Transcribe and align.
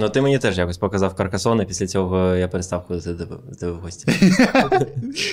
Ну, 0.00 0.08
ти 0.08 0.20
мені 0.20 0.38
теж 0.38 0.58
якось 0.58 0.78
показав 0.78 1.14
Каркасон, 1.14 1.60
і 1.62 1.64
після 1.64 1.86
цього 1.86 2.34
я 2.34 2.48
перестав 2.48 2.84
ходити 2.88 3.12
до 3.12 3.26
тебе 3.60 3.72
в 3.72 3.76
гості. 3.80 4.06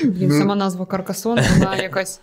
Блін, 0.04 0.30
Ну. 0.30 0.38
сама 0.40 0.56
назва 0.56 0.86
Каркасон, 0.86 1.40
вона 1.60 1.76
якась. 1.76 2.22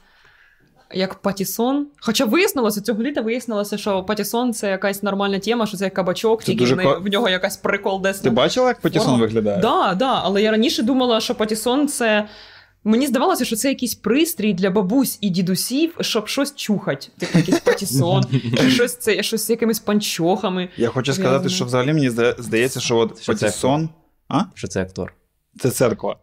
Як 0.95 1.15
патісон. 1.15 1.87
Хоча 2.01 2.25
вияснилося, 2.25 2.81
цього 2.81 3.03
літа 3.03 3.21
вияснилося, 3.21 3.79
що 3.79 4.03
патісон 4.03 4.53
це 4.53 4.71
якась 4.71 5.03
нормальна 5.03 5.39
тема, 5.39 5.67
що 5.67 5.77
це 5.77 5.85
як 5.85 5.95
кабачок, 5.95 6.43
тільки 6.43 6.59
дуже 6.59 6.75
в, 6.75 6.79
не- 6.79 6.85
ко- 6.85 7.01
в 7.01 7.07
нього 7.09 7.29
якась 7.29 7.57
прикол 7.57 8.03
десь. 8.03 8.19
Ти 8.21 8.31
бачила, 8.31 8.69
як 8.69 8.81
Патісон 8.81 9.07
Форма. 9.07 9.21
виглядає? 9.27 9.59
Да, 9.61 9.95
да, 9.95 10.21
але 10.25 10.43
я 10.43 10.51
раніше 10.51 10.83
думала, 10.83 11.21
що 11.21 11.35
патісон 11.35 11.89
це. 11.89 12.25
Мені 12.85 13.07
здавалося, 13.07 13.45
що 13.45 13.57
це 13.57 13.69
якийсь 13.69 13.95
пристрій 13.95 14.55
для 14.55 14.71
бабусь 14.71 15.19
і 15.21 15.31
дідусів, 15.31 15.95
щоб 16.01 16.29
щось 16.29 16.55
чухати. 16.55 17.07
Типу 17.19 17.39
якийсь 17.39 17.61
патісон, 17.61 18.25
чи 18.61 18.71
щось 18.75 18.97
це 18.97 19.23
щось 19.23 19.47
з 19.47 19.51
якимись 19.51 19.79
панчохами. 19.79 20.69
Я 20.77 20.89
хочу 20.89 21.13
сказати, 21.13 21.49
що 21.49 21.65
взагалі 21.65 21.93
мені 21.93 22.11
здається, 22.39 22.81
що 22.81 22.97
от 22.97 23.23
Що 23.23 23.35
це 23.35 23.47
Патісон. 23.47 23.89
А? 24.29 24.41
Що 24.55 24.69
це 24.69 24.83
актор? 24.83 25.15
Це 25.61 25.71
церква. 25.71 26.17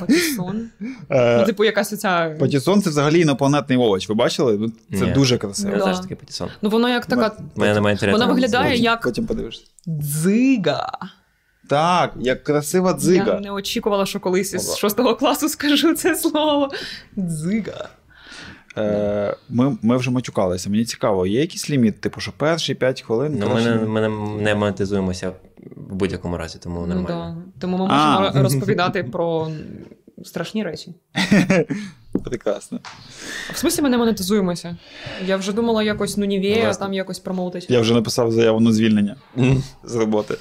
Патісон. 0.00 0.70
Е, 1.10 1.36
Ну, 1.40 1.46
типу, 1.46 1.64
якась 1.64 1.92
оця. 1.92 2.36
Патісон 2.40 2.82
це 2.82 2.90
взагалі 2.90 3.20
інопланетний 3.20 3.78
овоч. 3.78 4.08
Ви 4.08 4.14
бачили? 4.14 4.58
Ну, 4.58 4.98
Це 4.98 5.06
Ні. 5.06 5.12
дуже 5.12 5.38
красиво. 5.38 5.76
Да. 5.76 5.84
теж 5.84 6.00
таки 6.00 6.16
Патісон. 6.16 6.48
Ну, 6.62 6.70
воно 6.70 6.88
як 6.88 7.06
така 7.06 7.36
мене 7.56 7.74
немає. 7.74 7.98
Вона 8.12 8.26
виглядає 8.26 8.76
як- 8.76 9.00
Потім 9.02 9.26
подивишся. 9.26 9.62
дзига. 9.86 10.98
Так, 11.68 12.12
як 12.20 12.44
красива 12.44 12.92
дзига. 12.92 13.34
Я 13.34 13.40
не 13.40 13.50
очікувала, 13.50 14.06
що 14.06 14.20
колись 14.20 14.54
із. 14.54 14.76
6 14.76 14.96
класу 15.18 15.48
скажу 15.48 15.94
це 15.94 16.14
слово. 16.16 16.70
Дзига. 17.18 17.88
Е, 18.78 19.36
ми, 19.48 19.76
ми 19.82 19.96
вже 19.96 20.10
матюкалися. 20.10 20.70
Мені 20.70 20.84
цікаво, 20.84 21.26
є 21.26 21.40
якийсь 21.40 21.70
ліміт, 21.70 22.00
типу, 22.00 22.20
що 22.20 22.32
перші 22.36 22.74
5 22.74 23.02
хвилин. 23.02 23.36
Ну, 23.40 23.48
ми 23.54 23.60
не, 23.64 23.74
ми 23.74 24.00
не- 24.00 24.42
не 24.42 24.54
монетизуємося 24.54 25.30
в 25.76 25.94
будь-якому 25.94 26.36
разі, 26.36 26.58
тому 26.58 26.80
Ну, 26.80 26.86
нормально. 26.86 27.36
да. 27.54 27.60
Тому 27.60 27.78
ми 27.78 27.86
А. 27.90 28.20
можемо 28.20 28.42
розповідати 28.48 29.04
про 29.04 29.50
страшні 30.24 30.64
речі. 30.64 30.94
Прекрасно. 32.24 32.80
В 33.52 33.56
смислі 33.56 33.82
ми 33.82 33.88
не 33.88 33.98
монетизуємося. 33.98 34.76
Я 35.26 35.36
вже 35.36 35.52
думала 35.52 35.82
якось 35.82 36.16
ну 36.16 36.24
Нівея 36.24 36.64
Власне. 36.64 36.80
там 36.86 36.92
якось 36.94 37.18
промоутить. 37.18 37.66
Я 37.70 37.80
вже 37.80 37.94
написав 37.94 38.32
заяву 38.32 38.60
на 38.60 38.72
звільнення 38.72 39.16
з 39.84 39.94
роботи. 39.94 40.34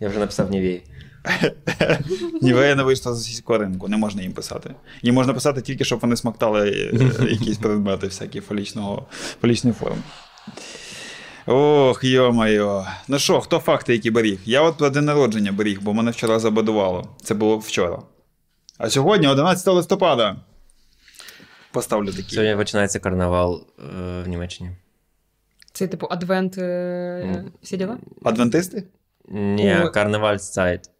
Я 0.00 0.08
вже 0.08 0.18
написав 0.18 0.50
Нівій. 0.50 0.82
Нівея 2.42 2.74
не 2.74 2.82
вийшла 2.82 3.14
з 3.14 3.18
російського 3.18 3.58
ринку, 3.58 3.88
не 3.88 3.96
можна 3.96 4.22
їм 4.22 4.32
писати. 4.32 4.74
Їм 5.02 5.14
можна 5.14 5.34
писати 5.34 5.62
тільки, 5.62 5.84
щоб 5.84 6.00
вони 6.00 6.16
смактали 6.16 6.70
е, 6.70 7.26
якісь 7.30 7.58
предмети 7.58 8.06
всякі 8.06 8.40
фалічного, 8.40 9.06
фалічної 9.40 9.74
форми. 9.74 10.02
Ох, 11.46 12.04
йо-моє. 12.04 12.84
Ну 13.08 13.18
що, 13.18 13.40
хто 13.40 13.58
факти, 13.58 13.92
які 13.92 14.10
беріг? 14.10 14.38
Я 14.44 14.62
от 14.62 14.76
про 14.76 14.90
день 14.90 15.04
народження 15.04 15.52
беріг, 15.52 15.80
бо 15.82 15.94
мене 15.94 16.10
вчора 16.10 16.38
забудувало. 16.38 17.08
Це 17.22 17.34
було 17.34 17.58
вчора. 17.58 18.02
А 18.78 18.90
сьогодні, 18.90 19.28
11 19.28 19.66
листопада. 19.66 20.36
Поставлю 21.72 22.12
такі. 22.12 22.34
Сьогодні 22.34 22.56
починається 22.56 22.98
карнавал 22.98 23.66
е, 23.78 23.82
в 24.22 24.28
Німеччині. 24.28 24.70
Це 25.72 25.86
типу 25.86 26.06
адвент 26.10 26.58
е... 26.58 27.44
Всі 27.62 27.76
діла? 27.76 27.98
Адвентисти? 28.24 28.84
Ні, 29.30 29.76
Ой. 29.76 29.90
карнаваль 29.92 30.36
сайт. 30.36 30.90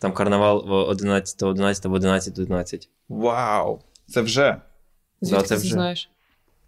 Там 0.00 0.12
карнавал 0.12 0.66
в 0.66 0.72
11, 0.72 1.42
11, 1.42 1.84
в 1.84 1.92
11, 1.92 2.38
11. 2.38 2.88
Вау! 3.08 3.80
Це 4.06 4.20
вже. 4.20 4.56
Звідки 5.20 5.46
це 5.46 5.54
ти 5.54 5.60
вже. 5.60 5.72
знаєш? 5.72 6.10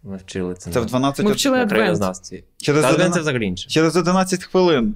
Ми 0.03 0.17
вчили 0.17 0.55
це. 0.55 0.71
Це 0.71 0.79
в 0.79 0.85
12 0.85 1.25
Ми 1.25 1.31
вчили 1.31 1.59
адвент. 1.59 1.99
Через, 2.57 2.81
Та 2.81 2.89
адвент 2.89 3.13
це 3.13 3.19
11... 3.19 3.21
взагалі 3.21 3.45
інше. 3.45 3.69
Через 3.69 3.95
11 3.95 4.43
хвилин. 4.43 4.95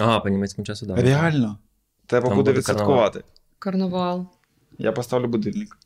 Ага, 0.00 0.20
по 0.20 0.28
німецькому 0.28 0.66
часу, 0.66 0.86
так. 0.86 0.98
Реально. 0.98 1.58
Треба 2.06 2.34
буде 2.34 2.52
відсвяткувати. 2.52 3.24
Карнавал. 3.58 4.26
Я 4.78 4.92
поставлю 4.92 5.28
будильник. 5.28 5.78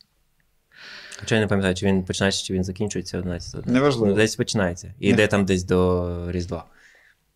Хоча 1.21 1.35
я 1.35 1.41
не 1.41 1.47
пам'ятаю, 1.47 1.75
чи 1.75 1.87
він 1.87 2.03
починається, 2.05 2.45
чи 2.45 2.55
він 2.55 2.65
закінчується 2.65 3.19
11. 3.19 3.67
Неважливо. 3.67 4.07
Ну, 4.07 4.15
десь 4.15 4.37
починається. 4.37 4.95
І 5.01 5.09
йде 5.09 5.27
там 5.27 5.45
десь 5.45 5.65
до 5.65 6.33
Різдва. 6.33 6.65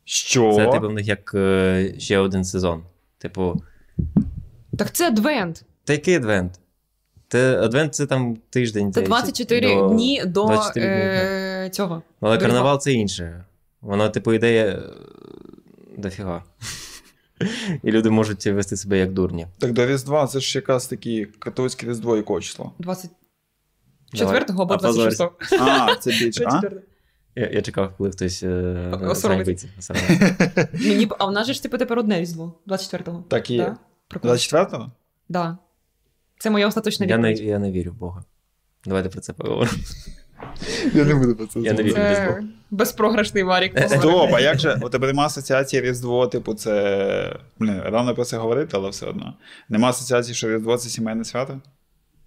Що? 0.08 0.52
Це, 0.56 0.66
типу, 0.66 0.88
в 0.88 0.92
них 0.92 1.06
як 1.06 1.34
е, 1.34 1.94
ще 1.98 2.18
один 2.18 2.44
сезон. 2.44 2.82
Типу, 3.18 3.62
Так 4.78 4.92
це 4.92 5.06
адвент. 5.06 5.64
та 5.84 5.92
який 5.92 6.14
адвент? 6.14 6.60
Те, 7.28 7.60
адвент 7.60 7.94
це 7.94 8.06
там 8.06 8.36
тиждень. 8.50 8.92
Це 8.92 9.02
24 9.02 9.74
до- 9.74 9.88
дні 9.88 10.22
до 10.26 10.46
24 10.46 10.86
дні, 10.86 10.96
е... 10.96 11.70
цього. 11.72 11.96
Ну, 11.96 12.28
Але 12.28 12.36
до 12.36 12.44
карнавал 12.44 12.80
це 12.80 12.92
інше. 12.92 13.44
Воно, 13.80 14.08
типу, 14.08 14.32
ідея 14.32 14.64
е, 14.64 14.82
дофіга. 15.98 16.44
І 17.82 17.90
люди 17.90 18.10
можуть 18.10 18.46
вести 18.46 18.76
себе 18.76 18.98
як 18.98 19.12
дурні. 19.12 19.46
Так 19.58 19.72
до 19.72 19.86
Різдва 19.86 20.26
це 20.26 20.40
ж 20.40 20.58
якраз 20.58 20.86
такі 20.86 21.24
католицьке 21.38 21.86
Різдво 21.86 22.16
якого 22.16 22.40
числа? 22.40 22.70
24 22.78 24.44
або 24.48 24.62
Опозорься. 24.74 25.28
26 25.50 25.62
А, 25.62 25.96
це 25.96 26.10
більше. 26.10 26.44
А? 26.46 26.60
Я, 27.36 27.50
я 27.52 27.62
чекав, 27.62 27.92
коли 27.98 28.10
хтось 28.10 28.42
е. 28.42 28.90
Осоромиться. 29.02 29.68
Мені 30.72 31.08
а 31.18 31.26
в 31.26 31.32
нас 31.32 31.46
же 31.46 31.52
ж 31.52 31.62
типу 31.62 31.78
тепер 31.78 31.98
одне 31.98 32.20
різдво, 32.20 32.52
24-го. 32.66 33.24
Так 33.28 33.50
і 33.50 33.54
є. 33.54 33.76
Да? 34.10 34.28
24-го? 34.28 34.92
Да. 35.28 35.58
Це 36.38 36.50
моя 36.50 36.66
остаточна 36.66 37.06
Я 37.06 37.18
не, 37.18 37.32
я 37.32 37.58
не 37.58 37.72
вірю 37.72 37.92
в 37.92 37.94
Бога. 37.94 38.24
Давайте 38.84 39.08
про 39.08 39.20
це 39.20 39.32
поговоримо. 39.32 39.78
Я 40.94 41.04
не 41.04 41.14
буду 41.14 41.36
про 41.36 41.46
це 41.46 41.60
Я 41.60 41.72
не 41.72 41.82
вірю. 41.82 41.94
Це 41.94 42.26
Бога. 42.28 42.48
безпрограшний 42.70 43.42
варік. 43.42 43.88
Стоп, 43.88 44.34
а 44.34 44.40
як 44.40 44.58
же? 44.58 44.80
У 44.82 44.88
тебе 44.88 45.06
нема 45.06 45.24
асоціації 45.24 45.82
Різдво, 45.82 46.26
типу, 46.26 46.54
це. 46.54 47.36
Блін, 47.58 47.80
рано 47.84 48.14
про 48.14 48.24
це 48.24 48.36
говорити, 48.36 48.70
але 48.74 48.88
все 48.88 49.06
одно. 49.06 49.34
Нема 49.68 49.88
асоціації, 49.88 50.34
що 50.34 50.56
Різдво 50.56 50.76
це 50.76 50.88
сімейне 50.88 51.24
свято? 51.24 51.60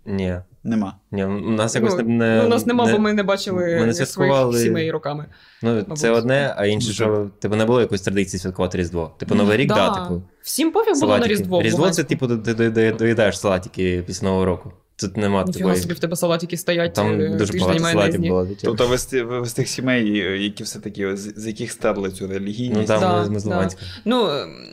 Ні. 0.06 0.36
Нема. 0.64 0.96
Ні, 1.12 1.26
у 1.26 1.30
нас 1.50 1.76
якось 1.76 1.96
Ну, 1.98 2.04
не, 2.04 2.38
ну, 2.38 2.46
у 2.46 2.50
нас 2.50 2.66
нема, 2.66 2.86
не- 2.86 2.92
бо 2.94 3.00
ми 3.00 3.14
не 3.14 3.24
бачили 3.24 3.78
ми 3.80 3.86
не 3.86 3.94
своїх 3.94 4.34
сімей 4.64 4.92
роками. 4.92 5.26
Ну, 5.64 5.82
це 5.84 6.10
одне, 6.10 6.54
а 6.58 6.66
інше, 6.66 6.94
що 6.94 7.30
типу 7.40 7.56
не 7.56 7.66
було 7.66 7.82
якоїсь 7.82 8.02
традиції 8.02 8.40
святкувати 8.40 8.78
Різдво. 8.78 9.12
Типу, 9.18 9.36
Новий 9.36 9.58
рік, 9.58 9.68
да, 9.68 9.90
типу. 9.90 10.22
Всім 10.42 10.72
пофіг 10.72 10.94
було 11.00 11.18
на 11.18 11.28
Різдво. 11.28 11.62
Різдво 11.62 11.90
це, 11.90 12.04
типу, 12.04 12.28
ти 12.28 12.54
до- 12.54 12.70
до- 12.72 12.92
доїдаєш 12.92 13.40
салатики 13.40 14.04
після 14.08 14.28
Нового 14.28 14.46
року. 14.46 14.74
Тут 15.02 15.18
нема 15.18 15.44
Ніфіга 15.44 15.60
такої. 15.66 15.82
собі 15.82 15.94
в 15.94 16.00
тебе 16.00 16.16
салатики 16.16 16.58
стоять. 16.58 16.94
Там 16.94 17.22
е, 17.22 17.30
дуже 17.30 17.54
багато 17.60 17.80
салатів 17.80 18.22
було. 18.22 18.48
Тобто 18.64 18.88
ви 18.88 18.98
з, 18.98 19.14
ви 19.24 19.46
з 19.46 19.54
тих 19.54 19.68
сімей, 19.68 20.18
які 20.44 20.64
все-таки, 20.64 21.18
з, 21.18 21.34
з 21.36 21.48
яких 21.48 21.72
стерли 21.72 22.12
цю 22.12 22.28
релігійність. 22.28 22.80
Ну 22.82 22.86
там 22.88 23.00
Да, 23.00 23.24
ми, 23.24 23.30
ми 23.30 23.40
з 23.40 23.44
да. 23.44 23.70
Ну, 24.06 24.30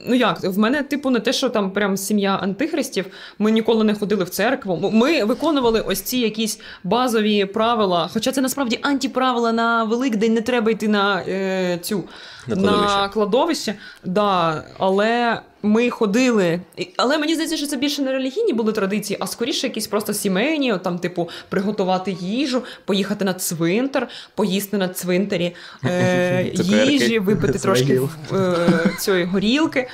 ну 0.08 0.14
як, 0.14 0.44
в 0.44 0.58
мене, 0.58 0.82
типу, 0.82 1.10
не 1.10 1.20
те, 1.20 1.32
що 1.32 1.48
там 1.48 1.70
прям 1.70 1.96
сім'я 1.96 2.36
антихристів. 2.36 3.06
Ми 3.38 3.50
ніколи 3.50 3.84
не 3.84 3.94
ходили 3.94 4.24
в 4.24 4.28
церкву. 4.30 4.90
Ми 4.92 5.24
виконували 5.24 5.80
ось 5.80 6.00
ці 6.00 6.18
якісь 6.18 6.60
базові 6.84 7.44
правила. 7.44 8.10
Хоча 8.12 8.32
це 8.32 8.40
насправді 8.40 8.78
антиправила 8.82 9.52
на 9.52 9.84
Великдень, 9.84 10.34
не 10.34 10.40
треба 10.40 10.70
йти 10.70 10.88
на 10.88 11.22
е, 11.28 11.78
цю 11.82 12.04
На 12.46 12.56
на 12.56 12.62
кладовище. 12.62 13.08
кладовище. 13.12 13.74
Да, 14.04 14.64
але 14.78 15.40
ми 15.66 15.90
ходили. 15.90 16.60
Але 16.96 17.18
мені 17.18 17.34
здається, 17.34 17.56
що 17.56 17.66
це 17.66 17.76
більше 17.76 18.02
не 18.02 18.12
релігійні 18.12 18.52
були 18.52 18.72
традиції, 18.72 19.16
а 19.20 19.26
скоріше 19.26 19.66
якісь 19.66 19.86
просто 19.86 20.14
сімейні, 20.14 20.72
от 20.72 20.82
там, 20.82 20.98
типу, 20.98 21.28
приготувати 21.48 22.16
їжу, 22.20 22.62
поїхати 22.84 23.24
на 23.24 23.34
цвинтар, 23.34 24.08
поїсти 24.34 24.76
на 24.76 24.88
цвинтарі 24.88 25.54
е, 25.84 26.50
їжі, 26.54 27.18
випити 27.18 27.58
трошки 27.58 28.00
е, 28.32 28.56
цієї 28.98 29.24
горілки. 29.24 29.88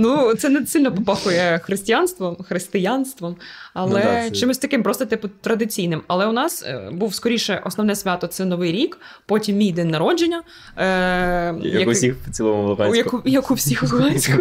Ну, 0.00 0.34
це 0.34 0.48
не 0.48 0.66
сильно 0.66 0.92
попахує 0.92 1.60
християнством, 1.64 2.36
християнством, 2.48 3.36
але 3.74 3.90
Ну 3.90 3.96
да, 4.04 4.22
це- 4.30 4.30
чимось 4.30 4.58
таким 4.58 4.82
просто 4.82 5.06
типу 5.06 5.28
традиційним. 5.40 6.02
Але 6.06 6.26
у 6.26 6.32
нас 6.32 6.62
е, 6.66 6.90
був 6.92 7.14
скоріше 7.14 7.62
основне 7.64 7.96
свято 7.96 8.26
це 8.26 8.44
Новий 8.44 8.72
рік, 8.72 8.98
потім 9.26 9.56
мій 9.56 9.72
день 9.72 9.90
народження. 9.90 10.42
Е, 10.76 11.54
Як 11.62 11.64
який- 11.64 11.86
у 11.86 11.90
всіх 11.90 12.16
в 12.28 12.30
цілому 12.30 12.62
у 12.62 12.66
Луганську. 12.68 12.96
яку, 12.96 13.22
як 13.24 13.50
у 13.50 13.54
всіх 13.54 13.82
у 13.82 13.86
Луганську. 13.96 14.32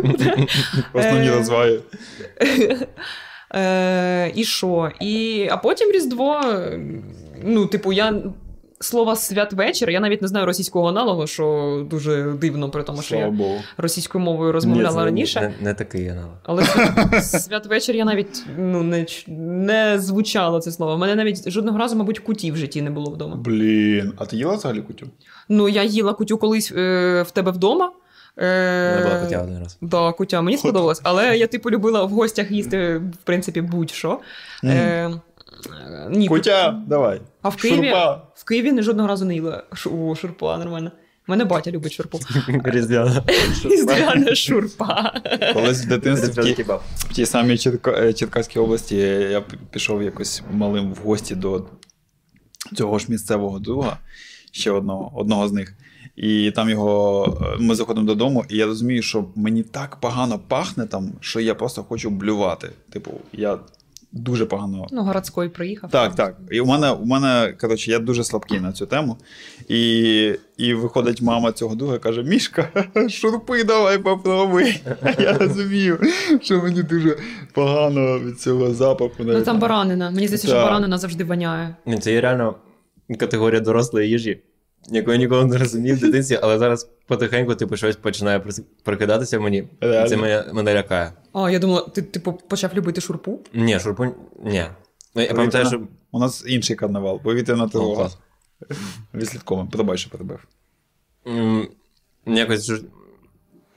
Основні 0.93 1.29
Е. 1.29 1.79
Е, 3.55 4.31
І 4.35 4.43
що? 4.43 4.91
І, 5.01 5.47
а 5.51 5.57
потім 5.57 5.91
Різдво. 5.91 6.41
Ну, 7.43 7.65
типу, 7.65 7.93
я. 7.93 8.13
Слово 8.79 9.15
святвечір, 9.15 9.89
я 9.89 9.99
навіть 9.99 10.21
не 10.21 10.27
знаю 10.27 10.45
російського 10.45 10.89
аналогу, 10.89 11.27
що 11.27 11.87
дуже 11.89 12.23
дивно, 12.41 12.69
при 12.69 12.83
тому, 12.83 13.01
що 13.01 13.07
Слава 13.09 13.25
я 13.25 13.31
Богу. 13.31 13.55
російською 13.77 14.23
мовою 14.23 14.47
Ні, 14.49 14.53
розмовляла 14.53 14.97
це 14.99 15.05
раніше. 15.05 15.39
Не, 15.41 15.65
не 15.65 15.73
такий 15.73 16.09
аналог. 16.09 16.33
Але 16.43 16.63
свят- 16.63 17.21
святвечір 17.21 17.95
я 17.95 18.05
навіть 18.05 18.45
ну, 18.57 18.83
не, 18.83 19.05
не 19.27 19.99
звучало 19.99 20.59
це 20.59 20.71
слово. 20.71 20.93
У 20.93 20.97
мене 20.97 21.15
навіть 21.15 21.49
жодного 21.49 21.77
разу, 21.77 21.95
мабуть, 21.95 22.19
куті 22.19 22.51
в 22.51 22.55
житті 22.57 22.81
не 22.81 22.89
було 22.89 23.11
вдома. 23.11 23.35
Блін, 23.35 24.13
а 24.17 24.25
ти 24.25 24.37
їла 24.37 24.55
взагалі 24.55 24.81
кутю? 24.81 25.07
Ну, 25.49 25.69
я 25.69 25.83
їла 25.83 26.13
кутю 26.13 26.37
колись 26.37 26.71
е, 26.71 27.21
в 27.27 27.31
тебе 27.31 27.51
вдома. 27.51 27.91
Е, 28.39 29.03
була 29.03 29.19
кутя 29.23 29.41
один 29.43 29.59
раз. 29.59 29.77
Да, 29.81 30.11
кутя, 30.11 30.41
мені 30.41 30.57
сподобалось. 30.57 31.01
Але 31.03 31.37
я, 31.37 31.47
типу, 31.47 31.71
любила 31.71 32.03
в 32.03 32.09
гостях 32.09 32.51
їсти, 32.51 32.97
в 32.97 33.17
принципі, 33.23 33.61
будь-що. 33.61 34.19
Е, 34.63 35.11
ні, 36.09 36.27
Кутя, 36.27 36.81
давай. 36.87 37.21
А 37.41 37.49
в 37.49 37.55
Києві, 37.55 37.83
Шурпа. 37.83 38.21
в 38.35 38.45
Києві 38.45 38.71
не 38.71 38.81
жодного 38.83 39.07
разу 39.07 39.25
не 39.25 39.33
їла 39.33 39.63
шу- 39.73 40.07
о, 40.09 40.15
шурпа, 40.15 40.57
нормально. 40.57 40.91
Мене 41.27 41.45
батя 41.45 41.71
любить 41.71 41.93
шурпу. 41.93 42.19
Різдвяна. 42.63 43.23
Різдвяна 43.65 44.35
шурпа. 44.35 45.13
Колись 45.53 45.85
в 45.85 45.87
дитинстві 45.87 46.41
в 46.41 46.55
тій, 46.55 46.63
в 46.97 47.13
тій 47.13 47.25
самій 47.25 47.57
Черкаській 48.13 48.59
області 48.59 48.97
я 49.31 49.43
пішов 49.71 50.03
якось 50.03 50.43
малим 50.51 50.93
в 50.93 50.97
гості 50.97 51.35
до 51.35 51.65
цього 52.75 52.99
ж 52.99 53.05
місцевого 53.09 53.59
друга, 53.59 53.97
ще 54.51 54.71
одного, 54.71 55.11
одного 55.15 55.47
з 55.47 55.51
них. 55.51 55.73
І 56.15 56.51
там 56.51 56.69
його 56.69 57.25
е, 57.41 57.57
ми 57.59 57.75
заходимо 57.75 58.07
додому, 58.07 58.45
і 58.49 58.57
я 58.57 58.65
розумію, 58.65 59.01
що 59.01 59.25
мені 59.35 59.63
так 59.63 59.95
погано 59.95 60.39
пахне 60.39 60.85
там, 60.85 61.13
що 61.21 61.39
я 61.39 61.55
просто 61.55 61.83
хочу 61.83 62.09
блювати. 62.09 62.69
Типу, 62.89 63.11
я 63.33 63.59
дуже 64.11 64.45
погано 64.45 64.87
Ну, 64.91 65.03
городський 65.03 65.49
приїхав. 65.49 65.89
Так, 65.91 66.15
так. 66.15 66.37
І 66.51 66.59
у 66.59 66.65
мене, 66.65 66.91
у 66.91 67.05
мене 67.05 67.53
коротше, 67.61 67.91
я 67.91 67.99
дуже 67.99 68.23
слабкий 68.23 68.59
на 68.59 68.71
цю 68.71 68.85
тему. 68.85 69.17
І, 69.67 70.33
і 70.57 70.73
виходить 70.73 71.21
мама 71.21 71.51
цього 71.51 71.75
друга 71.75 71.95
і 71.95 71.99
каже: 71.99 72.23
Мішка, 72.23 72.69
шурпи 73.09 73.63
давай 73.63 73.97
попробуй. 73.97 74.81
Я 75.19 75.37
розумію, 75.37 75.99
що 76.41 76.61
мені 76.61 76.83
дуже 76.83 77.17
погано 77.53 78.19
від 78.19 78.39
цього 78.41 78.73
запаху. 78.73 79.13
Ну 79.19 79.41
там 79.41 79.59
баранина. 79.59 80.11
Мені 80.11 80.27
здається, 80.27 80.47
що 80.47 80.57
баранина 80.57 80.97
завжди 80.97 81.23
воняє. 81.23 81.75
Це 82.01 82.13
є 82.13 82.21
реально 82.21 82.55
категорія 83.19 83.61
дорослої 83.61 84.09
їжі, 84.09 84.41
яку 84.87 85.11
я 85.11 85.17
ніколи 85.17 85.45
не 85.45 85.57
розумів 85.57 85.95
в 85.95 85.99
дитинстві, 85.99 86.39
але 86.41 86.57
зараз 86.57 86.89
потихеньку 87.07 87.55
типу, 87.55 87.77
щось 87.77 87.95
починає 87.95 88.43
прокидатися 88.83 89.39
в 89.39 89.41
мені. 89.41 89.57
І 89.57 89.67
Реально? 89.81 90.09
це 90.09 90.17
мене, 90.17 90.45
мене 90.53 90.73
лякає. 90.73 91.11
А, 91.33 91.51
я 91.51 91.59
думала, 91.59 91.81
ти 91.81 92.01
типу 92.01 92.33
почав 92.33 92.73
любити 92.73 93.01
шурпу? 93.01 93.39
Ні, 93.53 93.79
шурпу. 93.79 94.05
Ні. 94.43 94.65
Ну, 95.15 95.21
я 95.21 95.33
пам'ятаю, 95.33 95.65
що. 95.65 95.81
У 96.11 96.19
нас 96.19 96.43
інший 96.47 96.75
карнавал, 96.75 97.21
повітряна 97.21 97.67
тривога. 97.67 98.09
Відслідково, 99.13 99.67
пробач, 99.71 99.99
що 99.99 100.09
перебив. 100.09 100.47
Якось. 102.25 102.71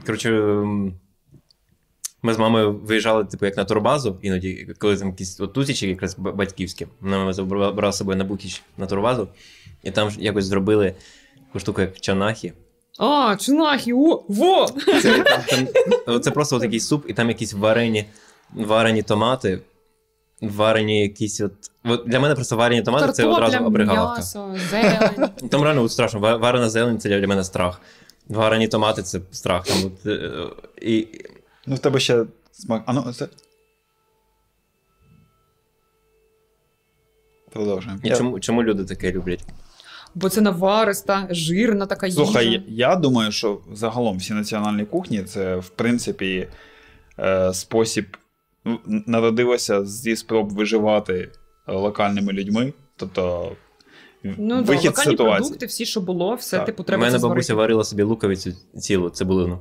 Коротше, 0.07 0.31
ми 2.23 2.35
з 2.35 2.39
мамою 2.39 2.73
виїжджали, 2.73 3.25
типу, 3.25 3.47
як 3.47 3.57
на 3.57 3.65
турбазу, 3.65 4.19
іноді, 4.23 4.75
коли 4.79 4.97
там 4.97 5.09
якісь 5.09 5.41
от 5.41 5.53
тусічі, 5.53 5.89
якраз 5.89 6.17
батьківські. 6.19 6.87
Вона 7.01 7.33
забрала 7.33 7.93
з 7.93 7.97
собою 7.97 8.19
на 8.19 8.25
букіч 8.25 8.63
на 8.79 8.87
турбазу, 8.87 9.29
і 9.83 9.91
там 9.91 10.11
ж 10.11 10.21
якось 10.21 10.45
зробили 10.45 10.95
таку 11.47 11.59
штуку, 11.61 11.81
як 11.81 12.01
чанахі. 12.01 12.53
А, 12.99 13.37
чунахи, 13.37 13.93
о, 13.95 14.25
во! 14.29 14.67
Це, 15.03 15.25
там, 16.07 16.21
це 16.21 16.31
просто 16.31 16.57
от 16.57 16.63
якийсь 16.63 16.87
суп, 16.87 17.05
і 17.09 17.13
там 17.13 17.29
якісь 17.29 17.53
варені, 17.53 18.05
варені 18.55 19.03
томати, 19.03 19.61
варені 20.41 21.01
якісь 21.03 21.41
от. 21.41 21.53
от 21.85 22.03
для 22.07 22.21
мене 22.21 22.35
просто 22.35 22.57
варені 22.57 22.83
томати 22.83 23.13
це 23.13 23.25
одразу 23.25 23.71
м'ясо, 23.71 24.55
зелень. 24.71 25.49
Там 25.51 25.63
реально 25.63 25.83
от 25.83 25.93
страшно. 25.93 26.21
Ва- 26.21 26.37
Варена 26.37 26.71
зелень 26.71 26.99
це 26.99 27.21
для 27.21 27.27
мене 27.27 27.45
страх. 27.45 27.81
Варені 28.29 28.69
томати 28.69 29.03
це 29.03 29.21
страх. 29.31 29.67
Там, 29.67 29.77
от, 29.85 30.07
е, 30.07 30.31
і, 30.83 31.09
Ну, 31.67 31.75
в 31.75 31.79
тебе 31.79 32.01
ще 32.01 32.25
смак. 32.53 32.83
А 32.87 32.93
ну, 32.93 33.13
це. 33.13 33.29
Продовжуємо. 37.53 38.01
і 38.05 38.09
Я- 38.09 38.17
чому, 38.17 38.41
чому 38.41 38.63
люди 38.63 38.85
таке 38.85 39.13
люблять? 39.13 39.45
Бо 40.15 40.29
це 40.29 40.41
навариста, 40.41 41.27
жирна 41.31 41.87
така 41.87 42.07
їжа. 42.07 42.25
Слухай, 42.25 42.63
я 42.69 42.97
думаю, 42.97 43.33
що 43.33 43.61
загалом 43.73 44.19
всі 44.19 44.35
національні 44.35 44.85
кухні 44.85 45.23
це, 45.23 45.57
в 45.57 45.69
принципі, 45.69 46.49
е, 47.19 47.55
спосіб 47.55 48.17
ну, 48.65 48.79
народилося 48.87 49.85
зі 49.85 50.17
спроб 50.17 50.53
виживати 50.53 51.31
локальними 51.67 52.33
людьми. 52.33 52.73
Тобто, 52.97 53.53
Ну, 54.25 54.63
вихід 54.63 54.83
да, 54.83 54.89
локальні 54.89 55.11
ситуації. 55.11 55.39
продукти, 55.41 55.67
всі, 55.67 55.87
що 55.87 56.01
було, 56.01 56.35
все, 56.35 56.57
Так. 56.57 56.67
типу, 56.67 56.85
У 56.89 56.93
мене 56.93 57.01
бабуся 57.05 57.19
зварити. 57.19 57.55
варила 57.55 57.85
собі 57.85 58.03
луковицю 58.03 58.53
цілу 58.79 59.11
цибулину 59.11 59.59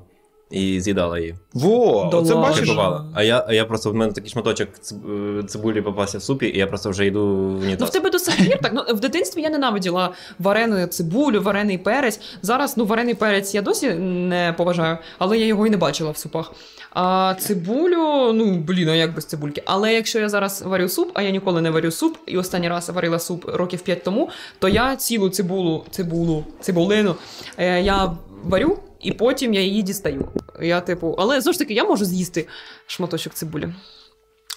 і 0.52 0.82
з'їдала 0.82 1.20
її. 1.20 1.36
Во, 1.54 2.10
Да 2.12 2.18
ладно. 2.18 2.42
бачиш. 2.42 2.70
А 3.14 3.24
я, 3.24 3.46
а 3.48 3.54
я 3.54 3.66
просто 3.66 3.92
в 3.92 3.96
мене 3.96 4.14
такий 4.14 4.30
шматочок 4.30 4.70
е, 4.92 5.44
цибулі 5.44 5.82
попався 5.82 6.18
в 6.18 6.22
супі, 6.24 6.46
і 6.48 6.58
я 6.58 6.68
просто 6.68 6.90
вже 6.90 7.06
йду 7.06 7.26
в 7.36 7.78
Ну, 7.80 7.86
в 7.86 7.90
тебе 7.90 8.10
до 8.10 8.20
сих 8.20 8.38
пір 8.38 8.60
так. 8.62 8.72
Ну, 8.76 8.84
в 8.96 9.00
дитинстві 9.00 9.42
я 9.42 9.50
ненавиділа 9.50 10.14
варену 10.40 10.88
цибулю, 10.88 11.42
варений 11.42 11.78
перець. 11.78 12.20
Зараз 12.42 12.78
ну, 12.78 12.86
варений 12.86 13.14
перець 13.14 13.56
я 13.56 13.62
досі 13.62 13.90
не 13.94 14.54
поважаю, 14.58 14.98
але 15.18 15.38
я 15.38 15.46
його 15.46 15.68
і 15.68 15.70
не 15.70 15.78
бачила 15.78 16.12
в 16.12 16.18
супах. 16.18 16.52
А 16.94 17.36
цибулю, 17.40 18.34
ну 18.34 18.58
блін, 18.58 18.90
а 18.90 18.96
як 18.96 19.16
без 19.16 19.26
цибульки. 19.26 19.64
Але 19.66 19.94
якщо 19.94 20.20
я 20.20 20.30
зараз 20.30 20.62
варю 20.62 20.90
суп, 20.90 21.12
а 21.14 21.22
я 21.22 21.30
ніколи 21.30 21.62
не 21.62 21.70
варю 21.70 21.92
суп, 21.92 22.18
і 22.26 22.38
останній 22.38 22.70
раз 22.70 22.90
варила 22.90 23.20
суп 23.20 23.46
років 23.46 23.82
5 23.82 24.04
тому, 24.04 24.30
то 24.60 24.70
я 24.70 24.96
цілу 24.96 25.30
цибулу, 25.30 25.86
цибулу, 25.92 26.46
цибулину 26.62 27.16
е, 27.58 27.82
я 27.82 28.12
варю. 28.44 28.80
І 29.00 29.12
потім 29.12 29.54
я 29.54 29.62
її 29.62 29.82
дістаю. 29.82 30.28
Я, 30.62 30.82
типу, 30.82 31.16
але 31.20 31.42
знову 31.42 31.54
ж 31.54 31.60
таки, 31.60 31.74
я 31.74 31.84
можу 31.84 32.06
з'їсти 32.06 32.48
шматочок 32.88 33.34
цибулі. 33.34 33.74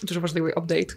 Дуже 0.02 0.20
важливий 0.20 0.52
апдейт. 0.56 0.96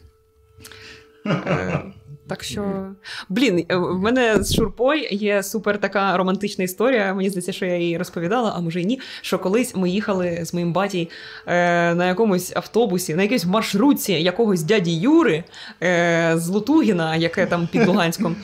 Е, 1.28 1.84
Так 2.28 2.44
що, 2.44 2.88
блін, 3.30 3.66
е, 3.70 3.76
в 3.76 4.00
мене 4.00 4.44
з 4.44 4.56
Шурпой 4.56 5.16
є 5.16 5.44
супер 5.44 5.78
така 5.80 6.18
романтична 6.18 6.64
історія. 6.64 7.14
Мені 7.14 7.30
здається, 7.30 7.52
що 7.52 7.66
я 7.66 7.78
її 7.78 7.98
розповідала, 7.98 8.54
а 8.56 8.62
може 8.62 8.82
й 8.82 8.86
ні. 8.86 9.00
Що 9.22 9.40
колись 9.40 9.76
ми 9.76 9.90
їхали 9.90 10.40
з 10.46 10.54
моїм 10.54 10.74
баті 10.74 11.10
е, 11.48 11.94
на 11.96 12.08
якомусь 12.08 12.56
автобусі, 12.56 13.16
на 13.16 13.24
якійсь 13.24 13.46
маршрутці 13.46 14.14
якогось 14.14 14.64
дяді 14.64 14.96
Юри 14.96 15.44
е, 15.84 16.34
з 16.36 16.48
Лутугіна, 16.48 17.16
яке 17.16 17.46
там 17.46 17.68
під 17.72 17.88
Луганськом. 17.88 18.36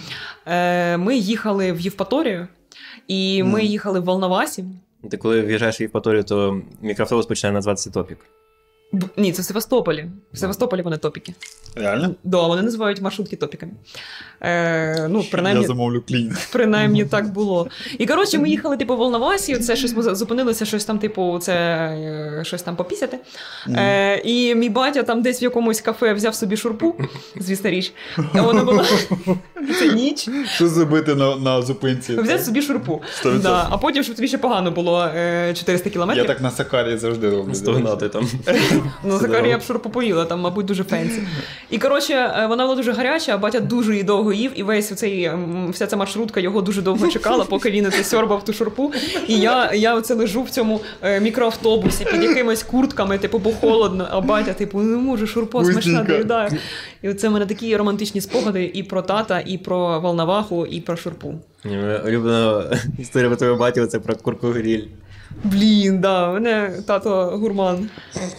Е, 0.46 0.98
ми 0.98 1.16
їхали 1.16 1.72
в 1.72 1.80
Євпаторію, 1.80 2.48
і 3.12 3.44
ми 3.44 3.64
їхали 3.64 4.00
в 4.00 4.04
Волновасі. 4.04 4.66
Ти 5.12 5.18
коли 5.18 5.42
в'їжджаєш 5.42 5.80
в 5.80 5.82
Євпаторію, 5.82 6.24
то 6.24 6.62
мікроавтобус 6.82 7.26
починає 7.26 7.54
називатися 7.54 7.90
топік. 7.90 8.18
Б- 8.94 9.10
Ні, 9.18 9.32
це 9.32 9.42
в 9.42 9.46
Севастополі. 9.46 10.06
В 10.34 10.38
Севастополі 10.38 10.82
вони 10.82 10.98
топіки. 10.98 11.34
Реально? 11.76 12.16
Да, 12.24 12.48
вони 12.48 12.62
називають 12.62 13.02
маршрутки 13.02 13.36
топіками. 13.36 13.72
Е, 14.44 15.08
ну, 15.10 15.24
принаймні, 15.32 15.62
Я 15.62 15.68
замовлю 15.68 16.04
клін. 16.08 16.38
Принаймні 16.52 17.06
так 17.06 17.28
було. 17.34 17.68
І 17.98 18.06
коротше, 18.06 18.40
ми 18.40 18.50
їхали, 18.50 18.78
типу, 18.78 18.96
в 18.96 18.98
Волновасі, 18.98 19.58
це 19.58 19.76
щось 19.76 19.96
ми 19.96 20.16
зупинилися, 20.16 20.66
щось 20.66 20.86
там, 20.86 21.00
типу, 21.00 21.40
це 21.42 21.54
е, 21.54 22.42
щось 22.46 22.62
там 22.62 22.76
попісяти. 22.76 23.20
Е, 23.68 24.22
і 24.24 24.56
мій 24.56 24.70
батя 24.70 25.04
там 25.04 25.22
десь 25.22 25.42
в 25.42 25.44
якомусь 25.44 25.82
кафе 25.82 26.14
взяв 26.14 26.36
собі 26.36 26.58
шурпу, 26.58 26.96
звісна 27.40 27.70
річ. 27.70 27.94
А 28.34 28.42
вона 28.42 28.64
була 28.64 28.86
це 29.80 29.88
ніч. 29.94 30.30
Що 30.56 30.68
зробити 30.68 31.16
на, 31.16 31.36
на 31.36 31.62
зупинці? 31.62 32.16
Взяв 32.16 32.40
собі 32.40 32.62
шурпу. 32.62 33.02
Да. 33.42 33.68
А 33.70 33.78
потім, 33.78 34.04
щоб 34.04 34.16
тобі 34.16 34.28
ще 34.28 34.38
погано 34.38 34.72
було 34.72 35.04
е, 35.16 35.54
400 35.54 36.14
Я 36.16 36.24
так 36.24 36.42
на 36.42 36.52
Сакарі 36.52 36.98
завжди 36.98 37.30
роблю. 37.30 37.56
Стогнати 37.56 38.10
там. 38.10 38.30
Ну, 39.04 39.20
я 39.46 39.58
б 39.58 39.62
шурпу 39.62 39.90
поїла, 39.90 40.26
там, 40.26 40.40
мабуть, 40.40 40.66
дуже 40.66 40.84
fancy. 40.84 41.24
І 41.70 41.78
коротше, 41.78 42.14
е, 42.14 42.48
вона 42.48 42.64
була 42.64 42.76
дуже 42.76 42.92
гаряча, 42.92 43.34
а 43.34 43.38
батя 43.38 43.60
дуже 43.60 43.92
її 43.92 44.04
довго 44.04 44.31
їв, 44.34 44.52
і 44.56 44.64
весь 44.64 44.96
цей, 44.96 45.24
ем, 45.24 45.72
вся 45.72 45.88
ця 45.88 45.98
маршрутка 45.98 46.40
його 46.40 46.62
дуже 46.62 46.82
довго 46.82 47.08
чекала, 47.08 47.46
поки 47.46 47.72
він 47.72 47.92
це 47.92 48.04
сьорбав 48.04 48.46
ту 48.46 48.54
шурпу. 48.54 48.94
І 49.28 49.40
я, 49.40 49.74
я 49.74 49.96
оце 49.96 50.14
лежу 50.14 50.44
в 50.44 50.50
цьому 50.50 50.82
е, 51.02 51.20
мікроавтобусі 51.20 52.06
під 52.12 52.24
якимись 52.24 52.64
куртками, 52.64 53.18
типу, 53.18 53.40
бо 53.40 53.52
холодно, 53.52 54.08
а 54.12 54.22
батя, 54.22 54.54
типу, 54.54 54.82
не 54.82 54.98
можу, 54.98 55.28
шурпа 55.28 55.66
смачна 55.66 56.04
доїдає. 56.04 56.52
І 57.02 57.10
оце 57.10 57.30
в 57.30 57.32
мене 57.32 57.46
такі 57.46 57.78
романтичні 57.78 58.22
спогади 58.22 58.72
і 58.74 58.84
про 58.84 59.02
тата, 59.02 59.44
і 59.46 59.58
про 59.58 60.00
волноваху, 60.00 60.66
і 60.66 60.82
про 60.82 60.98
шурпу. 60.98 61.34
Улюблена 62.06 62.64
історія 63.00 63.30
про 63.30 63.38
твою 63.38 63.56
батю 63.56 63.86
це 63.86 64.00
про 64.00 64.16
курку 64.16 64.48
гріль. 64.48 64.84
Блін, 65.44 66.00
да, 66.00 66.32
мене 66.32 66.74
тато 66.88 67.38
гурман 67.38 67.90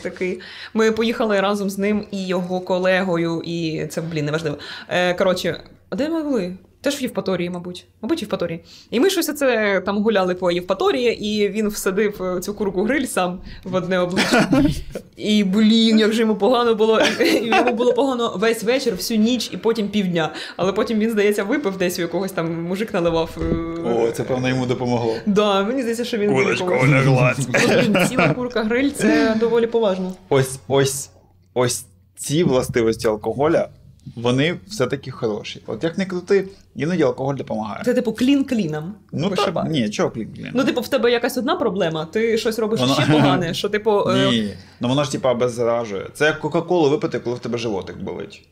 такий. 0.03 0.41
Ми 0.75 0.93
поїхали 0.93 1.41
разом 1.41 1.71
з 1.71 1.79
ним 1.79 2.07
і 2.11 2.27
його 2.27 2.61
колегою, 2.61 3.43
і 3.45 3.87
це, 3.87 4.01
блін, 4.01 4.25
неважливо. 4.25 4.59
Е, 4.89 5.15
коротше, 5.15 5.61
а 5.93 5.97
де 5.97 6.09
ми 6.09 6.23
були? 6.23 6.55
Теж 6.81 7.01
в 7.01 7.03
Євпаторії, 7.03 7.51
мабуть. 7.51 7.87
Мабуть, 8.03 8.23
Євпаторії. 8.23 8.61
І 8.91 9.01
ми 9.01 9.11
щось 9.11 9.35
це 9.37 9.81
там 9.87 10.03
гуляли 10.03 10.35
по 10.35 10.51
Євпаторії, 10.51 11.27
і 11.27 11.49
він 11.49 11.69
всадив 11.69 12.23
е, 12.23 12.41
цю 12.41 12.55
курку 12.55 12.83
гриль 12.85 13.05
сам 13.05 13.41
в 13.65 13.75
одне 13.75 13.99
обличчя. 13.99 14.51
І 15.17 15.45
блін, 15.45 15.99
як 15.99 16.13
же 16.13 16.21
йому 16.21 16.35
погано 16.37 16.75
було. 16.75 17.01
І 17.21 17.47
йому 17.47 17.73
було 17.73 17.93
погано 17.93 18.33
весь 18.37 18.63
вечір, 18.63 18.95
всю 18.95 19.21
ніч, 19.21 19.51
і 19.53 19.57
потім 19.57 19.89
півдня. 19.89 20.33
Але 20.57 20.73
потім 20.73 20.99
він, 20.99 21.11
здається, 21.11 21.45
випив 21.45 21.77
десь 21.77 21.99
у 21.99 22.03
якогось 22.03 22.33
там 22.33 22.63
мужик 22.63 22.95
наливав. 22.95 23.31
е, 23.41 23.55
О, 23.85 24.11
це 24.11 24.23
певно 24.23 24.49
йому 24.49 24.67
допомогло. 24.67 25.15
Да, 25.27 25.65
мені 25.65 25.81
здається, 25.81 26.05
що 26.05 26.19
він 26.19 26.35
блін, 26.35 28.07
Ціла 28.09 28.35
курка 28.35 28.63
гриль 28.63 28.91
це 28.91 29.37
доволі 29.41 29.67
поважно. 29.67 30.13
Ось, 30.29 30.59
ось, 30.69 31.11
ось 31.55 31.85
ці 32.17 32.45
властивості 32.45 33.09
алкоголя, 33.09 33.69
вони 34.17 34.59
все-таки 34.67 35.11
хороші. 35.11 35.63
От 35.67 35.85
як 35.85 35.99
не 35.99 36.07
крути, 36.07 36.49
іноді 36.75 37.03
алкоголь 37.03 37.35
допомагає. 37.35 37.83
Це 37.85 37.95
типу 37.95 38.13
клін 38.13 38.45
кліном. 38.45 38.95
Ну 39.13 39.31
так, 39.31 39.67
ні, 39.71 39.91
чого 39.91 40.09
блін, 40.15 40.29
блін. 40.37 40.51
Ну, 40.55 40.65
типу, 40.65 40.81
в 40.81 40.89
тебе 40.89 41.11
якась 41.11 41.37
одна 41.37 41.57
проблема, 41.57 42.05
ти 42.05 42.39
щось 42.39 42.59
робиш 42.59 42.81
Воно- 42.81 42.95
ще 42.95 43.13
погане, 43.13 43.55
що, 43.55 43.69
типу, 43.69 43.91
е, 44.11 44.31
Ні, 44.31 44.55
ну 44.81 44.89
воно 44.89 45.05
ж 45.05 45.13
типа 45.13 45.33
обеззаражує. 45.33 46.07
Це 46.15 46.25
як 46.25 46.41
Кока-Колу 46.41 46.91
випити, 46.91 47.19
коли 47.19 47.37
в 47.37 47.39
тебе 47.39 47.59
животик 47.59 47.97
болить. 47.97 48.49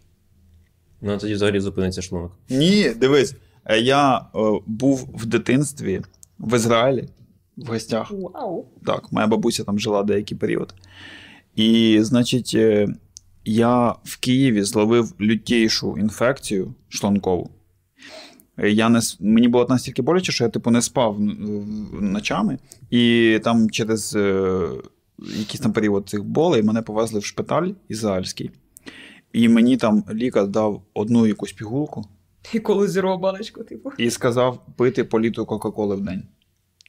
Ну 1.01 1.19
тоді 1.19 1.35
взагалі 1.35 1.61
зупиниться 1.61 2.03
шлунок. 2.03 2.33
Ні, 2.49 2.91
дивись, 2.91 3.35
е, 3.65 3.81
я 3.81 4.17
е, 4.17 4.39
був 4.67 5.09
в 5.15 5.27
дитинстві 5.27 6.01
в 6.39 6.57
Ізраїлі 6.57 7.09
в 7.57 7.67
гостях. 7.67 8.11
Вау. 8.11 8.67
Так, 8.87 9.13
моя 9.13 9.27
бабуся 9.27 9.65
там 9.65 9.79
жила 9.79 10.03
деякий 10.03 10.39
період. 10.39 10.75
І, 11.57 11.99
значить, 12.03 12.53
е, 12.55 12.89
я 13.45 13.89
в 14.05 14.17
Києві 14.21 14.63
зловив 14.63 15.13
лютейшу 15.21 15.97
інфекцію 15.99 16.75
шлункову. 16.89 17.51
Е, 18.59 18.71
Я 18.71 18.89
не, 18.89 19.01
мені 19.21 19.49
було 19.49 19.67
настільки 19.69 20.03
боляче, 20.03 20.33
що 20.33 20.45
я 20.45 20.51
типу 20.51 20.71
не 20.71 20.83
спав 20.83 21.21
ночами, 22.01 22.59
і 22.91 23.39
там 23.45 23.71
через 23.71 24.17
е, 24.17 24.69
якийсь 25.19 25.61
там 25.61 25.73
період 25.73 26.09
цих 26.09 26.25
болей 26.25 26.63
мене 26.63 26.83
повезли 26.83 27.21
в 27.21 27.25
шпиталь 27.25 27.69
ізраїльський. 27.89 28.51
І 29.33 29.49
мені 29.49 29.77
там 29.77 30.05
лікар 30.13 30.47
дав 30.49 30.83
одну 30.95 31.27
якусь 31.27 31.53
пігулку 31.53 32.05
І 32.53 32.59
коли 32.61 32.89
зірвав 32.89 33.21
баночку, 33.21 33.65
типу. 33.65 33.93
і 33.99 34.11
сказав 34.11 34.67
пити 34.77 35.05
по 35.05 35.21
літру 35.21 35.47
Кока-Коли 35.47 35.97
в 35.97 36.01
день. 36.01 36.23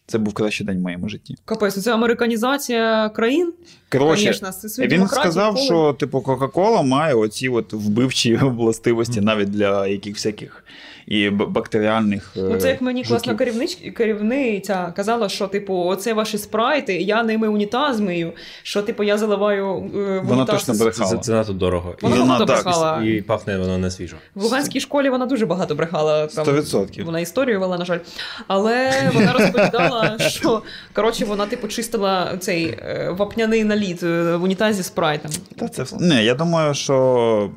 Це 0.08 0.18
був 0.18 0.34
кращий 0.34 0.68
день 0.68 0.78
в 0.78 0.82
моєму 0.82 1.10
житті. 1.10 1.36
Капець, 1.46 1.84
це 1.84 1.94
американізація 1.94 3.10
країн. 3.10 3.54
Коротше, 3.92 4.34
свої 4.34 4.90
Він 4.90 5.08
сказав, 5.08 5.54
коли- 5.54 5.66
що 5.66 5.96
типу 6.00 6.22
Кока-Кола 6.22 6.82
має 6.82 7.14
оці 7.14 7.50
от 7.50 7.74
вбивчі 7.74 8.36
властивості 8.42 9.22
навіть 9.22 9.50
для 9.50 9.88
яких 9.88 10.16
всяких 10.16 10.64
і 11.08 11.30
бактеріальних. 11.30 12.32
Ну, 12.36 12.58
це 12.58 12.70
як 12.70 12.82
мені 12.82 13.02
е, 13.02 13.06
класна 13.08 13.36
керівнич, 13.36 13.78
керівниця 13.96 14.94
казала, 14.96 15.30
що 15.30 15.48
типу, 15.48 15.76
оце 15.76 16.14
ваші 16.14 16.38
спрайти, 16.38 16.94
я 16.94 17.24
ними 17.24 17.48
унітаз 17.48 18.00
мию, 18.00 18.34
що 18.64 18.82
типу 18.82 19.04
я 19.04 19.18
заливаю 19.18 19.92
е, 19.96 20.22
Вона 20.26 20.46
точно 20.46 20.74
брехала. 20.74 21.10
це, 21.10 21.18
це 21.18 21.32
надто 21.32 21.54
дорого. 21.54 21.96
Вона 22.02 22.16
І 22.16 22.20
вона 22.20 22.38
так, 22.38 22.48
брехала. 22.48 23.04
І 23.06 23.22
пахне 23.22 23.58
воно 23.58 23.78
не 23.78 23.92
свіжо. 23.92 24.16
В 24.36 24.44
Луганській 24.44 24.80
школі 24.80 25.10
вона 25.10 25.26
дуже 25.26 25.46
багато 25.46 25.76
брехала. 25.76 26.28
Там, 26.28 26.46
100%. 26.46 27.04
Вона 27.04 27.20
історію 27.20 27.60
вела, 27.60 27.78
на 27.78 27.86
жаль. 27.86 28.00
Але 28.48 28.92
вона 29.14 29.34
розповідала, 29.34 30.18
що 30.30 30.62
коротше, 30.94 31.26
вона 31.26 31.46
типу 31.46 31.68
чистила 31.68 32.38
цей 32.40 32.66
е, 32.66 33.16
вапняний 33.18 33.64
наліт 33.64 33.81
е, 34.04 34.36
в 34.36 34.44
унітазі 34.44 34.84
спрайтом. 34.84 35.32
Та 35.56 35.68
це 35.68 35.84
все. 35.84 35.98
Не, 36.00 36.24
я 36.24 36.36
думаю, 36.36 36.74
що. 36.74 37.52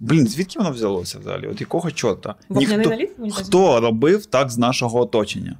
Блін, 0.00 0.26
звідки 0.28 0.58
воно 0.58 0.70
взялося 0.70 1.18
взагалі? 1.18 1.46
От 1.46 1.60
якого 1.60 1.90
чорта? 1.90 2.34
Ніхто, 2.50 2.76
хто 3.32 3.80
робив 3.80 4.26
так 4.26 4.50
з 4.50 4.58
нашого 4.58 5.00
оточення? 5.00 5.58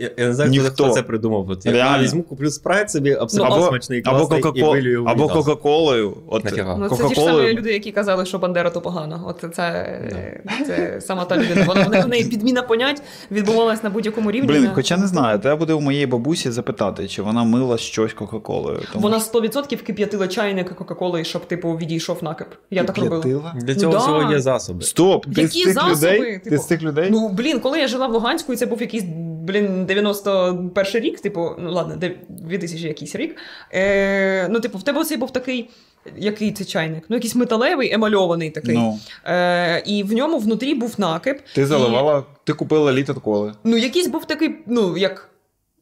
Я, 0.00 0.10
я 0.16 0.26
не 0.26 0.34
знаю, 0.34 0.50
Ніхто. 0.50 0.70
хто 0.70 0.90
це 0.90 1.02
придумав. 1.02 1.50
От, 1.50 1.66
я 1.66 1.98
візьму, 2.02 2.22
куплю 2.22 2.50
спрайт 2.50 2.90
собі, 2.90 3.12
абсолютно 3.12 3.56
або, 3.56 3.66
смачний, 3.66 4.02
або, 4.04 4.26
класний, 4.26 4.52
і 4.54 4.62
вилюю 4.62 5.04
або. 5.04 5.28
Кока-Колою. 5.28 6.16
От, 6.28 6.44
Ну, 6.78 6.88
це 6.88 7.08
ті 7.08 7.14
ж 7.14 7.20
самі 7.20 7.52
люди, 7.52 7.72
які 7.72 7.92
казали, 7.92 8.26
що 8.26 8.38
Бандера 8.38 8.70
то 8.70 8.80
погано. 8.80 9.24
От 9.26 9.40
це, 9.40 9.50
це, 9.56 10.40
це 10.66 11.00
сама 11.00 11.24
та 11.24 11.36
людина. 11.36 11.64
Вона 11.66 12.00
в 12.00 12.08
неї- 12.08 12.24
підміна 12.24 12.62
понять 12.62 13.02
відбувалась 13.30 13.82
на 13.82 13.90
будь-якому 13.90 14.30
рівні. 14.30 14.48
Блін, 14.48 14.70
хоча 14.74 14.96
не 14.96 15.06
знаю, 15.06 15.38
треба 15.38 15.56
буде 15.56 15.72
у 15.72 15.80
моєї 15.80 16.06
бабусі 16.06 16.50
запитати, 16.50 17.08
чи 17.08 17.22
вона 17.22 17.44
мила 17.44 17.78
щось 17.78 18.12
Кока-Колою. 18.12 18.80
Тому 18.92 19.02
Вона 19.02 19.18
100% 19.20 19.82
кип'ятила 19.82 20.28
чайник 20.28 20.74
Кока-Коли, 20.74 21.24
щоб 21.24 21.44
типу 21.44 21.72
відійшов 21.72 22.24
накип. 22.24 22.48
Я 22.70 22.84
так 22.84 22.98
робила. 22.98 23.54
Для 23.60 23.74
Ну 23.74 23.80
цього 23.80 23.92
да. 23.92 23.98
всього 23.98 24.32
є 24.32 24.40
засоби. 24.40 24.82
Стоп! 24.82 25.26
Ти 25.34 25.42
Які 25.42 25.58
з 25.58 25.64
цих 25.64 25.72
засоби? 25.72 25.92
людей? 26.18 26.40
Ти 26.44 26.58
з 26.58 26.66
цих 26.66 26.82
людей? 26.82 27.08
Ну, 27.10 27.28
блін, 27.28 27.60
коли 27.60 27.78
я 27.78 27.88
жила 27.88 28.06
в 28.06 28.12
Луганську, 28.12 28.52
і 28.52 28.56
це 28.56 28.66
був 28.66 28.80
якийсь, 28.80 29.04
блін, 29.42 29.85
91 29.86 31.02
рік, 31.02 31.20
типу, 31.20 31.50
ну 31.58 31.72
ладно, 31.72 31.96
2000 32.28 32.86
якийсь 32.88 33.14
рік. 33.16 33.36
Е, 33.74 34.48
ну, 34.50 34.60
типу, 34.60 34.78
в 34.78 34.82
тебе 34.82 35.04
цей 35.04 35.16
був 35.16 35.32
такий. 35.32 35.70
Який 36.16 36.52
це 36.52 36.64
чайник? 36.64 37.04
Ну, 37.08 37.16
якийсь 37.16 37.34
металевий, 37.34 37.92
емальований 37.92 38.50
такий. 38.50 38.74
Ну, 38.74 38.98
Е, 39.24 39.82
і 39.86 40.02
в 40.02 40.12
ньому 40.12 40.38
внутрі 40.38 40.74
був 40.74 40.94
накип. 40.98 41.38
ти 41.54 41.60
І- 41.62 41.64
заливала, 41.64 42.24
ти 42.44 42.52
купила 42.52 42.92
літр 42.92 43.14
коли. 43.20 43.52
Ну, 43.64 43.76
якийсь 43.76 44.08
був 44.08 44.24
такий, 44.24 44.50
ну, 44.66 44.96
як. 44.96 45.30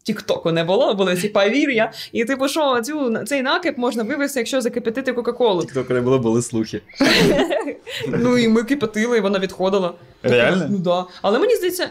Тіктоку 0.02 0.52
не 0.52 0.64
було, 0.64 0.94
були 0.94 1.16
ці 1.16 1.28
павір'я. 1.28 1.92
І 2.12 2.24
типу, 2.24 2.48
що 2.48 2.80
цю, 2.80 3.18
цей 3.26 3.42
накип 3.42 3.78
можна 3.78 4.02
вивести, 4.02 4.40
якщо 4.40 4.60
закипятити 4.60 5.12
Кока-Колу. 5.12 5.64
Тільки 5.64 5.94
не 5.94 6.00
було, 6.00 6.18
були 6.18 6.42
слухи. 6.42 6.80
Ну 8.08 8.38
і 8.38 8.48
ми 8.48 8.62
кипятили, 8.62 9.18
і 9.18 9.20
вона 9.20 9.38
відходила. 9.38 9.94
Реально? 10.22 10.66
Ну 10.70 10.78
да. 10.78 11.04
Але 11.22 11.38
мені 11.38 11.56
здається, 11.56 11.88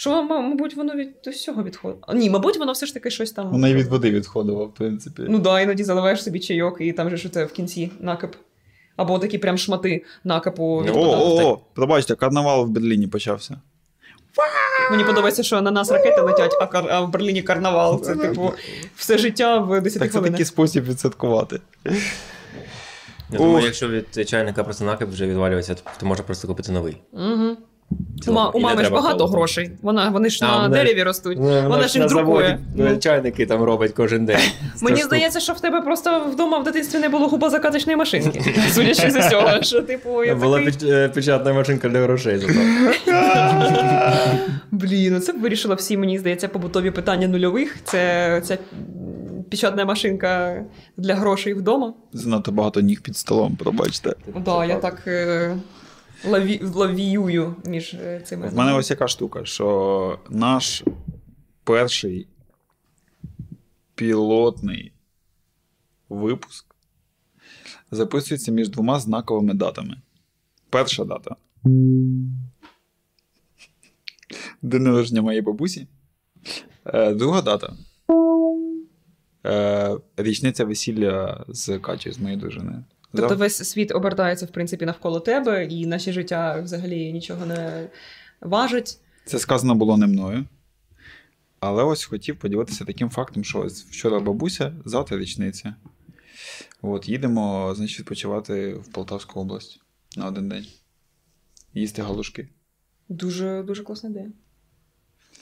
що, 0.00 0.22
мабуть, 0.22 0.76
воно 0.76 0.94
від 0.94 1.08
до 1.24 1.30
всього 1.30 1.62
відходить. 1.62 1.98
Ні, 2.14 2.30
мабуть, 2.30 2.56
воно 2.56 2.72
все 2.72 2.86
ж 2.86 2.94
таки 2.94 3.10
щось 3.10 3.32
там. 3.32 3.50
Вона 3.50 3.68
і 3.68 3.74
від 3.74 3.86
води 3.86 4.10
відходила, 4.10 4.64
в 4.64 4.74
принципі. 4.74 5.22
Ну 5.28 5.38
да, 5.38 5.60
іноді 5.60 5.84
заливаєш 5.84 6.22
собі 6.22 6.40
чайок, 6.40 6.76
і 6.80 6.92
там 6.92 7.10
же 7.10 7.16
ж 7.16 7.28
це 7.28 7.44
в 7.44 7.52
кінці 7.52 7.90
накип. 8.00 8.34
Або 8.96 9.18
такі 9.18 9.38
прям 9.38 9.58
шмати 9.58 10.04
накипу. 10.24 10.64
О, 10.64 10.84
о, 10.94 11.44
о, 11.44 11.60
пробачте, 11.74 12.14
карнавал 12.14 12.64
в 12.64 12.68
Берліні 12.68 13.06
почався. 13.06 13.60
Мені 14.90 15.04
подобається, 15.04 15.42
що 15.42 15.60
на 15.60 15.70
нас 15.70 15.90
ракети 15.90 16.20
летять, 16.20 16.56
а, 16.60 16.66
кар... 16.66 16.86
а 16.90 17.00
в 17.00 17.10
Берліні 17.10 17.42
карнавал. 17.42 18.02
Це 18.02 18.16
типу 18.16 18.52
все 18.96 19.18
життя 19.18 19.58
в 19.58 19.80
10 19.80 20.02
Так 20.02 20.12
це 20.12 20.20
такий 20.20 20.44
спосіб 20.44 20.84
відсвяткувати. 20.84 21.60
Я 23.30 23.38
думаю, 23.38 23.66
якщо 23.66 23.88
від 23.88 24.28
чайника 24.28 24.64
просто 24.64 24.84
накип 24.84 25.08
вже 25.08 25.26
відвалюється, 25.26 25.74
то, 25.74 25.82
то 26.00 26.06
можна 26.06 26.24
просто 26.24 26.48
купити 26.48 26.72
новий. 26.72 26.96
Угу. 27.12 27.56
У, 27.90 28.22
Цілому. 28.22 28.40
ма- 28.44 28.50
у 28.54 28.60
мами 28.60 28.84
ж 28.84 28.90
багато 28.90 29.18
холодно. 29.18 29.36
грошей. 29.36 29.70
Вона, 29.82 30.08
вони 30.08 30.30
ж 30.30 30.38
А, 30.42 30.46
на 30.46 30.56
вона- 30.56 30.68
дереві 30.68 31.02
ростуть. 31.02 31.38
Вона 31.38 31.88
ж 31.88 31.98
їх 31.98 32.08
друкує. 32.08 32.58
заводі 32.76 32.92
Ну. 32.94 32.98
чайники 33.00 33.46
там 33.46 33.62
робить 33.62 33.92
кожен 33.92 34.24
день. 34.24 34.38
Мені 34.82 35.02
здається, 35.02 35.40
що 35.40 35.52
в 35.52 35.60
тебе 35.60 35.80
просто 35.80 36.20
вдома 36.32 36.58
в 36.58 36.64
дитинстві 36.64 36.98
не 36.98 37.08
було 37.08 37.28
губозакаточної 37.28 37.96
машинки. 37.96 38.54
Судячи 38.72 39.10
з 39.10 39.16
усього, 39.26 39.62
що 39.62 39.82
типу, 39.82 40.24
я. 40.24 40.34
Була 40.34 40.58
такий... 40.58 40.72
печ- 40.72 40.92
е, 40.94 41.08
печатна 41.08 41.52
машинка 41.52 41.88
для 41.88 42.00
грошей. 42.00 42.40
Блін, 44.70 45.12
ну 45.14 45.20
це 45.20 45.32
б 45.32 45.40
вирішило 45.40 45.74
всі, 45.74 45.96
мені 45.96 46.18
здається, 46.18 46.48
побутові 46.48 46.90
питання 46.90 47.28
нульових. 47.28 47.76
Це 47.84 48.42
ця 48.44 48.58
печатна 49.50 49.84
машинка 49.84 50.62
для 50.96 51.14
грошей 51.14 51.54
вдома. 51.54 51.94
Занадто 52.12 52.52
багато 52.52 52.80
ніг 52.80 53.00
під 53.02 53.16
столом, 53.16 53.56
пробачте. 53.56 54.14
Да, 54.44 54.64
я 54.64 54.76
так 54.76 55.02
е, 55.06 55.56
лаві, 56.24 56.60
лавіюю 56.74 57.56
між 57.64 57.94
е, 57.94 58.20
цими. 58.24 58.48
В 58.48 58.54
мене 58.54 58.74
ось 58.74 58.90
яка 58.90 59.08
штука, 59.08 59.44
що 59.44 60.18
наш 60.30 60.84
перший 61.64 62.26
пілотний 63.94 64.92
випуск 66.08 66.74
записується 67.90 68.52
між 68.52 68.68
двома 68.68 69.00
знаковими 69.00 69.54
датами. 69.54 69.96
Перша 70.70 71.04
дата. 71.04 71.36
День 74.62 74.82
народження 74.82 75.22
моєї 75.22 75.42
бабусі. 75.42 75.86
Е, 76.84 77.14
Друга 77.14 77.42
дата. 77.42 77.76
Е, 79.46 79.96
Річниця 80.16 80.64
весілля 80.64 81.44
з 81.48 81.78
Катю, 81.78 82.12
з 82.12 82.18
моєю 82.18 82.40
дружиною. 82.40 82.84
Тобто 83.14 83.36
весь 83.36 83.68
світ 83.68 83.92
обертається, 83.92 84.46
в 84.46 84.50
принципі, 84.50 84.86
навколо 84.86 85.20
тебе, 85.20 85.64
і 85.64 85.86
наші 85.86 86.12
життя 86.12 86.60
взагалі 86.60 87.12
нічого 87.12 87.46
не 87.46 87.88
важить. 88.40 88.98
Це 89.24 89.38
сказано 89.38 89.74
було 89.74 89.96
не 89.96 90.06
мною. 90.06 90.44
Але 91.60 91.84
ось 91.84 92.04
хотів 92.04 92.38
поділитися 92.38 92.84
таким 92.84 93.10
фактом, 93.10 93.44
що 93.44 93.60
вчора 93.90 94.20
бабуся, 94.20 94.72
завтра 94.84 95.18
річниця. 95.18 95.74
От, 96.82 97.08
їдемо, 97.08 97.74
значить, 97.76 97.98
відпочивати 98.00 98.74
в 98.74 98.92
Полтавську 98.92 99.40
область 99.40 99.80
на 100.16 100.26
один 100.26 100.48
день. 100.48 100.66
Їсти 101.74 102.02
галушки. 102.02 102.48
Дуже 103.08 103.62
дуже 103.62 103.82
класна 103.82 104.10
ідея. 104.10 104.32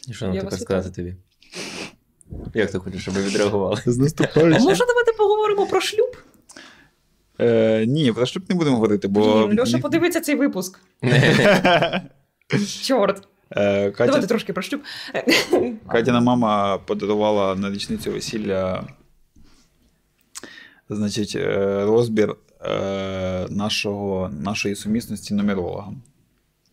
І 0.08 0.12
що 0.12 0.26
нам 0.26 0.34
Я 0.34 0.40
тепер 0.40 0.52
вас 0.52 0.62
сказати 0.62 0.90
тобі? 0.90 1.16
Як 2.54 2.70
ти 2.72 2.78
хочеш, 2.78 3.02
щоб 3.02 3.14
ми 3.14 3.22
відреагували? 3.22 3.82
З 3.86 3.98
А 3.98 4.02
наступаючим. 4.02 4.62
може, 4.62 4.84
давайте 4.86 5.12
поговоримо 5.12 5.66
про 5.66 5.80
шлюб? 5.80 6.16
Е, 7.40 7.86
ні, 7.86 8.12
про 8.12 8.26
що 8.26 8.40
б 8.40 8.42
не 8.48 8.54
будемо 8.54 8.76
говорити, 8.76 9.08
бо. 9.08 9.46
Блін, 9.46 9.60
Льоша, 9.60 9.78
подивиться 9.78 10.20
цей 10.20 10.34
випуск. 10.34 10.80
Чорт. 12.82 13.28
Е, 13.50 13.90
Катя, 13.90 14.06
Давайте 14.06 14.26
трошки 14.26 14.52
про 14.52 14.62
шлюб. 14.62 14.80
Катяна 15.92 16.20
мама 16.20 16.78
подарувала 16.78 17.54
на 17.54 17.70
річницю 17.70 18.12
весілля 18.12 18.84
значить, 20.88 21.36
е, 21.36 21.84
розбір 21.84 22.36
е, 22.60 23.46
нашого, 23.50 24.30
нашої 24.40 24.74
сумісності 24.74 25.34
нумерологам. 25.34 26.02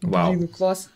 Вау. 0.02 0.34
Блін, 0.34 0.48
клас. 0.48 0.90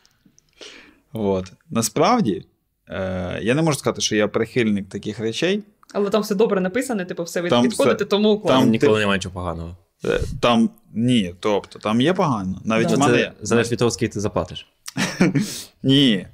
От. 1.13 1.51
Насправді, 1.69 2.45
е, 2.89 3.39
я 3.41 3.55
не 3.55 3.61
можу 3.61 3.79
сказати, 3.79 4.01
що 4.01 4.15
я 4.15 4.27
прихильник 4.27 4.89
таких 4.89 5.19
речей. 5.19 5.63
Але 5.93 6.09
там 6.09 6.21
все 6.21 6.35
добре 6.35 6.61
написане, 6.61 7.05
типу, 7.05 7.23
все 7.23 7.41
ви 7.41 7.49
Там 7.49 7.63
підходите, 7.63 7.95
все- 7.95 8.05
тому 8.05 8.39
клас. 8.39 8.59
там- 8.59 8.69
ніколи 8.69 8.93
ти- 8.93 8.99
немає 8.99 9.17
нічого 9.17 9.33
поганого. 9.33 9.77
Е, 10.05 10.19
Там 10.39 10.69
ні, 10.93 11.35
тобто 11.39 11.79
там 11.79 12.01
є 12.01 12.13
погано. 12.13 12.61
Навіть 12.65 12.87
Да. 12.87 12.95
в 12.95 12.99
Ну, 12.99 13.05
мене. 13.05 13.31
Залежить 13.41 13.71
від 13.71 13.79
того, 13.79 13.91
скільки 13.91 14.13
ти 14.13 14.19
заплатиш. 14.19 14.67
Ні. 15.83 16.27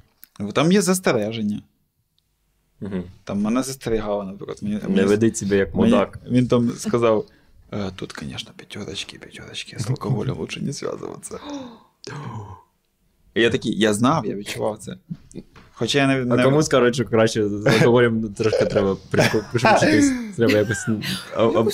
Там 0.53 0.71
є 0.71 0.81
застереження. 0.81 1.61
Угу. 2.81 3.03
Там 3.23 3.41
мене 3.41 3.63
застерігали, 3.63 4.25
наприклад. 4.25 4.57
Мені, 4.61 4.75
Не 4.83 4.89
мені- 4.89 5.07
ведіть 5.07 5.37
себе 5.37 5.55
як 5.57 5.75
мені- 5.75 6.05
Він 6.29 6.47
там 6.47 6.71
сказав: 6.71 7.25
«Е, 7.73 7.91
тут, 7.95 8.13
звісно, 8.21 8.51
п'ятерочки, 8.55 9.17
п'ятерочки, 9.19 9.79
з 9.79 9.89
алкоголем 9.89 10.37
лучше 10.37 10.61
не 10.61 10.71
зв'язуватися. 10.71 11.39
І 13.35 13.41
я 13.41 13.49
такий, 13.49 13.79
я 13.79 13.93
знав, 13.93 14.25
я 14.25 14.35
відчував 14.35 14.77
це. 14.77 14.97
Хоча 15.77 15.99
я 15.99 16.07
не, 16.07 16.33
А 16.33 16.37
не... 16.37 16.43
комусь, 16.43 16.69
коротше, 16.69 17.05
краще 17.05 17.49
з 17.49 17.65
алкоголем 17.65 18.33
трошки 18.33 18.65
треба 18.65 18.97
пришвидшитись. 19.11 20.11
Треба 20.35 20.53
якось 20.53 20.87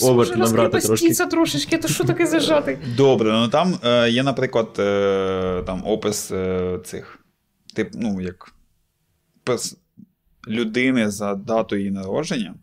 оберт 0.03 0.37
набрати 0.37 0.69
трошки. 0.69 0.73
розкріпостіться 0.73 1.25
трошечки, 1.25 1.77
то 1.77 1.87
що 1.87 2.03
таке 2.03 2.27
зажатий? 2.27 2.77
Добре, 2.97 3.31
ну 3.31 3.47
там 3.47 3.75
е, 3.83 4.09
є, 4.09 4.23
наприклад, 4.23 4.67
е, 4.79 5.63
там 5.65 5.83
опис 5.85 6.31
е, 6.31 6.79
цих, 6.85 7.19
тип, 7.75 7.89
ну, 7.93 8.21
як 8.21 8.53
опис 9.43 9.77
людини 10.47 11.09
за 11.09 11.35
датою 11.35 11.81
її 11.81 11.91
народження. 11.91 12.53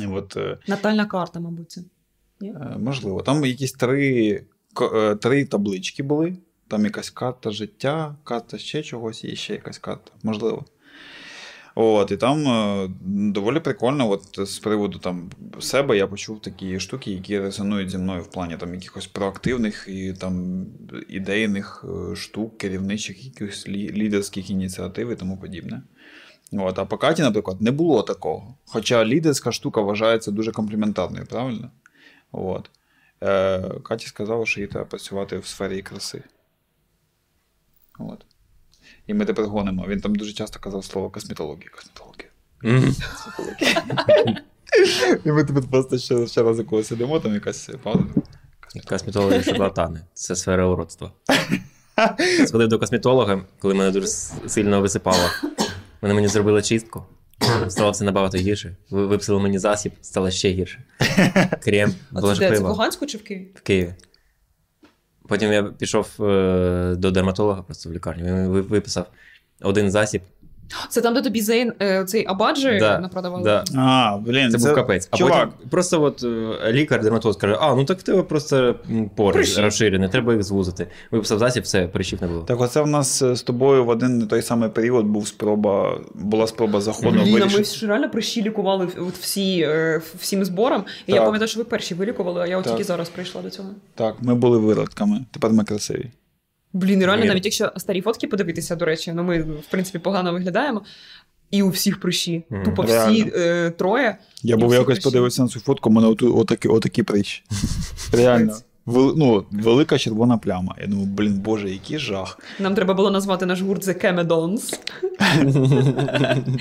І 0.00 0.06
от, 0.06 0.36
е, 0.36 0.58
Натальна 0.66 1.06
карта, 1.06 1.40
мабуть. 1.40 1.70
це. 1.70 1.80
Е, 2.42 2.76
Можливо. 2.78 3.22
Там 3.22 3.44
якісь 3.44 3.72
три, 3.72 4.44
е, 4.94 5.14
три 5.14 5.44
таблички 5.44 6.02
були. 6.02 6.36
Там 6.68 6.84
якась 6.84 7.10
карта 7.10 7.50
життя, 7.50 8.16
карта 8.24 8.58
ще 8.58 8.82
чогось, 8.82 9.24
і 9.24 9.36
ще 9.36 9.52
якась 9.52 9.78
карта. 9.78 10.12
Можливо. 10.22 10.64
От, 11.74 12.10
і 12.10 12.16
там 12.16 12.48
е, 12.48 12.88
доволі 13.32 13.60
прикольно, 13.60 14.10
от 14.10 14.48
з 14.48 14.58
приводу 14.58 14.98
там 14.98 15.30
себе 15.60 15.96
я 15.96 16.06
почув 16.06 16.40
такі 16.42 16.80
штуки, 16.80 17.10
які 17.10 17.40
резонують 17.40 17.90
зі 17.90 17.98
мною 17.98 18.22
в 18.22 18.30
плані 18.30 18.56
там 18.56 18.74
якихось 18.74 19.06
проактивних 19.06 19.84
і 19.88 20.12
там 20.12 20.66
ідейних 21.08 21.84
е, 22.12 22.16
штук, 22.16 22.58
керівничих 22.58 23.24
якихось 23.24 23.68
лі- 23.68 23.92
лідерських 23.92 24.50
ініціатив 24.50 25.10
і 25.10 25.16
тому 25.16 25.36
подібне. 25.38 25.82
От, 26.52 26.78
а 26.78 26.84
по 26.84 26.98
Каті, 26.98 27.22
наприклад, 27.22 27.62
не 27.62 27.70
було 27.70 28.02
такого. 28.02 28.54
Хоча 28.66 29.04
лідерська 29.04 29.52
штука 29.52 29.80
вважається 29.80 30.30
дуже 30.30 30.52
компліментарною, 30.52 31.26
правильно? 31.26 31.70
От. 32.32 32.70
Е, 33.22 33.60
Каті 33.84 34.06
сказала, 34.06 34.46
що 34.46 34.60
їй 34.60 34.66
треба 34.66 34.86
працювати 34.86 35.38
в 35.38 35.46
сфері 35.46 35.82
краси. 35.82 36.22
От. 37.98 38.24
І 39.06 39.14
ми 39.14 39.24
тепер 39.24 39.44
гонимо. 39.46 39.84
Він 39.88 40.00
там 40.00 40.14
дуже 40.14 40.32
часто 40.32 40.60
казав 40.60 40.84
слово 40.84 41.10
косметологія. 41.10 41.68
Косметологія. 41.76 42.28
І 45.24 45.32
ми 45.32 45.44
тепер 45.44 45.62
просто 45.70 45.98
ще, 45.98 46.26
ще 46.26 46.42
раз 46.42 46.60
коли 46.70 46.84
сидимо, 46.84 47.20
там 47.20 47.34
якась 47.34 47.70
пауза. 47.82 48.04
Косметологи 48.88 49.42
шарлатани. 49.42 50.00
Це 50.14 50.36
сфера 50.36 50.66
уродства. 50.66 51.12
Сходив 52.46 52.68
до 52.68 52.78
косметолога, 52.78 53.44
коли 53.58 53.74
мене 53.74 53.90
дуже 53.90 54.06
сильно 54.46 54.80
висипало. 54.80 55.30
Вони 56.00 56.14
мені 56.14 56.28
зробили 56.28 56.62
чистку. 56.62 57.04
Стало 57.68 57.90
все 57.90 58.04
набагато 58.04 58.38
гірше. 58.38 58.76
Ви- 58.90 59.06
Виписали 59.06 59.40
мені 59.40 59.58
засіб, 59.58 59.92
стало 60.00 60.30
ще 60.30 60.50
гірше. 60.50 60.84
Крем, 61.64 61.94
А 62.12 62.20
було 62.20 62.36
це? 62.36 62.50
Це 62.50 62.58
в. 62.58 62.68
Луганську 62.68 63.06
чи 63.06 63.18
в 63.18 63.24
Києві? 63.24 63.48
В 63.54 63.60
Києві. 63.60 63.94
Потім 65.28 65.52
я 65.52 65.62
пішов 65.62 66.24
е, 66.24 66.94
до 66.98 67.10
дерматолога 67.10 67.62
просто 67.62 67.90
в 67.90 67.92
лікарню. 67.92 68.24
Він 68.24 68.46
виписав 68.48 69.06
один 69.62 69.90
засіб. 69.90 70.22
Це 70.88 71.00
там, 71.00 71.14
де 71.14 71.22
тобі 71.22 71.40
Зейн 71.40 71.72
е, 71.82 72.04
цей 72.04 72.26
Абаджі 72.26 72.78
Да, 72.80 72.98
напродавали? 72.98 73.44
да. 73.44 73.64
А, 73.76 74.16
блін, 74.26 74.50
Це 74.50 74.58
був 74.58 74.74
капець. 74.74 75.08
А 75.10 75.16
Чувак, 75.16 75.50
потім 75.50 75.68
просто 75.70 76.02
от 76.02 76.24
е, 76.24 76.72
лікар, 76.72 77.02
дерматолог 77.02 77.38
каже: 77.38 77.56
а, 77.60 77.74
ну 77.74 77.84
так 77.84 77.98
в 77.98 78.02
тебе 78.02 78.22
просто 78.22 78.74
м, 78.90 79.10
пори 79.14 79.32
Прищі. 79.32 79.60
розширені, 79.60 80.08
треба 80.08 80.32
їх 80.32 80.42
звузити. 80.42 80.86
Виписав 81.10 81.38
засіб, 81.38 81.62
все, 81.62 81.86
прищів 81.88 82.22
не 82.22 82.28
було. 82.28 82.42
Так, 82.42 82.60
оце 82.60 82.82
в 82.82 82.86
нас 82.86 83.22
е, 83.22 83.36
з 83.36 83.42
тобою 83.42 83.84
в 83.84 83.88
один 83.88 84.22
і 84.22 84.26
той 84.26 84.42
самий 84.42 84.68
період 84.68 85.06
був 85.06 85.28
спроба, 85.28 85.98
була 86.14 86.46
спроба 86.46 86.80
заходу 86.80 87.10
Блін, 87.10 87.20
а 87.22 87.24
ми 87.26 87.32
вирішити. 87.40 87.64
ж 87.64 87.86
реально 87.86 88.10
прищі 88.10 88.42
лікували 88.42 88.86
в- 88.86 89.08
от 89.08 89.14
всі, 89.14 89.60
е, 89.60 90.00
всім 90.18 90.44
збором. 90.44 90.84
І 91.06 91.12
я 91.12 91.16
Так. 91.18 91.24
пам'ятаю, 91.24 91.48
що 91.48 91.58
ви 91.60 91.64
перші 91.64 91.94
вилікували, 91.94 92.40
а 92.40 92.46
я 92.46 92.58
от 92.58 92.64
Так. 92.64 92.72
тільки 92.72 92.84
зараз 92.84 93.08
прийшла 93.08 93.42
до 93.42 93.50
цього. 93.50 93.68
Так, 93.94 94.14
ми 94.20 94.34
були 94.34 94.58
виродками, 94.58 95.20
тепер 95.30 95.50
ми 95.52 95.64
красиві. 95.64 96.10
Блін, 96.78 97.04
реально, 97.04 97.24
навіть 97.24 97.44
якщо 97.44 97.72
старі 97.76 98.00
фотки 98.00 98.26
подивитися, 98.26 98.76
до 98.76 98.84
речі, 98.84 99.12
ну 99.12 99.22
ми, 99.22 99.42
в 99.42 99.66
принципі, 99.70 99.98
погано 99.98 100.32
виглядаємо. 100.32 100.82
І 101.50 101.62
у 101.62 101.68
всіх 101.68 102.00
прищі. 102.00 102.44
Мгм. 102.50 102.64
Тупо 102.64 102.82
Реально. 102.82 103.12
всі 103.12 103.32
е, 103.36 103.70
троє. 103.70 104.18
Я 104.42 104.56
був 104.56 104.72
якось 104.72 104.86
прищі. 104.86 105.02
подивився 105.02 105.42
на 105.42 105.48
цю 105.48 105.60
фотку, 105.60 105.90
у 105.90 105.92
мене 105.92 106.08
оту- 106.08 106.38
отакі, 106.38 106.68
отакі 106.68 107.02
прищі. 107.02 107.42
Реально. 108.12 108.56
Вел, 108.86 109.14
ну, 109.16 109.44
велика 109.50 109.98
червона 109.98 110.38
пляма. 110.38 110.74
Я 110.80 110.86
думаю, 110.86 111.06
блін, 111.06 111.38
боже, 111.38 111.70
який 111.70 111.98
жах. 111.98 112.38
Нам 112.58 112.74
треба 112.74 112.94
було 112.94 113.10
назвати 113.10 113.46
наш 113.46 113.60
гурт 113.60 113.88
The 113.88 114.04
Camedons. 114.04 114.78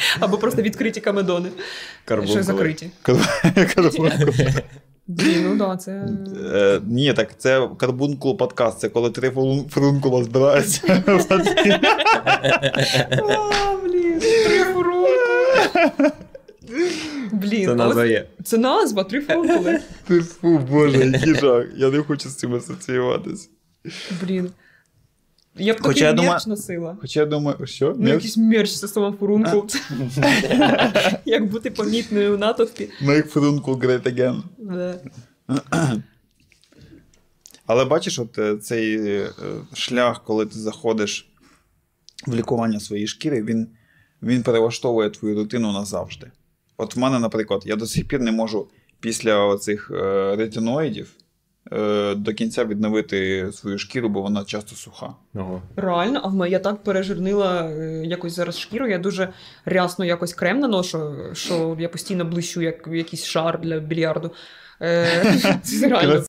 Або 0.19 0.37
просто 0.37 0.61
відкриті 0.61 0.99
камедони. 0.99 1.49
Що 2.25 2.43
закриті. 2.43 2.89
Карбункул. 5.07 5.43
Ну 5.43 5.55
да, 5.55 5.77
це. 5.77 6.07
Е, 6.55 6.81
Ні, 6.87 7.13
так 7.13 7.39
це 7.39 7.69
карбункул 7.77 8.37
подкаст, 8.37 8.79
це 8.79 8.89
коли 8.89 9.09
три 9.09 9.29
фрун- 9.29 9.69
фрункула 9.69 10.23
збираються. 10.23 10.81
А, 13.11 13.75
блін, 13.83 14.19
три 14.19 14.63
фрункула. 14.63 16.11
Блін, 17.31 17.65
Це 17.65 17.75
назва 17.75 18.05
є. 18.05 18.27
це 18.43 18.57
назва, 18.57 19.03
три 19.03 19.21
фрункули. 19.21 19.79
Ти 20.07 20.19
Фу, 20.21 20.57
боже, 20.71 21.05
який 21.05 21.35
жах. 21.35 21.65
Я 21.77 21.89
не 21.89 21.99
хочу 22.03 22.29
з 22.29 22.35
цим 22.35 22.55
асоціюватись. 22.55 23.49
Блін. 24.23 24.49
Я 25.59 25.73
б 25.73 25.77
Хоча 25.81 25.87
такий 25.89 26.03
я 26.03 26.13
думаю- 26.13 26.31
мерч 26.31 26.45
носила. 26.45 26.97
Хоча 27.01 27.19
я 27.19 27.25
думаю, 27.25 27.57
що? 27.65 27.89
Ну, 27.89 27.95
Мерч? 28.03 28.13
якийсь 28.13 28.37
мерч 28.37 28.69
зі 28.71 28.87
словом 28.87 29.17
фурункул. 29.19 29.67
Як 31.25 31.45
бути 31.51 31.71
помітною 31.71 32.35
в 32.35 32.39
натовпі. 32.39 32.89
Make 33.03 33.23
фрункул 33.27 33.75
great 33.75 34.03
again. 34.03 34.41
Але 37.65 37.85
бачиш, 37.85 38.19
от 38.19 38.39
е, 38.39 38.57
цей 38.57 38.97
е, 39.17 39.29
шлях, 39.73 40.23
коли 40.23 40.45
ти 40.45 40.59
заходиш 40.59 41.29
в 42.27 42.35
лікування 42.35 42.79
своєї 42.79 43.07
шкіри, 43.07 43.43
він, 43.43 43.67
він 44.23 44.43
перелаштовує 44.43 45.09
твою 45.09 45.35
рутину 45.35 45.71
назавжди. 45.71 46.31
От 46.77 46.95
в 46.95 46.99
мене, 46.99 47.19
наприклад, 47.19 47.63
я 47.65 47.75
до 47.75 47.85
сих 47.85 48.07
пір 48.07 48.19
не 48.21 48.31
можу 48.31 48.67
після 48.99 49.57
цих 49.57 49.91
ретиноїдів 50.37 51.13
е, 51.17 51.23
до 52.15 52.33
кінця 52.33 52.65
відновити 52.65 53.49
свою 53.51 53.77
шкіру, 53.77 54.09
бо 54.09 54.21
вона 54.21 54.45
часто 54.45 54.75
суха. 54.75 55.09
Ого. 55.35 55.61
Реально, 55.75 56.21
а 56.23 56.27
в 56.27 56.33
мене 56.33 56.51
я 56.51 56.59
так 56.59 56.83
пережирнила 56.83 57.69
е, 57.69 58.05
якось 58.05 58.35
зараз 58.35 58.59
шкіру. 58.59 58.87
Я 58.87 58.97
дуже 58.97 59.29
рясно 59.65 60.05
якось 60.05 60.33
крем 60.33 60.59
наношу, 60.59 61.15
що 61.33 61.77
я 61.79 61.89
постійно 61.89 62.25
блищу, 62.25 62.61
як 62.61 62.87
якийсь 62.91 63.23
шар 63.23 63.61
для 63.61 63.79
більярду. 63.79 64.31
Е, 64.81 65.59
Це 65.63 65.87
реально. 65.87 66.23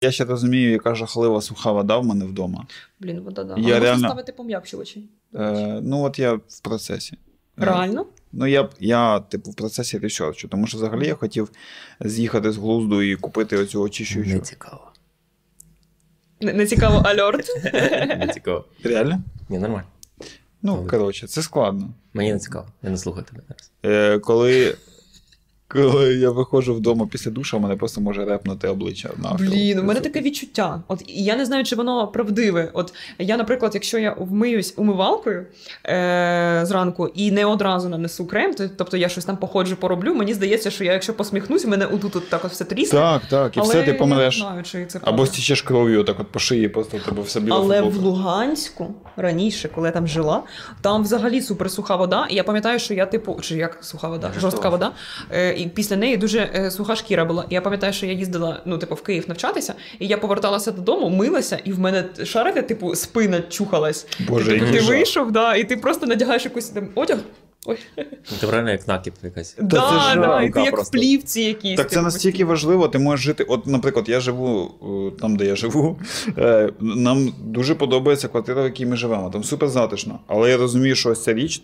Я 0.00 0.10
ще 0.10 0.24
розумію, 0.24 0.70
яка 0.70 0.94
жахлива 0.94 1.40
суха 1.40 1.72
вода 1.72 1.98
в 1.98 2.04
мене 2.06 2.24
вдома. 2.24 2.66
Блін, 3.00 3.20
вода 3.20 3.44
да. 3.44 3.54
Я 3.58 3.68
Я 3.68 3.80
реально- 3.80 4.08
ставити 4.08 4.32
пом'якшувачі. 4.32 5.08
Е, 5.34 5.80
ну, 5.82 6.02
от 6.02 6.18
я 6.18 6.32
в 6.34 6.60
процесі. 6.62 7.16
Е, 7.60 7.64
Реально? 7.64 8.06
Ну, 8.32 8.46
я, 8.46 8.62
б- 8.62 8.70
я 8.80 9.20
типу, 9.20 9.50
в 9.50 9.54
процесі 9.54 9.98
ресерчу, 9.98 10.48
тому 10.48 10.66
що 10.66 10.76
взагалі 10.78 11.06
я 11.06 11.14
хотів 11.14 11.50
з'їхати 12.00 12.52
з 12.52 12.56
глузду 12.56 13.02
і 13.02 13.16
купити 13.16 13.56
оцю 13.56 13.82
очищуючу. 13.82 14.30
Не 14.34 14.40
цікаво. 14.40 14.92
Не, 16.40 16.52
не 16.52 16.66
цікаво 16.66 16.98
альорт. 16.98 17.46
Не 18.18 18.30
цікаво. 18.34 18.64
Реально? 18.82 19.22
Ні, 19.48 19.58
нормально. 19.58 19.86
Ну, 20.62 20.86
коротше, 20.90 21.26
це 21.26 21.42
складно. 21.42 21.90
Мені 22.14 22.32
не 22.32 22.38
цікаво. 22.38 22.66
Я 22.82 22.90
не 22.90 22.96
слухаю 22.96 23.24
тебе 23.24 23.42
зараз. 23.48 23.70
Е, 23.84 24.18
коли, 24.18 24.76
коли 25.68 26.14
я 26.14 26.30
виходжу 26.30 26.74
вдома 26.74 27.06
після 27.10 27.30
душа, 27.30 27.56
у 27.56 27.60
мене 27.60 27.76
просто 27.76 28.00
може 28.00 28.24
репнути 28.24 28.68
обличчя. 28.68 29.10
навпіл. 29.16 29.50
Блін, 29.50 29.78
у 29.78 29.82
мене 29.82 30.00
таке 30.00 30.20
відчуття. 30.20 30.82
От 30.88 31.02
і 31.06 31.24
я 31.24 31.36
не 31.36 31.44
знаю, 31.44 31.64
чи 31.64 31.76
воно 31.76 32.08
правдиве. 32.08 32.70
От 32.72 32.94
я, 33.18 33.36
наприклад, 33.36 33.70
якщо 33.74 33.98
я 33.98 34.16
вмиюсь 34.18 34.74
умивалкою 34.76 35.46
е- 35.86 36.60
зранку 36.64 37.08
і 37.14 37.30
не 37.30 37.44
одразу 37.44 37.88
нанесу 37.88 38.26
крем, 38.26 38.54
то, 38.54 38.68
тобто 38.76 38.96
я 38.96 39.08
щось 39.08 39.24
там 39.24 39.36
походжу, 39.36 39.76
пороблю, 39.80 40.14
мені 40.14 40.34
здається, 40.34 40.70
що 40.70 40.84
я, 40.84 40.92
якщо 40.92 41.14
посміхнусь, 41.14 41.66
мене 41.66 41.86
отут 41.86 42.16
от 42.16 42.30
так 42.30 42.44
от 42.44 42.52
все 42.52 42.64
трісне. 42.64 42.98
Так, 42.98 43.22
так, 43.30 43.56
і 43.56 43.60
але 43.60 43.68
все, 43.68 43.82
ти 43.82 43.90
я 43.90 43.98
помреш. 43.98 44.36
не 44.38 44.44
знаю, 44.46 44.62
чи 44.62 44.86
це 44.86 44.98
Або 44.98 45.04
правда. 45.16 45.26
стічеш 45.26 45.62
кров'ю, 45.62 46.04
так 46.04 46.20
от 46.20 46.28
по 46.28 46.38
шиї, 46.38 46.68
просто 46.68 46.98
тебе 46.98 47.22
все 47.22 47.40
біла 47.40 47.56
Але 47.56 47.80
в. 47.82 47.96
Луганську 47.96 48.94
раніше, 49.16 49.68
коли 49.68 49.88
я 49.88 49.92
там 49.92 50.06
жила, 50.06 50.42
там 50.80 51.02
взагалі 51.02 51.40
суперсуха 51.40 51.96
вода. 51.96 52.26
І 52.30 52.34
я 52.34 52.44
пам'ятаю, 52.44 52.78
що 52.78 52.94
я 52.94 53.06
типу, 53.06 53.38
чи 53.40 53.56
як 53.56 53.78
суха 53.80 54.08
вода, 54.08 54.32
жорстка 54.40 54.68
вода. 54.68 54.92
Е, 55.32 55.57
і 55.58 55.66
після 55.68 55.96
неї 55.96 56.16
дуже 56.16 56.50
е, 56.54 56.70
суха 56.70 56.96
шкіра 56.96 57.24
була. 57.24 57.44
І 57.50 57.54
я 57.54 57.60
пам'ятаю, 57.60 57.92
що 57.92 58.06
я 58.06 58.12
їздила 58.12 58.62
ну, 58.66 58.78
типу, 58.78 58.94
в 58.94 59.02
Київ 59.02 59.24
навчатися, 59.28 59.74
і 59.98 60.06
я 60.06 60.18
поверталася 60.18 60.72
додому, 60.72 61.08
милася, 61.08 61.58
і 61.64 61.72
в 61.72 61.80
мене 61.80 62.04
шарика, 62.24 62.62
типу, 62.62 62.94
спина 62.94 63.40
чухалась. 63.48 64.06
Боже, 64.28 64.50
ти, 64.52 64.58
типу, 64.60 64.72
ти 64.72 64.80
вийшов, 64.80 65.32
да, 65.32 65.54
і 65.56 65.64
ти 65.64 65.76
просто 65.76 66.06
надягаєш 66.06 66.44
якийсь 66.44 66.68
там 66.68 66.88
одяг. 66.94 67.18
Ой. 67.66 67.78
Це 68.40 68.50
реально 68.50 68.70
як 68.70 68.88
накіп 68.88 69.14
якась. 69.22 69.52
це 69.52 69.62
Да, 69.62 69.80
ж 70.10 70.20
да, 70.20 70.42
і 70.42 70.50
ти 70.50 70.60
як 70.60 70.68
в 70.72 70.74
просто. 70.76 70.98
плівці 70.98 71.40
якійсь. 71.40 71.76
Так 71.76 71.88
це 71.88 71.94
типу, 71.94 72.04
настільки 72.04 72.44
важливо, 72.44 72.88
ти 72.88 72.98
можеш 72.98 73.26
жити. 73.26 73.44
От, 73.44 73.66
наприклад, 73.66 74.08
я 74.08 74.20
живу 74.20 74.70
е, 75.16 75.20
там, 75.20 75.36
де 75.36 75.44
я 75.46 75.56
живу. 75.56 75.98
е, 76.38 76.70
Нам 76.80 77.32
дуже 77.44 77.74
подобається 77.74 78.28
квартира, 78.28 78.62
в 78.62 78.64
якій 78.64 78.86
ми 78.86 78.96
живемо. 78.96 79.30
Там 79.30 79.44
супер 79.44 79.68
затишно. 79.68 80.18
Але 80.26 80.50
я 80.50 80.56
розумію, 80.56 80.94
що 80.94 81.10
ось 81.10 81.24
ця 81.24 81.34
річ 81.34 81.62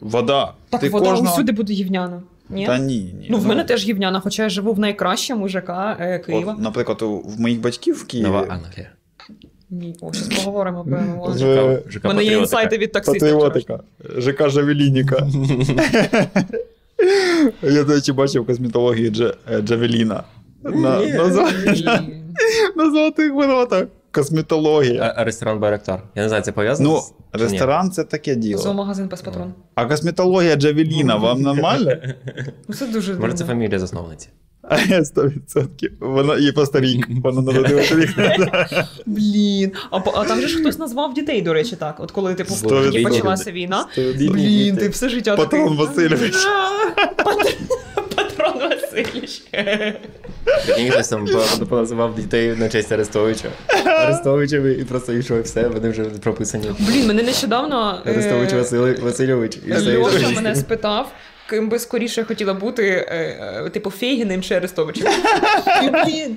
вода. 0.00 0.52
Так 0.70 0.80
ти 0.80 0.88
вода 0.88 1.10
кожного- 1.10 1.34
усюди 1.34 1.52
буде 1.52 1.72
гівняна. 1.72 2.22
Ні? 2.48 2.66
Та 2.66 2.78
ні, 2.78 3.14
ні. 3.20 3.26
Ну, 3.30 3.38
в 3.38 3.46
мене 3.46 3.64
теж 3.64 3.84
гівняна, 3.88 4.20
хоча 4.20 4.42
я 4.42 4.48
живу 4.48 4.72
в 4.72 4.78
найкращому 4.78 5.48
ЖК 5.48 5.70
е, 6.00 6.18
Києва. 6.18 6.52
От, 6.52 6.62
наприклад, 6.62 7.02
у- 7.02 7.18
в 7.18 7.40
моїх 7.40 7.60
батьків 7.60 7.94
в 7.94 8.04
Києві. 8.06 8.26
Нова 8.26 8.46
Англія. 8.48 8.90
Ні, 9.70 9.94
о, 10.00 10.12
щось 10.12 10.28
поговоримо 10.28 10.84
про 10.84 11.32
З- 11.32 11.82
ЖК 11.90 12.04
У 12.04 12.08
мене 12.08 12.24
є 12.24 12.38
інсайти 12.38 12.78
від 12.78 12.92
таксиста. 12.92 13.20
Патріотика. 13.20 13.80
ЖК 14.18 14.48
Жавелініка. 14.50 15.16
Я, 17.62 17.84
до 17.84 17.94
речі, 17.94 18.12
бачив 18.12 18.46
косметологію 18.46 19.10
Дже- 19.10 19.34
е, 19.52 19.60
Джавеліна. 19.60 20.24
На, 20.62 20.72
на, 20.72 21.24
зо- 21.24 21.72
вчора. 21.72 22.02
на 22.76 22.90
золотих 22.90 23.32
воротах. 23.32 23.84
Косметологія. 24.12 25.14
А, 25.16 25.24
ресторан 25.24 25.58
Байрактар. 25.58 26.02
Я 26.14 26.22
не 26.22 26.28
знаю, 26.28 26.44
це 26.44 26.52
пов'язано? 26.52 26.88
Ну, 26.90 27.00
з- 27.38 27.42
ресторан 27.42 27.90
це 27.90 28.04
таке 28.04 28.34
діло. 28.34 28.62
Зоомагазин 28.62 29.08
без 29.08 29.22
патрон. 29.22 29.54
А 29.74 29.86
косметологія 29.86 30.56
Джавеліна 30.56 31.16
вам 31.16 31.42
нормально? 31.42 31.92
Ну, 32.68 32.74
це 32.74 32.86
дуже 32.86 33.14
Може, 33.14 33.32
це 33.34 33.44
фамілія 33.44 33.78
засновниці. 33.78 34.28
А 34.68 34.78
я 34.80 35.00
100%. 35.00 35.90
Вона 36.00 36.38
їй 36.38 36.52
просто 36.52 36.80
рік. 36.80 37.06
Вона 37.24 37.40
народилася 37.42 37.96
рік. 37.96 38.10
Блін. 39.06 39.72
А, 39.90 39.96
а 40.14 40.24
там 40.24 40.40
же 40.40 40.48
ж 40.48 40.58
хтось 40.60 40.78
назвав 40.78 41.14
дітей, 41.14 41.42
до 41.42 41.52
речі, 41.52 41.76
так. 41.76 42.00
От 42.00 42.10
коли 42.10 42.34
типу 42.34 42.54
почалася 43.04 43.52
війна. 43.52 43.86
Блін, 44.18 44.76
ти 44.76 44.88
все 44.88 45.08
життя 45.08 45.36
Патрон 45.36 45.62
такий. 45.62 45.86
Васильович. 45.86 46.34
Патрон 48.16 48.58
Васильович. 48.70 49.42
Прикинь, 50.66 50.90
хтось 50.90 51.08
там 51.08 51.26
поназивав 51.68 52.14
дітей 52.14 52.54
на 52.56 52.68
честь 52.68 52.92
Арестовича. 52.92 53.48
Арестовичами 53.84 54.72
і 54.72 54.84
просто 54.84 55.12
йшов 55.12 55.38
і 55.38 55.40
все, 55.42 55.68
вони 55.68 55.88
вже 55.90 56.04
прописані. 56.04 56.70
Блін, 56.78 57.06
мене 57.06 57.22
нещодавно. 57.22 58.02
е, 58.06 58.10
Арестович 58.10 58.52
Василь- 58.52 59.00
Васильович. 59.00 59.58
І 59.66 59.72
все. 59.72 59.98
Льоша 59.98 60.28
мене 60.28 60.56
спитав, 60.56 61.12
ким 61.50 61.68
би 61.68 61.78
скоріше 61.78 62.24
хотіла 62.24 62.54
бути, 62.54 62.88
е, 62.88 63.14
е, 63.66 63.70
типу, 63.70 63.90
Фейгіним 63.90 64.42
чи 64.42 64.54
Арестовичем. 64.54 65.06
І, 65.84 65.88
блін, 66.04 66.36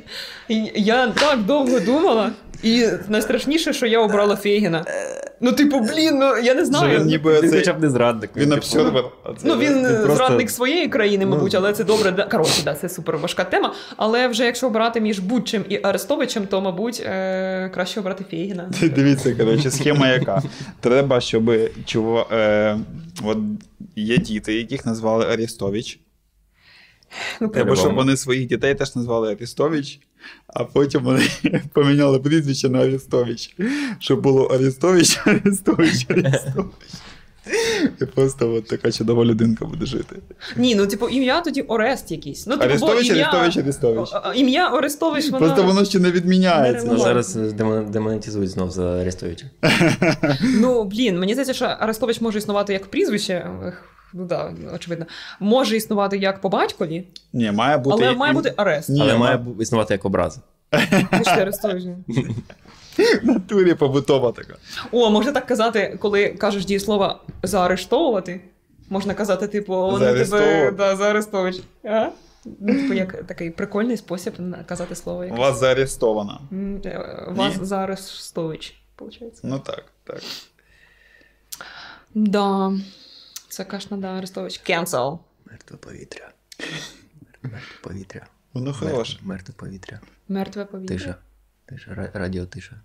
я 0.76 1.08
так 1.08 1.40
довго 1.40 1.80
думала, 1.80 2.32
і 2.64 2.86
найстрашніше, 3.08 3.74
що 3.74 3.86
я 3.86 4.00
обрала 4.00 4.36
Фейгіна. 4.36 4.86
Ну, 5.42 5.52
типу, 5.52 5.80
блін, 5.80 6.18
ну 6.20 6.38
я 6.38 6.54
не 6.54 6.60
Що 6.62 6.66
знаю. 6.66 7.00
він 7.00 7.08
ніби 7.08 7.42
Він 7.42 7.50
цей- 7.50 7.60
хоча 7.60 7.74
б 7.74 7.82
не 7.82 7.90
зрадник. 7.90 8.30
Він 8.36 8.44
типу, 8.44 8.56
обсервер. 8.58 9.04
а 9.24 9.28
це- 9.30 9.48
Ну, 9.48 9.58
він 9.58 9.84
просто- 9.84 10.16
зрадник 10.16 10.50
своєї 10.50 10.88
країни, 10.88 11.26
мабуть, 11.26 11.54
Ну. 11.54 11.60
але 11.60 11.74
це 11.74 11.84
добре. 11.84 12.12
Да. 12.12 12.24
Коротше, 12.24 12.62
да, 12.66 12.74
це 12.74 12.90
супер 12.90 13.18
важка 13.18 13.44
тема. 13.44 13.74
Але 13.98 14.28
вже 14.28 14.46
якщо 14.46 14.68
обирати 14.68 15.02
між 15.02 15.20
Будчим 15.20 15.66
і 15.70 15.80
Арестовичем, 15.84 16.48
то, 16.48 16.62
мабуть, 16.62 17.04
е, 17.06 17.72
краще 17.74 18.00
обрати 18.00 18.26
Фейгіна. 18.30 18.70
Дивіться, 18.96 19.36
коротше, 19.36 19.72
схема 19.72 20.08
яка. 20.08 20.42
Треба, 20.80 21.22
щоб 21.22 21.52
чува... 21.86 22.26
е, 22.32 22.78
от 23.24 23.38
є 23.96 24.18
діти, 24.18 24.54
яких 24.54 24.86
назвали 24.86 25.26
Арестович. 25.26 26.00
Ну, 27.42 27.48
Треба, 27.48 27.76
щоб 27.76 27.96
вони 27.96 28.18
своїх 28.18 28.48
дітей 28.48 28.76
теж 28.76 28.96
назвали 28.96 29.32
Арестович, 29.32 30.00
а 30.48 30.64
потім 30.64 31.04
вони 31.04 31.24
поміняли 31.74 32.20
прізвище 32.20 32.70
на 32.70 32.80
Арестович. 32.80 33.56
Щоб 34.00 34.22
було 34.22 34.46
Арестович, 34.46 35.20
Арестович, 35.26 36.06
Арестович. 36.10 36.66
І 38.02 38.06
просто 38.06 38.54
от 38.54 38.68
така 38.68 38.92
чудова 38.92 39.26
людинка 39.26 39.66
буде 39.66 39.86
жити. 39.86 40.16
Ні, 40.58 40.76
ну 40.76 40.88
типу 40.88 41.10
ім'я 41.10 41.42
тоді 41.42 41.62
Орест 41.62 42.12
якийсь. 42.12 42.48
Ну, 42.48 42.54
типу, 42.54 42.66
Арестович. 42.66 43.12
Арестович, 43.12 43.58
Арестович. 43.58 44.10
Ім'я 44.36 44.70
Орестович, 44.70 45.26
воно... 45.30 45.46
Просто 45.46 45.64
воно 45.64 45.86
ще 45.86 46.00
не 46.00 46.12
відміняється. 46.12 46.88
Ну, 46.92 46.98
зараз 46.98 47.36
демо- 47.36 47.90
демонетизують 47.90 48.50
знов 48.50 48.72
за 48.72 49.02
Арестовича. 49.02 49.46
Ну, 50.42 50.84
блін, 50.84 51.20
мені 51.20 51.34
здається, 51.34 51.54
що 51.54 51.66
Арестович 51.66 52.22
може 52.22 52.38
існувати 52.38 52.74
як 52.74 52.86
прізвище. 52.86 53.50
Ну 54.14 54.26
да, 54.26 54.54
очевидно. 54.76 55.06
Може 55.40 55.78
існувати 55.78 56.18
як 56.18 56.42
по 56.42 56.50
батькові, 56.50 57.08
Ні, 57.34 57.52
має 57.52 57.78
бути. 57.78 58.06
але 58.06 58.16
має 58.16 58.34
бути 58.34 58.54
Арест. 58.58 58.90
Ні, 58.90 59.02
Але 59.02 59.18
має 59.18 59.38
бу- 59.38 59.62
існувати 59.62 59.94
як 59.94 60.06
образа. 60.06 60.42
В 60.72 61.48
натурі 63.24 63.74
побутова 63.74 64.32
така. 64.32 64.56
О, 64.92 65.10
можна 65.10 65.32
так 65.32 65.46
казати, 65.46 65.98
коли 66.02 66.30
кажеш 66.30 66.66
дієслово 66.66 67.20
заарештовувати. 67.44 68.42
Можна 68.90 69.14
казати, 69.14 69.48
типу, 69.48 69.74
вони 69.74 70.06
тебе 70.06 70.26
Заарештовувати. 70.26 70.72
да, 70.78 70.96
заарештовують. 70.96 71.64
Ага. 71.84 72.12
Ну, 72.60 72.74
типу, 72.74 72.94
як 72.94 73.24
такий 73.24 73.50
прикольний 73.50 73.98
спосіб 73.98 74.34
на- 74.38 74.64
казати 74.64 74.96
слово. 74.96 75.24
якесь. 75.24 75.40
Вас 75.40 75.60
заарештовано. 75.60 76.42
М, 76.52 76.82
е, 76.86 77.24
Вас 77.28 77.58
Ні? 77.60 77.66
заарештовують, 77.66 78.76
виходить. 79.00 79.40
Ну 79.44 79.60
так, 79.60 79.84
так. 80.04 80.22
Да. 82.16 82.72
Це 83.50 83.64
кашна, 83.64 83.98
да, 83.98 84.08
Арестович. 84.08 84.62
Cancel. 84.70 85.20
Мертве 85.52 85.78
повітря. 85.78 86.30
Мертве 87.44 87.78
повітря. 87.84 88.26
Воно 88.54 88.74
хороше. 88.74 89.20
Мертве 89.22 89.54
повітря. 89.58 90.00
Мертве 90.28 90.66
повітря. 90.66 90.96
Тиша. 90.98 91.16
Тиша. 91.66 91.92
Ра- 91.94 92.10
Радіотиша. 92.14 92.76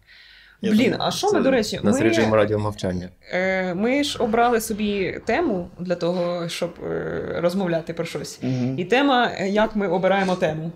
Я 0.61 0.71
Блін, 0.71 0.79
думаю, 0.91 0.99
а 1.03 1.11
що 1.11 1.33
ми, 1.33 1.41
до 1.41 1.51
речі, 1.51 1.79
У 1.79 1.91
режим 1.99 2.35
радіомовчання. 2.35 3.09
е, 3.33 3.75
ми 3.75 4.05
ж 4.05 4.19
обрали 4.19 4.61
собі 4.61 5.21
тему 5.27 5.71
для 5.79 5.95
того, 5.95 6.49
щоб 6.49 6.75
е, 6.85 7.35
розмовляти 7.41 7.95
про 7.95 8.05
щось. 8.05 8.39
Мгм. 8.43 8.79
І 8.79 8.85
тема, 8.85 9.31
як 9.39 9.77
ми 9.77 9.89
обираємо 9.89 10.37
тему. 10.37 10.73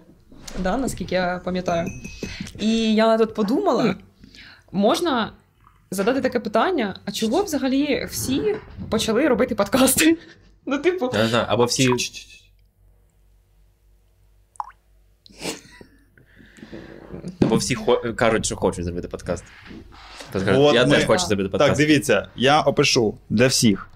Да, 0.59 0.77
наскільки 0.77 1.15
я 1.15 1.41
пам'ятаю. 1.45 1.89
І 2.59 2.95
я 2.95 3.19
тут 3.19 3.35
подумала: 3.35 3.95
можна 4.73 5.33
задати 5.91 6.21
таке 6.21 6.41
питання: 6.41 7.01
а 7.05 7.13
чого 7.13 7.43
взагалі 7.43 8.05
всі 8.11 8.57
почали 8.91 9.29
робити 9.29 9.55
подкасти? 9.55 10.19
Ну, 10.71 10.79
типу, 10.79 11.11
Я 11.15 11.23
не 11.23 11.29
знаю, 11.29 11.45
або 11.49 11.65
всі. 11.65 11.89
Або 17.41 17.57
всі 17.57 17.75
хо- 17.75 18.15
кажуть, 18.17 18.47
що 18.47 18.57
хочуть 18.57 18.85
зробити 18.85 19.09
подкаст. 19.09 19.45
Хтось 20.31 20.43
каже, 20.43 20.59
От 20.61 20.75
я 20.75 20.87
ми- 20.87 20.95
теж 20.95 21.05
хочу 21.05 21.27
зробити 21.27 21.49
Так, 21.49 21.59
подкаст. 21.59 21.79
дивіться, 21.81 22.29
я 22.37 22.61
опишу 22.61 23.19
для 23.31 23.47
всіх 23.47 23.89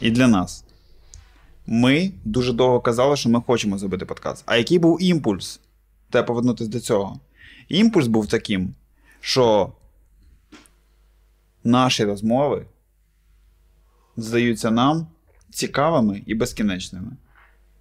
і 0.00 0.10
для 0.10 0.28
нас. 0.28 0.64
Ми 1.66 2.12
дуже 2.24 2.52
довго 2.52 2.80
казали, 2.80 3.16
що 3.16 3.28
ми 3.28 3.40
хочемо 3.46 3.78
зробити 3.78 4.04
подкаст. 4.04 4.42
А 4.46 4.56
який 4.56 4.78
був 4.78 5.02
імпульс? 5.02 5.60
Треба 6.10 6.26
повернутися 6.26 6.70
до 6.70 6.80
цього. 6.80 7.20
Імпульс 7.68 8.06
був 8.06 8.26
таким, 8.28 8.74
що 9.20 9.72
наші 11.66 12.04
розмови 12.04 12.66
здаються 14.16 14.70
нам 14.70 15.06
цікавими 15.50 16.22
і 16.26 16.34
безкінечними. 16.34 17.12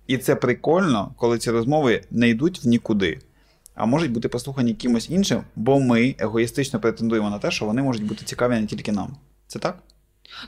І 0.08 0.18
це 0.18 0.36
прикольно, 0.36 1.12
коли 1.18 1.38
ці 1.38 1.52
розмови 1.52 2.02
не 2.12 2.30
йдуть 2.30 2.64
в 2.64 2.68
нікуди, 2.68 3.20
а 3.76 3.86
можуть 3.86 4.12
бути 4.12 4.30
послухані 4.30 4.74
кимось 4.74 5.10
іншим, 5.10 5.42
бо 5.56 5.80
ми 5.80 6.16
егоїстично 6.20 6.80
претендуємо 6.80 7.30
на 7.30 7.40
те, 7.40 7.52
що 7.52 7.66
вони 7.66 7.82
можуть 7.82 8.06
бути 8.06 8.26
цікаві 8.26 8.52
не 8.52 8.66
тільки 8.66 8.92
нам. 8.92 9.16
Це 9.48 9.60
так? 9.60 9.78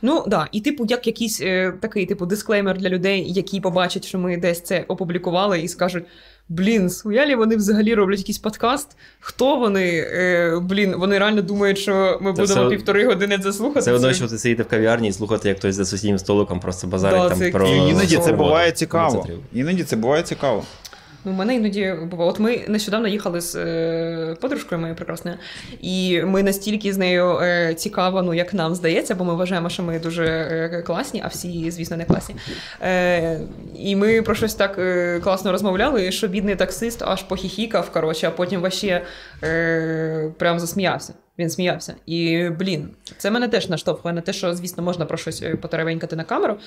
Ну 0.01 0.23
да, 0.27 0.47
і 0.51 0.61
типу, 0.61 0.85
як 0.89 1.07
якийсь 1.07 1.41
е, 1.41 1.73
такий 1.81 2.05
типу 2.05 2.25
дисклеймер 2.25 2.77
для 2.77 2.89
людей, 2.89 3.33
які 3.33 3.61
побачать, 3.61 4.05
що 4.05 4.19
ми 4.19 4.37
десь 4.37 4.61
це 4.61 4.85
опублікували, 4.87 5.61
і 5.61 5.67
скажуть: 5.67 6.05
блін, 6.49 6.89
суялі 6.89 7.35
вони 7.35 7.55
взагалі 7.55 7.93
роблять 7.93 8.19
якийсь 8.19 8.37
подкаст. 8.37 8.97
Хто 9.19 9.55
вони? 9.55 10.07
Е, 10.13 10.59
блін, 10.61 10.95
вони 10.97 11.17
реально 11.19 11.41
думають, 11.41 11.77
що 11.77 12.17
ми 12.21 12.33
Та 12.33 12.41
будемо 12.41 12.67
все... 12.67 12.75
півтори 12.75 13.05
години 13.05 13.39
це 13.39 13.53
слухати. 13.53 13.81
Це 13.81 13.91
одно, 13.91 14.13
що 14.13 14.27
ти 14.27 14.37
сидіти 14.37 14.63
в 14.63 14.67
кав'ярні 14.67 15.07
і 15.07 15.13
слухати, 15.13 15.49
як 15.49 15.57
хтось 15.57 15.75
за 15.75 15.85
сусіднім 15.85 16.19
столиком 16.19 16.59
просто 16.59 16.87
базарить 16.87 17.21
Да, 17.21 17.29
там 17.29 17.39
це 17.39 17.49
про. 17.49 17.67
І 17.67 17.77
іноді 17.77 18.17
це 18.17 18.31
буває 18.33 18.71
цікаво. 18.71 19.27
Іноді 19.53 19.83
це 19.83 19.95
буває 19.95 20.23
цікаво. 20.23 20.63
У 21.27 21.31
мене 21.31 21.55
іноді 21.55 21.95
буває. 22.11 22.29
От 22.29 22.39
ми 22.39 22.61
нещодавно 22.67 23.07
їхали 23.07 23.41
з 23.41 23.55
е, 23.55 24.35
подружкою 24.41 24.81
моєю 24.81 24.95
прекрасною, 24.95 25.37
і 25.81 26.21
ми 26.21 26.43
настільки 26.43 26.93
з 26.93 26.97
нею 26.97 27.39
е, 27.41 27.73
цікаво, 27.73 28.21
ну 28.21 28.33
як 28.33 28.53
нам 28.53 28.75
здається, 28.75 29.15
бо 29.15 29.25
ми 29.25 29.35
вважаємо, 29.35 29.69
що 29.69 29.83
ми 29.83 29.99
дуже 29.99 30.25
е, 30.25 30.81
класні, 30.81 31.21
а 31.25 31.27
всі, 31.27 31.71
звісно, 31.71 31.97
не 31.97 32.05
класні. 32.05 32.35
І 33.75 33.95
ми 33.95 34.21
про 34.21 34.35
щось 34.35 34.55
так 34.55 34.79
класно 35.23 35.51
розмовляли, 35.51 36.11
що 36.11 36.27
бідний 36.27 36.55
таксист 36.55 37.01
аж 37.01 37.23
похіхікав, 37.23 37.89
коротше, 37.91 38.27
а 38.27 38.31
потім 38.31 38.61
вообще 38.61 39.01
прям 40.37 40.59
засміявся. 40.59 41.13
Він 41.39 41.49
сміявся. 41.49 41.95
І 42.05 42.49
блін, 42.59 42.89
це 43.17 43.31
мене 43.31 43.47
теж 43.47 43.69
наштовхує 43.69 44.13
на 44.15 44.21
те, 44.21 44.33
що, 44.33 44.55
звісно, 44.55 44.83
можна 44.83 45.05
про 45.05 45.17
щось 45.17 45.43
потеревенькати 45.61 46.15
на 46.15 46.23
камеру. 46.23 46.57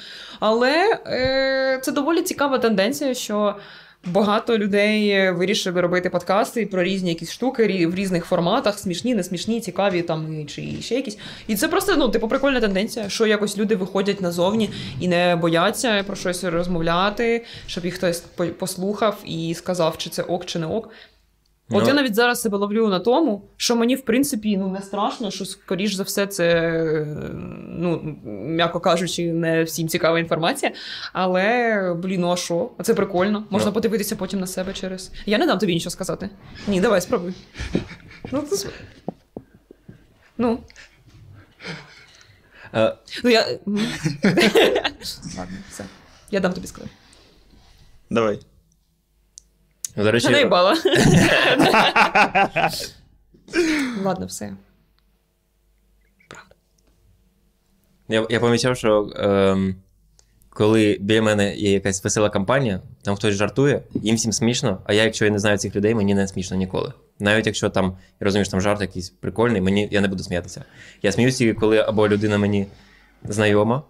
Але 0.41 1.01
е, 1.07 1.81
це 1.83 1.93
доволі 1.93 2.23
цікава 2.23 2.59
тенденція, 2.59 3.15
що 3.15 3.57
Багато 4.07 4.59
людей 4.59 5.31
вирішили 5.31 5.81
робити 5.81 6.11
подкасти 6.11 6.67
про 6.67 6.83
різні 6.83 7.09
якісь 7.09 7.33
штуки 7.33 7.87
в 7.87 7.95
різних 7.95 8.25
форматах, 8.25 8.79
смішні, 8.79 9.15
не 9.15 9.25
смішні, 9.25 9.61
цікаві 9.61 10.03
там 10.03 10.47
чи 10.47 10.77
ще 10.81 10.95
якісь. 10.95 11.19
І 11.47 11.57
це 11.57 11.69
просто 11.69 11.97
ну, 11.97 12.09
типу, 12.09 12.29
прикольна 12.29 12.61
тенденція, 12.61 13.09
що 13.09 13.27
якось 13.27 13.59
люди 13.59 13.77
виходять 13.77 14.21
назовні 14.21 14.71
і 15.01 15.09
не 15.09 15.37
бояться 15.37 16.03
про 16.03 16.17
щось 16.17 16.45
розмовляти, 16.45 17.45
щоб 17.67 17.85
їх 17.85 17.95
хтось 17.95 18.21
послухав 18.59 19.23
і 19.25 19.55
сказав, 19.55 19.99
чи 19.99 20.11
це 20.11 20.23
ок, 20.23 20.47
чи 20.47 20.59
не 20.59 20.67
ок. 20.67 20.91
От 21.73 21.83
Ну. 21.83 21.89
я 21.89 21.95
навіть 21.95 22.15
зараз 22.15 22.41
себе 22.41 22.59
ловлю 22.59 22.89
на 22.89 22.99
тому, 23.01 23.49
що 23.57 23.77
мені 23.77 23.97
в 23.97 24.05
принципі 24.05 24.57
ну 24.57 24.69
не 24.69 24.81
страшно, 24.83 25.31
що 25.31 25.45
скоріш 25.45 25.95
за 25.95 26.03
все 26.03 26.27
це, 26.27 26.71
ну 27.69 28.17
м'яко 28.25 28.81
кажучи, 28.81 29.33
не 29.33 29.63
всім 29.63 29.89
цікава 29.89 30.19
інформація. 30.19 30.73
Але 31.13 31.95
блін, 32.03 32.21
ну 32.21 32.31
а 32.33 32.37
що? 32.37 32.71
А 32.79 32.83
це 32.83 32.95
прикольно. 32.95 33.45
Можна 33.51 33.67
Ну. 33.69 33.73
подивитися 33.75 34.17
потім 34.17 34.41
на 34.41 34.47
себе 34.47 34.73
через. 34.73 35.13
Я 35.27 35.39
не 35.39 35.47
дам 35.47 35.59
тобі 35.59 35.75
нічого 35.75 35.91
сказати. 35.91 36.31
Ні, 36.69 36.81
давай 36.81 37.01
спробуй. 37.01 37.35
Ну, 38.33 38.41
сп- 38.51 38.69
ну, 40.39 40.59
Е, 42.75 42.95
ну 43.25 43.31
я. 43.31 43.47
Ладно, 45.39 45.57
все. 45.71 45.85
Я 46.31 46.41
дам 46.41 46.53
тобі 46.53 46.67
сказати. 46.67 46.93
Давай. 48.11 48.41
До 49.97 50.13
речі, 50.13 50.29
Наїбала. 50.29 50.77
Ладно, 54.05 54.27
все. 54.27 54.53
Я, 58.09 58.27
я 58.31 58.41
помічав, 58.41 58.77
що 58.77 59.13
ем, 59.17 59.77
коли 60.49 60.99
біля 61.01 61.23
мене 61.23 61.57
є 61.57 61.73
якась 61.73 62.05
весела 62.05 62.31
компанія, 62.31 62.81
там 63.03 63.17
хтось 63.17 63.35
жартує, 63.35 63.83
їм 63.95 64.17
всім 64.17 64.33
смішно, 64.33 64.79
а 64.85 64.93
я, 64.93 65.05
якщо 65.05 65.25
я 65.25 65.31
не 65.31 65.39
знаю 65.39 65.59
цих 65.59 65.77
людей, 65.77 65.95
мені 65.95 66.15
не 66.15 66.29
смішно 66.29 66.57
ніколи. 66.57 66.93
Навіть 67.19 67.47
якщо 67.47 67.71
там, 67.71 67.85
я 68.21 68.25
розумію, 68.25 68.45
що 68.45 68.51
там 68.51 68.61
жарт 68.61 68.81
якийсь 68.81 69.11
прикольний, 69.11 69.61
мені, 69.61 69.89
я 69.91 70.01
не 70.01 70.09
буду 70.09 70.23
сміятися. 70.23 70.65
Я 71.03 71.13
сміюся, 71.13 71.55
коли 71.55 71.79
або 71.79 72.09
людина 72.09 72.39
мені 72.39 72.67
знайома, 73.25 73.83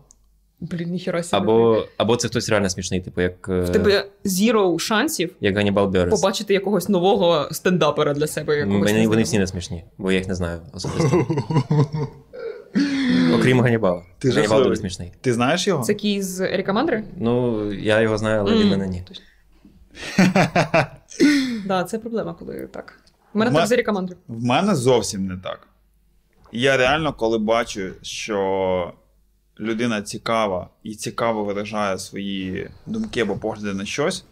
Блін, 0.60 0.90
ніхіра 0.90 1.22
собі. 1.22 1.42
або, 1.42 1.86
або 1.96 2.16
це 2.16 2.28
хтось 2.28 2.48
реально 2.48 2.70
смішний, 2.70 3.00
типу, 3.00 3.20
як, 3.20 3.48
е, 3.48 3.60
В 3.60 3.72
тебе 3.72 4.06
зіро 4.24 4.78
шансів 4.78 5.36
як 5.40 5.56
Ганнібал 5.56 5.86
Берес. 5.88 6.20
побачити 6.20 6.54
якогось 6.54 6.88
нового 6.88 7.48
стендапера 7.52 8.14
для 8.14 8.26
себе. 8.26 8.56
Якогось 8.56 8.92
Мені, 8.92 9.06
вони 9.06 9.22
всі 9.22 9.38
не 9.38 9.46
смішні, 9.46 9.84
бо 9.98 10.12
я 10.12 10.18
їх 10.18 10.28
не 10.28 10.34
знаю 10.34 10.60
особисто. 10.74 11.26
Окрім 13.34 13.60
Ганнібала. 13.60 14.02
Ти 14.18 14.30
Ганнібал 14.30 14.62
дуже 14.62 14.76
смішний. 14.76 15.12
Ти 15.20 15.32
знаєш 15.32 15.66
його? 15.66 15.84
Це 15.84 15.94
кій 15.94 16.22
з 16.22 16.40
Еріка 16.40 16.72
Мандри? 16.72 17.04
Ну, 17.16 17.64
я 17.72 18.00
його 18.00 18.18
знаю, 18.18 18.40
але 18.40 18.58
він 18.58 18.68
мене 18.68 18.86
ні. 18.88 19.04
Да, 21.66 21.84
це 21.84 21.98
проблема, 21.98 22.34
коли 22.38 22.68
так. 22.72 23.00
У 23.34 23.38
мене 23.38 23.50
так 23.50 23.66
з 23.66 23.72
Еріка 23.72 23.92
Мандри. 23.92 24.16
В 24.28 24.44
мене 24.44 24.74
зовсім 24.74 25.26
не 25.26 25.36
так. 25.36 25.68
Я 26.52 26.76
реально, 26.76 27.12
коли 27.12 27.38
бачу, 27.38 27.80
що 28.02 28.92
людина 29.60 30.02
цікава 30.02 30.70
і 30.82 30.94
цікаво 30.94 31.44
виражає 31.44 31.98
свої 31.98 32.70
думки 32.86 33.20
або 33.20 33.36
погляди 33.36 33.74
на 33.74 33.84
щось, 33.84 34.24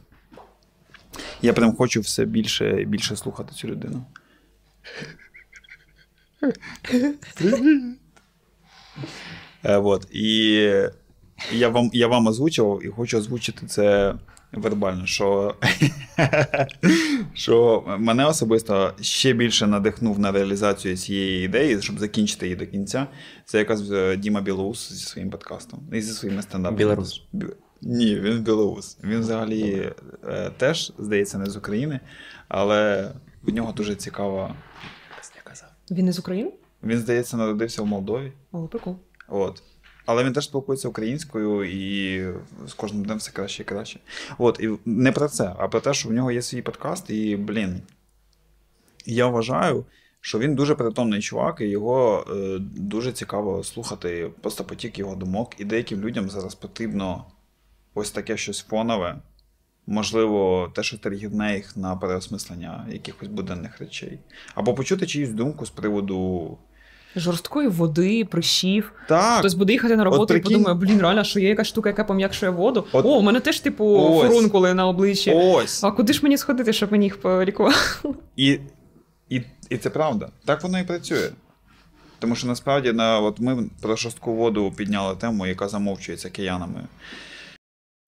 я 1.42 1.52
прям 1.52 1.76
хочу 1.76 2.00
все 2.00 2.24
більше 2.24 2.82
і 2.82 2.84
більше 2.84 3.16
слухати 3.16 3.52
цю 3.54 3.68
людину. 3.68 4.04
Е, 9.64 9.78
вот. 9.78 10.08
І 10.12 10.52
я 11.52 11.68
вам, 11.68 11.90
я 11.92 12.06
вам 12.06 12.26
озвучував 12.26 12.84
і 12.84 12.88
хочу 12.88 13.18
озвучити 13.18 13.66
це 13.66 14.14
вербально, 14.52 15.06
що, 15.06 15.54
що 17.34 17.84
мене 17.98 18.26
особисто 18.26 18.92
ще 19.00 19.32
більше 19.32 19.66
надихнув 19.66 20.18
на 20.18 20.32
реалізацію 20.32 20.96
цієї 20.96 21.44
ідеї, 21.44 21.82
щоб 21.82 21.98
закінчити 21.98 22.46
її 22.46 22.56
до 22.56 22.66
кінця. 22.66 23.06
Це 23.44 23.58
якраз 23.58 23.92
е, 23.92 24.16
Діма 24.16 24.40
Білоус 24.40 24.92
зі 24.92 25.04
своїм 25.04 25.30
подкастом 25.30 25.80
і 25.92 26.00
зі 26.00 26.12
своїми 26.12 26.42
стендапами. 26.42 26.78
Білорус. 26.78 27.22
Ні, 27.82 28.20
він 28.20 28.42
білоус. 28.42 28.98
Він 29.04 29.20
взагалі 29.20 29.92
е, 30.24 30.50
теж, 30.56 30.92
здається, 30.98 31.38
не 31.38 31.46
з 31.46 31.56
України, 31.56 32.00
але 32.48 33.10
в 33.42 33.52
нього 33.52 33.72
дуже 33.72 33.94
цікава. 33.94 34.54
Він 35.90 36.04
не 36.04 36.12
з 36.12 36.18
України? 36.18 36.52
Він, 36.82 36.98
здається, 36.98 37.36
народився 37.36 37.82
в 37.82 37.86
Молдові. 37.86 38.32
О, 38.52 38.68
прикол. 38.68 38.96
От. 39.28 39.62
Але 40.08 40.24
він 40.24 40.32
теж 40.32 40.44
спілкується 40.44 40.88
українською 40.88 41.64
і 41.64 42.22
з 42.66 42.74
кожним 42.74 43.04
днем 43.04 43.18
все 43.18 43.32
краще 43.32 43.62
і 43.62 43.66
краще. 43.66 44.00
От, 44.38 44.60
і 44.60 44.70
не 44.84 45.12
про 45.12 45.28
це, 45.28 45.54
а 45.58 45.68
про 45.68 45.80
те, 45.80 45.94
що 45.94 46.08
в 46.08 46.12
нього 46.12 46.32
є 46.32 46.42
свій 46.42 46.62
подкаст, 46.62 47.10
і, 47.10 47.36
блін, 47.36 47.80
я 49.06 49.26
вважаю, 49.26 49.84
що 50.20 50.38
він 50.38 50.54
дуже 50.54 50.74
притомний 50.74 51.20
чувак, 51.20 51.60
і 51.60 51.68
його 51.68 52.26
е, 52.30 52.58
дуже 52.60 53.12
цікаво 53.12 53.64
слухати 53.64 54.30
просто 54.40 54.64
потік 54.64 54.98
його 54.98 55.16
думок. 55.16 55.60
І 55.60 55.64
деяким 55.64 56.00
людям 56.00 56.30
зараз 56.30 56.54
потрібно 56.54 57.24
ось 57.94 58.10
таке 58.10 58.36
щось 58.36 58.62
фонове. 58.62 59.16
Можливо, 59.86 60.68
те, 60.74 60.82
що 60.82 60.98
таргівне 60.98 61.54
їх 61.54 61.76
на 61.76 61.96
переосмислення 61.96 62.86
якихось 62.92 63.28
буденних 63.28 63.78
речей. 63.78 64.18
Або 64.54 64.74
почути 64.74 65.06
чиюсь 65.06 65.30
думку 65.30 65.66
з 65.66 65.70
приводу. 65.70 66.58
Жорсткої 67.16 67.68
води, 67.68 68.24
прищів. 68.24 68.92
Так, 69.08 69.38
Хтось 69.38 69.54
буде 69.54 69.72
їхати 69.72 69.96
на 69.96 70.04
роботу 70.04 70.34
прикинь- 70.34 70.50
і 70.50 70.54
подумає, 70.54 70.74
блін, 70.76 71.00
реально, 71.00 71.24
що 71.24 71.40
є 71.40 71.48
якась 71.48 71.66
штука, 71.66 71.88
яка 71.88 72.04
пом'якшує 72.04 72.50
воду. 72.52 72.86
От- 72.92 73.04
О, 73.06 73.08
у 73.18 73.22
мене 73.22 73.40
теж, 73.40 73.60
типу, 73.60 73.84
Ось. 73.86 74.26
фурункули 74.32 74.74
на 74.74 74.86
обличчі. 74.88 75.32
ось. 75.34 75.84
А 75.84 75.90
куди 75.90 76.12
ж 76.12 76.20
мені 76.22 76.38
сходити, 76.38 76.72
щоб 76.72 76.92
мені 76.92 77.04
їх 77.04 77.20
полікувати? 77.20 77.78
І, 78.36 78.58
і, 79.28 79.42
і 79.70 79.76
це 79.76 79.90
правда. 79.90 80.28
Так 80.44 80.62
воно 80.62 80.78
і 80.78 80.84
працює. 80.84 81.28
Тому 82.18 82.34
що 82.34 82.46
насправді 82.46 82.92
на, 82.92 83.20
от 83.20 83.40
ми 83.40 83.70
про 83.82 83.96
жорстку 83.96 84.34
воду 84.34 84.72
підняли 84.76 85.16
тему, 85.16 85.46
яка 85.46 85.68
замовчується 85.68 86.30
киянами 86.30 86.80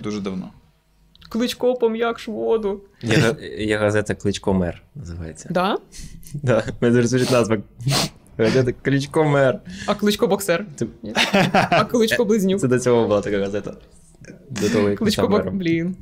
дуже 0.02 0.20
давно. 0.20 0.50
Кличко 1.28 1.74
пом'якш 1.74 2.28
воду. 2.28 2.80
Є, 3.02 3.36
є 3.58 3.76
газета 3.76 4.14
Кличко 4.14 4.54
Мер 4.54 4.82
називається. 4.94 5.48
Да? 5.50 5.78
Да, 6.34 6.64
мене 6.80 6.94
дуже 6.96 7.08
звучить 7.08 7.30
назва. 7.30 7.56
Газета 8.40 8.72
Кличко 8.72 9.24
Мер. 9.24 9.61
А 9.87 9.94
кличко 9.94 10.26
боксер. 10.26 10.66
А 11.53 11.85
кличко 11.85 12.24
близнюк. 12.24 12.61
це 12.61 12.68
до 12.68 12.79
цього 12.79 13.07
була 13.07 13.20
така 13.20 13.38
газета. 13.38 13.72
До 14.50 14.68
того, 14.68 14.90
як 14.90 14.98
Кличко 14.98 15.22
став 15.24 15.31
бок... 15.31 15.55
Блін. 15.55 15.96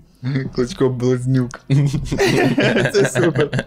Кличко 0.54 0.88
близнюк. 0.88 1.60
Це 2.92 3.10
супер. 3.14 3.64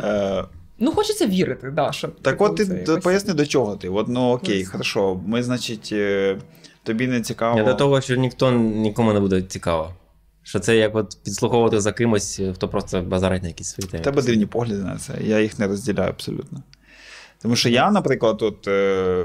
Е, 0.00 0.44
Ну, 0.78 0.92
хочеться 0.92 1.26
вірити, 1.26 1.70
да, 1.70 1.92
що. 1.92 2.08
Так 2.08 2.40
от 2.40 2.56
ти 2.56 2.64
поясни, 3.02 3.34
до 3.34 3.46
чого 3.46 3.76
ти. 3.76 3.88
От, 3.88 4.08
ну 4.08 4.20
окей, 4.30 4.64
хорошо. 4.64 5.20
Ми, 5.26 5.42
значить, 5.42 5.88
е, 5.92 6.38
тобі 6.82 7.06
не 7.06 7.20
цікаво. 7.20 7.58
Я 7.58 7.64
до 7.64 7.74
того, 7.74 8.00
що 8.00 8.16
ніхто 8.16 8.52
нікому 8.52 9.12
не 9.12 9.20
буде 9.20 9.42
цікаво. 9.42 9.90
Що 10.46 10.58
це 10.58 10.76
як 10.76 10.96
от 10.96 11.18
підслуховувати 11.24 11.80
за 11.80 11.92
кимось, 11.92 12.40
хто 12.54 12.68
просто 12.68 13.02
базарить 13.02 13.42
на 13.42 13.48
якісь 13.48 13.68
свої 13.68 13.90
теми. 13.90 14.04
тебе 14.04 14.22
дивні 14.22 14.46
погляди 14.46 14.82
на 14.82 14.96
це. 14.96 15.14
Я 15.20 15.40
їх 15.40 15.58
не 15.58 15.66
розділяю 15.66 16.10
абсолютно. 16.10 16.62
Тому 17.42 17.56
що 17.56 17.68
я, 17.68 17.90
наприклад, 17.90 18.42
от, 18.42 18.68
е, 18.68 19.24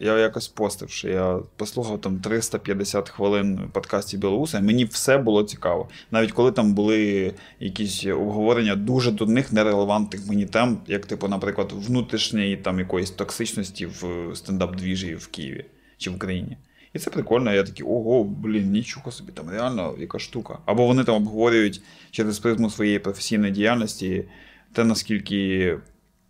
я 0.00 0.18
якось 0.18 0.48
постив, 0.48 0.90
що 0.90 1.08
я 1.08 1.38
послухав 1.56 2.00
там 2.00 2.20
350 2.20 3.08
хвилин 3.08 3.60
подкастів 3.72 4.20
Білоуса, 4.20 4.58
і 4.58 4.62
мені 4.62 4.84
все 4.84 5.18
було 5.18 5.42
цікаво. 5.42 5.88
Навіть 6.10 6.32
коли 6.32 6.52
там 6.52 6.74
були 6.74 7.32
якісь 7.60 8.06
обговорення 8.06 8.76
дуже 8.76 9.10
до 9.10 9.26
них 9.26 9.52
нерелевантних 9.52 10.26
мені 10.26 10.46
тем, 10.46 10.78
як, 10.86 11.06
типу, 11.06 11.28
наприклад, 11.28 11.72
внутрішньої 11.72 12.56
там 12.56 12.78
якоїсь 12.78 13.10
токсичності 13.10 13.86
в 13.86 14.04
стендап-двіжі 14.34 15.14
в 15.16 15.26
Києві 15.26 15.64
чи 15.98 16.10
в 16.10 16.14
Україні. 16.14 16.56
І 16.92 16.98
це 16.98 17.10
прикольно. 17.10 17.52
Я 17.52 17.62
такий, 17.62 17.86
ого, 17.86 18.24
блін, 18.24 18.70
нічого 18.70 19.10
собі, 19.10 19.32
там 19.32 19.50
реально 19.50 19.94
яка 19.98 20.18
штука. 20.18 20.58
Або 20.66 20.86
вони 20.86 21.04
там 21.04 21.14
обговорюють 21.14 21.82
через 22.10 22.38
призму 22.38 22.70
своєї 22.70 22.98
професійної 22.98 23.52
діяльності 23.52 24.24
те, 24.72 24.84
наскільки 24.84 25.78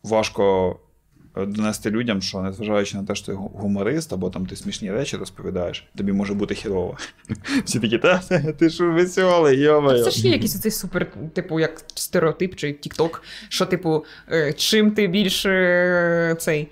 важко 0.02 0.76
е, 1.36 1.46
донести 1.46 1.90
людям, 1.90 2.22
що 2.22 2.40
незважаючи 2.40 2.96
на 2.96 3.04
те, 3.04 3.14
що 3.14 3.26
ти 3.26 3.32
гуморист, 3.32 4.12
або 4.12 4.30
там 4.30 4.46
ти 4.46 4.56
смішні 4.56 4.92
речі 4.92 5.16
розповідаєш, 5.16 5.88
тобі 5.96 6.12
може 6.12 6.34
бути 6.34 6.54
хірово. 6.54 6.96
Всі 7.64 7.80
такі, 7.80 7.98
та 7.98 8.18
ти 8.58 8.70
що 8.70 8.90
веселий, 8.90 9.60
йомаю. 9.60 10.04
Це 10.04 10.10
ж 10.10 10.26
є 10.26 10.32
якийсь 10.32 10.56
оцей 10.56 10.70
супер, 10.70 11.12
типу, 11.32 11.60
як 11.60 11.84
стереотип 11.94 12.56
чи 12.56 12.72
тік-ток, 12.72 13.22
що, 13.48 13.66
типу, 13.66 14.04
е, 14.32 14.52
чим 14.52 14.90
ти 14.90 15.06
більше 15.06 15.50
е, 15.50 16.34
цей. 16.34 16.68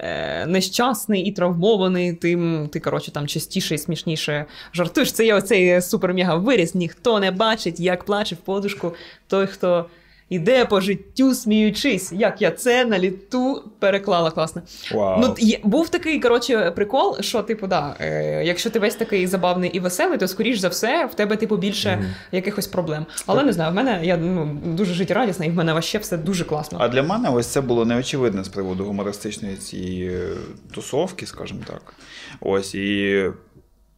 Е, 0.00 0.46
Нещасний 0.46 1.22
і 1.22 1.32
травмований, 1.32 2.12
тим 2.12 2.68
ти, 2.72 2.80
коротше, 2.80 3.12
там 3.12 3.26
частіше 3.26 3.74
і 3.74 3.78
смішніше 3.78 4.44
жартуєш. 4.72 5.12
Це 5.12 5.26
є 5.26 5.34
оцей 5.34 5.80
супер-мега 5.80 6.42
виріс. 6.42 6.74
Ніхто 6.74 7.20
не 7.20 7.30
бачить, 7.30 7.80
як 7.80 8.04
плаче 8.04 8.34
в 8.34 8.38
подушку 8.38 8.94
той, 9.26 9.46
хто 9.46 9.86
іде 10.30 10.64
по 10.64 10.80
життю 10.80 11.34
сміючись. 11.34 12.12
Як 12.12 12.42
я 12.42 12.50
це 12.50 12.84
на 12.84 12.98
літу 12.98 13.62
переклала 13.78 14.30
класно. 14.30 14.62
Вау. 14.92 15.20
Ну, 15.20 15.34
є, 15.38 15.58
був 15.62 15.88
такий, 15.88 16.20
коротше, 16.20 16.72
прикол, 16.76 17.20
що, 17.20 17.42
типу, 17.42 17.66
да, 17.66 17.96
е, 18.00 18.44
якщо 18.44 18.70
ти 18.70 18.78
весь 18.78 18.94
такий 18.94 19.26
забавний 19.26 19.70
і 19.70 19.80
веселий, 19.80 20.18
то 20.18 20.28
скоріш 20.28 20.58
за 20.58 20.68
все 20.68 21.06
в 21.06 21.14
тебе, 21.14 21.36
типу, 21.36 21.56
більше 21.56 21.96
Мгм. 21.96 22.06
якихось 22.32 22.66
проблем. 22.66 23.06
Але 23.26 23.42
не 23.42 23.52
знаю, 23.52 23.72
в 23.72 23.74
мене 23.74 24.00
я 24.02 24.16
ну, 24.16 24.58
дуже 24.64 24.94
життєрадісна, 24.94 25.46
і 25.46 25.50
в 25.50 25.54
мене 25.54 25.72
вообще 25.72 25.98
все 25.98 26.16
дуже 26.16 26.44
класно. 26.44 26.78
А 26.80 26.88
для 26.88 27.02
мене 27.02 27.30
ось 27.30 27.46
це 27.46 27.60
було 27.60 27.84
неочевидне 27.84 28.44
з 28.44 28.48
приводу 28.48 28.84
гумористичної 28.84 29.56
цієї 29.56 30.08
е, 30.08 30.28
тусовки, 30.74 31.26
скажімо 31.26 31.60
так. 31.66 31.94
Ось 32.40 32.74
і 32.74 33.24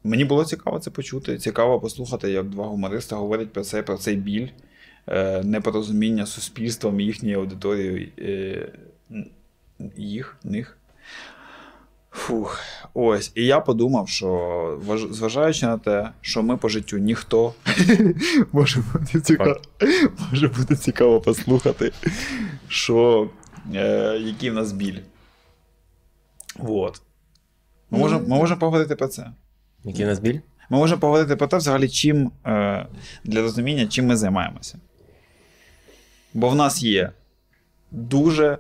мені 0.05 0.25
було 0.25 0.45
цікаво 0.45 0.79
це 0.79 0.91
почути. 0.91 1.39
Цікаво 1.39 1.81
послухати, 1.81 2.31
як 2.31 2.49
два 2.49 2.65
гумориста 2.65 3.17
говорять 3.17 3.53
про 3.53 3.63
це, 3.63 3.83
про 3.83 3.97
цей 3.97 4.17
біль, 4.17 4.49
непорозуміння 5.45 6.27
з 6.27 6.33
суспільством, 6.33 7.01
їхньою 7.01 7.41
аудиторією, 7.41 8.09
е, 8.19 8.69
їх, 9.97 10.37
них. 10.45 10.79
Фух. 12.13 12.61
Ось. 12.95 13.33
І 13.35 13.47
я 13.47 13.61
подумав, 13.61 14.09
що 14.09 14.81
зважаючи 15.11 15.67
на 15.67 15.79
те, 15.79 16.11
що 16.21 16.43
ми 16.43 16.57
по 16.57 16.69
життю 16.69 16.99
ніхто, 16.99 17.55
може 18.53 18.83
бути 18.93 19.21
цікаво, 19.21 19.61
може 20.31 20.49
бути 20.49 20.77
цікаво 20.77 21.21
послухати, 21.21 21.93
що, 22.69 23.29
е, 23.75 24.19
який 24.19 24.51
в 24.51 24.55
нас 24.55 24.73
біль. 24.73 24.99
Вот. 26.57 27.03
Ми 27.91 27.99
можемо, 27.99 28.21
ми 28.21 28.37
можемо 28.37 28.61
поговорити 28.61 28.97
про 28.97 29.09
це. 29.09 29.31
Який 29.85 30.05
у 30.05 30.09
нас 30.09 30.19
біль? 30.19 30.39
Ми 30.71 30.79
можемо 30.79 31.01
поговорити 31.01 31.37
про 31.37 31.47
те, 31.47 31.57
взагалі, 31.57 31.89
чим 31.89 32.33
е, 32.47 32.87
для 33.25 33.43
розуміння, 33.43 33.87
чим 33.87 34.07
ми 34.07 34.17
займаємося. 34.17 34.79
Бо 36.35 36.49
в 36.49 36.55
нас 36.55 36.83
є 36.83 37.13
дуже 37.91 38.59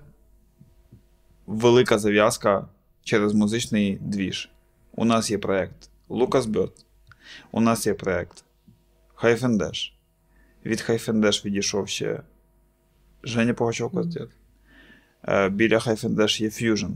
велика 1.46 1.98
зав'язка 1.98 2.68
через 3.04 3.34
музичний 3.34 3.98
двіж. 4.00 4.50
У 4.94 5.04
нас 5.04 5.30
є 5.30 5.38
проєкт 5.38 5.90
Lucas 6.08 6.46
Bird. 6.46 6.84
У 7.52 7.60
нас 7.60 7.86
є 7.86 7.94
проєкт 7.94 8.44
Hyphen 9.14 9.59
Dash. 9.59 9.96
Від 10.66 10.80
Hyphen 10.80 11.20
Dash 11.20 11.46
відійшов 11.46 11.88
ще 11.88 12.22
Женя 13.22 13.54
Пугачов 13.54 13.90
Костя. 13.90 14.28
Е, 15.28 15.48
Біля 15.48 15.78
Hyphen 15.78 16.15
Dash 16.15 16.40
є 16.40 16.48
Fusion. 16.48 16.92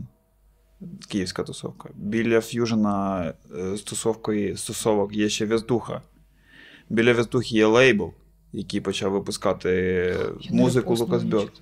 Київська 1.07 1.43
тусовка. 1.43 1.89
Біля 1.95 2.41
Fusion 2.41 3.20
а 3.20 3.33
е, 3.57 3.77
з 3.77 3.81
тусовкою 3.81 4.57
стосовок 4.57 5.13
є 5.13 5.29
ще 5.29 5.45
Вездуха. 5.45 6.01
Біля 6.89 7.13
Вездухи 7.13 7.55
є 7.55 7.65
лейбл, 7.65 8.13
який 8.53 8.81
почав 8.81 9.11
випускати 9.11 9.69
Я 10.41 10.55
музику 10.55 10.89
репостнула 10.89 11.11
Lucas 11.11 11.23
нічого. 11.23 11.43
Bird. 11.43 11.61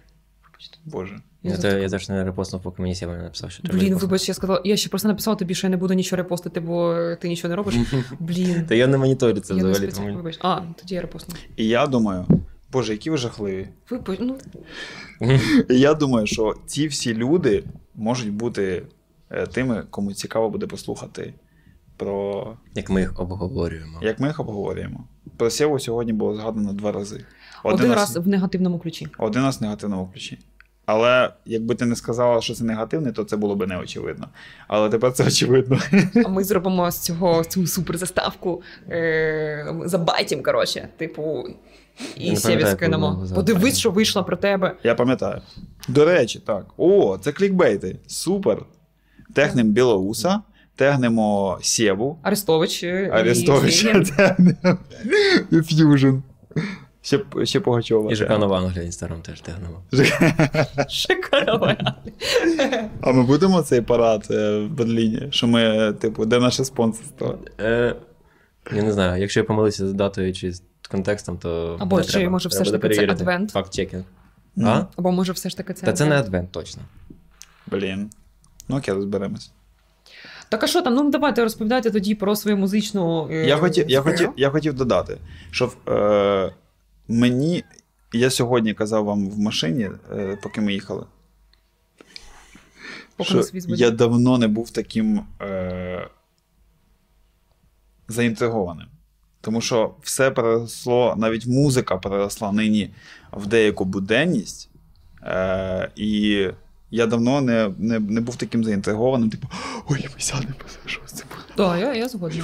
Боже. 0.85 1.19
Я 1.43 1.55
Я, 1.63 1.77
я 1.77 1.89
завжди 1.89 2.13
не 2.13 2.23
репостнув, 2.23 2.61
поки 2.61 2.81
мені 2.81 2.95
не 3.01 3.07
написав, 3.07 3.51
що 3.51 3.63
треба. 3.63 3.79
Блін, 3.79 3.95
вибач, 3.95 4.27
я 4.27 4.33
сказала, 4.33 4.61
я 4.65 4.77
ще 4.77 4.89
просто 4.89 5.07
написала 5.07 5.35
тобі, 5.35 5.55
що 5.55 5.67
я 5.67 5.71
не 5.71 5.77
буду 5.77 5.93
нічого 5.93 6.17
репостити, 6.17 6.59
бо 6.59 6.95
ти 7.21 7.29
нічого 7.29 7.49
не 7.49 7.55
робиш. 7.55 7.75
Блін. 8.19 8.65
Та 8.65 8.75
я 8.75 8.87
не 8.87 8.97
моніторю 8.97 9.39
це 9.39 9.53
Я 9.53 9.63
взагалі. 9.63 9.91
Тому... 9.91 10.15
вибач. 10.15 10.39
А, 10.41 10.61
тоді 10.75 10.95
я 10.95 11.01
репостну. 11.01 11.35
І 11.57 11.67
я 11.67 11.87
думаю, 11.87 12.25
Боже, 12.71 12.91
які 12.91 13.09
ви 13.09 13.17
жахливі. 13.17 13.67
Вибач, 13.89 14.19
ну, 14.21 14.37
я 15.69 15.93
думаю, 15.93 16.27
що 16.27 16.55
ці 16.65 16.87
всі 16.87 17.13
люди 17.13 17.63
можуть 17.95 18.33
бути 18.33 18.83
е, 19.29 19.47
тими, 19.47 19.83
кому 19.89 20.13
цікаво 20.13 20.49
буде 20.49 20.67
послухати 20.67 21.33
про 21.97 22.47
Як 22.75 22.89
ми 22.89 23.01
їх 23.01 23.19
обговорюємо. 23.19 23.99
як 24.01 24.19
ми 24.19 24.27
їх 24.27 24.39
обговорюємо. 24.39 25.03
Про 25.37 25.49
Сєву 25.49 25.79
сьогодні 25.79 26.13
було 26.13 26.35
згадано 26.35 26.73
два 26.73 26.91
рази. 26.91 27.25
один 27.63 27.89
раз- 27.93 28.15
раз 28.15 28.25
в 28.25 28.27
негативному 28.27 28.79
ключі. 28.79 29.07
Один 29.17 29.43
раз 29.43 29.59
в 29.59 29.63
негативному 29.63 30.09
ключі. 30.13 30.39
Але 30.85 31.33
якби 31.45 31.75
ти 31.75 31.85
не 31.85 31.95
сказала, 31.95 32.41
що 32.41 32.53
це 32.53 32.63
негативне, 32.63 33.11
то 33.11 33.23
це 33.23 33.37
було 33.37 33.55
б 33.55 33.67
неочевидно. 33.67 34.27
Але 34.67 34.89
тепер 34.89 35.13
це 35.13 35.23
очевидно. 35.27 35.79
А 36.25 36.27
ми 36.27 36.43
зробимо 36.43 36.91
з 36.91 36.99
цього 36.99 37.43
цю 37.43 37.67
суперзаставку 37.67 38.61
е, 38.89 39.75
забайтім, 39.85 40.43
коротше, 40.43 40.87
типу. 40.97 41.43
І 42.15 42.35
Сєві 42.35 42.65
скинемо. 42.65 43.27
Подивись, 43.35 43.77
що 43.77 43.91
вийшло 43.91 44.23
про 44.23 44.37
тебе. 44.37 44.75
Я 44.83 44.95
пам'ятаю. 44.95 45.41
До 45.87 46.05
речі, 46.05 46.39
так. 46.39 46.65
О, 46.77 47.17
це 47.21 47.31
клікбейти. 47.31 47.99
Супер. 48.07 48.65
Технем 49.33 49.67
Білоуса, 49.71 50.41
тегнемо 50.75 51.57
Сєву, 51.61 52.19
Арестович. 52.21 52.83
е, 52.83 53.23
і 53.25 54.05
тегнемо 54.05 54.77
і 55.51 55.61
Fusion. 55.61 56.15
Ще, 57.01 57.19
ще 57.43 57.59
Пугачова. 57.59 58.11
І 58.11 58.15
ЖК 58.15 58.29
Нова 58.29 58.57
Англія 58.57 58.83
інстаграм 58.83 59.21
теж 59.21 59.41
тегнемо. 59.41 59.81
Шикарно. 60.89 61.75
А 63.01 63.11
ми 63.11 63.23
будемо 63.23 63.61
цей 63.61 63.81
парад 63.81 64.27
е, 64.31 64.59
в 64.59 64.69
Берліні, 64.69 65.27
що 65.31 65.47
ми, 65.47 65.93
типу, 65.93 66.25
де 66.25 66.39
наше 66.39 66.65
спонсорство? 66.65 67.39
Е, 67.59 67.95
я 68.73 68.83
не 68.83 68.93
знаю, 68.93 69.21
якщо 69.21 69.39
я 69.39 69.43
помилився 69.43 69.87
з 69.87 69.93
датою 69.93 70.33
чи 70.33 70.53
з 70.53 70.63
контекстом, 70.91 71.37
то. 71.37 71.77
Або 71.79 71.97
не 71.97 72.03
чи, 72.03 72.11
треба. 72.11 72.29
може, 72.29 72.49
все 72.49 72.63
ж 72.63 72.71
таки 72.71 72.89
це 72.89 73.07
адвент? 73.07 73.51
Факт-чекінг. 73.51 74.03
Мгм. 74.55 74.67
А? 74.67 74.87
Або 74.95 75.11
може 75.11 75.31
все 75.31 75.49
ж 75.49 75.57
таки 75.57 75.73
це. 75.73 75.85
Та 75.85 75.93
це 75.93 76.05
не 76.05 76.15
адвент, 76.15 76.51
точно. 76.51 76.81
Блін. 77.67 78.09
Ну 78.69 78.77
окей, 78.77 78.93
розберемось. 78.93 79.51
Так 80.55 80.63
а 80.63 80.67
що 80.67 80.81
там? 80.81 80.93
Ну 80.95 81.09
давайте 81.09 81.43
розповідайте 81.43 81.91
тоді 81.91 82.15
про 82.15 82.35
свою 82.35 82.57
музичну. 82.57 83.27
е, 83.31 83.45
Я 83.45 83.57
хотів, 83.57 83.89
я, 83.89 84.01
хотів, 84.01 84.29
я 84.37 84.49
хотів 84.49 84.73
додати, 84.73 85.17
що 85.51 85.71
е, 85.87 86.51
мені. 87.07 87.63
Я 88.13 88.29
сьогодні 88.29 88.73
казав 88.73 89.05
вам 89.05 89.29
в 89.29 89.39
машині, 89.39 89.89
е, 90.11 90.37
поки 90.43 90.61
ми 90.61 90.73
їхали. 90.73 91.05
Поки 93.17 93.29
що 93.29 93.43
я 93.67 93.91
давно 93.91 94.37
не 94.37 94.47
був 94.47 94.69
таким 94.69 95.21
е, 95.41 96.07
заінтригованим. 98.07 98.87
Тому 99.41 99.61
що 99.61 99.95
все 100.01 100.31
переросло, 100.31 101.15
навіть 101.17 101.45
музика 101.45 101.97
переросла 101.97 102.51
нині 102.51 102.93
в 103.31 103.47
деяку 103.47 103.85
буденність. 103.85 104.69
Е, 105.23 105.91
і 105.95 106.47
я 106.91 107.05
давно 107.07 107.41
не, 107.41 107.71
не, 107.77 107.99
не 107.99 108.21
був 108.21 108.35
таким 108.35 108.63
заінтригованим, 108.63 109.29
типу, 109.29 109.47
ой, 109.89 110.07
ми 110.15 110.19
сядемо, 110.21 110.53
що 110.85 111.01
цим 111.05 111.27
буде. 111.29 111.53
Так, 111.55 111.79
я, 111.79 111.93
я 111.95 112.09
згодна. 112.09 112.43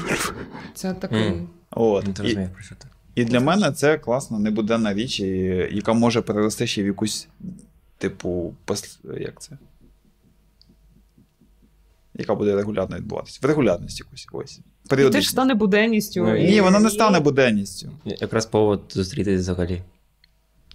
Це 0.73 0.93
такий. 0.93 1.33
От. 1.71 2.05
Не 2.05 2.11
І, 2.11 2.15
розумієш, 2.21 2.49
про 2.53 2.63
що 2.63 2.75
ти. 2.75 2.87
і 3.15 3.25
для 3.25 3.39
мене 3.39 3.71
це 3.71 3.97
класна 3.97 4.39
небуденна 4.39 4.93
річ, 4.93 5.19
і, 5.19 5.27
яка 5.71 5.93
може 5.93 6.21
перерости 6.21 6.67
ще 6.67 6.83
в 6.83 6.85
якусь, 6.85 7.27
типу, 7.97 8.55
пос, 8.65 8.99
як 9.19 9.41
це? 9.41 9.57
Яка 12.13 12.35
буде 12.35 12.55
регулярно 12.55 12.97
відбуватися. 12.97 13.39
В 13.43 13.45
регулярність 13.45 13.99
якусь. 13.99 14.27
Ось. 14.31 14.57
І 14.57 14.61
теж 14.61 14.89
Періодично. 14.89 15.31
стане 15.31 15.53
буденністю. 15.53 16.23
Ну, 16.23 16.35
і- 16.35 16.51
Ні, 16.51 16.61
вона 16.61 16.79
не 16.79 16.89
стане 16.89 17.19
буденністю. 17.19 17.91
Якраз 18.05 18.45
повод 18.45 18.81
зустрітись 18.89 19.39
взагалі. 19.41 19.83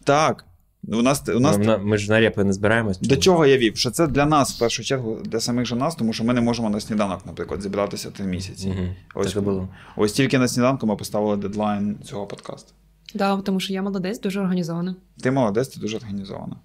Так. 0.05 0.45
У 0.89 1.03
нас, 1.03 1.23
у 1.29 1.41
нас 1.41 1.59
Ми, 1.59 1.79
ми 1.79 1.99
ж 1.99 2.11
на 2.11 2.21
репи 2.21 2.45
не 2.45 2.53
збираємось. 2.53 3.01
До 3.01 3.17
чого 3.17 3.47
я 3.47 3.57
вів? 3.57 3.77
Що 3.77 3.91
це 3.91 4.07
для 4.07 4.27
нас, 4.27 4.57
в 4.57 4.59
першу 4.59 4.85
чергу, 4.85 5.19
для 5.25 5.41
самих 5.41 5.67
же 5.67 5.77
нас, 5.77 5.95
тому 5.95 6.13
що 6.13 6.25
ми 6.25 6.35
не 6.35 6.41
можемо 6.41 6.71
на 6.71 6.81
сніданок, 6.81 7.27
наприклад, 7.27 7.63
зібратися 7.63 8.11
три 8.11 8.27
місяці. 8.27 8.69
Угу. 8.69 8.89
Ось, 9.15 9.33
Так 9.33 9.43
було. 9.45 9.69
ось 9.97 10.13
тільки 10.13 10.39
на 10.39 10.49
сніданку 10.49 10.87
ми 10.87 10.97
поставили 10.97 11.37
дедлайн 11.37 11.97
цього 12.05 12.27
подкасту. 12.27 12.73
Да, 13.15 13.37
тому 13.37 13.61
що 13.61 13.73
я 13.73 13.83
молодець, 13.83 14.21
дуже 14.21 14.41
організована. 14.41 14.95
Ти 15.23 15.31
молодець, 15.31 15.69
ти 15.69 15.81
дуже 15.81 15.97
організована. 15.97 16.57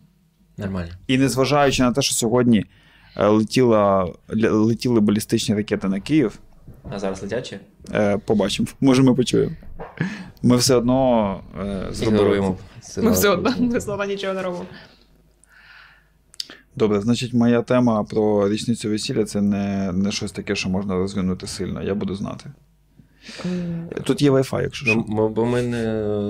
Нормально. 0.57 0.91
І 1.07 1.17
незважаючи 1.17 1.83
на 1.83 1.91
те, 1.91 2.01
що 2.01 2.15
сьогодні 2.15 2.65
е, 3.17 3.27
летіла, 3.27 4.13
летіли 4.51 4.99
балістичні 4.99 5.55
ракети 5.55 5.87
на 5.87 5.99
Київ, 5.99 6.39
А 6.89 6.99
зараз 6.99 7.21
летячі? 7.21 7.59
е, 7.93 8.17
побачимо, 8.17 8.67
може 8.81 9.03
ми 9.03 9.15
почуємо. 9.15 9.55
Ми 10.43 10.55
все 10.57 10.75
одно 10.75 11.39
е. 11.61 11.91
Ігноруємо. 12.01 12.57
Ми 12.97 13.11
все 13.11 13.29
одно 13.29 13.53
ми 13.59 13.81
слова 13.81 14.05
нічого 14.05 14.33
не 14.33 14.41
робимо. 14.41 14.65
Добре, 16.75 17.01
значить, 17.01 17.33
моя 17.33 17.61
тема 17.61 18.03
про 18.03 18.49
річницю 18.49 18.89
весілля 18.89 19.25
це 19.25 19.41
не, 19.41 19.91
не 19.91 20.11
щось 20.11 20.31
таке, 20.31 20.55
що 20.55 20.69
можна 20.69 20.95
розвинути 20.95 21.47
сильно. 21.47 21.83
Я 21.83 21.95
буду 21.95 22.15
знати. 22.15 22.51
Тут 24.03 24.21
є 24.21 24.31
Wi-Fi, 24.31 24.61
якщо 24.61 24.85
що. 24.85 25.05
Ну, 25.09 25.29
бо 25.29 25.45
ми 25.45 25.61
не, 25.61 25.83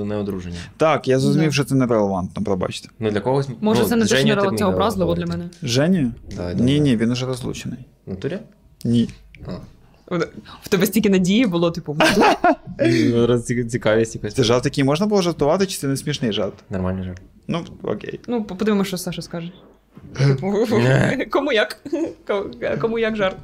не 0.06 0.16
одружені. 0.16 0.56
Так, 0.78 1.08
я 1.08 1.20
зрозумів, 1.20 1.54
що 1.54 1.64
це 1.64 1.76
нерелевантно, 1.76 2.44
пробачте. 2.44 2.90
Ну, 3.00 3.12
для 3.12 3.20
когось. 3.20 3.50
Може, 3.62 3.82
ну, 3.82 3.88
це 3.88 3.96
не 3.96 4.06
що 4.06 4.52
не 4.52 4.58
це 4.58 4.66
образливо 4.66 5.16
для 5.16 5.26
мене. 5.26 5.50
Женя? 5.64 6.12
Да, 6.36 6.54
ні, 6.54 6.80
ні, 6.80 6.98
він 6.98 7.12
уже 7.12 7.26
розлучений. 7.26 7.80
В 8.06 8.10
натурі? 8.10 8.40
Ні. 8.86 9.10
А. 9.48 9.52
В 10.62 10.70
тебе 10.70 10.86
стільки 10.86 11.10
надії 11.10 11.46
було, 11.46 11.72
типу, 11.72 11.98
Ну, 12.80 13.28
раз 13.28 13.46
Цікавість 13.46 14.16
якась. 14.16 14.34
Це 14.34 14.44
жарт 14.44 14.64
такий 14.64 14.84
можна 14.84 15.06
було 15.06 15.22
жартувати, 15.22 15.66
чи 15.66 15.78
це 15.78 15.88
не 15.88 15.98
смішний 15.98 16.32
жарт? 16.32 16.54
Нормальний 16.70 17.04
жарт. 17.04 17.22
Ну, 17.48 17.66
окей. 17.84 18.20
ну, 18.28 18.44
подивимося, 18.44 18.88
що 18.88 18.98
Саша 18.98 19.22
скаже. 19.22 19.52
Типу, 20.18 20.68
Кому 21.30 21.52
як? 21.52 21.84
Кому 22.82 23.00
як 23.00 23.16
жарт. 23.16 23.38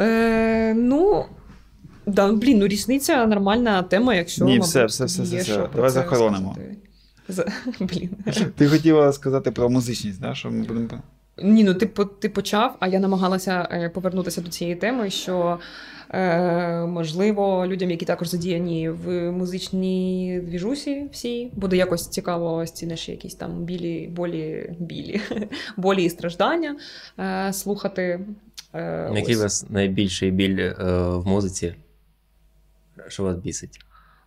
Е, 0.00 0.74
ну. 0.74 1.24
Да, 2.06 2.32
блін, 2.32 2.58
ну 2.58 2.66
різниця 2.66 3.26
нормальна 3.26 3.82
тема, 3.82 4.14
якщо 4.14 4.44
Ні, 4.44 4.50
мабуть, 4.50 4.66
все, 4.66 4.84
все, 4.84 5.04
все, 5.04 5.22
все, 5.22 5.36
все. 5.36 5.68
Давай 5.74 5.90
захоронимо. 5.90 6.56
За... 7.28 7.46
Блін. 7.80 8.10
Ти 8.56 8.68
хотіла 8.68 9.12
сказати 9.12 9.50
про 9.50 9.70
музичність, 9.70 10.20
да? 10.20 10.34
що 10.34 10.50
ми 10.50 10.62
будемо. 10.62 11.02
Ні, 11.38 11.64
ну 11.64 11.74
ти, 11.74 11.86
ти 12.18 12.28
почав, 12.28 12.76
а 12.80 12.88
я 12.88 13.00
намагалася 13.00 13.68
е, 13.72 13.88
повернутися 13.88 14.40
до 14.40 14.50
цієї 14.50 14.76
теми, 14.76 15.10
що 15.10 15.58
е, 16.10 16.86
можливо 16.86 17.66
людям, 17.66 17.90
які 17.90 18.04
також 18.04 18.28
задіяні 18.28 18.90
в 18.90 19.30
музичній 19.30 20.40
двіжусі 20.44 21.08
всі, 21.12 21.50
буде 21.54 21.76
якось 21.76 22.08
цікаво 22.08 22.54
ось 22.54 22.72
ці 22.72 22.86
наші 22.86 23.10
якісь 23.10 23.34
там 23.34 23.64
білі, 23.64 24.06
болі, 24.06 24.76
білі, 24.78 25.20
болі 25.76 26.04
і 26.04 26.10
страждання 26.10 26.76
е, 27.18 27.52
слухати. 27.52 28.20
Е, 28.74 29.12
Який 29.14 29.36
у 29.36 29.40
вас 29.40 29.70
найбільший 29.70 30.30
біль 30.30 30.58
е, 30.58 30.74
в 31.08 31.26
музиці? 31.26 31.74
Що 33.08 33.22
вас 33.22 33.36
бісить? 33.36 33.80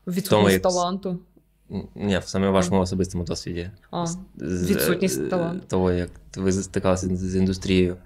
відсутність 0.08 0.54
як- 0.54 0.62
таланту. 0.62 1.20
Ні, 1.96 2.18
в 2.18 2.24
саме 2.28 2.50
вашому 2.50 2.82
особистому 2.82 3.24
досвіді. 3.24 3.70
А, 3.92 4.06
З- 4.06 4.72
відсутність 4.72 5.30
таланту. 5.30 5.66
Того, 5.68 5.92
як 5.92 6.10
ви 6.38 6.52
стикалися 6.52 7.16
з 7.16 7.20
з 7.20 7.36
індустрією. 7.36 7.98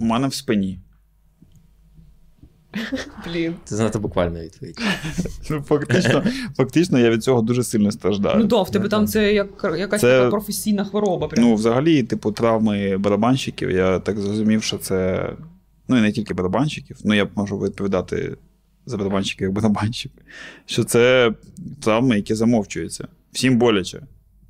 У 0.00 0.04
мене 0.04 0.28
в 0.28 0.34
спині. 0.34 0.78
блін. 3.26 3.54
Це 3.64 3.76
занадто 3.76 3.98
буквальна 3.98 4.40
відповідь. 4.40 4.78
Ну, 5.50 5.62
фактично, 5.62 6.24
фактично, 6.56 6.98
я 6.98 7.10
від 7.10 7.24
цього 7.24 7.42
дуже 7.42 7.64
сильно 7.64 7.92
страждаю. 7.92 8.38
Ну 8.38 8.44
да, 8.44 8.62
в 8.62 8.70
тебе 8.70 8.88
там 8.88 9.06
це 9.06 9.34
як 9.34 9.48
якась 9.78 10.00
Це- 10.00 10.18
така 10.18 10.30
професійна 10.30 10.84
хвороба. 10.84 11.28
Прям. 11.28 11.44
Ну, 11.44 11.54
взагалі, 11.54 12.02
типу, 12.02 12.32
травми 12.32 12.96
барабанщиків, 12.98 13.70
я 13.70 13.98
так 13.98 14.18
зрозумів, 14.18 14.62
що 14.62 14.78
це. 14.78 15.28
Ну 15.88 15.98
і 15.98 16.00
не 16.00 16.12
тільки 16.12 16.34
барабанщиків, 16.34 16.96
ну 17.04 17.14
я 17.14 17.28
можу 17.34 17.58
відповідати 17.58 18.36
за 18.86 18.96
барабанщика 18.96 19.44
як 19.44 19.52
барабанщик, 19.52 20.12
що 20.66 20.84
це 20.84 21.32
травми, 21.80 22.16
які 22.16 22.34
замовчуються. 22.34 23.08
Всім 23.32 23.58
боляче. 23.58 24.02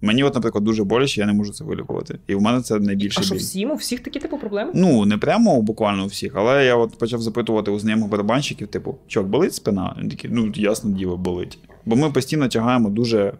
Мені, 0.02 0.24
от, 0.24 0.34
наприклад, 0.34 0.64
дуже 0.64 0.84
боляче, 0.84 1.20
я 1.20 1.26
не 1.26 1.32
можу 1.32 1.52
це 1.52 1.64
вилікувати. 1.64 2.18
І 2.26 2.34
в 2.34 2.40
мене 2.40 2.60
це 2.60 2.74
а 2.76 2.78
найбільше 2.78 3.22
що 3.22 3.34
біль. 3.34 3.40
всім? 3.40 3.70
У 3.70 3.74
всіх 3.74 4.00
такі 4.00 4.18
типу 4.20 4.38
проблеми? 4.38 4.70
Ну, 4.74 5.04
не 5.06 5.18
прямо 5.18 5.62
буквально 5.62 6.04
у 6.04 6.06
всіх, 6.06 6.32
але 6.36 6.64
я 6.64 6.76
от 6.76 6.98
почав 6.98 7.22
запитувати 7.22 7.70
у 7.70 7.78
знайомих 7.78 8.08
барабанщиків, 8.08 8.68
типу, 8.68 8.98
чок, 9.06 9.26
болить 9.26 9.54
спина? 9.54 9.92
Вони 9.96 10.08
такі, 10.10 10.28
ну, 10.32 10.52
ясно, 10.54 10.90
діло, 10.90 11.16
болить. 11.16 11.58
Бо 11.84 11.96
ми 11.96 12.10
постійно 12.10 12.48
тягаємо 12.48 12.88
дуже. 12.88 13.32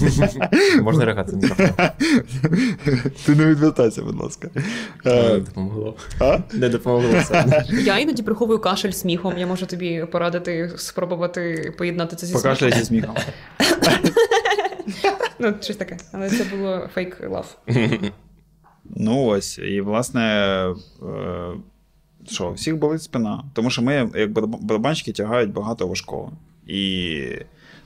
Можна 0.82 1.04
регати 1.04 1.36
мікрофон? 1.36 1.68
Ти 3.26 3.34
не 3.34 3.46
відвертайся, 3.46 4.02
будь 4.02 4.20
ласка. 4.20 4.50
Не 5.04 5.12
Е, 5.12 5.38
допомогло. 5.40 5.94
Не 6.52 6.68
допомогло 6.68 7.18
все. 7.20 7.64
Я 7.84 7.98
іноді 7.98 8.22
приховую 8.22 8.58
кашель 8.58 8.90
сміхом. 8.90 9.38
Я 9.38 9.46
можу 9.46 9.66
тобі 9.66 10.06
порадити 10.12 10.72
спробувати 10.76 11.72
поєднати 11.78 12.16
це 12.16 12.26
зі 12.26 12.32
сміхом. 12.32 12.42
Покашляйся 12.42 12.84
сміхом. 12.84 13.14
Ну, 15.38 15.54
щось 15.60 15.76
таке. 15.76 15.96
Але 16.12 16.30
це 16.30 16.56
було 16.56 16.88
фейк 16.94 17.30
лав. 17.30 17.58
Ну 18.84 19.24
ось, 19.24 19.58
і 19.58 19.80
власне, 19.80 20.22
е, 21.02 21.52
що, 22.26 22.52
всіх 22.52 22.76
болить 22.76 23.02
спина. 23.02 23.44
Тому 23.52 23.70
що 23.70 23.82
ми, 23.82 24.10
як 24.14 24.30
барабанщики, 24.62 25.12
тягають 25.12 25.52
багато 25.52 25.86
важкого. 25.86 26.32
І 26.66 27.22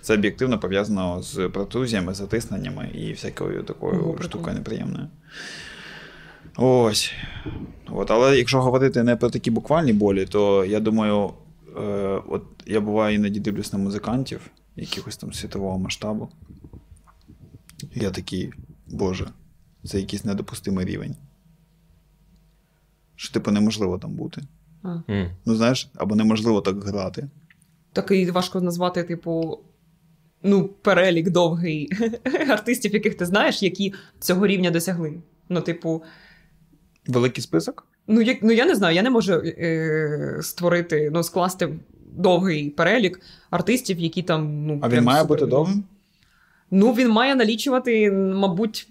це 0.00 0.14
об'єктивно 0.14 0.58
пов'язано 0.58 1.22
з 1.22 1.48
протузіями, 1.48 2.14
затисненнями 2.14 2.90
і 2.94 3.12
всякою 3.12 3.62
такою 3.62 4.00
Ого, 4.00 4.22
штукою 4.22 4.56
неприємною. 4.56 5.08
Ось. 6.56 7.12
От, 7.90 8.10
але 8.10 8.38
якщо 8.38 8.62
говорити 8.62 9.02
не 9.02 9.16
про 9.16 9.30
такі 9.30 9.50
буквальні 9.50 9.92
болі, 9.92 10.26
то 10.26 10.64
я 10.64 10.80
думаю, 10.80 11.30
е, 11.76 11.80
от 12.28 12.42
я 12.66 12.80
буваю 12.80 13.14
іноді 13.14 13.40
дивлюсь 13.40 13.72
на 13.72 13.78
музикантів 13.78 14.40
якихось 14.76 15.16
там 15.16 15.32
світового 15.32 15.78
масштабу. 15.78 16.28
І 17.94 18.00
я 18.00 18.10
такий, 18.10 18.52
Боже, 18.86 19.30
це 19.84 20.00
якийсь 20.00 20.24
недопустимий 20.24 20.86
рівень. 20.86 21.16
Що, 23.16 23.32
типу, 23.32 23.50
неможливо 23.50 23.98
там 23.98 24.14
бути. 24.14 24.42
А. 24.82 24.96
Ну, 25.46 25.54
знаєш, 25.54 25.90
або 25.94 26.16
неможливо 26.16 26.60
так 26.60 26.84
грати. 26.84 27.28
Такий 27.92 28.30
важко 28.30 28.60
назвати, 28.60 29.02
типу. 29.02 29.58
Ну, 30.42 30.68
перелік 30.68 31.30
довгий 31.30 31.90
артистів, 32.48 32.94
яких 32.94 33.14
ти 33.14 33.26
знаєш, 33.26 33.62
які 33.62 33.94
цього 34.20 34.46
рівня 34.46 34.70
досягли. 34.70 35.22
Ну, 35.48 35.60
типу, 35.60 36.02
Великий 37.06 37.42
список? 37.42 37.86
ну, 38.10 38.20
як, 38.20 38.42
ну 38.42 38.52
я 38.52 38.66
не 38.66 38.74
знаю, 38.74 38.94
я 38.96 39.02
не 39.02 39.10
можу 39.10 39.32
е, 39.32 40.38
створити, 40.42 41.10
ну, 41.12 41.22
скласти 41.22 41.68
довгий 42.12 42.70
перелік 42.70 43.20
артистів, 43.50 43.98
які 43.98 44.22
там. 44.22 44.66
Ну, 44.66 44.78
А 44.82 44.88
він 44.88 45.04
має 45.04 45.22
супер 45.22 45.38
бути 45.38 45.50
довгим? 45.50 45.84
Ну, 46.70 46.92
він 46.92 47.08
має 47.08 47.34
налічувати, 47.34 48.10
мабуть, 48.12 48.88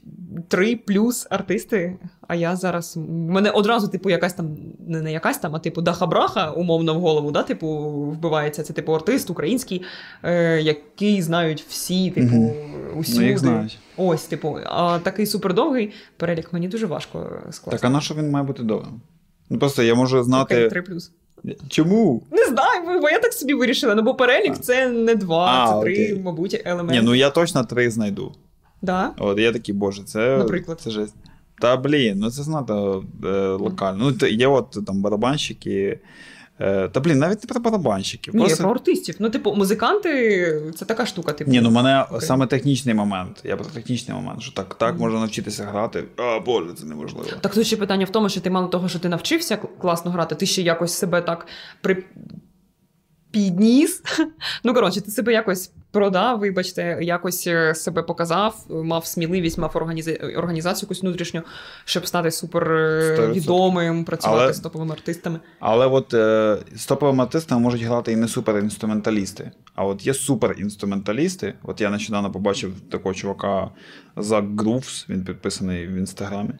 три 0.48 0.76
плюс 0.76 1.28
артисти. 1.30 1.98
А 2.28 2.36
я 2.36 2.56
зараз. 2.56 2.98
У 2.98 3.12
мене 3.12 3.50
одразу, 3.50 3.88
типу, 3.88 4.10
якась 4.10 4.34
там, 4.34 4.58
не, 4.88 5.02
не 5.02 5.12
якась 5.12 5.38
там, 5.38 5.56
а 5.56 5.60
типу 5.60 5.82
Даха-Браха, 5.82 6.52
умовно 6.52 6.94
в 6.96 7.00
голову, 7.00 7.32
да, 7.32 7.44
типу, 7.44 7.68
вбивається. 8.12 8.64
Це 8.64 8.74
типу 8.74 8.94
артист 8.94 9.30
український, 9.30 9.82
е, 10.24 10.62
який 10.62 11.22
знають 11.22 11.66
всі, 11.70 12.12
типу, 12.12 12.36
Мгм. 12.36 12.52
усюди. 12.96 13.20
Ну, 13.20 13.28
їх 13.28 13.38
знають. 13.38 13.80
Ось, 13.98 14.24
типу, 14.24 14.58
а 14.66 15.00
такий 15.00 15.26
супердовгий 15.26 15.94
перелік 16.18 16.54
мені 16.54 16.68
дуже 16.68 16.86
важко 16.86 17.42
скласти. 17.52 17.82
Так, 17.82 17.84
а 17.86 17.90
на 17.90 18.02
що 18.02 18.16
він 18.16 18.32
має 18.32 18.46
бути 18.46 18.64
довгим? 18.64 19.02
Ну, 19.50 19.60
просто 19.60 19.84
я 19.84 19.96
можу 19.96 20.24
знати. 20.24 20.56
Окей, 20.56 20.70
три 20.70 20.82
плюс. 20.82 21.12
Чому? 21.70 22.24
Не 22.32 22.46
знаю, 22.46 22.82
бо- 22.86 23.00
бо 23.00 23.10
я 23.10 23.20
так 23.20 23.34
собі 23.34 23.54
вирішила. 23.54 23.96
Ну, 23.96 24.02
бо 24.02 24.14
перелік 24.16 24.58
це 24.58 24.90
не 24.90 25.16
два, 25.16 25.46
А, 25.46 25.74
це 25.74 25.82
три, 25.82 25.94
окей. 25.94 26.20
мабуть, 26.24 26.62
елементи. 26.66 27.00
Ні, 27.00 27.06
ну 27.06 27.16
я 27.16 27.30
точно 27.30 27.64
три 27.64 27.92
знайду. 27.92 28.32
да? 28.82 29.12
От 29.18 29.40
я 29.40 29.52
такий, 29.52 29.76
боже, 29.76 30.04
це. 30.04 30.38
Наприклад? 30.38 30.82
Це 30.84 30.90
жесть. 30.90 31.16
Та 31.62 31.78
блін, 31.78 32.20
ну 32.20 32.32
це 32.32 32.44
знато 32.44 33.04
е, 33.26 33.28
локально. 33.48 34.14
Ну, 34.22 34.28
є 34.28 34.48
от 34.48 34.78
там 34.88 35.02
барабанщики. 35.02 36.00
Е, 36.62 36.88
та 36.88 37.00
блін, 37.00 37.20
навіть 37.20 37.44
не 37.44 37.48
про 37.48 37.60
барабанщиків. 37.60 38.36
Ні, 38.36 38.40
просто... 38.40 38.64
про 38.64 38.72
артистів. 38.72 39.16
Ну, 39.20 39.30
типу, 39.30 39.54
музиканти 39.54 40.74
це 40.76 40.86
така 40.86 41.06
штука, 41.06 41.34
типу. 41.34 41.52
Ні, 41.52 41.62
ну 41.62 41.72
мене 41.72 42.06
okay. 42.12 42.22
саме 42.22 42.48
технічний 42.48 42.96
момент. 42.96 43.42
Я 43.44 43.58
про 43.58 43.66
технічний 43.66 44.18
момент, 44.18 44.42
що 44.42 44.52
так, 44.52 44.76
так 44.76 44.92
Мгм. 44.92 45.00
можна 45.02 45.20
навчитися 45.20 45.64
грати. 45.64 46.04
А, 46.18 46.40
боже, 46.40 46.74
це 46.74 46.86
неможливо. 46.86 47.28
Так 47.42 47.54
тут 47.54 47.68
ще 47.68 47.78
питання 47.78 48.06
в 48.06 48.10
тому, 48.10 48.30
що 48.30 48.42
ти 48.42 48.50
мало 48.50 48.68
того, 48.68 48.90
що 48.90 49.00
ти 49.00 49.10
навчився 49.10 49.58
класно 49.58 50.12
грати, 50.12 50.36
ти 50.36 50.46
ще 50.46 50.62
якось 50.62 50.94
себе 50.94 51.22
так 51.22 51.48
при... 51.82 52.04
підніс. 53.32 54.02
Ну, 54.64 54.74
коротше, 54.74 55.02
ти 55.02 55.12
себе 55.12 55.34
якось 55.34 55.72
продав, 55.92 56.40
вибачте, 56.40 56.98
якось 57.02 57.48
е, 57.48 57.76
себе 57.76 58.04
показав, 58.04 58.66
мав 58.70 59.06
сміливість, 59.06 59.58
мав 59.58 59.72
організа... 59.74 60.12
організацію 60.12 60.88
якусь 60.88 61.02
внутрішню, 61.02 61.42
щоб 61.86 62.08
стати 62.08 62.32
супер 62.32 62.72
е, 62.72 63.32
відомим, 63.32 64.06
працювати 64.06 64.44
Але- 64.44 64.54
з 64.54 64.60
топовими 64.60 64.92
артистами. 64.92 65.40
Але 65.60 65.88
от 65.88 66.14
е, 66.14 66.58
з 66.76 66.86
топовими 66.86 67.24
артистами 67.24 67.62
можуть 67.62 67.82
грати 67.82 68.12
і 68.12 68.16
не 68.16 68.28
суперінструменталісти. 68.28 69.52
А 69.76 69.86
от 69.86 70.08
є 70.08 70.14
суперінструменталісти. 70.14 71.54
От 71.64 71.82
я 71.82 71.90
нещодавно 71.90 72.32
побачив 72.32 72.74
такого 72.92 73.16
чувака 73.16 73.72
Зак 74.18 74.46
Грувс, 74.62 75.06
він 75.10 75.24
підписаний 75.26 75.88
в 75.88 75.92
інстаграмі. 75.92 76.54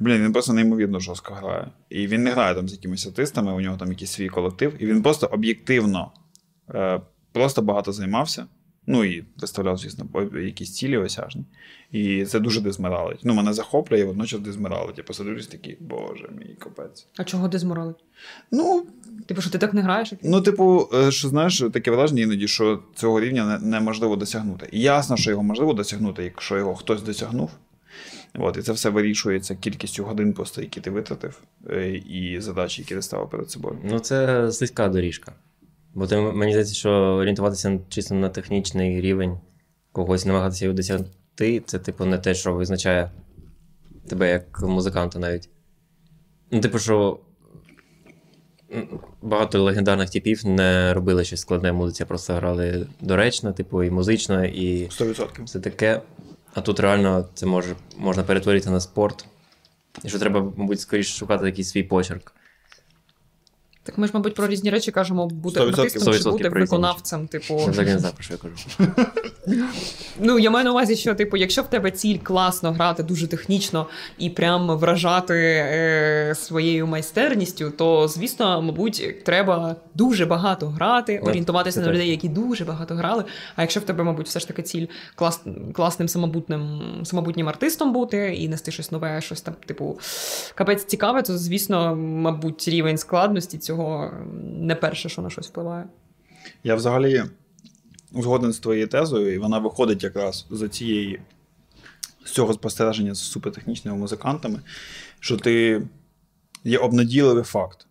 Блін, 0.00 0.22
він 0.22 0.32
просто 0.32 0.52
неймовірно 0.52 1.00
жорстко 1.00 1.34
грає. 1.34 1.70
І 1.90 2.06
він 2.06 2.22
не 2.22 2.30
грає 2.30 2.54
там 2.54 2.68
з 2.68 2.72
якимись 2.72 3.06
артистами, 3.06 3.52
у 3.52 3.60
нього 3.60 3.76
там 3.76 3.88
якийсь 3.88 4.10
свій 4.10 4.28
колектив, 4.28 4.74
і 4.78 4.86
він 4.86 5.02
просто 5.02 5.26
об'єктивно 5.26 6.12
е, 6.74 7.00
просто 7.32 7.62
багато 7.62 7.92
займався. 7.92 8.46
Ну 8.86 9.04
і 9.04 9.24
виставляв, 9.36 9.76
звісно, 9.76 10.06
якісь 10.44 10.74
цілі 10.74 10.96
осяжні. 10.96 11.44
І 11.90 12.24
це 12.24 12.40
дуже 12.40 12.60
дезморалить. 12.60 13.20
Ну, 13.24 13.34
мене 13.34 13.52
захоплює, 13.52 14.00
і 14.00 14.04
водночас 14.04 14.40
дезморалить. 14.40 14.98
Я 14.98 15.04
просто 15.04 15.24
дивлюсь 15.24 15.46
такий, 15.46 15.76
боже 15.80 16.28
мій 16.38 16.54
капець. 16.58 17.06
А 17.16 17.24
чого 17.24 17.48
дезморалить? 17.48 18.04
Ну, 18.52 18.86
Типу, 19.26 19.40
що 19.40 19.50
ти 19.50 19.58
так 19.58 19.74
не 19.74 19.82
граєш? 19.82 20.12
Ну, 20.22 20.40
типу, 20.40 20.88
е, 20.94 21.10
що 21.10 21.28
знаєш, 21.28 21.62
таке 21.72 21.90
враження 21.90 22.22
іноді, 22.22 22.48
що 22.48 22.82
цього 22.94 23.20
рівня 23.20 23.58
неможливо 23.62 24.16
досягнути. 24.16 24.68
І 24.72 24.80
ясно, 24.80 25.16
що 25.16 25.30
його 25.30 25.42
можливо 25.42 25.72
досягнути, 25.72 26.24
якщо 26.24 26.56
його 26.56 26.74
хтось 26.74 27.02
досягнув. 27.02 27.50
От, 28.38 28.56
і 28.56 28.62
це 28.62 28.72
все 28.72 28.90
вирішується 28.90 29.54
кількістю 29.54 30.04
годин, 30.04 30.32
просто, 30.32 30.60
які 30.60 30.80
ти 30.80 30.90
витратив, 30.90 31.42
е, 31.70 31.90
і 31.90 32.40
задачі, 32.40 32.82
які 32.82 32.94
ти 32.94 33.02
ставив 33.02 33.30
перед 33.30 33.50
собою. 33.50 33.78
Ну, 33.84 33.98
це 33.98 34.52
слизька 34.52 34.88
доріжка. 34.88 35.32
Бо 35.94 36.06
ти, 36.06 36.16
мені 36.16 36.52
здається, 36.52 36.74
що 36.74 36.90
орієнтуватися 36.90 37.78
чисто 37.88 38.14
на 38.14 38.28
технічний 38.28 39.00
рівень, 39.00 39.38
когось 39.92 40.26
намагатися 40.26 40.64
його 40.64 40.76
досягти, 40.76 41.62
це, 41.66 41.78
типу, 41.78 42.04
не 42.04 42.18
те, 42.18 42.34
що 42.34 42.54
визначає 42.54 43.10
тебе 44.08 44.30
як 44.30 44.62
музиканта 44.62 45.18
навіть. 45.18 45.48
Ну, 46.50 46.60
типу, 46.60 46.78
що 46.78 47.20
багато 49.22 49.62
легендарних 49.62 50.10
типів 50.10 50.46
не 50.46 50.94
робили 50.94 51.24
щось 51.24 51.40
складне 51.40 51.72
музиці, 51.72 52.02
а 52.02 52.06
просто 52.06 52.34
грали 52.34 52.86
доречно, 53.00 53.52
типу, 53.52 53.82
і 53.82 53.90
музично, 53.90 54.44
і 54.44 54.84
100%. 54.84 55.44
все 55.44 55.60
таке. 55.60 56.00
А 56.56 56.60
тут 56.60 56.80
реально 56.80 57.28
це 57.34 57.46
може, 57.46 57.76
можна 57.96 58.22
перетворити 58.22 58.70
на 58.70 58.80
спорт. 58.80 59.26
І 60.04 60.08
що 60.08 60.18
треба, 60.18 60.52
мабуть, 60.56 60.80
скоріше 60.80 61.18
шукати 61.18 61.46
якийсь 61.46 61.70
свій 61.70 61.82
почерк. 61.82 62.32
Так 63.86 63.98
ми 63.98 64.06
ж, 64.06 64.12
мабуть, 64.14 64.34
про 64.34 64.46
різні 64.46 64.70
речі 64.70 64.90
кажемо 64.90 65.26
бути 65.26 65.60
100% 65.60 65.68
артистом 65.68 66.14
чи 66.14 66.20
100% 66.20 66.30
бути 66.30 66.48
виконавцем, 66.48 67.28
типу. 67.28 67.56
Взагалі 67.56 67.92
не 67.92 67.98
знаю, 67.98 68.14
про 68.14 68.24
що 68.24 68.34
я 68.34 68.38
кажу. 68.38 68.92
Ну, 70.20 70.38
я 70.38 70.50
маю 70.50 70.64
на 70.64 70.70
увазі, 70.70 70.96
що, 70.96 71.14
типу, 71.14 71.36
якщо 71.36 71.62
в 71.62 71.70
тебе 71.70 71.90
ціль 71.90 72.18
класно 72.18 72.72
грати, 72.72 73.02
дуже 73.02 73.26
технічно 73.26 73.86
і 74.18 74.30
прям 74.30 74.78
вражати 74.78 75.34
е, 75.34 76.34
своєю 76.36 76.86
майстерністю, 76.86 77.70
то, 77.70 78.08
звісно, 78.08 78.62
мабуть, 78.62 79.24
треба 79.24 79.76
дуже 79.94 80.26
багато 80.26 80.68
грати, 80.68 81.18
орієнтуватися 81.18 81.80
на 81.80 81.92
людей, 81.92 82.10
які 82.10 82.28
дуже 82.28 82.64
багато 82.64 82.94
грали. 82.94 83.24
А 83.56 83.62
якщо 83.62 83.80
в 83.80 83.82
тебе, 83.82 84.04
мабуть, 84.04 84.26
все 84.26 84.40
ж 84.40 84.48
таки 84.48 84.62
ціль 84.62 84.86
клас, 85.14 85.40
класним 85.72 86.08
самобутним, 86.08 86.80
самобутнім 87.04 87.48
артистом 87.48 87.92
бути 87.92 88.34
і 88.34 88.48
нести 88.48 88.72
щось 88.72 88.92
нове, 88.92 89.20
щось 89.20 89.40
там, 89.40 89.54
типу, 89.66 89.98
капець 90.54 90.84
цікаве, 90.84 91.22
то, 91.22 91.38
звісно, 91.38 91.96
мабуть, 91.96 92.68
рівень 92.68 92.98
складності 92.98 93.58
цього 93.58 93.75
не 94.42 94.74
перше, 94.74 95.08
що 95.08 95.22
на 95.22 95.30
щось 95.30 95.48
впливає. 95.48 95.84
Я 96.64 96.74
взагалі 96.74 97.24
згоден 98.12 98.52
з 98.52 98.58
твоєю 98.58 98.88
тезою, 98.88 99.34
і 99.34 99.38
вона 99.38 99.58
виходить 99.58 100.02
якраз 100.02 100.46
за 100.50 100.68
цієї 100.68 101.20
з 102.24 102.32
цього 102.32 102.52
спостереження 102.52 103.14
з 103.14 103.18
супертехнічними 103.18 103.96
музикантами, 103.96 104.60
що 105.20 105.36
ти 105.36 105.82
є 106.64 106.78
обнадійливий 106.78 107.44
факт, 107.44 107.86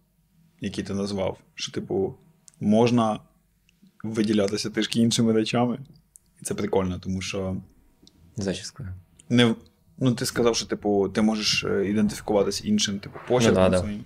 який 0.61 0.83
ти 0.83 0.93
назвав, 0.93 1.37
що, 1.55 1.71
типу, 1.71 2.15
можна 2.59 3.19
виділятися 4.03 4.69
трішки 4.69 4.99
іншими 4.99 5.33
речами. 5.33 5.79
І 6.41 6.45
це 6.45 6.53
прикольно, 6.53 6.99
тому 6.99 7.21
що 7.21 7.57
Зачіскою. 8.37 8.89
не. 9.29 9.55
Ну, 9.99 10.11
ти 10.11 10.25
сказав, 10.25 10.55
що 10.55 10.65
типу, 10.65 11.09
ти 11.09 11.21
можеш 11.21 11.63
е, 11.63 11.85
ідентифікуватися 11.89 12.67
іншим, 12.67 12.99
типу, 12.99 13.19
почерком 13.27 13.63
Ну, 13.63 13.69
да, 13.69 13.77
да. 13.77 13.79
своїм 13.79 14.03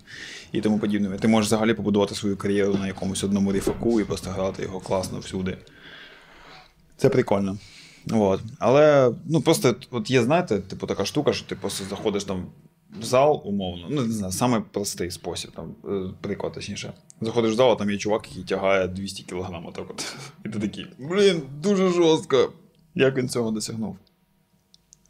і 0.52 0.60
тому 0.60 0.78
подібне. 0.78 1.18
Ти 1.18 1.28
можеш 1.28 1.46
взагалі 1.46 1.74
побудувати 1.74 2.14
свою 2.14 2.36
кар'єру 2.36 2.74
на 2.74 2.86
якомусь 2.86 3.24
одному 3.24 3.52
ріфаку 3.52 4.00
і 4.00 4.04
просто 4.04 4.30
грати 4.30 4.62
його 4.62 4.80
класно 4.80 5.18
всюди. 5.18 5.58
Це 6.96 7.08
прикольно. 7.08 7.58
От. 8.10 8.40
Але 8.58 9.12
ну, 9.26 9.40
просто 9.40 9.74
от 9.90 10.10
є, 10.10 10.22
знаєте, 10.22 10.58
типу, 10.58 10.86
така 10.86 11.04
штука, 11.04 11.32
що 11.32 11.46
ти 11.46 11.54
просто 11.54 11.84
заходиш 11.90 12.24
там 12.24 12.46
в 13.00 13.04
зал, 13.04 13.42
умовно. 13.44 13.86
Ну, 13.90 14.02
не 14.02 14.12
знаю, 14.12 14.32
саме 14.32 14.62
простий 14.70 15.10
спосіб, 15.10 15.50
там, 15.50 15.74
е, 15.84 16.10
приклад, 16.20 16.52
точніше. 16.52 16.92
Заходиш 17.20 17.52
в 17.52 17.54
зал, 17.54 17.72
а 17.72 17.76
там 17.76 17.90
є 17.90 17.98
чувак, 17.98 18.28
який 18.28 18.44
тягає 18.44 18.88
200 18.88 19.22
кг. 19.22 19.48
І 20.44 20.48
ти 20.48 20.58
такий, 20.58 20.86
блін, 20.98 21.42
дуже 21.62 21.88
жорстко. 21.88 22.52
Як 22.94 23.16
він 23.16 23.28
цього 23.28 23.50
досягнув? 23.50 23.96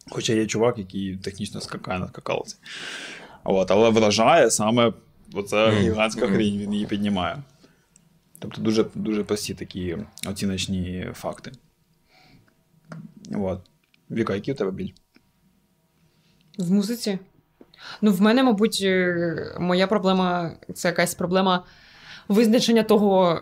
Хоча 0.08 0.32
є 0.32 0.46
чувак, 0.46 0.78
який 0.78 1.16
технічно 1.16 1.60
скакає 1.60 1.98
на 1.98 2.08
скакалці. 2.08 2.56
От, 3.44 3.70
але 3.70 3.90
вражає 3.90 4.50
саме 4.50 4.92
оця 5.32 5.70
гігантська 5.70 6.26
хрінь, 6.26 6.58
він 6.58 6.72
її 6.72 6.86
піднімає. 6.86 7.42
Тобто 8.38 8.60
дуже, 8.60 8.84
дуже 8.94 9.24
прості 9.24 9.54
такі 9.54 9.96
оціночні 10.26 11.08
факти. 11.14 11.52
От. 13.34 13.60
Віка, 14.10 14.34
який 14.34 14.54
у 14.54 14.56
тебе 14.56 14.70
біль? 14.70 14.92
В 16.58 16.72
музиці? 16.72 17.18
Ну, 18.02 18.12
в 18.12 18.20
мене, 18.20 18.42
мабуть, 18.42 18.80
е, 18.82 19.56
моя 19.60 19.86
проблема 19.86 20.52
це 20.74 20.88
якась 20.88 21.14
проблема 21.14 21.64
визначення 22.28 22.82
того, 22.82 23.40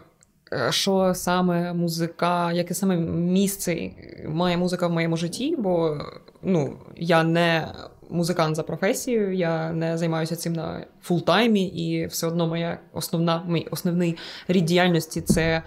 що 0.70 1.12
саме 1.14 1.72
музика, 1.72 2.53
яке 2.53 2.74
саме 2.74 2.96
місце 2.96 3.90
має 4.28 4.57
музика 4.57 4.86
в 4.86 4.92
моєму 4.92 5.16
житті, 5.16 5.57
бо 5.59 5.99
ну, 6.42 6.78
я 6.96 7.22
не 7.22 7.68
музикант 8.11 8.57
за 8.57 8.62
професією, 8.62 9.34
я 9.34 9.72
не 9.72 9.99
займаюся 9.99 10.36
цим 10.36 10.53
на 10.53 10.84
фултаймі, 11.03 11.66
і 11.66 12.07
все 12.07 12.26
одно 12.26 12.46
моя 12.46 12.78
основна, 12.92 13.42
мій 13.49 13.66
основний 13.70 14.16
рід 14.49 14.64
діяльності 14.64 15.20
це 15.20 15.62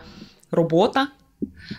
робота. 0.51 1.07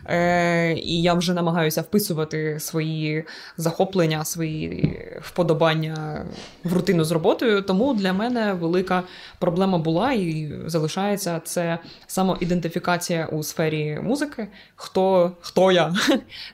Е, 0.07 0.73
і 0.73 1.03
я 1.03 1.15
вже 1.15 1.35
намагаюся 1.35 1.83
вписувати 1.83 2.61
свої 2.61 3.25
захоплення, 3.57 4.25
свої 4.25 4.99
вподобання 5.21 6.27
в 6.65 6.73
рутину 6.73 7.05
з 7.05 7.11
роботою. 7.11 7.63
Тому 7.63 7.95
для 7.95 8.13
мене 8.13 8.53
велика 8.53 9.03
проблема 9.39 9.79
була 9.79 10.13
і 10.13 10.53
залишається 10.67 11.41
це 11.45 11.79
самоідентифікація 12.07 13.27
у 13.27 13.43
сфері 13.43 13.99
музики. 14.03 14.49
Хто, 14.77 15.33
хто 15.41 15.73
я? 15.73 15.95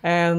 Е, 0.05 0.37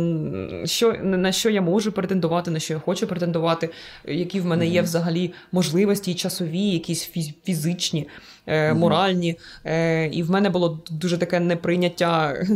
що, 0.66 0.94
на 1.04 1.32
що 1.32 1.50
я 1.50 1.62
можу 1.62 1.92
претендувати, 1.92 2.52
на 2.52 2.60
що 2.60 2.74
я 2.74 2.80
хочу 2.80 3.08
претендувати, 3.08 3.70
які 4.06 4.40
в 4.40 4.46
мене 4.46 4.68
є 4.68 4.82
взагалі 4.82 5.34
можливості 5.52 6.16
часові, 6.16 6.62
якісь 6.62 7.12
фізичні, 7.44 8.08
е, 8.50 8.74
моральні. 8.74 9.38
Е, 9.66 10.08
і 10.08 10.24
в 10.24 10.32
мене 10.32 10.50
було 10.50 10.80
дуже 10.92 11.18
таке 11.18 11.40
неприйняття 11.40 12.32
е, 12.32 12.48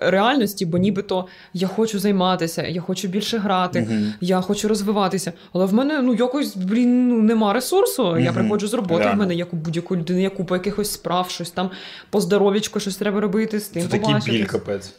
реальності, 0.00 0.66
бо 0.66 0.78
нібито 0.78 1.26
я 1.54 1.68
хочу 1.68 1.98
займатися, 1.98 2.66
я 2.66 2.80
хочу 2.80 3.08
більше 3.08 3.38
грати, 3.38 3.80
Мгм. 3.80 4.14
я 4.20 4.40
хочу 4.40 4.68
розвиватися. 4.68 5.32
Але 5.52 5.64
в 5.64 5.74
мене 5.74 6.02
ну 6.02 6.14
якось 6.14 6.56
блін, 6.56 7.08
ну 7.08 7.22
нема 7.22 7.52
ресурсу. 7.52 8.18
Я 8.18 8.32
приходжу 8.32 8.66
з 8.66 8.74
роботи. 8.74 9.10
В 9.14 9.16
мене 9.16 9.34
як 9.34 9.52
у 9.52 9.56
будь-якої 9.56 10.00
людини, 10.00 10.22
я 10.22 10.30
купа 10.30 10.54
якихось 10.54 10.92
справ, 10.92 11.30
щось 11.30 11.50
там 11.50 11.70
по 12.10 12.20
здоров'ячку, 12.20 12.80
щось 12.80 12.96
треба 12.96 13.20
робити 13.20 13.60
з 13.60 13.68
тим. 13.68 13.82
Це 13.82 13.88
такий 13.98 14.14
біль 14.26 14.44
капець. 14.44 14.92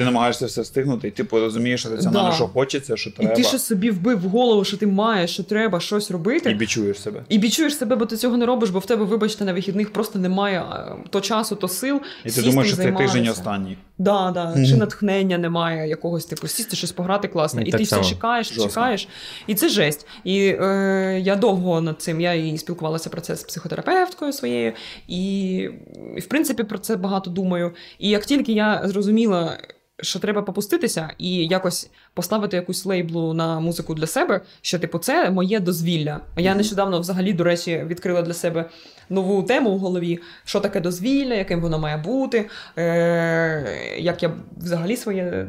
Ти 0.00 0.04
намагаєшся 0.04 0.46
все 0.46 0.62
встигнути, 0.62 1.08
і 1.08 1.10
ти 1.10 1.26
розумієш 1.32 1.86
раціонально, 1.86 2.28
Да. 2.28 2.34
що 2.34 2.48
хочеться, 2.48 2.96
що 2.96 3.10
І 3.20 3.26
ти 3.26 3.44
ще 3.44 3.58
собі 3.58 3.90
вбив 3.90 4.20
в 4.20 4.28
голову, 4.28 4.64
що 4.64 4.76
ти 4.76 4.86
маєш, 4.86 5.30
що 5.30 5.42
треба 5.42 5.80
щось 5.80 6.10
робити. 6.10 6.50
і 6.50 6.54
бічуєш 6.54 7.00
себе. 7.00 7.22
І 7.28 7.38
бічуєш 7.38 7.76
себе, 7.76 7.96
бо 7.96 8.06
ти 8.06 8.16
цього 8.16 8.36
не 8.36 8.46
робиш, 8.46 8.70
бо 8.70 8.78
в 8.78 8.86
тебе, 8.86 9.04
вибачте, 9.04 9.44
на 9.44 9.52
вихідних 9.52 9.92
просто 9.92 10.18
немає 10.18 10.60
е, 10.60 10.92
то 11.10 11.20
часу, 11.20 11.56
то 11.56 11.68
сил. 11.68 12.00
І 12.24 12.30
ти 12.30 12.42
думаєш, 12.42 12.68
що 12.72 12.76
цей 12.82 12.92
тиждень 12.92 13.28
останній. 13.28 13.76
Да, 13.98 14.30
да. 14.34 14.50
Мгм. 14.50 14.66
Чи 14.66 14.76
натхнення 14.76 15.38
немає 15.38 15.88
якогось 15.88 16.24
типу 16.24 16.48
сісти, 16.48 16.76
щось 16.76 16.92
пограти 16.92 17.28
класно. 17.28 17.60
І 17.60 17.70
так 17.70 17.78
ти 17.78 17.84
все 17.84 18.04
чекаєш, 18.04 18.48
Жорстко. 18.48 18.68
чекаєш. 18.68 19.08
І 19.46 19.54
це 19.54 19.68
жесть. 19.68 20.06
І 20.24 20.38
е, 20.60 21.20
я 21.24 21.36
довго 21.36 21.80
над 21.80 22.02
цим. 22.02 22.20
Я 22.20 22.34
і 22.34 22.58
спілкувалася 22.58 23.10
про 23.10 23.20
це 23.20 23.36
з 23.36 23.42
психотерапевткою 23.42 24.32
своєю, 24.32 24.72
і, 25.08 25.54
і 26.16 26.20
в 26.20 26.26
принципі 26.26 26.62
про 26.62 26.78
це 26.78 26.96
багато 26.96 27.30
думаю. 27.30 27.72
І 27.98 28.08
як 28.08 28.26
тільки 28.26 28.52
я 28.52 28.82
зрозуміла. 28.84 29.58
Що 30.02 30.18
треба 30.18 30.42
попуститися 30.42 31.10
і 31.18 31.46
якось 31.46 31.90
поставити 32.14 32.56
якусь 32.56 32.86
лейблу 32.86 33.34
на 33.34 33.60
музику 33.60 33.94
для 33.94 34.06
себе, 34.06 34.40
що 34.60 34.78
типу 34.78 34.98
це 34.98 35.30
моє 35.30 35.60
дозвілля. 35.60 36.20
Я 36.36 36.54
нещодавно 36.54 37.00
взагалі, 37.00 37.32
до 37.32 37.44
речі, 37.44 37.84
відкрила 37.86 38.22
для 38.22 38.34
себе 38.34 38.70
нову 39.08 39.42
тему 39.42 39.74
в 39.74 39.78
голові, 39.78 40.18
що 40.44 40.60
таке 40.60 40.80
дозвілля, 40.80 41.34
яким 41.34 41.60
воно 41.60 41.78
має 41.78 41.96
бути, 41.96 42.48
е- 42.78 43.96
як 43.98 44.22
я 44.22 44.32
взагалі 44.56 44.96
своє 44.96 45.48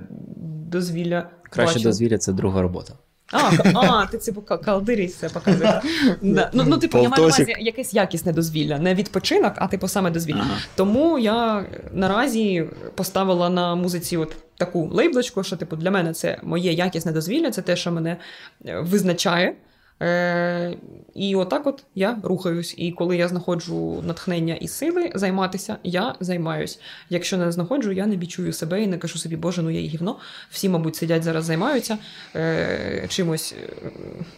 дозвілля. 0.71 1.29
Краще 1.49 1.75
бачу. 1.75 1.89
дозвілля 1.89 2.17
це 2.17 2.33
друга 2.33 2.61
робота. 2.61 2.93
А, 3.31 3.51
а, 3.73 4.05
ти 4.05 4.17
це 4.17 4.31
пока 4.31 4.57
калдирі 4.57 5.11
показуєш. 5.33 5.83
Да. 6.21 6.49
Ну, 6.53 6.63
ну, 6.67 6.77
типу, 6.77 6.97
я 6.97 7.09
маю 7.09 7.23
на 7.23 7.27
увазі 7.27 7.55
якесь 7.59 7.93
якісне 7.93 8.33
дозвілля, 8.33 8.79
не 8.79 8.95
відпочинок, 8.95 9.53
а 9.55 9.67
типу 9.67 9.87
саме 9.87 10.11
дозвілля. 10.11 10.41
Ага. 10.41 10.57
Тому 10.75 11.19
я 11.19 11.65
наразі 11.93 12.65
поставила 12.95 13.49
на 13.49 13.75
музиці 13.75 14.17
от 14.17 14.35
таку 14.57 14.89
лейблочку, 14.93 15.43
що 15.43 15.55
типу 15.55 15.75
для 15.75 15.91
мене 15.91 16.13
це 16.13 16.39
моє 16.43 16.73
якісне 16.73 17.11
дозвілля, 17.11 17.51
це 17.51 17.61
те, 17.61 17.75
що 17.75 17.91
мене 17.91 18.17
е, 18.65 18.79
визначає. 18.79 19.55
Е, 20.01 20.77
і 21.15 21.35
отак 21.35 21.67
от 21.67 21.83
я 21.95 22.17
рухаюсь. 22.23 22.75
І 22.77 22.91
коли 22.91 23.17
я 23.17 23.27
знаходжу 23.27 24.03
натхнення 24.07 24.55
і 24.55 24.67
сили 24.67 25.11
займатися, 25.15 25.77
я 25.83 26.15
займаюсь. 26.19 26.79
Якщо 27.09 27.37
не 27.37 27.51
знаходжу, 27.51 27.91
я 27.91 28.05
не 28.05 28.15
бічую 28.15 28.53
себе 28.53 28.83
і 28.83 28.87
не 28.87 28.97
кажу 28.97 29.17
собі, 29.17 29.35
боже, 29.35 29.61
ну 29.61 29.69
я 29.69 29.79
і 29.79 29.87
гівно. 29.87 30.19
Всі, 30.49 30.69
мабуть, 30.69 30.95
сидять 30.95 31.23
зараз, 31.23 31.45
займаються 31.45 31.97
е, 32.35 33.05
чимось, 33.09 33.55
е, 33.63 33.89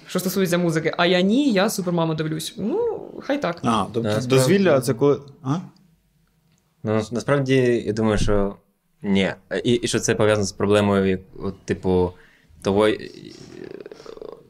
що 0.07 0.19
стосується 0.19 0.57
музики. 0.57 0.93
А 0.97 1.05
я 1.05 1.21
ні, 1.21 1.51
я 1.51 1.69
супермаму 1.69 2.15
дивлюсь. 2.15 2.53
Ну, 2.57 2.99
хай 3.21 3.41
так. 3.41 3.59
А, 3.63 3.85
тобто 3.93 4.19
дозвілля 4.27 4.81
це 4.81 4.93
коли. 4.93 5.21
А? 5.43 5.55
Ну, 6.83 7.01
насправді, 7.11 7.83
я 7.85 7.93
думаю, 7.93 8.17
що 8.17 8.55
ні. 9.01 9.33
І, 9.63 9.73
і 9.73 9.87
що 9.87 9.99
це 9.99 10.15
пов'язано 10.15 10.45
з 10.45 10.51
проблемою, 10.51 11.19
от, 11.43 11.61
типу, 11.65 12.11
того, 12.61 12.89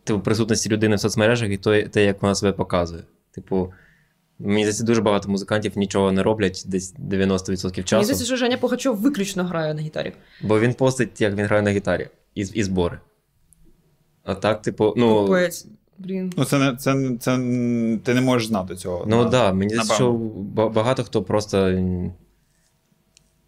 типу, 0.04 0.20
присутності 0.20 0.70
людини 0.70 0.95
в 0.95 0.99
соцмережах 0.99 1.49
і 1.49 1.58
то, 1.58 1.82
те, 1.82 2.06
як 2.06 2.22
вона 2.22 2.36
себе 2.36 2.51
показує. 2.51 3.04
Типу, 3.32 3.74
мені 4.39 4.62
здається, 4.62 4.84
дуже 4.84 5.01
багато 5.01 5.30
музикантів 5.30 5.78
нічого 5.78 6.12
не 6.12 6.24
роблять 6.24 6.64
десь 6.68 6.95
90% 6.95 7.72
Мені 7.72 7.84
часу. 7.84 8.04
здається, 8.04 8.26
що 8.26 8.36
Женя 8.36 8.58
Пугачов 8.58 8.97
виключно 8.97 9.43
грає 9.43 9.74
на 9.74 9.82
гітарі. 9.82 10.14
Бо 10.41 10.60
він 10.60 10.74
постить, 10.74 11.22
як 11.22 11.36
він 11.36 11.45
грає 11.45 11.62
на 11.62 11.72
гітарі, 11.72 12.08
і, 12.36 12.41
і 12.41 12.64
збори. 12.64 12.99
А 14.24 14.36
так, 14.36 14.62
типу, 14.62 14.93
ну. 14.97 15.38
Блін. 15.97 16.34
Ну, 16.38 16.45
це 16.45 16.60
не 16.60 16.76
це, 16.76 17.12
це, 17.20 17.32
ти 18.04 18.14
не 18.14 18.22
можеш 18.22 18.47
знати 18.47 18.76
цього. 18.76 19.06
Ну 19.08 19.22
так, 19.22 19.32
да, 19.32 19.54
мені 19.54 19.70
здається, 19.70 19.93
що 19.93 20.12
багато 20.74 21.04
хто 21.04 21.24
просто 21.24 21.80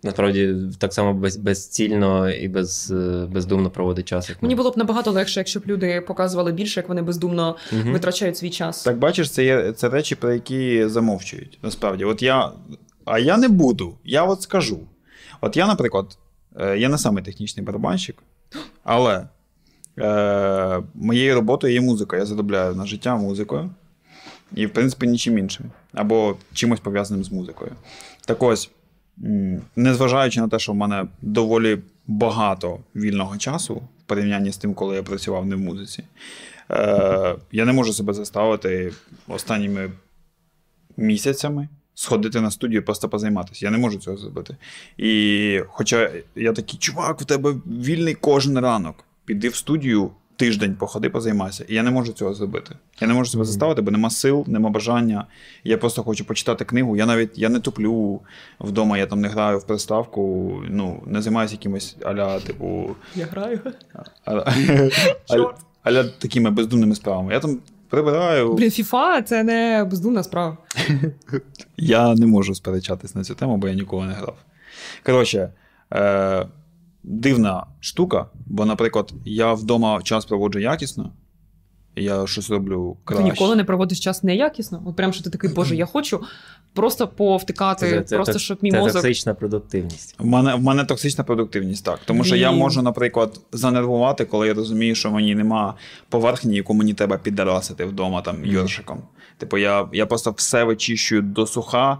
насправді 0.05 0.55
так 0.77 0.93
само 0.93 1.13
без, 1.13 1.37
безцільно 1.37 2.29
і 2.29 2.47
без, 2.47 2.91
е, 2.91 3.27
бездумно 3.31 3.69
проводить 3.69 4.07
час. 4.07 4.29
Як. 4.29 4.43
Мені 4.43 4.55
було 4.55 4.71
б 4.71 4.77
набагато 4.77 5.11
легше, 5.11 5.39
якщо 5.39 5.59
б 5.59 5.63
люди 5.67 6.01
показували 6.07 6.51
більше, 6.51 6.79
як 6.79 6.89
вони 6.89 7.01
бездумно 7.01 7.55
Мгм. 7.71 7.93
витрачають 7.93 8.37
свій 8.37 8.49
час. 8.49 8.83
Так 8.83 8.97
бачиш, 8.97 9.31
це 9.31 9.45
є 9.45 9.71
це 9.71 9.89
речі, 9.89 10.15
про 10.15 10.33
які 10.33 10.87
замовчують. 10.87 11.59
Насправді, 11.63 12.03
от 12.03 12.21
я. 12.21 12.51
А 13.05 13.19
я 13.19 13.37
не 13.37 13.47
буду. 13.47 13.95
Я 14.03 14.23
от 14.23 14.41
скажу. 14.41 14.79
От 15.41 15.57
я, 15.57 15.67
наприклад, 15.67 16.17
е, 16.59 16.77
я 16.77 16.89
не 16.89 16.97
самий 16.97 17.23
технічний 17.23 17.65
барабанщик, 17.65 18.15
Але 18.83 19.27
е, 19.99 20.81
моєю 20.93 21.35
роботою 21.35 21.73
є 21.73 21.81
музика. 21.81 22.17
Я 22.17 22.25
заробляю 22.25 22.75
на 22.75 22.85
життя 22.85 23.15
музикою. 23.15 23.69
І, 24.55 24.65
в 24.65 24.73
принципі, 24.73 25.07
нічим 25.07 25.37
іншим. 25.37 25.65
Або 25.93 26.35
чимось 26.53 26.79
пов'язаним 26.79 27.23
з 27.23 27.31
музикою. 27.31 27.71
Так 28.25 28.43
ось, 28.43 28.69
незважаючи 29.75 30.41
на 30.41 30.47
те, 30.47 30.59
що 30.59 30.71
в 30.71 30.75
мене 30.75 31.07
доволі 31.21 31.79
багато 32.07 32.79
вільного 32.95 33.37
часу 33.37 33.75
в 33.75 34.03
порівнянні 34.05 34.51
з 34.51 34.57
тим, 34.57 34.73
коли 34.73 34.95
я 34.95 35.03
працював 35.03 35.45
не 35.45 35.55
в 35.55 35.59
музиці, 35.59 36.03
е, 36.71 37.35
я 37.51 37.65
не 37.65 37.73
можу 37.73 37.93
себе 37.93 38.13
заставити 38.13 38.93
останніми 39.27 39.91
місяцями 40.97 41.67
сходити 41.95 42.41
на 42.41 42.51
студію 42.51 42.81
і 42.81 42.83
просто 42.83 43.09
позайматися. 43.09 43.65
Я 43.65 43.71
не 43.71 43.77
можу 43.77 43.97
цього 43.97 44.17
зробити. 44.17 44.57
І 44.97 45.61
хоча 45.67 46.11
я 46.35 46.53
такий, 46.53 46.79
чувак, 46.79 47.21
в 47.21 47.25
тебе 47.25 47.55
вільний 47.65 48.13
кожен 48.13 48.59
ранок. 48.59 48.95
Піди 49.25 49.49
в 49.49 49.55
студію. 49.55 50.11
Тиждень 50.37 50.75
походи, 50.75 51.09
позаймайся. 51.09 51.65
І 51.67 51.75
я 51.75 51.83
не 51.83 51.91
можу 51.91 52.13
цього 52.13 52.33
зробити. 52.33 52.75
Я 53.01 53.07
не 53.07 53.13
можу 53.13 53.31
себе 53.31 53.45
заставити, 53.45 53.81
бо 53.81 53.91
нема 53.91 54.09
сил, 54.09 54.43
нема 54.47 54.69
бажання. 54.69 55.25
Я 55.63 55.77
просто 55.77 56.03
хочу 56.03 56.25
почитати 56.25 56.65
книгу. 56.65 56.97
Я 56.97 57.05
навіть 57.05 57.37
я 57.37 57.49
не 57.49 57.59
туплю 57.59 58.21
вдома, 58.59 58.97
я 58.97 59.05
там 59.05 59.21
не 59.21 59.27
граю 59.27 59.59
в 59.59 59.63
приставку, 59.67 60.53
ну, 60.69 61.03
не 61.05 61.21
займаюся 61.21 61.53
якимось 61.53 61.95
аля, 62.05 62.39
типу, 62.39 62.95
Я 63.15 63.25
граю. 63.25 63.59
аля, 65.83 66.03
такими 66.19 66.49
бездумними 66.51 66.95
справами. 66.95 67.33
Я 67.33 67.39
там 67.39 67.59
прибираю. 67.89 68.53
Блін, 68.53 68.69
FIFA 68.69 69.23
це 69.23 69.43
не 69.43 69.87
бездумна 69.91 70.23
справа. 70.23 70.57
Я 71.77 72.15
не 72.15 72.25
можу 72.25 72.55
сперечатись 72.55 73.15
на 73.15 73.23
цю 73.23 73.35
тему, 73.35 73.57
бо 73.57 73.67
я 73.67 73.73
ніколи 73.73 74.05
не 74.07 74.13
грав. 74.13 74.35
Коротше, 75.05 75.49
е, 75.93 76.45
дивна 77.07 77.65
штука, 77.79 78.25
бо, 78.45 78.65
наприклад, 78.65 79.13
я 79.25 79.53
вдома 79.53 80.01
час 80.03 80.25
проводжу 80.25 80.59
якісно, 80.59 81.11
я 81.95 82.27
щось 82.27 82.49
роблю 82.49 82.97
Ти 83.05 83.23
ніколи 83.23 83.55
не 83.55 83.63
проводиш 83.63 83.99
час 83.99 84.23
неякісно. 84.23 84.83
От 84.85 84.95
прям 84.95 85.13
що 85.13 85.23
ти 85.23 85.29
такий, 85.29 85.49
боже, 85.49 85.75
я 85.75 85.85
хочу 85.85 86.21
просто 86.73 87.07
повтикати, 87.07 88.05
просто 88.09 88.33
ток- 88.33 88.41
щоб 88.41 88.57
мій 88.61 88.71
це 88.71 88.79
мозок. 88.79 88.93
токсична 88.93 89.33
продуктивність. 89.33 90.15
В 90.19 90.25
мене, 90.25 90.55
в 90.55 90.61
мене 90.61 90.85
токсична 90.85 91.23
продуктивність, 91.23 91.85
так. 91.85 91.99
Тому 92.05 92.23
що 92.23 92.35
я 92.35 92.51
можу, 92.51 92.81
наприклад, 92.81 93.39
занервувати, 93.51 94.25
коли 94.25 94.47
я 94.47 94.53
розумію, 94.53 94.95
що 94.95 95.11
мені 95.11 95.35
нема 95.35 95.73
поверхні, 96.09 96.55
яку 96.55 96.73
мені 96.73 96.93
треба 96.93 97.17
піддарасити 97.17 97.85
вдома 97.85 98.21
там 98.21 98.45
йоршиком. 98.45 99.01
Типу, 99.37 99.57
я, 99.57 99.87
я 99.93 100.05
просто 100.05 100.31
все 100.31 100.63
вичищую 100.63 101.21
до 101.21 101.47
суха, 101.47 101.97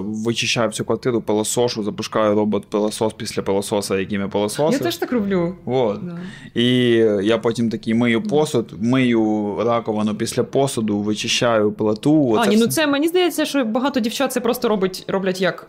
вичищаю 0.00 0.68
всю 0.68 0.86
квартиру, 0.86 1.20
пилосошу, 1.20 1.82
запускаю 1.82 2.34
робот-пилосос 2.34 3.14
після 3.16 3.42
пилососа, 3.42 3.98
яким 3.98 4.20
я 4.20 4.28
Я 4.72 4.78
теж 4.78 4.96
так 4.96 5.12
роблю. 5.12 5.56
Вот. 5.64 6.06
Да. 6.06 6.18
І 6.54 6.90
я 7.22 7.38
потім 7.38 7.70
такий 7.70 7.94
мию 7.94 8.22
посуд, 8.22 8.74
мию 8.80 9.56
раковину 9.64 10.14
після 10.14 10.44
посуду, 10.44 10.98
вичищаю 10.98 11.72
плиту. 11.72 12.36
А, 12.38 12.46
ні, 12.46 12.56
ну 12.56 12.66
це 12.66 12.86
мені 12.86 13.08
здається, 13.08 13.44
що 13.44 13.64
багато 13.64 14.00
дівчат 14.00 14.32
це 14.32 14.40
просто 14.40 14.68
робить, 14.68 15.04
роблять 15.08 15.40
як. 15.40 15.68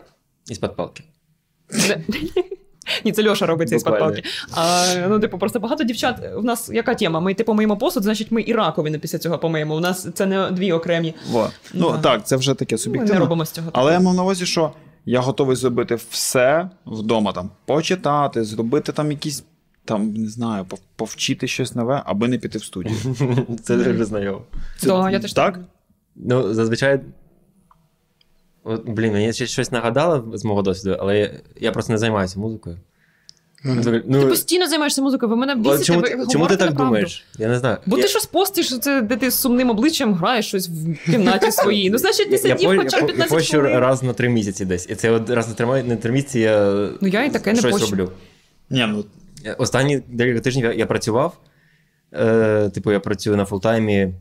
Із-під 0.50 0.76
палки. 0.76 1.04
Ні, 3.04 3.12
це 3.12 3.28
Льоша 3.28 3.46
робить 3.46 3.72
із 3.72 3.84
Буквально. 3.84 4.06
палки. 4.06 4.22
А, 4.54 4.94
ну, 5.08 5.20
типу, 5.20 5.38
просто 5.38 5.60
багато 5.60 5.84
дівчат. 5.84 6.16
У 6.36 6.42
нас 6.42 6.70
яка 6.72 6.94
тема? 6.94 7.20
Ми 7.20 7.34
типу 7.34 7.54
миємо 7.54 7.76
посуд, 7.76 8.02
значить 8.02 8.30
ми 8.32 8.42
і 8.46 8.52
раковину 8.52 8.98
після 8.98 9.18
цього 9.18 9.38
помиємо. 9.38 9.74
У 9.76 9.80
нас 9.80 10.08
це 10.14 10.26
не 10.26 10.50
дві 10.50 10.72
окремі. 10.72 11.14
Во. 11.30 11.50
Ну 11.74 11.90
Да. 11.90 11.98
так, 11.98 12.26
це 12.26 12.36
вже 12.36 12.54
таке 12.54 12.74
Ми 12.74 12.78
суб'єктивно. 12.78 13.14
не 13.14 13.20
робимо 13.20 13.44
з 13.44 13.50
цього. 13.50 13.70
Але 13.72 13.92
я 13.92 14.00
мав 14.00 14.14
на 14.14 14.22
увазі, 14.22 14.46
що 14.46 14.72
я 15.06 15.20
готовий 15.20 15.56
зробити 15.56 15.94
все 16.10 16.70
вдома, 16.86 17.32
там, 17.32 17.50
почитати, 17.66 18.44
зробити 18.44 18.92
там 18.92 19.10
якісь, 19.10 19.44
там, 19.84 20.14
не 20.14 20.28
знаю, 20.28 20.66
повчити 20.96 21.48
щось 21.48 21.74
нове, 21.74 22.02
аби 22.06 22.28
не 22.28 22.38
піти 22.38 22.58
в 22.58 22.64
студію. 22.64 22.96
Це 23.62 23.76
дуже 23.76 24.04
знайомо. 24.04 24.42
Да, 24.82 25.10
я 25.10 25.20
теж 25.20 25.32
так? 25.32 25.58
Ну, 26.16 26.54
зазвичай. 26.54 27.00
От, 28.64 28.88
блін, 28.88 29.12
мені 29.12 29.32
ще 29.32 29.46
щось 29.46 29.72
нагадало 29.72 30.38
з 30.38 30.44
мого 30.44 30.62
досвіду, 30.62 30.96
але 31.00 31.18
я, 31.18 31.30
я 31.60 31.72
просто 31.72 31.92
не 31.92 31.98
займаюся 31.98 32.40
музикою. 32.40 32.78
Ти 33.84 34.02
Ну, 34.06 34.28
постійно 34.28 34.66
займаєшся 34.68 35.02
музикою, 35.02 35.30
ви 35.30 35.36
мене 35.36 35.54
бісите, 35.54 35.84
чому, 35.84 36.00
ви 36.00 36.08
ти- 36.08 36.26
чому 36.32 36.46
ти 36.46 36.56
так 36.56 36.68
неправду. 36.70 36.84
думаєш? 36.84 37.24
Я 37.38 37.48
не 37.48 37.58
знаю. 37.58 37.76
Бо 37.86 37.96
я, 37.96 38.02
ти 38.02 38.08
щось 38.08 38.26
постиш, 38.26 38.78
це 38.78 39.02
де 39.02 39.16
ти 39.16 39.30
з 39.30 39.34
сумним 39.34 39.70
обличчям 39.70 40.14
граєш 40.14 40.46
щось 40.46 40.68
в 40.68 41.10
кімнаті 41.10 41.52
своїй. 41.52 41.90
Ну, 41.90 41.98
значить, 41.98 42.26
ти 42.26 42.32
я, 42.32 42.38
сидів 42.38 42.68
хоча 42.68 42.82
б 42.82 42.84
я, 42.84 42.90
по- 42.90 42.96
я 42.96 43.06
15 43.06 43.28
пощу 43.30 43.62
раз 43.62 44.02
на 44.02 44.12
три 44.12 44.28
місяці 44.28 44.64
десь. 44.64 44.86
І 44.90 44.94
це 44.94 45.10
от 45.10 45.30
раз 45.30 45.48
на 45.48 45.54
три, 45.54 45.82
на 45.82 45.96
три 45.96 46.12
місяці 46.12 46.40
я, 46.40 46.72
Ну, 47.00 47.08
я 47.08 47.24
і 47.24 47.30
таке 47.30 47.52
не 47.52 47.58
щось 47.58 47.72
пощу. 47.72 47.86
роблю. 47.96 48.10
Ні, 48.70 48.86
ну 48.88 49.04
Останні 49.58 50.02
декілька 50.08 50.40
тижнів 50.40 50.64
я, 50.64 50.72
я 50.72 50.86
працював. 50.86 51.38
Е, 52.14 52.70
типу, 52.74 52.92
я 52.92 53.00
працюю 53.00 53.36
на 53.36 53.44
фултаймі. 53.44 54.14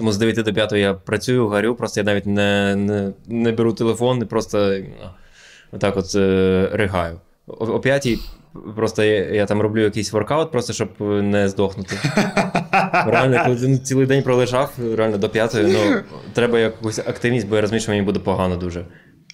Тому 0.00 0.12
з 0.12 0.18
9 0.18 0.44
до 0.44 0.52
5 0.52 0.72
я 0.72 0.94
працюю, 0.94 1.48
горю, 1.48 1.74
просто 1.74 2.00
я 2.00 2.04
навіть 2.04 2.26
не, 2.26 2.76
не, 2.76 3.12
не 3.26 3.52
беру 3.52 3.72
телефон, 3.72 4.22
і 4.22 4.24
просто 4.24 4.78
ну, 4.78 5.10
отак 5.72 5.96
от 5.96 6.14
е, 6.14 6.68
ригаю. 6.72 7.20
О, 7.46 7.66
о 7.66 7.80
5 7.80 8.08
просто 8.76 9.02
я, 9.02 9.30
я 9.30 9.46
там 9.46 9.60
роблю 9.60 9.82
якийсь 9.82 10.12
воркаут, 10.12 10.50
просто 10.50 10.72
щоб 10.72 10.88
не 11.00 11.48
здохнути. 11.48 11.96
Реально, 13.06 13.42
коли 13.44 13.78
цілий 13.78 14.06
день 14.06 14.22
пролежав, 14.22 14.72
реально 14.94 15.18
до 15.18 15.28
5, 15.28 15.56
ну, 15.62 16.00
треба 16.32 16.58
якусь 16.58 16.98
активність, 16.98 17.48
бо 17.48 17.54
я 17.56 17.60
розумію, 17.60 17.80
що 17.80 17.92
мені 17.92 18.02
буде 18.02 18.18
погано 18.18 18.56
дуже. 18.56 18.84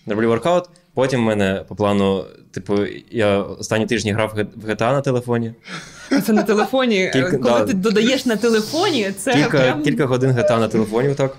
Роблю 0.07 0.29
воркаут, 0.29 0.65
потім 0.97 1.21
в 1.21 1.23
мене 1.23 1.65
по 1.69 1.77
плану, 1.77 2.25
типу, 2.51 2.75
я 3.11 3.39
останні 3.39 3.87
тижні 3.87 4.13
грав 4.13 4.33
в 4.57 4.67
GTA 4.71 4.93
на 4.93 5.01
телефоні. 5.01 5.55
Це 6.27 6.33
на 6.33 6.43
телефоні. 6.43 7.11
Кілька- 7.13 7.39
Коли 7.39 7.59
да. 7.61 7.65
ти 7.65 7.75
додаєш 7.75 8.27
на 8.27 8.37
телефоні, 8.37 9.11
це 9.19 9.35
Кілька, 9.35 9.59
прям 9.61 9.83
кілька 9.83 10.07
годин 10.07 10.31
GTA 10.31 10.61
на 10.61 10.69
телефоні, 10.69 11.09
отак. 11.09 11.37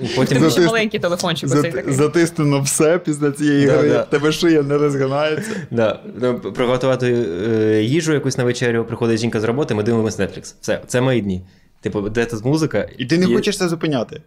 І 0.00 0.04
потім. 0.16 0.38
Затис- 0.38 0.66
маленький 0.66 1.00
телефончик 1.00 1.50
оцей 1.50 1.72
такий. 1.72 1.92
затиснено 1.94 2.60
все 2.60 2.98
після 2.98 3.32
цієї 3.32 3.66
Да, 3.66 3.72
гри, 3.76 3.88
да. 3.88 4.02
тебе 4.02 4.32
шия 4.32 4.62
не 4.62 4.78
розгинається. 4.78 5.50
Да, 5.70 6.00
ну, 6.20 6.40
приготувати 6.40 7.26
е, 7.48 7.82
їжу 7.82 8.12
якусь 8.12 8.38
на 8.38 8.44
вечерю, 8.44 8.84
приходить 8.84 9.20
жінка 9.20 9.40
з 9.40 9.44
роботи, 9.44 9.74
ми 9.74 9.82
дивимося 9.82 10.22
Netflix. 10.22 10.54
Все, 10.60 10.80
це 10.86 11.00
мої 11.00 11.20
дні. 11.20 11.42
Типу, 11.80 12.00
де 12.00 12.24
тут 12.24 12.44
музика? 12.44 12.88
І 12.98 13.06
ти 13.06 13.18
не 13.18 13.26
хочеш 13.26 13.58
це 13.58 13.68
зупиняти. 13.68 14.22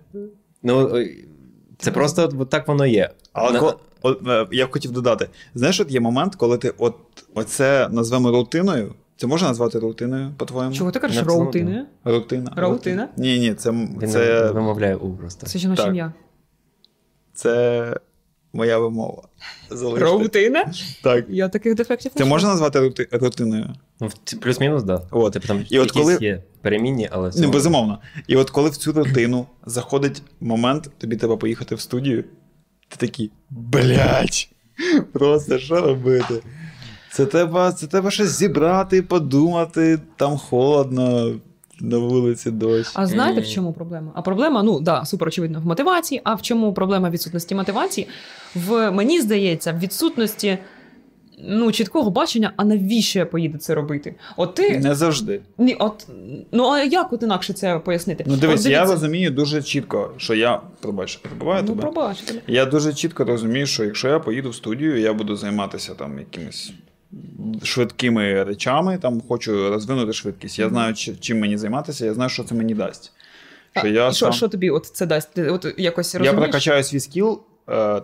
Ну, 0.63 0.97
е, 0.97 1.09
це 1.80 1.91
просто 1.91 2.28
так 2.28 2.67
воно 2.67 2.86
є. 2.86 3.09
Але 3.34 3.61
На- 3.61 3.73
я 4.51 4.68
б 4.68 4.72
хотів 4.72 4.91
додати: 4.91 5.30
знаєш, 5.55 5.80
от 5.80 5.91
є 5.91 5.99
момент, 5.99 6.36
коли 6.36 6.58
ти 6.58 6.74
от 6.78 6.95
оце 7.34 7.89
назвемо 7.91 8.32
рутиною. 8.32 8.93
Це 9.18 9.28
можна 9.28 9.47
назвати 9.47 9.80
рутиною, 9.80 10.32
по-твоєму? 10.38 10.76
Чого 10.76 10.91
ти 10.91 10.99
кажеш 10.99 11.24
роутини? 11.24 11.86
Рутина. 12.05 12.53
Роутина? 12.55 13.10
Ні, 13.18 13.39
ні, 13.39 13.53
це, 13.53 13.72
Він 13.72 14.10
це, 14.10 14.51
вимовляє 14.51 14.95
у 14.95 15.14
просто. 15.14 15.45
Це 15.47 15.60
жіноче 15.60 15.82
Так. 15.82 15.89
ім'я. 15.89 16.14
це 17.34 17.97
моя 18.53 18.78
вимова. 18.78 19.24
Залиште. 19.70 20.05
Роутина? 20.05 20.72
Так. 21.03 21.26
Я 21.30 21.49
таких 21.49 21.76
дефектів 21.76 22.12
не 22.16 22.20
Це 22.24 22.26
можна 22.30 22.49
назвати 22.49 22.80
рути- 22.80 23.08
рутиною? 23.12 23.74
Ну, 23.99 24.10
плюс-мінус, 24.41 24.84
так. 24.84 24.99
Да. 24.99 25.08
От. 25.12 25.34
Типу, 25.34 25.47
там 25.47 25.66
І 25.70 25.80
от 25.80 25.91
коли- 25.91 26.18
є 26.22 26.43
перемінні, 26.62 27.10
але 27.12 27.30
все 27.30 27.41
Ну, 27.41 27.51
безумовно. 27.51 27.99
І 28.28 28.36
от 28.36 28.49
коли 28.49 28.70
в 28.70 28.78
цю 28.78 28.91
рутину 28.93 29.45
заходить 29.66 30.22
момент, 30.41 30.89
тобі 30.97 31.16
треба 31.16 31.38
поїхати 31.38 31.76
в 31.76 31.80
студію, 31.80 32.24
ти 32.88 33.07
такий, 33.07 33.31
блять, 33.49 34.49
просто 35.13 35.59
що 35.59 35.81
робити? 35.81 36.41
Це 37.11 37.25
треба, 37.25 37.71
це 37.71 37.88
треба 37.88 38.11
щось 38.11 38.29
зібрати, 38.29 39.01
подумати, 39.01 39.99
там 40.15 40.38
холодно, 40.38 41.35
на 41.79 41.97
вулиці 41.97 42.51
дощ. 42.51 42.91
А 42.93 43.07
знаєте, 43.07 43.41
в 43.41 43.47
чому 43.47 43.73
проблема? 43.73 44.11
А 44.15 44.21
проблема, 44.21 44.63
ну 44.63 44.79
да, 44.79 45.05
супер 45.05 45.27
очевидно, 45.27 45.59
в 45.59 45.65
мотивації. 45.65 46.21
А 46.23 46.35
в 46.35 46.41
чому 46.41 46.73
проблема 46.73 47.09
відсутності 47.09 47.55
мотивації? 47.55 48.07
В 48.55 48.91
мені 48.91 49.21
здається, 49.21 49.73
в 49.73 49.79
відсутності 49.79 50.57
ну, 51.38 51.71
чіткого 51.71 52.09
бачення, 52.09 52.53
а 52.57 52.63
навіщо 52.65 53.19
я 53.19 53.25
поїду 53.25 53.57
це 53.57 53.75
робити? 53.75 54.15
От 54.38 54.55
ти 54.55 54.79
Не 54.79 54.95
завжди. 54.95 55.41
ні, 55.57 55.75
от 55.79 56.07
ну 56.51 56.63
а 56.69 56.83
як 56.83 57.13
от 57.13 57.23
інакше 57.23 57.53
це 57.53 57.79
пояснити? 57.79 58.23
Ну 58.27 58.35
дивись, 58.35 58.65
от 58.65 58.71
я 58.71 58.85
розумію 58.85 59.31
дуже 59.31 59.61
чітко, 59.63 60.11
що 60.17 60.33
я 60.35 60.61
пробач, 60.81 61.09
що 61.09 61.21
перебуваю 61.21 61.61
Ну, 61.63 61.67
тебе. 61.69 61.81
пробачте. 61.81 62.33
Я 62.47 62.65
дуже 62.65 62.93
чітко 62.93 63.23
розумію, 63.23 63.67
що 63.67 63.83
якщо 63.85 64.07
я 64.07 64.19
поїду 64.19 64.49
в 64.49 64.55
студію, 64.55 64.99
я 64.99 65.13
буду 65.13 65.35
займатися 65.35 65.93
там 65.95 66.19
якимись 66.19 66.71
швидкими 67.63 68.43
речами, 68.43 68.97
там 69.01 69.21
хочу 69.27 69.69
розвинути 69.69 70.13
швидкість. 70.13 70.59
Я 70.59 70.69
знаю, 70.69 70.93
чим 71.19 71.39
мені 71.39 71.57
займатися, 71.57 72.05
я 72.05 72.13
знаю, 72.13 72.29
що 72.29 72.43
це 72.43 72.55
мені 72.55 72.73
дасть. 72.75 73.11
Що 73.77 73.88
А, 73.88 73.89
я, 73.89 74.07
і 74.09 74.13
що, 74.13 74.25
сам... 74.25 74.33
що 74.33 74.47
тобі 74.47 74.69
от 74.69 74.85
це 74.85 75.05
дасть? 75.05 75.33
Ти 75.33 75.49
от 75.49 75.73
якось 75.77 76.15
я 76.15 76.33
прокачаю 76.33 76.83
свій 76.83 76.99
скіл 76.99 77.39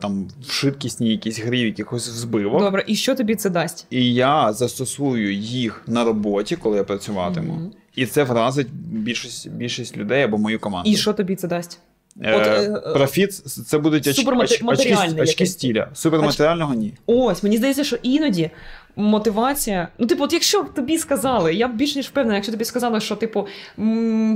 там, 0.02 0.28
в 0.48 0.52
швидкісні 0.52 1.10
якісь 1.10 1.40
гри, 1.40 1.60
якихось 1.60 2.10
збивок. 2.10 2.60
Добре, 2.60 2.84
і 2.88 2.96
що 2.96 3.16
тобі 3.16 3.36
це 3.36 3.50
дасть? 3.50 3.86
І 3.90 4.14
я 4.14 4.54
застосую 4.54 5.34
їх 5.34 5.84
на 5.88 6.04
роботі, 6.04 6.56
коли 6.56 6.78
я 6.78 6.84
працюватиму. 6.84 7.54
Мгм. 7.54 7.72
І 7.96 8.06
це 8.06 8.24
вразить 8.24 8.68
більшість, 8.74 9.50
більшість 9.50 9.98
людей 9.98 10.24
або 10.24 10.38
мою 10.38 10.60
команду. 10.60 10.90
І 10.90 10.96
що 10.96 11.14
тобі 11.14 11.36
це 11.36 11.48
дасть? 11.48 11.80
Е, 12.22 12.36
От, 12.36 12.48
е, 12.48 12.94
Профіт 12.94 13.34
це 13.46 13.78
будуть 13.78 14.08
оч, 14.08 14.20
оч, 14.28 14.62
очки, 14.66 14.98
очки 15.22 15.46
стіля. 15.46 15.88
Суперматеріального 15.94 16.74
ні. 16.74 16.94
Ось, 17.06 17.44
мені 17.44 17.58
здається, 17.58 17.84
що 17.84 17.98
іноді 18.04 18.50
мотивація. 18.96 19.88
Ну, 19.98 20.08
типу, 20.08 20.24
от 20.24 20.34
якщо 20.34 20.64
б 20.64 20.74
тобі 20.74 20.98
сказали, 20.98 21.54
я 21.54 21.68
б 21.68 21.76
більш 21.76 21.96
ніж 21.96 22.08
впевнена, 22.08 22.36
якщо 22.36 22.52
тобі 22.52 22.66
сказали, 22.66 23.00
що 23.00 23.16
типу 23.16 23.48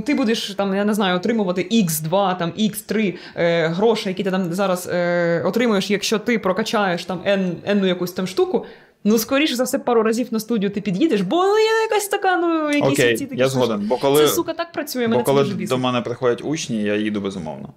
ти 0.06 0.14
будеш 0.14 0.54
там, 0.54 0.74
я 0.74 0.84
не 0.84 0.94
знаю, 0.94 1.16
отримувати 1.16 1.68
X2, 1.72 2.38
там 2.38 2.50
X3 2.50 3.14
е, 3.36 3.68
грошей, 3.68 4.10
які 4.10 4.24
ти 4.24 4.30
там 4.30 4.52
зараз 4.52 4.88
е, 4.92 5.42
отримуєш, 5.44 5.90
якщо 5.90 6.18
ти 6.18 6.38
прокачаєш 6.38 7.04
там 7.04 7.18
N, 7.18 7.52
N 7.70 7.86
якусь 7.86 8.12
там 8.12 8.26
штуку. 8.26 8.66
Ну, 9.04 9.18
скоріше 9.18 9.56
за 9.56 9.64
все, 9.64 9.78
пару 9.78 10.02
разів 10.02 10.26
на 10.30 10.40
студію 10.40 10.70
ти 10.70 10.80
під'їдеш, 10.80 11.20
бо 11.20 11.36
ну, 11.36 11.58
є 11.58 11.82
якась 11.82 12.08
така, 12.08 12.36
ну, 12.36 12.70
якісь 12.70 12.92
Окей, 12.92 13.16
ці 13.16 13.26
такі 13.26 13.40
я 13.40 13.48
згоден. 13.48 13.86
Бо 13.88 13.96
коли, 13.96 14.26
Це, 14.26 14.28
сука, 14.28 14.52
так 14.52 14.72
працює, 14.72 15.06
бо 15.06 15.10
мене 15.10 15.22
коли 15.22 15.44
це 15.44 15.54
дуже 15.54 15.66
до 15.66 15.78
мене 15.78 16.00
приходять 16.00 16.40
учні, 16.44 16.82
я 16.82 16.96
їду 16.96 17.20
безумовно. 17.20 17.68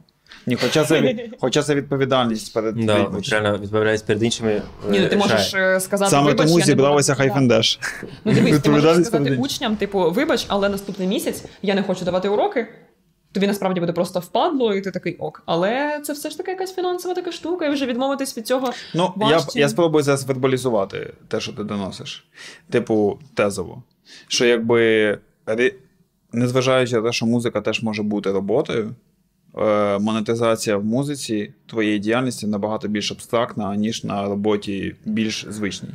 Ні, 0.48 0.58
хоча 0.62 0.86
це, 0.86 1.16
хоча 1.39 1.64
це 1.64 1.76
відповідальність 1.76 2.54
перед 2.54 2.76
Да, 2.76 3.12
реально 3.32 3.58
відправляюсь 3.58 4.02
перед 4.02 4.24
іншими. 4.24 4.52
е, 4.52 4.62
Ні, 4.89 5.00
ну 5.00 5.08
ти 5.08 5.18
можеш 5.18 5.54
е, 5.54 5.80
сказати, 5.80 6.12
Саме 6.12 6.28
вибач, 6.28 6.48
тому 6.48 6.60
я 6.60 6.66
не 6.66 6.76
буду 6.76 7.16
хайфендеш. 7.16 7.80
Ну 8.26 8.34
дивись, 8.34 8.60
ти 8.60 8.70
можеш 8.70 8.94
сказати 8.94 9.24
перед 9.24 9.39
учням, 9.39 9.76
типу, 9.76 10.12
вибач, 10.12 10.46
але 10.48 10.70
наступний 10.70 11.08
місяць 11.08 11.44
я 11.62 11.76
не 11.76 11.84
хочу 11.84 12.06
давати 12.06 12.30
уроки. 12.30 12.68
Тобі 13.32 13.48
насправді 13.48 13.80
буде 13.80 13.94
просто 13.94 14.20
впадло, 14.20 14.76
і 14.76 14.82
ти 14.82 14.92
такий 14.92 15.16
ок. 15.16 15.44
Але 15.46 16.02
це 16.04 16.14
все 16.14 16.30
ж 16.30 16.38
таки 16.38 16.52
якась 16.52 16.76
фінансова 16.76 17.16
така 17.16 17.32
штука, 17.32 17.66
і 17.66 17.72
вже 17.72 17.86
відмовитись 17.86 18.38
від 18.38 18.48
цього. 18.48 18.74
Ну, 18.96 19.14
я, 19.18 19.26
важче. 19.28 19.60
я 19.60 19.70
спробую 19.70 20.04
зараз 20.04 20.24
вербалізувати 20.24 21.14
те, 21.28 21.39
що 21.39 21.54
ти 21.54 21.64
доносиш. 21.64 22.26
Типу, 22.70 23.20
тезово. 23.34 23.84
Що 24.28 24.46
якби, 24.46 25.18
незважаючи 26.32 26.96
на 26.96 27.02
те, 27.02 27.12
що 27.12 27.26
музика 27.26 27.62
теж 27.62 27.84
може 27.84 28.04
бути 28.04 28.32
роботою, 28.32 28.96
монетизація 29.99 30.78
в 30.78 30.86
музиці 30.86 31.54
твоєї 31.68 31.99
діяльності 31.99 32.47
набагато 32.47 32.88
більш 32.88 33.12
абстрактна, 33.12 33.76
ніж 33.76 34.04
на 34.04 34.26
роботі 34.26 34.95
більш 35.06 35.45
звичній. 35.49 35.89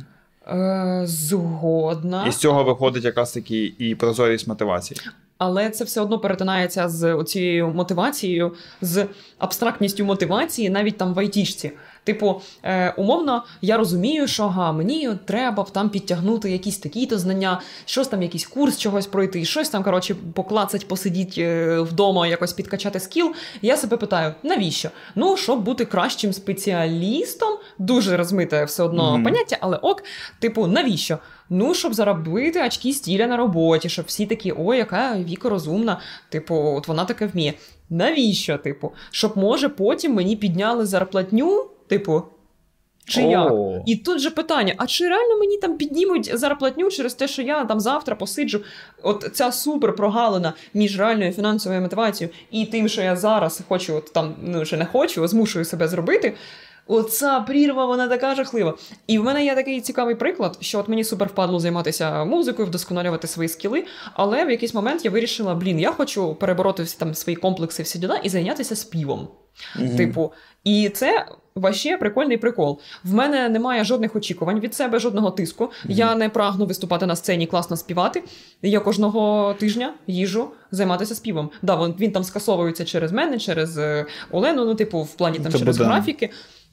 Е, 0.47 1.01
згодна. 1.05 2.27
І 2.27 2.31
з 2.31 2.35
цього 2.35 2.63
виходить 2.63 3.03
якраз 3.03 3.31
таки 3.31 3.73
і 3.77 3.95
прозорість 3.95 4.47
мотивації. 4.47 4.99
Але 5.37 5.69
це 5.69 5.83
все 5.83 6.01
одно 6.01 6.19
перетинається 6.19 6.89
з 6.89 7.23
цією 7.23 7.67
мотивацією, 7.67 8.53
з 8.81 9.05
абстрактністю 9.37 10.05
мотивації, 10.05 10.69
навіть 10.69 10.97
там 10.97 11.13
в 11.13 11.19
айтішці. 11.19 11.71
Типу, 12.03 12.41
е, 12.63 12.93
умовно, 12.97 13.43
я 13.61 13.77
розумію, 13.77 14.27
що 14.27 14.43
ага, 14.43 14.71
мені 14.71 15.09
треба 15.25 15.63
б 15.63 15.69
там 15.69 15.89
підтягнути 15.89 16.51
якісь 16.51 16.77
такі-то 16.77 17.17
знання, 17.17 17.61
щось 17.85 18.07
там, 18.07 18.21
якийсь 18.23 18.47
курс 18.47 18.77
чогось 18.77 19.07
пройти, 19.07 19.45
щось 19.45 19.69
там, 19.69 19.83
коротше, 19.83 20.15
поклацать, 20.33 20.87
посидіть 20.87 21.35
е, 21.37 21.79
вдома, 21.79 22.27
якось 22.27 22.53
підкачати 22.53 22.99
скіл. 22.99 23.33
Я 23.61 23.77
себе 23.77 23.97
питаю, 23.97 24.33
навіщо? 24.43 24.89
Ну, 25.15 25.37
щоб 25.37 25.63
бути 25.63 25.85
кращим 25.85 26.33
спеціалістом, 26.33 27.57
дуже 27.77 28.17
розмите 28.17 28.63
все 28.65 28.83
одно 28.83 29.13
Мгм. 29.13 29.23
поняття, 29.23 29.57
але 29.61 29.77
ок, 29.77 30.03
типу, 30.39 30.67
навіщо? 30.67 31.17
Ну, 31.49 31.73
щоб 31.73 31.93
заробити 31.93 32.65
очки 32.65 32.93
стіля 32.93 33.27
на 33.27 33.37
роботі, 33.37 33.89
щоб 33.89 34.05
всі 34.05 34.25
такі, 34.25 34.53
ой, 34.57 34.77
яка 34.77 35.17
Віка 35.17 35.49
розумна, 35.49 35.99
типу, 36.29 36.55
от 36.55 36.87
вона 36.87 37.05
таке 37.05 37.27
вміє. 37.27 37.53
Навіщо, 37.89 38.57
типу? 38.57 38.91
Щоб 39.11 39.37
може 39.37 39.69
потім 39.69 40.13
мені 40.13 40.35
підняли 40.35 40.85
зарплатню, 40.85 41.65
типу. 41.87 42.23
Чи 43.07 43.21
як? 43.21 43.53
І 43.85 43.95
тут 43.95 44.19
же 44.19 44.29
питання: 44.29 44.73
а 44.77 44.87
чи 44.87 45.07
реально 45.07 45.37
мені 45.39 45.57
там 45.57 45.77
піднімуть 45.77 46.37
зарплатню 46.37 46.89
через 46.89 47.13
те, 47.13 47.27
що 47.27 47.41
я 47.41 47.65
там 47.65 47.79
завтра 47.79 48.15
посиджу? 48.15 48.61
От 49.03 49.29
ця 49.33 49.51
супер 49.51 49.95
прогалина 49.95 50.53
між 50.73 50.99
реальною 50.99 51.31
фінансовою 51.31 51.81
мотивацією 51.81 52.35
і 52.51 52.65
тим, 52.65 52.87
що 52.87 53.01
я 53.01 53.15
зараз 53.15 53.61
хочу, 53.67 53.95
от 53.95 54.13
там 54.13 54.35
ну 54.41 54.65
ще 54.65 54.77
не 54.77 54.85
хочу, 54.85 55.27
змушую 55.27 55.65
себе 55.65 55.87
зробити. 55.87 56.33
Оця 56.87 57.39
прірва, 57.39 57.85
вона 57.85 58.07
така 58.07 58.35
жахлива. 58.35 58.77
І 59.07 59.19
в 59.19 59.23
мене 59.23 59.45
є 59.45 59.55
такий 59.55 59.81
цікавий 59.81 60.15
приклад, 60.15 60.57
що 60.61 60.79
от 60.79 60.87
мені 60.87 61.03
супер 61.03 61.27
впадло 61.27 61.59
займатися 61.59 62.25
музикою, 62.25 62.67
вдосконалювати 62.67 63.27
свої 63.27 63.49
скіли, 63.49 63.85
але 64.13 64.45
в 64.45 64.51
якийсь 64.51 64.73
момент 64.73 65.05
я 65.05 65.11
вирішила: 65.11 65.55
блін, 65.55 65.79
я 65.79 65.91
хочу 65.91 66.35
перебороти 66.35 66.83
всі 66.83 66.97
там 66.99 67.13
свої 67.15 67.35
комплекси, 67.35 67.83
всі 67.83 67.99
діла 67.99 68.15
і 68.15 68.29
зайнятися 68.29 68.75
співом. 68.75 69.27
Мгм. 69.75 69.97
Типу, 69.97 70.33
і 70.63 70.89
це 70.89 71.25
ваще 71.55 71.97
прикольний 71.97 72.37
прикол. 72.37 72.79
В 73.03 73.13
мене 73.13 73.49
немає 73.49 73.83
жодних 73.83 74.15
очікувань 74.15 74.59
від 74.59 74.75
себе, 74.75 74.99
жодного 74.99 75.31
тиску. 75.31 75.71
Я 75.85 76.15
не 76.15 76.29
прагну 76.29 76.65
виступати 76.65 77.05
на 77.05 77.15
сцені, 77.15 77.47
класно 77.47 77.77
співати. 77.77 78.23
Я 78.61 78.79
кожного 78.79 79.53
тижня 79.59 79.93
їжу 80.07 80.49
займатися 80.71 81.15
співом. 81.15 81.49
Да, 81.61 81.85
він, 81.85 81.95
він 81.99 82.11
там 82.11 82.23
скасовується 82.23 82.85
через 82.85 83.11
мене, 83.11 83.39
через 83.39 83.77
е, 83.77 84.05
Олену, 84.31 84.65
ну, 84.65 84.75
типу, 84.75 85.01
в 85.01 85.15
плані 85.15 85.39
там 85.39 85.51
Це 85.51 85.59
через 85.59 85.77
буде. 85.77 85.89
графіки. 85.89 86.29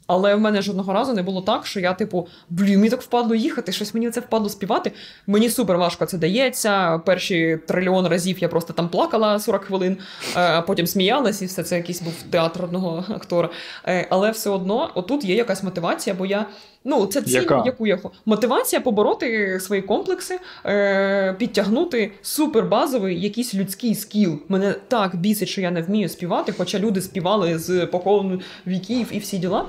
Але 0.07 0.35
в 0.35 0.41
мене 0.41 0.63
жодного 0.63 0.93
разу 0.93 1.13
не 1.15 1.23
було 1.23 1.43
так, 1.43 1.67
що 1.67 1.81
я, 1.81 1.95
типу, 1.95 2.29
блін, 2.51 2.79
мені 2.79 2.91
так 2.91 3.03
впадло 3.03 3.35
їхати, 3.35 3.73
щось 3.73 3.95
мені 3.95 4.11
це 4.11 4.21
впадло 4.21 4.49
співати. 4.49 4.93
Мені 5.27 5.51
супер 5.51 5.77
важко 5.79 6.07
це 6.07 6.19
дається. 6.19 6.99
Перші 6.99 7.59
трильйон 7.67 8.07
разів 8.07 8.39
я 8.39 8.49
просто 8.49 8.73
там 8.73 8.89
плакала 8.89 9.39
40 9.39 9.65
хвилин, 9.65 9.97
е, 10.37 10.41
а 10.41 10.63
потім 10.63 10.87
сміялась, 10.87 11.43
і 11.43 11.47
все 11.47 11.63
це 11.63 11.77
якийсь 11.77 12.03
був 12.03 12.15
театр 12.31 12.65
одного 12.65 13.05
актора. 13.09 13.49
Е, 13.87 14.07
Але 14.11 14.31
все 14.31 14.51
одно, 14.51 14.91
отут 14.95 15.25
є 15.25 15.35
якась 15.35 15.63
мотивація, 15.63 16.17
бо 16.19 16.27
я. 16.27 16.47
Ну, 16.85 17.07
це 17.07 17.23
ціль, 17.23 17.33
Яка? 17.35 17.63
яку 17.67 17.87
я 17.87 17.97
хо- 17.97 18.11
мотивація 18.27 18.81
побороти 18.81 19.59
свої 19.61 19.83
комплекси, 19.83 20.39
е, 20.67 21.35
підтягнути 21.39 22.13
супербазовий 22.23 23.21
якийсь 23.21 23.55
людський 23.55 23.95
скіл. 23.95 24.39
Мене 24.49 24.75
так 24.89 25.17
бісить, 25.17 25.49
що 25.49 25.61
я 25.61 25.71
не 25.71 25.83
вмію 25.83 26.09
співати, 26.09 26.55
хоча 26.59 26.79
люди 26.79 27.01
співали 27.01 27.59
з 27.59 27.87
поколу 27.87 28.41
віків 28.67 29.07
і 29.11 29.19
всі 29.19 29.39
діла. 29.39 29.65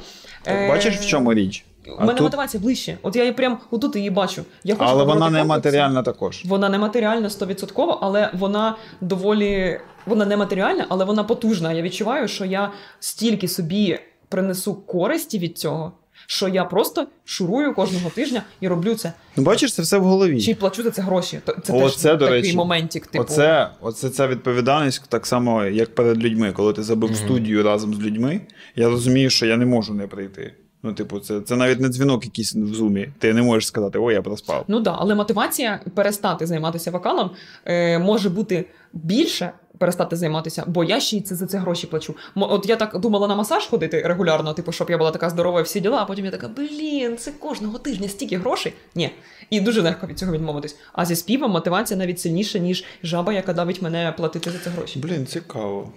Е, 0.47 0.67
бачиш, 0.69 0.95
в 0.97 1.05
чому 1.05 1.33
річ? 1.33 1.65
У 1.87 1.99
мене 1.99 2.13
тут- 2.13 2.21
мотивація 2.21 2.63
ближче. 2.63 2.97
От 3.01 3.15
я 3.15 3.21
її 3.23 3.33
прям 3.33 3.57
отут 3.71 3.95
її 3.95 4.09
бачу. 4.09 4.43
Я 4.63 4.75
хочу 4.75 4.89
Але 4.89 5.03
вона 5.03 5.29
не 5.29 5.43
матеріальна 5.43 6.03
також. 6.03 6.41
Вона 6.45 6.69
не 6.69 6.77
матеріальна 6.77 7.29
100%, 7.29 7.97
але 8.01 8.29
вона 8.33 8.75
доволі. 9.01 9.79
Вона 10.05 10.25
не 10.25 10.37
матеріальна, 10.37 10.85
але 10.89 11.05
вона 11.05 11.23
потужна. 11.23 11.73
Я 11.73 11.81
відчуваю, 11.81 12.27
що 12.27 12.45
я 12.45 12.71
стільки 12.99 13.47
собі 13.47 13.99
принесу 14.29 14.75
користі 14.75 15.39
від 15.39 15.57
цього, 15.57 15.91
що 16.27 16.47
я 16.47 16.65
просто 16.65 17.07
шурую 17.25 17.73
кожного 17.73 18.09
тижня 18.09 18.43
і 18.61 18.67
роблю 18.67 18.95
це. 18.95 19.13
Ну, 19.37 19.43
бачиш, 19.43 19.73
це 19.73 19.81
все 19.81 19.97
в 19.97 20.03
голові. 20.03 20.41
Чи 20.41 20.55
плачу 20.55 20.83
за 20.83 20.91
це 20.91 21.01
гроші? 21.01 21.39
То- 21.45 21.55
Це 21.63 21.73
Оце, 21.73 22.03
теж 22.09 22.19
до 22.19 22.25
такий 22.25 22.41
речі, 22.41 22.55
моментик. 22.55 23.07
Типу, 23.07 23.23
Оце, 23.23 23.69
оце 23.81 24.09
ця 24.09 24.27
відповідальність 24.27 25.03
так 25.09 25.25
само, 25.25 25.63
як 25.65 25.95
перед 25.95 26.23
людьми. 26.23 26.51
Коли 26.51 26.73
ти 26.73 26.83
забив 26.83 27.09
Мгм. 27.11 27.19
студію 27.19 27.63
разом 27.63 27.93
з 27.93 27.99
людьми, 27.99 28.41
я 28.75 28.89
розумію, 28.89 29.29
що 29.29 29.45
я 29.45 29.57
не 29.57 29.65
можу 29.65 29.93
не 29.93 30.07
прийти. 30.07 30.53
Ну, 30.85 30.93
типу, 30.93 31.19
це, 31.19 31.41
це 31.41 31.55
навіть 31.55 31.79
не 31.79 31.89
дзвінок 31.89 32.25
якийсь 32.25 32.55
в 32.55 32.73
зумі. 32.73 33.09
Ти 33.19 33.33
не 33.33 33.41
можеш 33.41 33.67
сказати, 33.67 33.99
ой, 33.99 34.13
я 34.13 34.21
проспав. 34.21 34.65
Ну 34.67 34.79
да, 34.79 34.95
але 34.99 35.15
мотивація 35.15 35.79
перестати 35.95 36.45
займатися 36.45 36.91
вокалом 36.91 37.31
е, 37.65 37.99
може 37.99 38.29
бути 38.29 38.65
більше. 38.93 39.51
Перестати 39.77 40.15
займатися, 40.15 40.63
бо 40.67 40.83
я 40.83 40.99
ще 40.99 41.17
й 41.17 41.21
це 41.21 41.35
за 41.35 41.45
це 41.45 41.57
гроші 41.57 41.87
плачу. 41.87 42.15
От 42.35 42.69
я 42.69 42.75
так 42.75 42.99
думала 42.99 43.27
на 43.27 43.35
масаж 43.35 43.65
ходити 43.65 44.01
регулярно, 44.01 44.53
типу, 44.53 44.71
щоб 44.71 44.89
я 44.89 44.97
була 44.97 45.11
така 45.11 45.29
здорова 45.29 45.59
і 45.59 45.63
всі 45.63 45.79
діла, 45.79 45.97
а 45.97 46.05
потім 46.05 46.25
я 46.25 46.31
така, 46.31 46.47
блін, 46.47 47.17
це 47.17 47.31
кожного 47.31 47.77
тижня 47.77 48.07
стільки 48.07 48.37
грошей. 48.37 48.73
Ні. 48.95 49.11
І 49.49 49.61
дуже 49.61 49.81
легко 49.81 50.07
від 50.07 50.19
цього 50.19 50.31
відмовитись. 50.31 50.77
А 50.93 51.05
зі 51.05 51.15
співом 51.15 51.51
мотивація 51.51 51.97
навіть 51.99 52.19
сильніша, 52.19 52.59
ніж 52.59 52.83
жаба, 53.03 53.33
яка 53.33 53.53
давить 53.53 53.81
мене 53.81 54.13
платити 54.17 54.51
за 54.51 54.57
це 54.59 54.69
гроші. 54.69 54.99
Блін, 54.99 55.25
цікаво. 55.25 55.91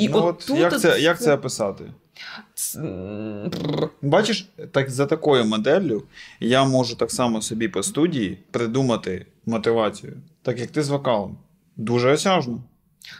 І 0.00 0.08
ну, 0.08 0.16
от 0.16 0.24
от 0.24 0.46
тут 0.46 0.58
як, 0.58 0.80
це, 0.80 1.00
як 1.00 1.20
це- 1.20 1.34
описати? 1.34 1.84
Бачиш, 4.02 4.48
так 4.72 4.90
за 4.90 5.06
такою 5.06 5.44
моделлю 5.44 6.02
я 6.40 6.64
можу 6.64 6.96
так 6.96 7.10
само 7.10 7.42
собі 7.42 7.68
по 7.68 7.82
студії 7.82 8.38
придумати 8.50 9.26
мотивацію, 9.46 10.16
так 10.42 10.58
як 10.58 10.70
ти 10.70 10.82
з 10.82 10.88
вокалом. 10.88 11.36
Дуже 11.76 12.12
осяжно. 12.12 12.62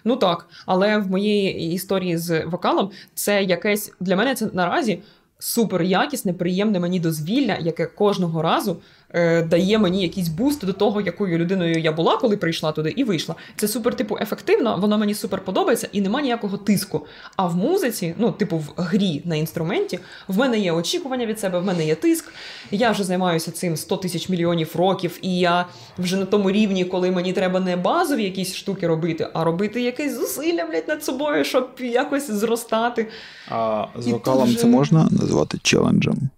Ну 0.05 0.17
так, 0.17 0.49
але 0.67 0.99
в 0.99 1.11
моєї 1.11 1.73
історії 1.73 2.17
з 2.19 2.45
вокалом 2.45 2.91
це 3.15 3.43
якесь 3.43 3.93
для 4.01 4.17
мене 4.17 4.35
це 4.35 4.51
наразі 4.53 4.99
супер 5.39 5.83
якісне, 5.83 6.33
приємне 6.33 6.81
мені 6.81 7.01
дозвілля, 7.01 7.57
яке 7.61 7.87
кожного 7.87 8.43
разу 8.43 8.77
е, 9.15 9.43
дає 9.43 9.79
мені 9.79 10.03
якийсь 10.03 10.29
буст 10.29 10.67
до 10.67 10.73
того, 10.73 11.01
якою 11.01 11.39
людиною 11.39 11.81
я 11.81 11.93
була, 11.93 12.17
коли 12.17 12.37
прийшла 12.37 12.73
туди 12.73 12.91
і 12.97 13.05
вийшла. 13.05 13.35
Це 13.57 13.69
супер, 13.69 13.95
типу, 13.97 14.19
ефективно, 14.21 14.79
воно 14.81 14.99
мені 14.99 15.15
супер 15.15 15.41
подобається 15.45 15.89
і 15.93 16.01
нема 16.01 16.21
ніякого 16.23 16.57
тиску. 16.57 17.07
А 17.37 17.47
в 17.47 17.57
музиці, 17.57 18.15
ну, 18.19 18.33
типу, 18.33 18.57
в 18.57 18.73
грі 18.77 19.23
на 19.25 19.37
інструменті, 19.37 19.99
в 20.29 20.39
мене 20.39 20.59
є 20.59 20.73
очікування 20.73 21.27
від 21.27 21.41
себе, 21.41 21.59
в 21.59 21.65
мене 21.65 21.87
є 21.87 21.95
тиск. 21.95 22.33
Я 22.71 22.91
вже 22.91 23.05
займаюся 23.05 23.51
цим 23.51 23.77
100 23.77 23.97
тисяч 23.97 24.29
мільйонів 24.29 24.77
років, 24.77 25.19
і 25.23 25.39
я 25.39 25.67
вже 25.99 26.17
на 26.17 26.25
тому 26.25 26.51
рівні, 26.51 26.85
коли 26.85 27.11
мені 27.11 27.33
треба 27.33 27.61
не 27.61 27.77
базові 27.77 28.25
якісь 28.25 28.55
штуки 28.55 28.87
робити, 28.87 29.29
а 29.35 29.45
робити 29.45 29.83
якесь 29.83 30.19
зусилля 30.19 30.67
блядь, 30.71 30.89
над 30.89 31.05
собою, 31.05 31.45
щоб 31.45 31.69
якось 31.79 32.31
зростати. 32.31 33.07
А 33.49 33.85
з 33.99 34.07
вокалом 34.07 34.45
тут 34.45 34.53
же- 34.53 34.59
це 34.59 34.67
можна 34.67 35.09
назвати 35.11 35.59
челенджем. 35.63 36.31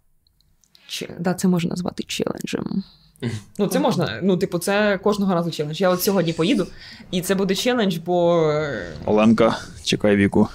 Чи 0.93 1.09
да, 1.18 1.34
це 1.34 1.49
можна 1.49 1.70
назвати 1.70 2.03
челенджем. 2.03 2.82
Ну, 3.59 3.66
це 3.66 3.80
можна. 3.80 4.20
Ну, 4.22 4.36
типу, 4.36 4.59
це 4.59 4.99
кожного 4.99 5.34
разу 5.34 5.51
челендж. 5.51 5.80
Я 5.80 5.90
от 5.90 6.03
сьогодні 6.03 6.32
поїду, 6.32 6.66
і 7.11 7.20
це 7.20 7.34
буде 7.34 7.55
челендж, 7.55 7.97
бо. 7.97 8.49
е, 8.51 8.86
Оленка, 9.05 9.59
чекай 9.84 10.16
віку. 10.16 10.49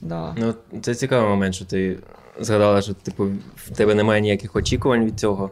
Да. 0.00 0.34
Ну, 0.38 0.54
це 0.82 0.94
цікавий 0.94 1.28
момент, 1.28 1.54
що 1.54 1.64
ти 1.64 1.98
згадала, 2.40 2.82
що 2.82 2.94
типу, 2.94 3.24
в 3.56 3.70
тебе 3.76 3.94
немає 3.94 4.20
ніяких 4.20 4.56
очікувань 4.56 5.04
від 5.04 5.20
цього. 5.20 5.50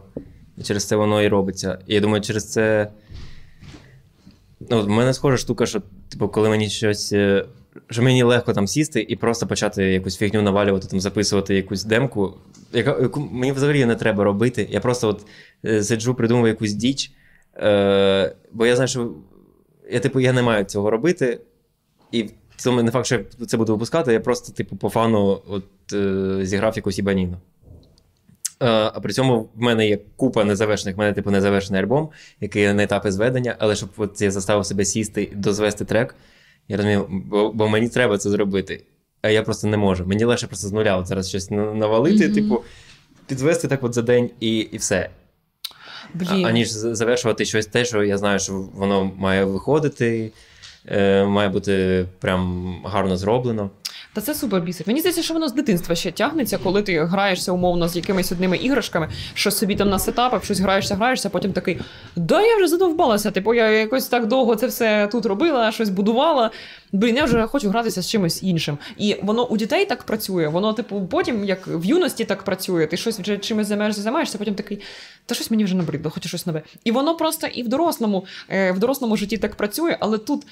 І 0.58 0.62
через 0.62 0.84
це 0.86 0.96
воно 0.96 1.22
і 1.22 1.28
робиться. 1.28 1.78
І 1.86 1.94
я 1.94 2.00
думаю, 2.00 2.22
через 2.22 2.52
це. 2.52 2.88
Ну, 4.70 4.82
в 4.82 4.88
мене 4.88 5.14
схожа 5.14 5.36
штука, 5.36 5.66
що, 5.66 5.82
типу, 6.08 6.28
коли 6.28 6.48
мені 6.48 6.68
щось. 6.68 7.12
е, 7.12 7.44
Що 7.90 8.02
мені 8.02 8.22
легко 8.22 8.52
там 8.52 8.66
сісти 8.66 9.06
і 9.08 9.16
просто 9.16 9.46
почати 9.46 9.84
якусь 9.84 10.16
фігню 10.16 10.42
навалювати, 10.42 10.86
там, 10.88 11.00
записувати 11.00 11.54
якусь 11.54 11.84
демку, 11.84 12.34
яка, 12.72 12.98
яку 13.02 13.20
мені 13.20 13.52
взагалі 13.52 13.84
не 13.84 13.94
треба 13.96 14.24
робити. 14.24 14.68
Я 14.70 14.80
просто 14.80 15.08
от 15.08 15.26
е, 15.64 15.82
сиджу, 15.82 16.14
придумую 16.14 16.48
якусь 16.48 16.72
діч. 16.72 17.12
Е, 17.56 18.34
бо 18.52 18.66
я 18.66 18.76
знаю, 18.76 18.88
що 18.88 19.10
я, 19.90 20.00
типу, 20.00 20.20
я 20.20 20.32
не 20.32 20.42
маю 20.42 20.64
цього 20.64 20.90
робити. 20.90 21.40
І 22.12 22.30
цьому 22.56 22.82
не 22.82 22.90
факт, 22.90 23.06
що 23.06 23.14
я 23.14 23.46
це 23.46 23.56
буду 23.56 23.72
випускати, 23.72 24.12
я 24.12 24.20
просто, 24.20 24.52
типу, 24.52 24.76
по 24.76 24.88
фану 24.88 25.42
от, 25.48 25.64
е, 25.92 26.38
зіграв 26.42 26.76
якусь 26.76 26.98
ібаніну. 26.98 27.36
Е, 28.62 28.66
а 28.94 29.00
при 29.00 29.12
цьому 29.12 29.40
в 29.54 29.60
мене 29.60 29.88
є 29.88 29.98
купа 30.16 30.44
незавершених, 30.44 30.96
в 30.96 30.98
мене, 30.98 31.12
типу, 31.12 31.30
незавершений 31.30 31.82
альбом, 31.82 32.08
який 32.40 32.72
на 32.72 32.82
етапі 32.82 33.10
зведення, 33.10 33.56
але 33.58 33.76
щоб 33.76 33.88
от 33.96 34.20
я 34.22 34.30
заставив 34.30 34.66
себе 34.66 34.84
сісти 34.84 35.22
і 35.32 35.34
дозвести 35.36 35.84
трек, 35.84 36.14
я 36.68 36.76
розумію, 36.76 37.06
бо, 37.10 37.52
бо 37.52 37.68
мені 37.68 37.88
треба 37.88 38.18
це 38.18 38.30
зробити. 38.30 38.84
А 39.22 39.28
я 39.28 39.42
просто 39.42 39.66
не 39.66 39.76
можу. 39.76 40.06
Мені 40.06 40.24
легше 40.24 40.46
просто 40.46 40.68
з 40.68 40.72
нуля 40.72 40.96
от 40.96 41.06
зараз 41.06 41.28
щось 41.28 41.50
на- 41.50 41.74
навалити, 41.74 42.24
Мгм. 42.26 42.34
типу, 42.34 42.62
підзвести 43.26 43.68
так 43.68 43.84
от 43.84 43.94
за 43.94 44.02
день 44.02 44.30
і, 44.40 44.58
і 44.58 44.76
все. 44.76 45.10
А, 46.28 46.34
аніж 46.34 46.68
завершувати 46.70 47.44
щось 47.44 47.66
те, 47.66 47.84
що 47.84 48.02
я 48.04 48.18
знаю, 48.18 48.38
що 48.38 48.52
воно 48.74 49.12
має 49.16 49.44
виходити, 49.44 50.32
е, 50.86 51.24
має 51.24 51.48
бути 51.48 52.06
прям 52.18 52.74
гарно 52.84 53.16
зроблено. 53.16 53.70
Та 54.18 54.22
це 54.22 54.34
супер 54.34 54.60
бісить. 54.60 54.86
Мені 54.86 55.00
здається, 55.00 55.22
що 55.22 55.34
воно 55.34 55.48
з 55.48 55.52
дитинства 55.52 55.94
ще 55.94 56.12
тягнеться, 56.12 56.58
коли 56.58 56.82
ти 56.82 57.04
граєшся 57.04 57.52
умовно 57.52 57.88
з 57.88 57.96
якимись 57.96 58.32
одними 58.32 58.56
іграшками, 58.56 59.08
що 59.34 59.50
собі 59.50 59.76
там 59.76 59.88
на 59.88 59.98
сетапах, 59.98 60.44
щось 60.44 60.60
граєшся, 60.60 60.94
граєшся, 60.94 61.28
потім 61.28 61.52
такий, 61.52 61.80
да 62.16 62.42
я 62.42 62.56
вже 62.56 62.68
задовбалася. 62.68 63.30
Типу, 63.30 63.54
я 63.54 63.70
якось 63.70 64.06
так 64.06 64.26
довго 64.26 64.56
це 64.56 64.66
все 64.66 65.08
тут 65.12 65.26
робила, 65.26 65.72
щось 65.72 65.88
будувала. 65.88 66.50
Блін, 66.92 67.16
я 67.16 67.24
вже 67.24 67.46
хочу 67.46 67.68
гратися 67.68 68.02
з 68.02 68.10
чимось 68.10 68.42
іншим. 68.42 68.78
І 68.96 69.16
воно 69.22 69.46
у 69.46 69.56
дітей 69.56 69.86
так 69.86 70.02
працює. 70.02 70.48
Воно, 70.48 70.72
типу, 70.72 71.06
потім, 71.10 71.44
як 71.44 71.66
в 71.66 71.84
юності 71.84 72.24
так 72.24 72.42
працює, 72.42 72.86
ти 72.86 72.96
щось 72.96 73.20
вже 73.20 73.38
чимось 73.38 73.66
займаєшся, 73.66 74.02
займаєшся, 74.02 74.38
потім 74.38 74.54
такий, 74.54 74.80
та 75.26 75.34
щось 75.34 75.50
мені 75.50 75.64
вже 75.64 75.76
набридло, 75.76 76.10
хочу 76.10 76.28
щось 76.28 76.46
нове. 76.46 76.62
І 76.84 76.90
воно 76.90 77.16
просто 77.16 77.46
і 77.46 77.62
в 77.62 77.68
дорослому, 77.68 78.26
е, 78.48 78.72
в 78.72 78.78
дорослому 78.78 79.16
житті 79.16 79.36
так 79.38 79.54
працює, 79.54 79.96
але 80.00 80.18
тут 80.18 80.46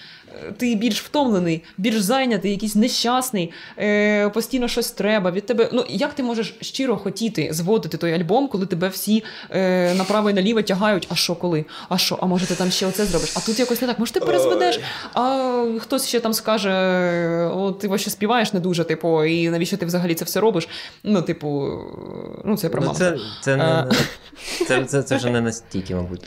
ти 0.57 0.75
більш 0.75 1.03
втомлений, 1.03 1.63
більш 1.79 2.01
зайнятий, 2.01 2.51
якийсь 2.51 2.75
нещасний, 2.75 3.53
е, 3.79 4.29
постійно 4.29 4.69
щось 4.69 4.91
треба 4.91 5.31
від 5.31 5.47
тебе. 5.47 5.69
Ну 5.73 5.85
як 5.89 6.15
ти 6.15 6.23
можеш 6.23 6.55
щиро 6.61 6.97
хотіти 6.97 7.49
зводити 7.53 7.97
той 7.99 8.13
альбом, 8.13 8.49
коли 8.49 8.67
тебе 8.67 8.89
всі 8.89 9.25
е, 9.51 9.95
направо 9.95 10.31
і 10.31 10.35
наліво 10.35 10.63
тягають? 10.63 11.07
А 11.11 11.15
що 11.15 11.35
коли? 11.35 11.65
А 11.89 11.99
що? 11.99 12.19
А 12.21 12.27
може 12.27 12.47
ти 12.47 12.55
там 12.55 12.71
ще 12.71 12.87
оце 12.87 13.05
зробиш? 13.07 13.33
А 13.37 13.41
тут 13.41 13.59
якось 13.59 13.81
не 13.81 13.87
так. 13.87 13.99
Може, 13.99 14.13
ти 14.13 14.21
перезведеш, 14.21 14.81
а 15.15 15.65
хтось 15.81 16.09
ще 16.09 16.21
там 16.21 16.33
скаже: 16.33 16.71
о, 17.55 17.73
ти 17.73 17.89
вообще 17.89 18.11
співаєш 18.11 18.53
не 18.53 18.61
дуже, 18.61 18.85
типу, 18.85 19.25
і 19.25 19.49
навіщо 19.51 19.77
ти 19.77 19.87
взагалі 19.87 20.15
це 20.15 20.25
все 20.25 20.41
робиш? 20.41 20.69
Ну, 21.05 21.23
типу, 21.23 21.69
ну 22.45 22.57
це 22.57 22.69
про 22.69 22.81
Ну, 22.81 22.87
маму. 22.87 22.99
це, 22.99 23.17
це, 23.43 23.57
не, 23.57 23.87
це, 24.69 24.85
це, 24.85 25.03
це 25.03 25.17
вже 25.17 25.31
не 25.31 25.41
настільки, 25.41 25.95
мабуть. 25.95 26.23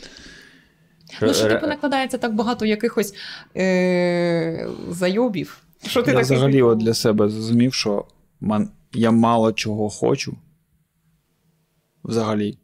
Ну, 1.22 1.34
що 1.34 1.46
Ре- 1.46 1.48
типу 1.48 1.66
накладається 1.66 2.18
так 2.18 2.34
багато 2.34 2.66
якихось 2.66 3.14
е- 3.56 4.68
зайобів. 4.90 5.58
Що 5.86 6.02
ти 6.02 6.10
Я 6.10 6.16
такий, 6.16 6.36
взагалі 6.36 6.62
от 6.62 6.78
для 6.78 6.94
себе 6.94 7.28
зрозумів, 7.28 7.74
що 7.74 8.04
ман... 8.40 8.70
я 8.92 9.10
мало 9.10 9.52
чого 9.52 9.90
хочу. 9.90 10.36
Взагалі. 12.04 12.58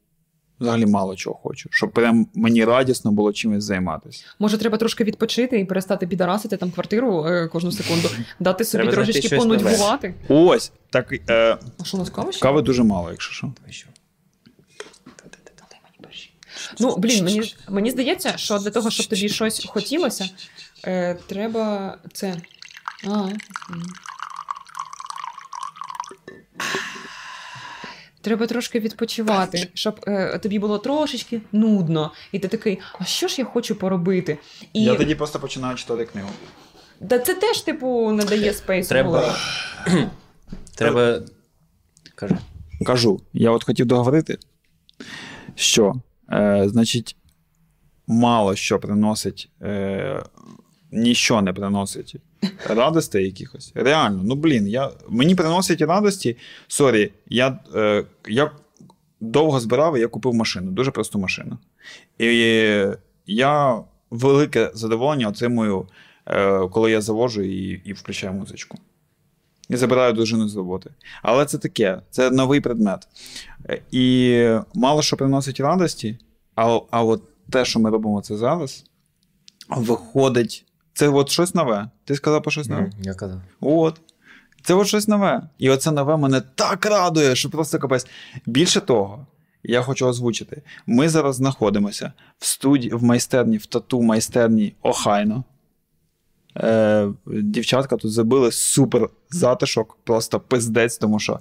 Взагалі 0.61 0.87
мало 0.87 1.17
чого 1.17 1.37
хочу. 1.43 1.69
Щоб 1.73 1.93
прям 1.93 2.27
мені 2.35 2.65
радісно 2.65 3.13
було 3.13 3.33
чимось 3.33 3.65
займатися. 3.65 4.25
Може, 4.39 4.59
треба 4.59 4.79
трошки 4.79 5.05
відпочити 5.05 5.61
і 5.61 5.65
перестати 5.65 6.07
підарасити 6.07 6.57
там 6.57 6.71
квартиру 6.71 7.27
е, 7.27 7.49
кожну 7.49 7.73
секунду, 7.73 8.09
дати 8.41 8.65
собі 8.65 8.83
Треба 8.83 8.95
трошечки 8.95 9.37
понудьгувати. 9.37 10.15
Ось, 10.29 10.73
так 10.91 11.13
е, 11.31 11.59
А 11.79 11.85
що 11.85 11.97
у 11.97 12.01
нас 12.01 12.11
кава 12.11 12.31
кави 12.43 12.63
дуже 12.63 12.83
мало, 12.83 13.11
якщо 13.11 13.33
що. 13.33 13.53
Ну, 16.79 16.97
блін, 16.97 17.25
мені, 17.25 17.55
мені 17.69 17.91
здається, 17.91 18.37
що 18.37 18.59
для 18.59 18.71
того, 18.71 18.91
щоб 18.91 19.07
тобі 19.07 19.29
щось 19.29 19.67
хотілося, 19.69 20.29
е, 20.85 21.15
треба 21.27 21.97
це. 22.13 22.37
А. 23.09 23.29
Треба 28.21 28.47
трошки 28.47 28.81
відпочивати, 28.81 29.69
щоб 29.75 30.01
е, 30.07 30.39
тобі 30.39 30.59
було 30.59 30.79
трошечки 30.79 31.41
нудно. 31.53 32.13
І 32.33 32.39
ти 32.39 32.49
такий, 32.49 32.79
а 32.99 33.05
що 33.05 33.29
ж 33.29 33.35
я 33.39 33.45
хочу 33.45 33.75
поробити? 33.77 34.39
І 34.73 34.83
Я 34.85 34.95
тоді 34.95 35.15
просто 35.15 35.41
починаю 35.41 35.77
читати 35.77 36.05
книгу. 36.05 36.29
да, 37.01 37.19
це 37.19 37.35
теж, 37.35 37.61
типу, 37.61 38.13
не 38.13 38.25
дає 38.25 38.53
спейсу. 38.53 38.89
Треба. 38.89 39.37
Треба. 40.75 41.21
Кажи. 42.15 42.37
Кажу, 42.87 43.21
я 43.33 43.51
от 43.51 43.65
хотів 43.65 43.87
договорити, 43.87 44.39
що, 45.55 45.95
е, 46.33 46.69
значить, 46.69 47.17
мало 48.07 48.55
що 48.55 48.79
приносить, 48.79 49.51
е, 49.63 50.23
ніщо 50.93 51.43
не 51.43 51.53
приносить 51.53 52.17
радостей 52.69 53.25
якихось. 53.25 53.73
Реально, 53.75 54.23
ну 54.25 54.35
блін, 54.35 54.69
я, 54.69 54.91
мені 55.09 55.35
приносить 55.35 55.81
радості. 55.81 56.37
Sorry, 56.69 57.13
я, 57.29 57.59
е, 57.75 58.05
я 58.29 58.51
довго 59.21 59.61
збирав 59.61 59.97
і 59.97 60.01
я 60.01 60.09
купив 60.09 60.35
машину, 60.35 60.71
дуже 60.71 60.91
просту 60.91 61.19
машину. 61.19 61.59
І 62.19 62.27
я 63.27 63.83
велике 64.11 64.71
задоволення 64.75 65.29
отримую, 65.29 65.89
е, 66.27 66.69
коли 66.69 66.91
я 66.91 67.01
завожу 67.01 67.43
і, 67.43 67.81
і 67.85 67.93
включаю 67.93 68.35
музичку. 68.35 68.79
І 69.69 69.77
забираю 69.77 70.13
дружину 70.13 70.49
з 70.49 70.57
роботи. 70.57 70.91
Але 71.23 71.47
це 71.47 71.59
таке, 71.59 72.01
це 72.11 72.31
новий 72.31 72.61
предмет. 72.61 73.09
Е, 73.69 73.83
І 73.91 74.49
мало 74.75 75.03
що 75.03 75.17
приносить 75.17 75.61
радості, 75.61 76.19
а, 76.55 76.81
а 76.91 77.03
от 77.03 77.23
те, 77.51 77.65
що 77.65 77.81
ми 77.81 77.91
робимо 77.91 78.21
це 78.21 78.37
зараз, 78.37 78.85
виходить. 79.69 80.65
Це 80.95 81.09
от 81.09 81.31
щось 81.31 81.55
нове. 81.55 81.91
Ти 82.05 82.15
сказав 82.15 82.43
про 82.43 82.51
щось 82.51 82.69
нове? 82.69 82.91
Я 83.03 83.15
казав. 83.15 83.41
От. 83.61 84.01
Це 84.63 84.75
от 84.75 84.87
щось 84.87 85.09
нове. 85.09 85.49
І 85.59 85.71
оце 85.71 85.91
нове 85.91 86.17
мене 86.17 86.43
так 86.55 86.87
радує, 86.87 87.37
що 87.37 87.51
просто 87.51 87.79
капець. 87.79 88.07
Більше 88.47 88.81
того, 88.81 89.27
я 89.63 89.83
хочу 89.83 90.07
озвучити: 90.07 90.63
ми 90.87 91.09
зараз 91.09 91.37
знаходимося 91.37 92.13
в 92.39 92.47
студії, 92.47 92.95
в 92.95 93.03
майстерні, 93.03 93.57
в 93.57 93.67
тату 93.67 94.03
майстерні 94.03 94.75
Охайно. 94.83 95.45
Е, 96.57 97.09
дівчатка 97.27 97.97
тут 97.97 98.13
забили 98.13 98.53
супер 98.53 99.09
затишок, 99.31 99.99
просто 100.05 100.41
пиздець, 100.41 100.99
тому 100.99 101.19
що 101.19 101.41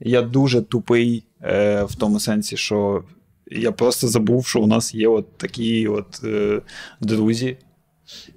я 0.00 0.22
дуже 0.22 0.62
тупий 0.62 1.24
е, 1.42 1.84
в 1.84 1.94
тому 1.94 2.20
сенсі, 2.20 2.56
що 2.56 3.04
я 3.46 3.72
просто 3.72 4.08
забув, 4.08 4.46
що 4.46 4.60
у 4.60 4.66
нас 4.66 4.94
є 4.94 5.08
от 5.08 5.36
такі 5.36 5.88
от 5.88 6.20
е, 6.24 6.62
друзі. 7.00 7.56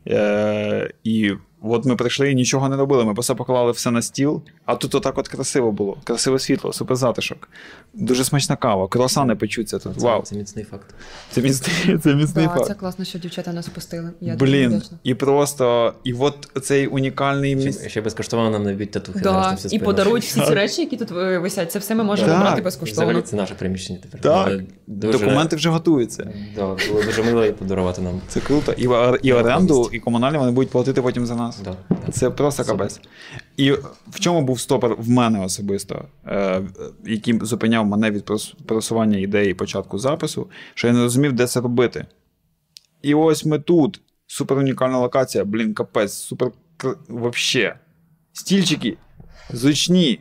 Е, 0.08 0.94
і 1.04 1.34
от 1.62 1.86
ми 1.86 1.96
прийшли 1.96 2.32
і 2.32 2.36
нічого 2.36 2.70
не 2.70 2.76
робили. 2.76 3.06
Ми 3.06 3.14
просто 3.14 3.36
поклали 3.36 3.72
все 3.72 3.92
на 3.92 4.02
стіл, 4.02 4.42
а 4.66 4.76
тут 4.76 4.96
отак 4.96 5.18
от 5.18 5.28
красиво 5.28 5.72
було. 5.72 5.98
Красиве 6.04 6.40
світло, 6.40 6.74
супер 6.74 6.98
затишок. 6.98 7.50
Дуже 7.94 8.24
смачна 8.24 8.56
кава, 8.56 8.88
круасани 8.88 9.36
печуться 9.36 9.80
тут. 9.80 9.96
Це, 10.00 10.06
Вау, 10.06 10.22
це 10.22 10.36
міцний 10.36 10.66
факт. 10.66 10.96
це 11.32 11.42
міцний, 11.42 11.98
це 12.04 12.16
міцний 12.16 12.46
Да, 12.46 12.54
факт. 12.54 12.68
це 12.68 12.74
класно, 12.74 13.06
що 13.06 13.20
дівчата 13.20 13.54
нас 13.54 13.70
пустили. 13.70 14.10
Я 14.22 14.36
Блін, 14.36 14.82
і 15.04 15.14
просто, 15.14 15.94
і 16.04 16.14
от 16.14 16.48
цей 16.62 16.88
унікальний 16.88 17.56
міс... 17.56 17.80
Ще, 17.80 17.90
ще 17.90 18.02
безкоштовно 18.02 18.50
нам 18.50 18.64
навіть 18.64 18.92
татухи. 18.92 19.20
Да, 19.20 19.58
і 19.72 19.80
подарують 19.80 20.24
всі 20.24 20.42
ці 20.42 20.54
речі, 20.54 20.82
які 20.82 20.98
тут 20.98 21.12
висять. 21.12 21.72
Це 21.72 21.80
все 21.80 21.96
ми 21.96 22.04
можемо 22.04 22.40
брати 22.40 22.62
І 22.62 22.64
безкоштовно. 22.64 23.06
Взагалі 23.06 23.26
це 23.26 23.36
наше 23.36 23.54
приміщення 23.56 24.00
тепер. 24.02 24.22
Так. 24.22 24.62
Дуже, 24.88 25.20
документи 25.20 25.56
вже 25.56 25.70
готуються. 25.70 26.34
Да, 26.56 26.62
було 26.62 27.04
дуже 27.06 27.24
мило 27.24 27.46
і 27.46 27.52
подарувати 27.52 28.02
нам. 28.02 28.22
Це 28.28 28.40
круто. 28.40 28.72
І, 28.72 28.88
і 29.28 29.34
оренду, 29.34 29.90
і 29.92 30.00
комунальні 30.00 30.38
вони 30.38 30.52
будуть 30.52 30.70
платити 30.70 31.02
потім 31.02 31.26
за 31.26 31.36
нас. 31.36 31.51
Да, 31.64 31.76
да. 31.90 32.12
Це 32.12 32.30
просто 32.30 32.64
капець. 32.64 33.02
І 33.58 33.72
в 34.08 34.20
чому 34.20 34.42
був 34.42 34.60
стопор 34.60 34.96
в 35.02 35.10
мене 35.10 35.46
особисто, 35.46 36.06
е, 36.26 36.62
який 37.06 37.40
зупиняв 37.42 37.86
мене 37.86 38.12
від 38.12 38.32
просування 38.66 39.18
ідеї 39.18 39.54
початку 39.54 39.98
запису, 40.00 40.50
що 40.74 40.88
я 40.88 40.94
не 40.94 41.00
розумів, 41.00 41.34
де 41.34 41.48
це 41.48 41.62
робити. 41.62 42.06
І 43.02 43.14
ось 43.14 43.46
ми 43.46 43.60
тут. 43.60 44.02
Супер 44.28 44.58
унікальна 44.58 45.00
локація, 45.00 45.46
блін, 45.46 45.74
капець, 45.74 46.14
супер 46.14 46.52
вообще. 47.08 47.76
Стільчики, 48.34 48.98
зручні, 49.50 50.20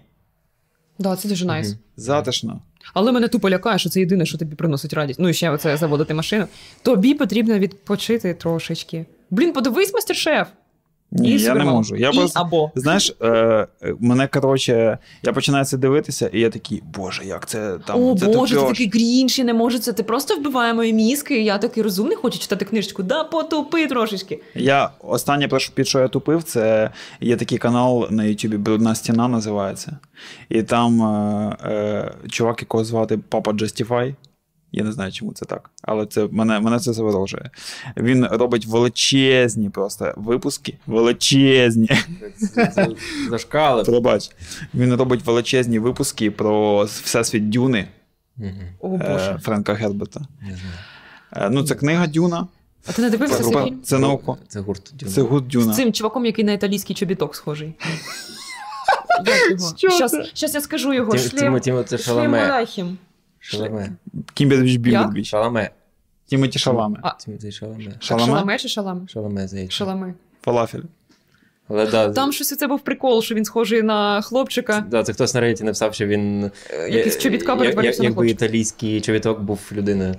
Да, 0.98 1.16
це 1.16 1.28
дуже 1.28 1.44
найс. 1.44 1.68
Мгм. 1.68 1.78
затишно. 1.96 2.60
Але 2.94 3.12
мене 3.12 3.28
тупо 3.28 3.50
лякає, 3.50 3.78
що 3.78 3.90
це 3.90 4.00
єдине, 4.00 4.26
що 4.26 4.38
тобі 4.38 4.56
приносить 4.56 4.92
радість. 4.92 5.20
Ну 5.20 5.28
і 5.28 5.34
ще 5.34 5.50
оце 5.50 5.76
заводити 5.76 6.14
машину. 6.14 6.46
Тобі 6.82 7.14
потрібно 7.14 7.58
відпочити 7.58 8.34
трошечки. 8.34 9.06
Блін, 9.30 9.52
подивись, 9.52 9.94
мастер-шеф. 9.94 10.48
Ні, 11.12 11.30
і 11.30 11.38
я 11.38 11.54
не 11.54 11.64
можу. 11.64 11.96
Я 11.96 12.10
і 12.10 12.16
просто- 12.16 12.40
або. 12.40 12.70
Знаєш, 12.74 13.16
е, 13.22 13.66
мене 14.00 14.26
коротше, 14.26 14.98
я 15.22 15.32
починаю 15.32 15.64
це 15.64 15.76
дивитися, 15.76 16.30
і 16.32 16.40
я 16.40 16.50
такий, 16.50 16.82
боже, 16.94 17.24
як 17.24 17.46
це 17.46 17.78
там. 17.86 18.04
О 18.04 18.16
це 18.18 18.26
Боже, 18.26 18.54
ти 18.54 18.60
тупьош». 18.60 18.78
такий 18.78 18.90
грінч, 19.00 19.38
і 19.38 19.44
не 19.44 19.54
може 19.54 19.78
це. 19.78 19.92
Ти 19.92 20.02
просто 20.02 20.36
вбиває 20.36 20.74
мої 20.74 20.92
мізки. 20.92 21.42
Я 21.42 21.58
такий 21.58 21.82
розумний, 21.82 22.16
хочу 22.16 22.38
читати 22.38 22.64
книжечку. 22.64 23.02
Да, 23.02 23.24
потупи 23.24 23.86
трошечки. 23.86 24.40
Я 24.54 24.90
останнє, 25.00 25.48
під 25.74 25.88
що 25.88 25.98
я 25.98 26.08
тупив, 26.08 26.42
це 26.42 26.90
є 27.20 27.36
такий 27.36 27.58
канал 27.58 28.06
на 28.10 28.24
Ютубі 28.24 28.56
Брудна 28.56 28.94
стіна 28.94 29.28
називається. 29.28 29.98
І 30.48 30.62
там 30.62 31.02
е, 31.02 31.56
е, 31.64 32.12
чувак, 32.28 32.60
якого 32.60 32.84
звати 32.84 33.18
Папа 33.28 33.50
Justify. 33.50 34.14
Я 34.72 34.84
не 34.84 34.92
знаю, 34.92 35.12
чому 35.12 35.32
це 35.32 35.44
так, 35.44 35.70
але 35.82 36.06
це 36.06 36.28
мене, 36.30 36.60
мене 36.60 36.78
це 36.78 36.92
заворожує. 36.92 37.50
Він 37.96 38.26
робить 38.26 38.66
величезні 38.66 39.70
просто 39.70 40.14
випуски. 40.16 40.78
Величезні. 40.86 41.88
Зашкали. 43.30 43.84
Пробач. 43.84 44.30
Він 44.74 44.94
робить 44.94 45.26
величезні 45.26 45.78
випуски 45.78 46.30
про 46.30 46.84
всесвіт 46.84 47.50
Дюни 47.50 47.88
е. 48.82 49.38
Френка 49.42 49.74
Герберта. 49.74 50.20
Е, 51.32 51.50
ну, 51.50 51.62
це 51.62 51.74
книга 51.74 52.06
Дюна. 52.06 52.46
А 52.86 52.92
ти 52.92 53.02
не 53.02 53.10
дивився 53.10 53.42
Це, 53.42 53.50
цей 53.50 53.76
це, 53.82 53.98
науко. 53.98 54.38
Це 54.48 54.60
гурт. 54.60 54.92
Дюна. 54.94 55.12
Це 55.12 55.22
гуд 55.22 55.48
Дюна. 55.48 55.72
З 55.72 55.76
цим 55.76 55.92
чуваком, 55.92 56.26
який 56.26 56.44
на 56.44 56.52
італійський 56.52 56.96
чобіток 56.96 57.36
схожий. 57.36 57.74
Що 59.76 59.90
Щас, 60.34 60.54
я 60.54 60.60
скажу 60.60 60.92
його. 60.92 61.18
Шлем, 61.18 61.62
шлем 61.98 62.98
Шаламе. 63.40 63.68
Шаламе. 63.70 63.92
Кімбербіч 64.34 64.76
Бімбербіч. 64.76 65.28
Шаламе. 65.28 65.70
Тімоті 66.26 66.58
Шаламе. 66.58 66.98
А, 67.02 67.10
Тімоті 67.10 67.52
Шаламе. 67.52 67.92
Шаламе? 68.00 68.26
Шаламе 68.26 68.58
чи 68.58 68.68
шалам? 68.68 69.08
Шаламе, 69.08 69.48
здається. 69.48 69.76
Шаламе. 69.76 70.14
Фалафель. 70.42 70.82
Але 71.68 71.86
да, 71.86 72.12
Там 72.12 72.32
щось 72.32 72.56
це 72.56 72.66
був 72.66 72.80
прикол, 72.80 73.22
що 73.22 73.34
він 73.34 73.44
схожий 73.44 73.82
на 73.82 74.22
хлопчика. 74.22 74.84
да, 74.90 75.02
це 75.02 75.12
хтось 75.12 75.34
на 75.34 75.40
рейті 75.40 75.64
написав, 75.64 75.94
що 75.94 76.06
він. 76.06 76.50
Е, 76.70 76.88
якийсь 76.90 77.16
е, 77.16 77.20
чобітка 77.20 77.52
як- 77.52 77.58
перетворився 77.58 78.02
на 78.02 78.08
Якби 78.08 78.30
італійський 78.30 79.00
чобіток 79.00 79.40
був 79.40 79.60
людиною. 79.72 80.14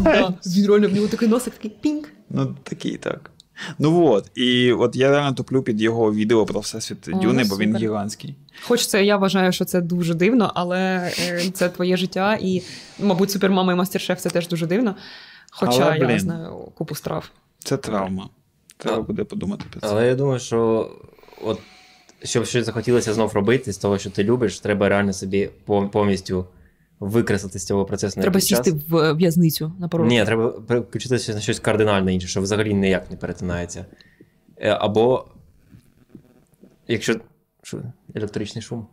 Да. 0.00 0.34
Він 0.46 0.66
реально 0.66 0.88
в 0.88 0.92
нього 0.94 1.08
такий 1.08 1.28
носик, 1.28 1.54
такий 1.54 1.70
пінк. 1.80 2.08
Ну, 2.30 2.56
такий 2.62 2.96
так. 2.96 3.30
Ну 3.78 4.06
от, 4.06 4.30
і 4.34 4.72
от 4.72 4.96
я 4.96 5.10
реально 5.10 5.34
туплю 5.34 5.62
під 5.62 5.80
його 5.80 6.12
відео 6.14 6.46
про 6.46 6.60
всесвіт 6.60 6.98
Дюни, 7.06 7.44
бо 7.44 7.56
він 7.56 7.76
гігантський. 7.76 8.34
Хоч 8.62 8.86
це 8.86 9.04
я 9.04 9.16
вважаю, 9.16 9.52
що 9.52 9.64
це 9.64 9.80
дуже 9.80 10.14
дивно, 10.14 10.52
але 10.54 11.12
е, 11.18 11.50
це 11.54 11.68
твоє 11.68 11.96
життя, 11.96 12.38
і, 12.40 12.62
мабуть, 12.98 13.30
супермама 13.30 13.72
і 13.72 13.76
мастер-шеф 13.76 14.20
це 14.20 14.30
теж 14.30 14.48
дуже 14.48 14.66
дивно. 14.66 14.94
Хоча 15.50 15.82
Але, 15.86 15.98
я 15.98 16.06
блін. 16.06 16.20
знаю 16.20 16.72
купу 16.74 16.94
страв. 16.94 17.30
Це 17.58 17.76
травма. 17.76 18.28
Треба 18.76 19.02
буде 19.02 19.24
подумати 19.24 19.64
про 19.70 19.80
це. 19.80 19.86
Але 19.90 20.06
я 20.06 20.14
думаю, 20.14 20.38
що 20.40 20.90
от 21.44 21.60
щоб 22.22 22.46
щось 22.46 22.66
захотілося 22.66 23.14
знов 23.14 23.32
робити 23.32 23.72
з 23.72 23.78
того, 23.78 23.98
що 23.98 24.10
ти 24.10 24.24
любиш, 24.24 24.60
треба 24.60 24.88
реально 24.88 25.12
собі 25.12 25.50
повністю 25.92 26.46
викреслити 27.00 27.58
з 27.58 27.64
цього 27.66 27.84
процесу 27.84 28.20
на 28.20 28.22
Треба 28.22 28.40
сісти 28.40 28.72
час. 28.72 28.80
в 28.88 28.96
е, 28.96 29.12
в'язницю 29.12 29.72
на 29.78 29.88
порог. 29.88 30.06
Ні, 30.08 30.24
треба 30.24 30.48
переключитися 30.48 31.34
на 31.34 31.40
щось 31.40 31.60
кардинально 31.60 32.10
інше, 32.10 32.28
що 32.28 32.40
взагалі 32.40 32.74
ніяк 32.74 33.10
не 33.10 33.16
перетинається. 33.16 33.86
Е, 34.56 34.70
Або 34.70 35.24
якщо. 36.88 37.20
Що? 37.62 37.82
Електричний 38.14 38.62
шум. 38.62 38.86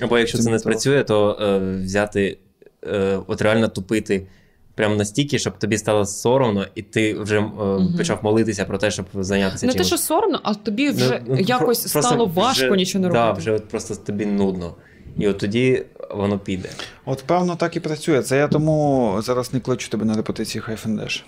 Або 0.00 0.18
якщо 0.18 0.38
Це 0.38 0.44
це 0.44 0.50
не 0.50 0.58
спрацює, 0.58 1.04
то 1.04 1.38
е, 1.40 1.58
взяти, 1.84 2.38
е, 2.86 3.20
от 3.26 3.42
реально 3.42 3.68
тупити 3.68 4.26
прямо 4.74 4.94
настільки, 4.96 5.38
щоб 5.38 5.58
тобі 5.58 5.78
стало 5.78 6.06
соромно, 6.06 6.66
і 6.74 6.82
ти 6.82 7.14
вже 7.14 7.38
е, 7.38 7.40
Мгм. 7.42 7.94
почав 7.96 8.18
молитися 8.22 8.64
про 8.64 8.78
те, 8.78 8.90
щоб 8.90 9.06
зайнятися 9.14 9.66
Не 9.66 9.74
те, 9.74 9.84
що 9.84 9.98
соромно, 9.98 10.40
а 10.42 10.54
тобі 10.54 10.86
Ну, 10.86 10.92
вже 10.94 11.22
ну, 11.26 11.36
якось 11.38 11.92
про- 11.92 12.02
стало 12.02 12.26
важко 12.26 12.66
вже- 12.66 12.76
нічого 12.76 13.02
не 13.02 13.08
да, 13.12 13.26
робити. 13.26 13.40
вже 13.40 13.52
от 13.52 13.68
просто 13.68 13.96
тобі 13.96 14.26
нудно. 14.26 14.74
І 15.18 15.28
от 15.28 15.38
тоді 15.38 15.84
воно 16.10 16.38
піде. 16.38 16.68
От 17.04 17.24
певно 17.26 17.56
так 17.56 17.76
і 17.76 17.80
працює. 17.80 18.22
Це 18.22 18.36
я 18.36 18.48
тому 18.48 19.16
зараз 19.22 19.52
не 19.54 19.60
кличу 19.60 19.88
тебе 19.88 20.04
на 20.04 20.14
репетиції 20.14 20.62
Хайфендеш. 20.62 21.24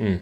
М. 0.00 0.18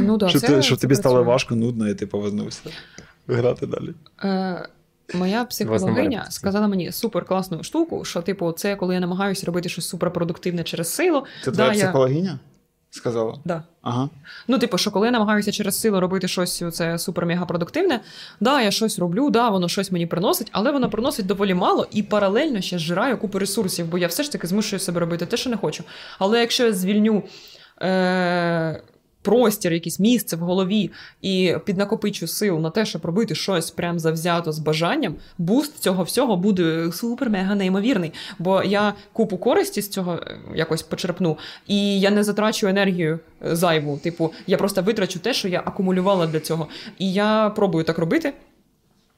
Ну, 0.00 0.16
да, 0.16 0.28
щоб 0.28 0.40
це, 0.40 0.46
ти, 0.46 0.62
щоб 0.62 0.78
це 0.78 0.82
тобі 0.82 0.94
стало 0.94 1.24
важко, 1.24 1.54
нудно, 1.56 1.88
і 1.88 1.94
ти 1.94 2.06
повернувся. 2.06 2.60
Грати 3.28 3.66
далі. 3.66 3.94
Е, 4.24 4.68
моя 5.14 5.44
психологиня 5.44 6.26
сказала 6.30 6.68
мені 6.68 6.92
супер 6.92 7.24
класну 7.24 7.62
штуку, 7.62 8.04
що, 8.04 8.22
типу, 8.22 8.52
це 8.52 8.76
коли 8.76 8.94
я 8.94 9.00
намагаюся 9.00 9.46
робити 9.46 9.68
щось 9.68 9.88
суперпродуктивне 9.88 10.64
через 10.64 10.94
силу. 10.94 11.24
Це 11.44 11.50
да, 11.50 11.56
твоя 11.56 11.72
я... 11.72 11.84
психологиня? 11.84 12.38
Сказала. 12.90 13.38
Да. 13.44 13.62
Ага. 13.82 14.08
Ну, 14.48 14.58
типу, 14.58 14.78
що 14.78 14.90
коли 14.90 15.06
я 15.06 15.10
намагаюся 15.10 15.52
через 15.52 15.80
силу 15.80 16.00
робити 16.00 16.28
щось 16.28 16.64
це 16.72 16.96
супер-мега 16.96 17.46
продуктивне, 17.46 18.00
да, 18.40 18.62
я 18.62 18.70
щось 18.70 18.98
роблю, 18.98 19.30
да, 19.30 19.48
воно 19.48 19.68
щось 19.68 19.92
мені 19.92 20.06
приносить, 20.06 20.48
але 20.52 20.72
воно 20.72 20.90
приносить 20.90 21.26
доволі 21.26 21.54
мало 21.54 21.86
і 21.92 22.02
паралельно 22.02 22.60
ще 22.60 22.78
зжираю 22.78 23.18
купу 23.18 23.38
ресурсів, 23.38 23.86
бо 23.86 23.98
я 23.98 24.06
все 24.06 24.22
ж 24.22 24.32
таки 24.32 24.46
змушую 24.46 24.80
себе 24.80 25.00
робити 25.00 25.26
те, 25.26 25.36
що 25.36 25.50
не 25.50 25.56
хочу. 25.56 25.84
Але 26.18 26.40
якщо 26.40 26.64
я 26.64 26.72
звільню. 26.72 27.22
Е- 27.82 28.82
Простір, 29.26 29.72
якесь 29.72 30.00
місце 30.00 30.36
в 30.36 30.38
голові 30.38 30.90
і 31.22 31.54
піднакопичу 31.64 32.26
сил 32.26 32.58
на 32.58 32.70
те, 32.70 32.86
щоб 32.86 33.04
робити 33.04 33.34
щось 33.34 33.70
прям 33.70 33.98
завзято 33.98 34.52
з 34.52 34.58
бажанням, 34.58 35.14
буст 35.38 35.78
цього 35.78 36.02
всього 36.02 36.36
буде 36.36 36.62
супер-мега 36.86 37.54
неймовірний. 37.54 38.12
Бо 38.38 38.62
я 38.62 38.94
купу 39.12 39.38
користі 39.38 39.82
з 39.82 39.88
цього 39.88 40.14
е, 40.14 40.38
якось 40.54 40.82
почерпну, 40.82 41.38
і 41.66 42.00
я 42.00 42.10
не 42.10 42.24
затрачу 42.24 42.66
енергію 42.66 43.18
е, 43.46 43.56
зайву. 43.56 43.98
Типу, 43.98 44.32
я 44.46 44.56
просто 44.56 44.82
витрачу 44.82 45.18
те, 45.18 45.34
що 45.34 45.48
я 45.48 45.62
акумулювала 45.64 46.26
для 46.26 46.40
цього. 46.40 46.66
І 46.98 47.12
я 47.12 47.52
пробую 47.56 47.84
так 47.84 47.98
робити. 47.98 48.32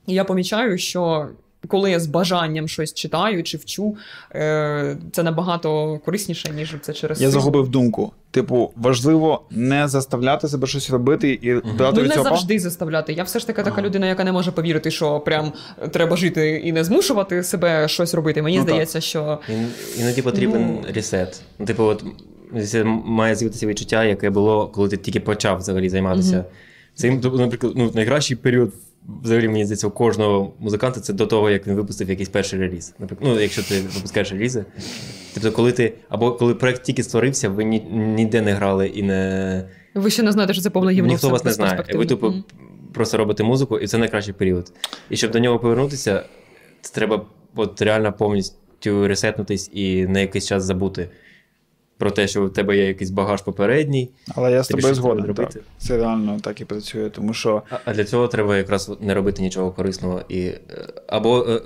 І 0.06 0.14
я 0.14 0.24
помічаю, 0.24 0.78
що 0.78 1.28
коли 1.68 1.90
я 1.90 2.00
з 2.00 2.06
бажанням 2.06 2.68
щось 2.68 2.94
читаю 2.94 3.42
чи 3.42 3.56
вчу, 3.56 3.96
е, 4.34 4.96
це 5.12 5.22
набагато 5.22 5.98
корисніше, 6.04 6.50
ніж 6.56 6.74
це 6.80 6.92
через 6.92 7.22
Я 7.22 7.30
загубив 7.30 7.68
думку. 7.68 8.12
Типу, 8.30 8.70
важливо 8.76 9.42
не 9.50 9.88
заставляти 9.88 10.48
себе 10.48 10.66
щось 10.66 10.90
робити 10.90 11.38
і 11.42 11.54
брати 11.54 11.96
Ну, 11.96 12.02
від 12.02 12.08
не 12.08 12.14
цього. 12.14 12.24
завжди 12.24 12.58
заставляти. 12.58 13.12
Я 13.12 13.22
все 13.22 13.38
ж 13.38 13.46
таки 13.46 13.62
така 13.62 13.76
Ага. 13.78 13.86
людина, 13.86 14.06
яка 14.06 14.24
не 14.24 14.32
може 14.32 14.52
повірити, 14.52 14.90
що 14.90 15.20
прям 15.20 15.52
треба 15.90 16.16
жити 16.16 16.62
і 16.64 16.72
не 16.72 16.84
змушувати 16.84 17.42
себе 17.42 17.88
щось 17.88 18.14
робити. 18.14 18.42
Мені 18.42 18.56
Ну, 18.58 18.62
так. 18.64 18.70
здається, 18.70 19.00
що 19.00 19.38
Ін- 19.48 19.68
Іноді 20.00 20.22
потрібен 20.22 20.62
Ну. 20.66 20.84
ресет. 20.94 21.40
Ну, 21.58 21.66
типу, 21.66 21.82
от 21.84 22.04
це 22.68 22.84
має 22.84 23.34
з'явитися 23.34 23.66
відчуття, 23.66 24.04
яке 24.04 24.30
було, 24.30 24.66
коли 24.66 24.88
ти 24.88 24.96
тільки 24.96 25.20
почав 25.20 25.58
взагалі 25.58 25.88
займатися. 25.88 26.36
Мгм. 26.36 26.44
Цим, 26.94 27.20
тобто, 27.20 27.38
наприклад, 27.38 27.72
ну, 27.76 27.90
найкращий 27.94 28.36
період, 28.36 28.72
взагалі, 29.22 29.48
мені 29.48 29.64
здається, 29.64 29.86
у 29.86 29.90
кожного 29.90 30.52
музиканта 30.58 31.00
це 31.00 31.12
до 31.12 31.26
того, 31.26 31.50
як 31.50 31.66
він 31.66 31.74
випустив 31.74 32.10
якийсь 32.10 32.28
перший 32.28 32.58
реліз. 32.58 32.94
Наприклад, 32.98 33.30
ну, 33.34 33.40
якщо 33.40 33.62
ти 33.62 33.80
випускаєш 33.80 34.32
релізи. 34.32 34.64
Тобто, 35.34 35.52
коли 35.52 35.72
ти, 35.72 35.92
або 36.08 36.32
коли 36.32 36.54
проект 36.54 36.82
тільки 36.82 37.02
створився, 37.02 37.48
ви 37.48 37.64
ні, 37.64 37.80
ніде 37.90 38.42
не 38.42 38.52
грали 38.52 38.88
і 38.88 39.02
не. 39.02 39.64
ви 39.94 40.10
ще 40.10 40.22
не 40.22 40.32
знаєте, 40.32 40.52
що 40.52 40.62
це 40.62 40.70
повне 40.70 40.92
гівно. 40.92 41.08
Ніхто 41.08 41.28
вас 41.30 41.44
не 41.44 41.52
знає. 41.52 41.84
Ви 41.94 42.06
тупо 42.06 42.28
Мгм. 42.30 42.44
просто 42.94 43.16
робите 43.18 43.42
музику, 43.44 43.78
і 43.78 43.86
це 43.86 43.98
найкращий 43.98 44.34
період. 44.34 44.72
І 45.10 45.16
щоб 45.16 45.30
до 45.30 45.38
нього 45.38 45.58
повернутися, 45.58 46.24
це 46.80 46.94
треба 46.94 47.26
от 47.56 47.82
реально 47.82 48.12
повністю 48.12 49.08
ресетнутись 49.08 49.70
і 49.72 50.06
на 50.06 50.20
якийсь 50.20 50.46
час 50.46 50.64
забути 50.64 51.08
про 51.98 52.10
те, 52.10 52.28
що 52.28 52.44
у 52.44 52.48
тебе 52.48 52.76
є 52.76 52.86
якийсь 52.86 53.10
багаж 53.10 53.42
попередній. 53.42 54.10
Але 54.34 54.52
я 54.52 54.62
з 54.62 54.68
тобою 54.68 54.94
згоден. 54.94 55.34
Так. 55.34 55.50
Це 55.78 55.96
реально 55.96 56.40
так 56.40 56.60
і 56.60 56.64
працює, 56.64 57.10
тому 57.10 57.34
що 57.34 57.62
А- 57.70 57.76
А 57.84 57.94
для 57.94 58.04
цього 58.04 58.28
треба 58.28 58.56
якраз 58.56 58.90
не 59.00 59.14
робити 59.14 59.42
нічого 59.42 59.70
корисного. 59.72 60.22
І, 60.28 60.40
е, 60.40 60.60
або 61.06 61.46
е, 61.48 61.60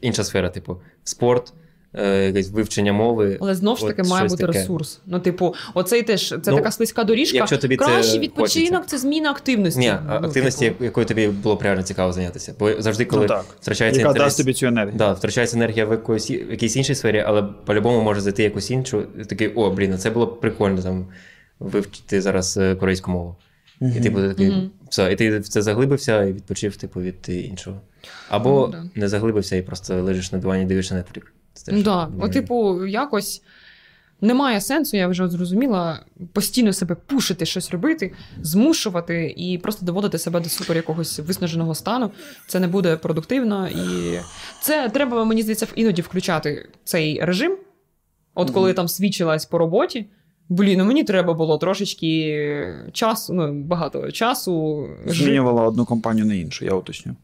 інша 0.00 0.24
сфера, 0.24 0.48
типу, 0.50 0.76
спорт, 1.04 1.52
е, 1.56 1.61
якесь 2.00 2.50
вивчення 2.50 2.92
мови. 2.92 3.38
Але 3.40 3.54
знов 3.54 3.78
ж 3.78 3.86
таки 3.86 4.02
має 4.02 4.28
бути 4.28 4.46
таке. 4.46 4.58
ресурс. 4.58 5.00
Ну, 5.06 5.20
типу, 5.20 5.54
оцей 5.74 6.02
теж 6.02 6.28
це 6.28 6.50
Ну, 6.50 6.56
така 6.56 6.70
слизька 6.70 7.04
доріжка. 7.04 7.36
якщо 7.36 7.58
тобі 7.58 7.76
це 7.76 7.84
Кращий 7.84 8.18
відпочинок 8.20 8.68
хочеться. 8.74 8.96
це 8.96 8.98
зміна 8.98 9.30
активності. 9.30 9.80
Ні, 9.80 9.94
Ну, 10.06 10.12
активності, 10.12 10.64
типу. 10.64 10.84
якою 10.84 11.06
тобі 11.06 11.28
було 11.28 11.56
б 11.56 11.62
реально 11.62 11.82
цікаво 11.82 12.12
зайнятися. 12.12 12.54
Бо 12.58 12.82
завжди, 12.82 13.04
коли 13.04 13.22
ну, 13.22 13.28
так. 13.28 13.44
втрачається 13.60 14.00
яка 14.00 14.10
інтерес, 14.10 14.26
дасть 14.32 14.38
тобі 14.38 14.52
цю 14.52 14.66
енергію. 14.66 14.94
Да, 14.98 15.12
втрачається 15.12 15.56
енергія 15.56 15.86
в 15.86 15.90
якоїсь, 15.90 16.30
в 16.30 16.50
якійсь 16.50 16.76
іншій 16.76 16.94
сфері, 16.94 17.24
але 17.26 17.42
по-любому 17.42 18.02
може 18.02 18.20
зайти 18.20 18.42
якусь 18.42 18.70
іншу. 18.70 19.02
і 19.20 19.24
Такий, 19.24 19.48
о, 19.48 19.70
блін, 19.70 19.92
а 19.94 19.98
це 19.98 20.10
було 20.10 20.26
б 20.26 20.40
прикольно 20.40 20.82
там 20.82 21.06
вивчити 21.60 22.20
зараз 22.22 22.56
е, 22.56 22.74
корейську 22.74 23.10
мову. 23.10 23.36
І 23.96 24.00
ти 24.00 24.10
буде 24.10 24.28
такий, 24.28 24.50
Мгм. 24.50 24.70
все, 24.90 25.12
і 25.12 25.16
ти 25.16 25.38
в 25.38 25.48
це 25.48 25.62
заглибився 25.62 26.24
і 26.24 26.32
відпочив, 26.32 26.76
типу, 26.76 27.00
від 27.00 27.14
е, 27.28 27.32
іншого. 27.34 27.80
Або 28.28 28.50
Ну, 28.50 28.66
да. 28.94 29.00
не 29.00 29.08
заглибився 29.08 29.56
і 29.56 29.62
просто 29.62 30.02
лежиш 30.02 30.32
на 30.32 30.38
дивані, 30.38 30.64
дивишся 30.64 30.94
Netflix. 30.94 31.22
Ну, 31.68 31.82
да. 31.82 32.10
От, 32.20 32.32
типу, 32.32 32.86
якось 32.86 33.42
немає 34.20 34.60
сенсу, 34.60 34.96
я 34.96 35.08
вже 35.08 35.28
зрозуміла, 35.28 36.00
постійно 36.32 36.72
себе 36.72 36.94
пушити, 36.94 37.46
щось 37.46 37.70
робити, 37.70 38.12
змушувати 38.40 39.34
і 39.36 39.58
просто 39.58 39.86
доводити 39.86 40.18
себе 40.18 40.40
до 40.40 40.48
супер 40.48 40.76
якогось 40.76 41.18
виснаженого 41.18 41.74
стану. 41.74 42.10
Це 42.46 42.60
не 42.60 42.68
буде 42.68 42.96
продуктивно. 42.96 43.68
І 43.68 44.18
це 44.60 44.88
треба, 44.88 45.24
мені 45.24 45.42
здається, 45.42 45.66
іноді 45.74 46.02
включати 46.02 46.68
цей 46.84 47.24
режим. 47.24 47.56
От 48.34 48.50
коли 48.50 48.72
там 48.72 48.88
свідчилась 48.88 49.46
по 49.46 49.58
роботі. 49.58 50.06
Блін, 50.48 50.78
ну 50.78 50.84
мені 50.84 51.04
треба 51.04 51.34
було 51.34 51.58
трошечки 51.58 52.74
часу, 52.92 53.34
ну 53.34 53.52
багато 53.52 54.12
часу. 54.12 54.86
Змінювала 55.06 55.62
одну 55.62 55.84
компанію 55.84 56.26
на 56.26 56.34
іншу, 56.34 56.64
я 56.64 56.72
уточню. 56.72 57.16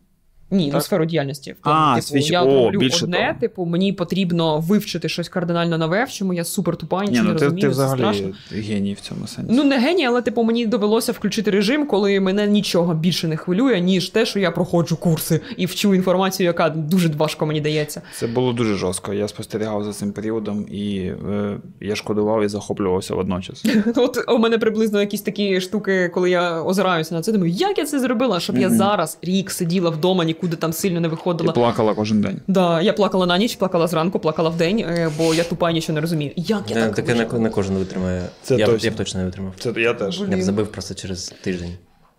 Ні, 0.51 0.67
ну 0.67 0.73
Так? 0.73 0.83
сферу 0.83 1.05
діяльності. 1.05 1.53
В 1.53 1.65
тому, 1.65 1.77
А, 1.79 1.95
типу, 2.01 2.07
свіч- 2.19 2.33
я 2.33 2.43
о, 2.43 2.65
роблю 2.65 2.79
більше 2.79 3.05
одне, 3.05 3.17
того. 3.29 3.41
типу, 3.41 3.65
мені 3.65 3.93
потрібно 3.93 4.61
вивчити 4.61 5.09
щось 5.09 5.29
кардинально 5.29 5.79
нове, 5.79 6.05
в 6.05 6.11
чому 6.11 6.33
я 6.35 6.45
супер 6.45 6.77
тупа, 6.77 7.05
Ні, 7.05 7.11
нічого 7.11 7.27
ну 7.29 7.33
не 7.33 7.39
ти, 7.39 7.45
розумію, 7.45 7.61
ти 7.69 7.75
це 7.77 7.85
взагалі 7.85 8.01
страшно. 8.01 8.29
геній 8.51 8.95
в 8.95 9.01
цьому 9.01 9.27
сенсі. 9.27 9.53
Ну, 9.55 9.65
не 9.65 9.79
геній, 9.79 10.07
але 10.07 10.23
типу 10.23 10.43
мені 10.43 10.67
довелося 10.67 11.13
включити 11.13 11.51
режим, 11.51 11.87
коли 11.87 12.21
мене 12.21 12.47
нічого 12.47 12.95
більше 12.95 13.29
не 13.29 13.37
хвилює, 13.37 13.81
ніж 13.81 14.09
те, 14.09 14.27
що 14.27 14.39
я 14.39 14.51
проходжу 14.51 14.97
курси 15.01 15.41
і 15.57 15.67
вчу 15.67 15.95
інформацію, 15.95 16.47
яка 16.47 16.69
дуже 16.69 17.09
важко 17.09 17.47
мені 17.47 17.61
дається. 17.61 18.03
Це 18.15 18.27
було 18.27 18.53
дуже 18.53 18.75
жорстко. 18.75 19.13
Я 19.15 19.29
спостерігав 19.29 19.85
за 19.85 19.93
цим 19.93 20.13
періодом 20.13 20.67
і 20.71 20.97
е, 21.31 21.57
я 21.81 21.97
шкодував 21.97 22.45
і 22.45 22.49
захоплювався 22.49 23.15
водночас. 23.15 23.65
От 23.97 24.19
у 24.29 24.39
мене 24.39 24.59
приблизно 24.59 25.01
якісь 25.01 25.23
такі 25.23 25.61
штуки, 25.61 26.09
коли 26.15 26.31
я 26.31 26.63
озираюся 26.63 27.15
на 27.15 27.23
це, 27.23 27.33
думаю, 27.33 27.53
як 27.53 27.79
я 27.79 27.85
це 27.85 28.01
зробила, 28.01 28.41
щоб 28.41 28.59
я 28.59 28.71
зараз 28.71 29.19
рік 29.23 29.51
сиділа 29.51 29.91
вдома, 29.91 30.25
нікуди 30.39 30.57
там 30.57 30.73
сильно 30.73 31.01
не 31.01 31.09
І 31.09 31.11
виходила. 31.11 31.53
плакала 31.53 31.95
кожен 31.95 32.21
день. 32.21 32.41
Да, 32.49 32.83
я 32.83 32.93
плакала 32.93 33.27
на 33.27 33.39
ніч, 33.39 33.57
плакала 33.57 33.87
зранку, 33.87 34.19
плакала 34.19 34.51
вдень, 34.51 34.79
е, 34.79 35.11
бо 35.19 35.35
я 35.35 35.45
тупа 35.45 35.73
нічого 35.73 35.95
не 35.95 36.01
розумію. 36.01 36.33
Як 36.37 36.71
я 36.71 36.77
Е, 36.77 36.81
так 36.81 36.95
Таке 36.95 37.15
не, 37.15 37.39
не 37.39 37.51
кожен 37.51 37.77
витримає. 37.77 38.23
Це 38.43 38.57
я, 38.57 38.67
б- 38.67 38.71
точно. 38.71 38.87
я 38.89 38.93
б 38.95 38.97
точно 38.97 39.21
не 39.21 39.27
витримав. 39.27 39.53
Це 39.59 39.73
я 39.77 39.95
теж. 39.95 40.19
Блін. 40.21 40.31
Я 40.31 40.37
б 40.37 40.43
забив 40.43 40.67
просто 40.73 40.95
через 40.95 41.35
тиждень. 41.43 41.73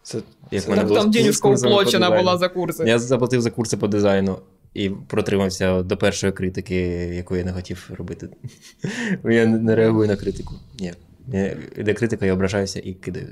Це, 0.03 0.17
Як 0.51 0.63
це- 0.63 0.69
мене 0.69 0.81
Так 0.81 0.87
було 0.87 0.99
там 0.99 1.11
курсами 1.13 1.55
по 1.75 1.81
уплочена 1.81 2.11
була 2.11 2.37
за 2.37 2.49
курси. 2.49 2.83
Я 2.87 2.99
заплатив 2.99 3.41
за 3.41 3.51
курси 3.51 3.77
по 3.77 3.87
дизайну 3.87 4.39
і 4.73 4.89
протримався 4.89 5.81
до 5.83 5.97
першої 5.97 6.33
критики, 6.33 6.75
яку 7.15 7.35
я 7.35 7.43
не 7.43 7.53
хотів 7.53 7.89
робити. 7.97 8.29
Я 9.23 9.45
не 9.45 9.59
не 9.59 9.75
реагую 9.75 10.07
на 10.07 10.15
критику. 10.15 10.53
Ні. 10.79 10.93
Іде 11.77 11.93
критика, 11.93 12.25
я 12.25 12.33
ображаюся 12.33 12.79
і 12.83 12.93
кидаю 12.93 13.27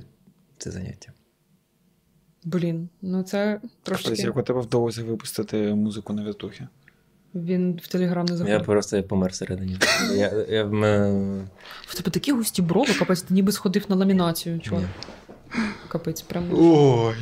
це 0.57 0.71
заняття. 0.71 1.11
Блін, 2.51 2.89
ну 3.01 3.23
це 3.23 3.57
Хтось, 3.59 3.71
трошки. 3.83 4.21
як 4.21 4.37
у 4.37 4.41
тебе 4.41 4.61
вдалося 4.61 5.03
випустити 5.03 5.57
музику 5.73 6.13
на 6.13 6.23
віртухи. 6.23 6.67
Він 7.35 7.79
в 7.83 7.87
телеграм 7.87 8.25
не 8.25 8.31
Я 8.31 8.37
заходить. 8.37 8.65
просто 8.65 9.03
помер 9.03 9.31
всередині. 9.31 9.77
Я, 10.15 10.45
я, 10.49 10.63
в. 10.63 10.71
В 11.87 11.95
тебе 11.95 12.11
такі 12.11 12.31
густі 12.31 12.61
брови, 12.61 12.93
капець, 12.99 13.21
ти 13.21 13.33
ніби 13.33 13.51
сходив 13.51 13.85
на 13.89 13.95
ламінацію, 13.95 14.59
чувак. 14.59 14.83
Капець, 15.87 16.21
прям. 16.21 16.43
Ой. 16.53 17.15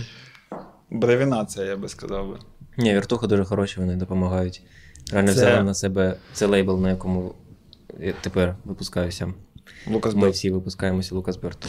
Бревінація, 0.89 1.65
я 1.65 1.77
би 1.77 1.89
сказав 1.89 2.29
би. 2.29 2.39
Ні, 2.77 2.93
віртухи 2.93 3.27
дуже 3.27 3.43
хороші, 3.45 3.79
вони 3.79 3.95
допомагають. 3.95 4.61
Реально 5.11 5.27
Це- 5.33 5.35
взяли 5.35 5.63
на 5.63 5.73
себе 5.73 6.15
це 6.33 6.45
лейбл, 6.45 6.81
на 6.81 6.89
якому 6.89 7.35
я 7.99 8.13
тепер 8.21 8.55
випускаюся. 8.65 9.33
Лукас 9.87 10.15
Ми 10.15 10.29
всі 10.29 10.51
випускаємося 10.51 11.15
Лукас 11.15 11.37
Берт. 11.37 11.67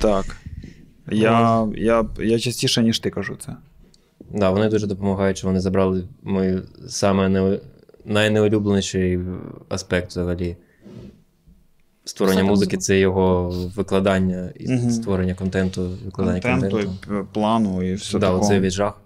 Так. 0.00 0.36
Я, 1.08 1.68
я, 1.74 2.04
я 2.18 2.38
частіше, 2.38 2.82
ніж 2.82 2.98
ти 2.98 3.10
кажу 3.10 3.36
це. 3.46 3.56
Да, 4.30 4.50
вони 4.50 4.68
дуже 4.68 4.86
допомагають, 4.86 5.38
що 5.38 5.46
вони 5.46 5.60
забрали 5.60 6.04
мій 6.22 6.58
саме 6.88 7.28
не, 7.28 7.58
найнеулюбленіший 8.04 9.18
аспект 9.68 10.10
взагалі. 10.10 10.56
Створення 12.04 12.44
музики 12.44 12.76
це 12.76 12.98
його 12.98 13.50
викладання 13.76 14.50
і 14.60 14.68
Мгм. 14.72 14.90
створення 14.90 15.34
контенту, 15.34 15.90
викладання 16.04 16.40
Контенту, 16.40 16.76
контенту. 16.76 17.20
і 17.20 17.34
плану 17.34 17.82
і 17.82 17.94
все 17.94 18.18
да, 18.18 18.26
такого. 18.26 18.44
оце 18.44 18.60
від 18.60 18.70
жах. 18.72 19.00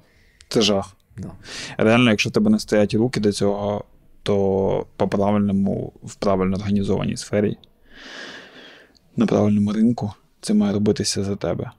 Це 0.48 0.60
жах. 0.62 0.96
Да. 1.18 1.30
Реально, 1.78 2.10
якщо 2.10 2.30
в 2.30 2.32
тебе 2.32 2.50
не 2.50 2.58
стоять 2.58 2.94
руки 2.94 3.20
до 3.20 3.32
цього, 3.32 3.84
то 4.22 4.86
по 4.96 5.08
правильному, 5.08 5.92
в 6.02 6.14
правильно 6.14 6.56
організованій 6.56 7.16
сфері, 7.16 7.56
на 9.16 9.26
правильному 9.26 9.72
ринку, 9.72 10.12
це 10.40 10.54
має 10.54 10.72
робитися 10.72 11.24
за 11.24 11.36
тебе. 11.36 11.70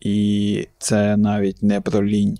І 0.00 0.68
це 0.78 1.16
навіть 1.16 1.62
не 1.62 1.80
про 1.80 2.06
лінь, 2.06 2.38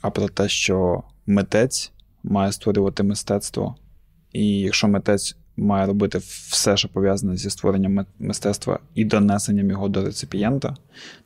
а 0.00 0.10
про 0.10 0.28
те, 0.28 0.48
що 0.48 1.02
митець 1.26 1.92
має 2.22 2.52
створювати 2.52 3.02
мистецтво. 3.02 3.76
І 4.32 4.58
якщо 4.58 4.88
митець 4.88 5.36
має 5.56 5.86
робити 5.86 6.18
все, 6.48 6.76
що 6.76 6.88
пов'язане 6.88 7.36
зі 7.36 7.50
створенням 7.50 8.06
мистецтва 8.18 8.78
і 8.94 9.04
донесенням 9.04 9.70
його 9.70 9.88
до 9.88 10.04
реципієнта, 10.04 10.76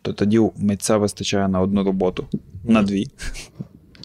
то 0.02 0.12
тоді 0.12 0.40
митця 0.56 0.96
вистачає 0.96 1.48
на 1.48 1.60
одну 1.60 1.84
роботу, 1.84 2.26
на 2.64 2.82
дві. 2.82 3.06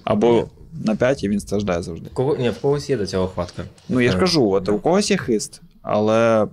Або 0.03 0.49
на 0.85 0.95
п'ять, 0.95 1.23
і 1.23 1.29
він 1.29 1.39
страждає 1.39 1.81
завжди. 1.81 2.09
Кого, 2.13 2.35
ні, 2.35 2.49
в 2.49 2.61
когось 2.61 2.89
є 2.89 2.97
до 2.97 3.07
цього 3.07 3.27
хватка. 3.27 3.63
Ну, 3.89 4.01
я 4.01 4.11
ж 4.11 4.17
кажу, 4.17 4.49
от 4.49 4.69
у 4.69 4.79
когось 4.79 5.11
є 5.11 5.17
хист, 5.17 5.61
але 5.81 6.47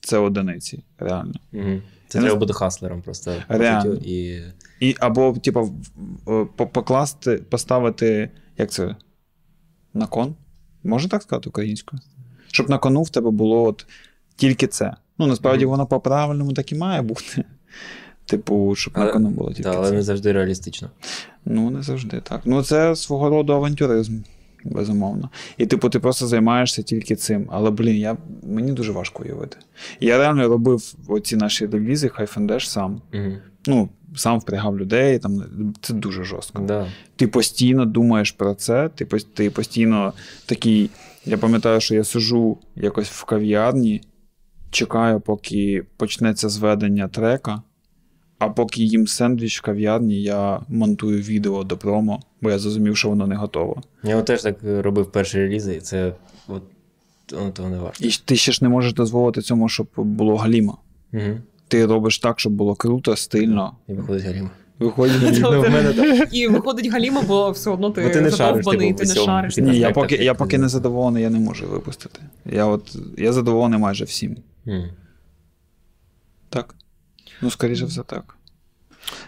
це 0.00 0.18
одиниці, 0.18 0.84
реально. 0.98 1.34
Угу. 1.52 1.80
Це 2.10 2.20
треба 2.20 2.36
бути 2.36 2.52
хаслером 2.52 3.02
просто. 3.02 3.34
Реально. 3.48 3.94
І... 3.94 4.42
І 4.80 4.96
або, 5.00 5.32
типу, 5.32 5.74
покласти, 6.56 7.36
поставити, 7.36 8.30
як 8.58 8.70
це? 8.70 8.96
На 9.94 10.06
кон? 10.06 10.34
Можна 10.84 11.08
так 11.08 11.22
сказати 11.22 11.48
українською? 11.48 12.02
Щоб 12.52 12.70
на 12.70 12.78
кону 12.78 13.02
в 13.02 13.08
тебе 13.10 13.30
було 13.30 13.62
от 13.64 13.86
тільки 14.36 14.66
це. 14.66 14.96
Ну, 15.18 15.26
насправді 15.26 15.64
Мгм. 15.64 15.70
воно 15.70 15.86
по-правильному 15.86 16.52
так 16.52 16.72
і 16.72 16.74
має 16.74 17.02
бути. 17.02 17.44
Типу, 18.24 18.74
щоб 18.74 18.98
на 18.98 19.06
кону 19.12 19.28
було 19.28 19.48
тільки 19.48 19.62
Да, 19.62 19.76
але 19.76 19.88
це. 19.88 19.94
не 19.94 20.02
завжди 20.02 20.32
реалістично. 20.32 20.90
Ну, 21.44 21.70
не 21.70 21.82
завжди 21.82 22.20
так. 22.20 22.40
Ну, 22.44 22.62
це 22.62 22.96
свого 22.96 23.30
роду 23.30 23.52
авантюризм, 23.52 24.18
безумовно. 24.64 25.30
І, 25.58 25.66
типу, 25.66 25.88
ти 25.88 25.98
просто 25.98 26.26
займаєшся 26.26 26.82
тільки 26.82 27.16
цим. 27.16 27.48
Але, 27.50 27.70
блін, 27.70 27.96
я, 27.96 28.16
мені 28.42 28.72
дуже 28.72 28.92
важко 28.92 29.22
уявити. 29.22 29.56
Я 30.00 30.18
реально 30.18 30.48
робив 30.48 30.94
оці 31.08 31.36
наші 31.36 31.66
релізи, 31.66 32.08
Хайфендеш 32.08 32.70
сам. 32.70 33.02
Угу. 33.14 33.32
Ну, 33.66 33.88
сам 34.16 34.38
впрягав 34.38 34.78
людей, 34.78 35.18
там, 35.18 35.42
це 35.80 35.94
дуже 35.94 36.24
жорстко. 36.24 36.62
Да. 36.62 36.86
Ти 37.16 37.26
постійно 37.26 37.84
думаєш 37.84 38.30
про 38.30 38.54
це, 38.54 38.88
ти, 38.88 39.04
ти 39.34 39.50
постійно 39.50 40.12
такий. 40.46 40.90
Я 41.24 41.38
пам'ятаю, 41.38 41.80
що 41.80 41.94
я 41.94 42.04
сижу 42.04 42.58
якось 42.76 43.08
в 43.08 43.24
кав'ярні, 43.24 44.02
чекаю, 44.70 45.20
поки 45.20 45.86
почнеться 45.96 46.48
зведення 46.48 47.08
трека, 47.08 47.62
а 48.40 48.48
поки 48.48 48.82
їм 48.82 49.06
сендвіч 49.06 49.58
в 49.58 49.62
кав'ярні, 49.62 50.22
я 50.22 50.60
монтую 50.68 51.22
відео 51.22 51.64
до 51.64 51.76
промо, 51.76 52.20
бо 52.40 52.50
я 52.50 52.58
зрозумів, 52.58 52.96
що 52.96 53.08
воно 53.08 53.26
не 53.26 53.36
готово. 53.36 53.82
Я 54.02 54.16
от 54.16 54.24
теж 54.24 54.42
так 54.42 54.56
робив 54.62 55.12
перші 55.12 55.38
релізи, 55.38 55.74
і 55.74 55.80
це 55.80 56.12
от, 56.48 56.62
воно 57.32 57.50
того 57.50 57.68
не 57.68 57.78
варто. 57.78 58.04
І 58.04 58.10
ти 58.24 58.36
ще 58.36 58.52
ж 58.52 58.58
не 58.62 58.68
можеш 58.68 58.94
дозволити 58.94 59.40
цьому, 59.40 59.68
щоб 59.68 59.86
було 59.96 60.36
галіма. 60.36 60.76
Угу. 61.12 61.22
Ти 61.68 61.86
робиш 61.86 62.18
так, 62.18 62.40
щоб 62.40 62.52
було 62.52 62.74
круто, 62.74 63.16
стильно. 63.16 63.72
І 63.88 63.92
виходить 63.92 64.24
Галіма. 64.24 64.50
Виходить. 64.78 65.38
Ну, 65.40 65.62
в 65.62 65.70
мене 65.70 65.92
так. 65.92 66.28
І 66.34 66.48
виходить 66.48 66.92
Галіма, 66.92 67.22
бо 67.22 67.50
все 67.50 67.70
одно 67.70 67.90
ти, 67.90 68.02
Бо 68.02 68.08
ти 68.10 68.20
не 68.20 68.30
шариш, 68.30 68.64
задовбаний, 68.64 68.92
типу, 68.92 69.12
ти 69.12 69.20
не 69.20 69.26
шариш. 69.26 69.56
Ні, 69.56 69.78
я 69.78 69.90
поки, 69.90 70.14
я 70.14 70.34
поки 70.34 70.58
не 70.58 70.68
задоволений, 70.68 71.22
я 71.22 71.30
не 71.30 71.38
можу 71.38 71.66
випустити. 71.66 72.20
Я 72.46 72.66
от 72.66 72.96
я 73.18 73.32
задоволений 73.32 73.78
майже 73.78 74.04
всім. 74.04 74.36
Ну, 77.42 77.50
скоріше 77.50 77.84
все 77.84 78.02
так. 78.02 78.36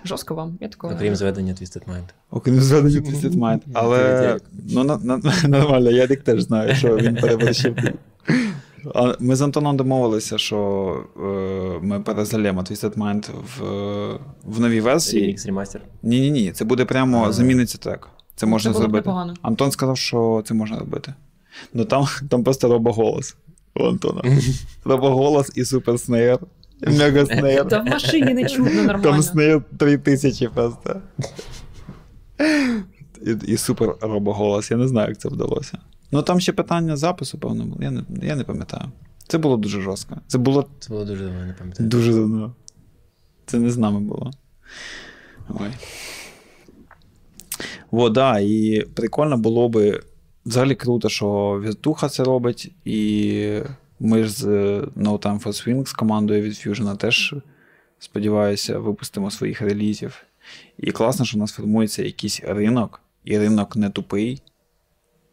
Жорстко 0.05 0.35
вам. 0.35 0.59
Я 0.61 0.69
такого. 0.69 0.95
Окрім 0.95 1.17
зведення 1.17 1.53
Twisted 1.53 1.85
Mind. 1.89 2.05
Окрім 2.31 2.61
зведення 2.61 3.01
Twisted 3.01 3.35
Mind. 3.35 3.61
Але 3.73 4.39
ну, 4.71 4.85
на, 4.85 4.97
на, 4.97 5.21
нормально, 5.49 5.91
Ярик 5.91 6.23
теж 6.23 6.43
знає, 6.43 6.75
що 6.75 6.97
він 6.97 7.17
переборщив. 7.17 7.77
Ми 9.21 9.37
з 9.37 9.43
Антоном 9.43 9.77
домовилися, 9.77 10.39
що 10.39 10.97
е, 11.17 11.87
ми 11.87 12.01
перезалємо 12.01 12.61
Twisted 12.61 12.95
Mind 12.95 13.31
в, 13.59 13.63
в 14.45 14.61
новій 14.61 14.81
версії. 14.81 15.37
Remix 15.37 15.53
Remaster. 15.53 15.79
Ні, 16.03 16.21
ні, 16.21 16.31
ні. 16.31 16.53
Це 16.53 16.65
буде 16.65 16.85
прямо 16.85 17.25
А. 17.25 17.33
заміниться 17.33 17.79
трек. 17.79 18.09
Це 18.37 18.47
можна 18.47 18.71
було 18.71 18.83
зробити. 18.83 19.09
непогано. 19.09 19.35
Антон 19.43 19.71
сказав, 19.71 19.99
що 19.99 20.43
це 20.47 20.55
можна 20.55 20.79
робити. 20.79 21.15
Ну 21.75 21.85
там, 21.85 22.07
там 22.29 22.45
просто 22.45 22.69
робоголос 22.69 23.37
у 23.75 23.85
Антона. 23.85 24.23
Робоголос 24.85 25.53
і 25.55 25.65
супер 25.65 25.99
Мега 26.87 27.27
снейр. 27.27 27.69
Та 27.69 27.79
в 27.81 27.87
машині 27.87 28.35
не 28.35 28.49
чутно 28.49 28.83
нормально. 28.83 29.03
Там 29.03 29.23
снейр 29.23 29.63
3000 29.79 30.49
просто. 30.49 31.01
І, 33.27 33.53
і 33.53 33.57
супер 33.57 33.95
робоголос. 34.01 34.71
Я 34.71 34.77
не 34.77 34.89
знаю, 34.89 35.09
як 35.09 35.19
це 35.19 35.29
вдалося. 35.29 35.79
Ну 36.13 36.23
там 36.23 36.41
ще 36.41 36.53
питання 36.53 36.97
запису, 36.97 37.39
певно, 37.39 37.65
було. 37.65 37.83
Я 37.83 37.91
не, 37.91 38.05
я 38.23 38.37
не 38.37 38.45
пам'ятаю. 38.45 38.91
Це 39.29 39.39
було 39.39 39.57
дуже 39.57 39.81
жорстко. 39.81 40.17
Це 40.27 40.39
було 40.39 40.69
Це 40.79 40.89
було 40.93 41.05
дуже 41.05 41.25
давно, 41.25 41.47
не 41.47 41.53
пам'ятаю. 41.53 41.89
дуже 41.89 42.13
давно. 42.13 42.55
Це 43.47 43.59
не 43.59 43.71
з 43.71 43.79
нами 43.79 44.01
було. 44.01 44.31
Ой. 45.49 45.71
Во, 47.91 48.11
да, 48.11 48.39
і 48.41 48.87
прикольно 48.95 49.37
було 49.37 49.69
би. 49.69 50.01
Взагалі 50.47 50.75
круто, 50.75 51.09
що 51.09 51.61
Віртуха 51.65 52.09
це 52.09 52.25
робить, 52.25 52.73
і 52.85 53.59
ми 54.03 54.25
ж 54.25 54.29
з 54.31 54.45
е, 54.45 54.81
No 54.97 55.19
Time 55.19 55.43
for 55.43 55.47
Swing 55.47 55.87
з 55.87 55.93
командою 55.93 56.43
від 56.43 56.53
Fusion 56.53 56.97
теж, 56.97 57.35
сподіваюся, 57.99 58.79
випустимо 58.79 59.31
своїх 59.31 59.61
релізів. 59.61 60.23
І 60.79 60.91
класно, 60.93 61.25
що 61.25 61.37
у 61.37 61.41
нас 61.41 61.53
формується 61.53 62.03
якийсь 62.03 62.41
ринок, 62.45 63.01
і 63.25 63.39
ринок 63.39 63.77
не 63.77 63.91
тупий, 63.91 64.43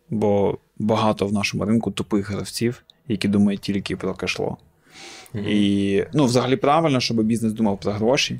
бо 0.09 0.57
багато 0.79 1.27
в 1.27 1.33
нашому 1.33 1.65
ринку 1.65 1.91
тупих 1.91 2.29
гравців, 2.31 2.83
які 3.07 3.27
думають 3.27 3.61
тільки 3.61 3.95
про 3.95 4.13
кешло. 4.13 4.57
І 5.33 6.03
ну, 6.13 6.25
взагалі 6.25 6.55
правильно, 6.55 6.99
щоб 6.99 7.23
бізнес 7.23 7.53
думав 7.53 7.79
про 7.79 7.91
гроші. 7.91 8.39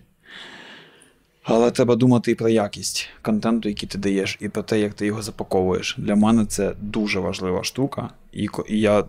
Але 1.44 1.72
треба 1.72 1.96
думати 1.96 2.32
і 2.32 2.36
про 2.36 2.50
якість 2.50 3.10
контенту, 3.22 3.70
який 3.70 3.90
ти 3.90 3.98
даєш, 3.98 4.38
і 4.42 4.50
про 4.50 4.64
те, 4.64 4.80
як 4.80 4.94
ти 4.94 5.06
його 5.06 5.22
запаковуєш. 5.22 5.96
Для 5.98 6.16
мене 6.16 6.46
це 6.46 6.74
дуже 6.82 7.20
важлива 7.20 7.64
штука. 7.64 8.10
І, 8.34 8.48
я, 8.68 9.00
в- 9.00 9.08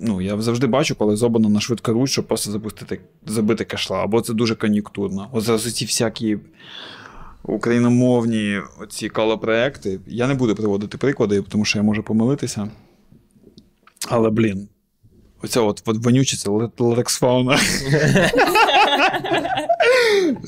ну, 0.00 0.20
я 0.20 0.42
завжди 0.42 0.66
бачу, 0.66 0.94
коли 0.94 1.16
зобано 1.16 1.48
на 1.48 1.60
швидкоруч, 1.60 2.10
щоб 2.10 2.26
просто 2.26 2.50
запустити, 2.50 3.00
забити 3.26 3.64
кашла. 3.64 4.04
Або 4.04 4.20
це 4.20 4.34
дуже 4.34 4.54
кон'юнктурно. 4.54 5.28
От 5.32 5.44
зараз 5.44 5.74
ці 5.74 5.84
всякі 5.84 6.38
україномовні 7.42 8.60
оці 8.80 9.08
колопроекти. 9.08 10.00
Я 10.06 10.26
не 10.26 10.34
буду 10.34 10.54
приводити 10.54 10.98
приклади, 10.98 11.42
тому 11.42 11.64
що 11.64 11.78
я 11.78 11.82
можу 11.82 12.02
помилитися. 12.02 12.70
Але, 14.08 14.30
блін, 14.30 14.68
оця 15.42 15.60
от, 15.60 15.82
от 15.86 16.04
вонючиця 16.04 16.50
латексфауна. 16.78 17.58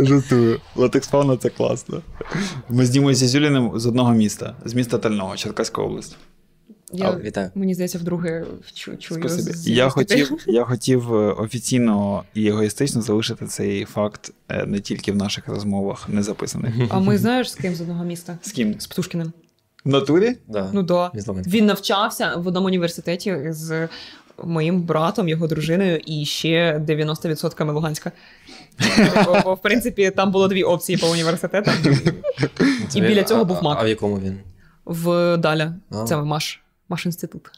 Жартую. 0.01 0.61
Латексфауна 0.77 1.37
це 1.37 1.49
класно. 1.49 2.03
Ми 2.69 2.87
з 2.87 2.91
Дімою 2.91 3.15
з 3.15 3.87
одного 3.87 4.13
міста, 4.13 4.57
з 4.65 4.75
міста 4.75 4.99
Тального, 4.99 5.37
Черкаська 5.37 5.83
область. 5.83 6.17
Я, 6.93 7.11
А, 7.11 7.19
вітаю. 7.21 7.51
Мені 7.55 7.75
здається, 7.75 7.99
вдруге 7.99 8.45
чу, 8.75 8.97
чую. 8.97 9.21
Спасибі. 9.21 9.57
з- 9.57 9.69
Я 9.69 9.89
хотів, 9.89 10.31
я 10.47 10.65
хотів 10.65 11.15
е, 11.15 11.17
офіційно 11.33 12.23
і 12.35 12.47
егоїстично 12.49 13.03
залишити 13.03 13.47
цей 13.47 13.85
факт 13.85 14.33
е, 14.49 14.67
не 14.67 14.81
тільки 14.81 15.13
в 15.13 15.17
наших 15.17 15.49
розмовах 15.49 16.09
не 16.09 16.23
записаних. 16.23 16.75
А 16.91 17.01
ми 17.01 17.19
знаєш 17.19 17.53
з 17.53 17.55
ким 17.55 17.75
з 17.75 17.81
одного 17.81 18.05
міста? 18.05 18.39
З 18.43 18.53
ким? 18.53 18.81
З 18.81 18.87
Птушкіним. 18.87 19.33
В 19.85 19.89
натурі? 19.89 20.37
Да. 20.49 20.71
Ну 20.73 20.83
да. 20.83 21.11
Він 21.47 21.67
навчався 21.67 22.37
в 22.37 22.47
одному 22.47 22.67
університеті 22.67 23.37
з 23.49 23.89
моїм 24.45 24.83
братом, 24.83 25.29
його 25.29 25.47
дружиною, 25.47 26.01
і 26.07 26.25
ще 26.25 26.79
90% 26.89 27.73
Луганська. 27.73 28.13
Бо, 29.45 29.55
в 29.55 29.63
принципі, 29.63 30.11
там 30.17 30.31
було 30.33 30.49
дві 30.49 30.63
опції 30.63 30.99
по 30.99 31.09
університетам. 31.11 31.75
І 32.95 33.01
біля 33.01 33.25
цього 33.25 33.45
був 33.45 33.63
Мак. 33.63 33.79
А 33.81 33.85
в 33.85 33.89
якому 33.89 34.19
він? 34.19 34.39
В 34.85 35.37
Даля. 35.37 35.75
Це 36.09 36.17
Маш. 36.17 36.61
Маш 36.89 37.07
інститут. 37.07 37.51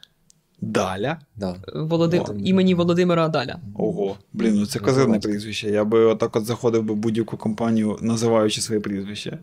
Даля. 0.61 1.19
Да. 1.37 1.57
Володи... 1.75 2.19
О. 2.19 2.35
Імені 2.45 2.75
Володимира 2.75 3.29
Даля. 3.29 3.59
Ого. 3.79 4.17
Блін, 4.33 4.55
ну 4.55 4.67
це 4.67 4.79
козирне 4.79 5.19
прізвище. 5.19 5.71
Я 5.71 5.85
би 5.85 6.01
отак 6.05 6.37
от 6.37 6.45
заходив 6.45 6.83
би 6.83 6.95
будь-яку 6.95 7.37
компанію, 7.37 7.99
називаючи 8.01 8.61
своє 8.61 8.81
прізвище. 8.81 9.39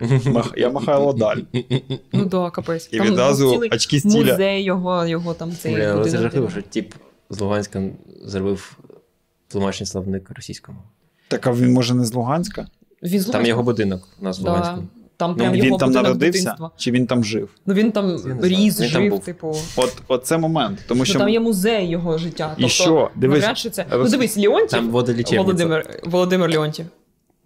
Мах- 0.00 0.58
Я 0.58 0.70
Михайло 0.70 1.12
Даль. 1.12 1.42
Ну 2.12 2.24
да, 2.24 2.50
капець. 2.50 2.88
І 2.92 2.98
Там 2.98 3.06
відразу 3.06 3.62
очки 3.72 4.00
стіля. 4.00 4.32
Музей 4.32 4.62
його, 4.62 5.06
його 5.06 5.34
там 5.34 5.52
цей 5.52 5.74
Бля, 5.74 5.96
будинок. 5.96 6.20
жахливо, 6.20 6.50
що 6.50 6.62
тип 6.62 6.94
з 7.30 7.40
Луганська 7.40 7.82
зробив 8.24 8.78
тлумачний 9.48 9.86
словник 9.86 10.30
російському. 10.30 10.78
Так 11.28 11.46
а 11.46 11.52
він 11.52 11.72
може 11.72 11.94
не 11.94 12.04
з 12.04 12.14
Луганська? 12.14 12.66
Він 13.02 13.20
з 13.20 13.26
Там 13.26 13.46
його 13.46 13.62
будинок 13.62 14.08
у 14.20 14.24
нас 14.24 14.40
в 14.40 14.42
Да. 14.42 14.50
Луганську. 14.50 14.84
Там 15.20 15.30
Ну, 15.30 15.36
прям 15.36 15.52
він 15.52 15.64
його 15.64 15.78
там 15.78 15.90
народився 15.90 16.38
дитинства. 16.40 16.70
чи 16.76 16.90
він 16.90 17.06
там 17.06 17.24
жив? 17.24 17.48
Ну 17.66 17.74
він 17.74 17.92
там 17.92 18.16
ріс, 18.42 18.80
Він 18.80 18.90
там 18.90 19.02
жив, 19.02 19.10
був. 19.10 19.24
типу. 19.24 19.56
От, 19.76 19.96
от 20.08 20.26
це 20.26 20.38
момент. 20.38 20.78
Тому 20.88 21.04
Ну, 21.08 21.14
там 21.14 21.28
є 21.28 21.40
музей 21.40 21.86
його 21.88 22.18
життя. 22.18 22.54
І 22.56 22.60
Тобто, 22.60 22.68
що? 22.74 23.10
Дивись, 23.16 23.40
навряд 23.40 23.58
чи 23.58 23.70
це. 23.70 23.82
роз- 23.82 24.04
Ну 24.04 24.08
дивись, 24.10 24.36
Леонтів, 24.36 24.68
Там. 24.70 24.90
Володимир, 24.90 26.00
Володимир 26.04 26.50
Леонтів. 26.50 26.86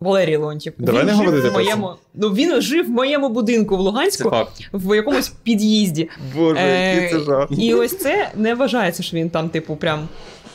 Валерій 0.01 0.37
Леонтів. 0.37 0.73
Давай 0.79 1.01
він 1.01 1.07
не 1.07 1.13
жив 1.15 1.25
говорити 1.25 1.49
в 1.49 1.53
про 1.53 1.63
це. 1.65 1.71
моєму. 1.77 1.91
Ну 2.15 2.29
він 2.29 2.61
жив 2.61 2.87
в 2.87 2.91
моєму 2.91 3.29
будинку 3.29 3.77
в 3.77 3.81
Луганську 3.81 4.33
в 4.73 4.97
якомусь 4.97 5.29
під'їзді. 5.29 6.09
Боже, 6.37 6.61
Е, 6.61 6.95
який 7.03 7.19
це 7.19 7.25
жах. 7.25 7.49
І 7.51 7.75
ось 7.75 7.99
це 7.99 8.31
не 8.37 8.55
вважається, 8.55 9.03
що 9.03 9.17
він 9.17 9.31
там, 9.31 9.49
типу, 9.49 9.77
прям. 9.77 10.09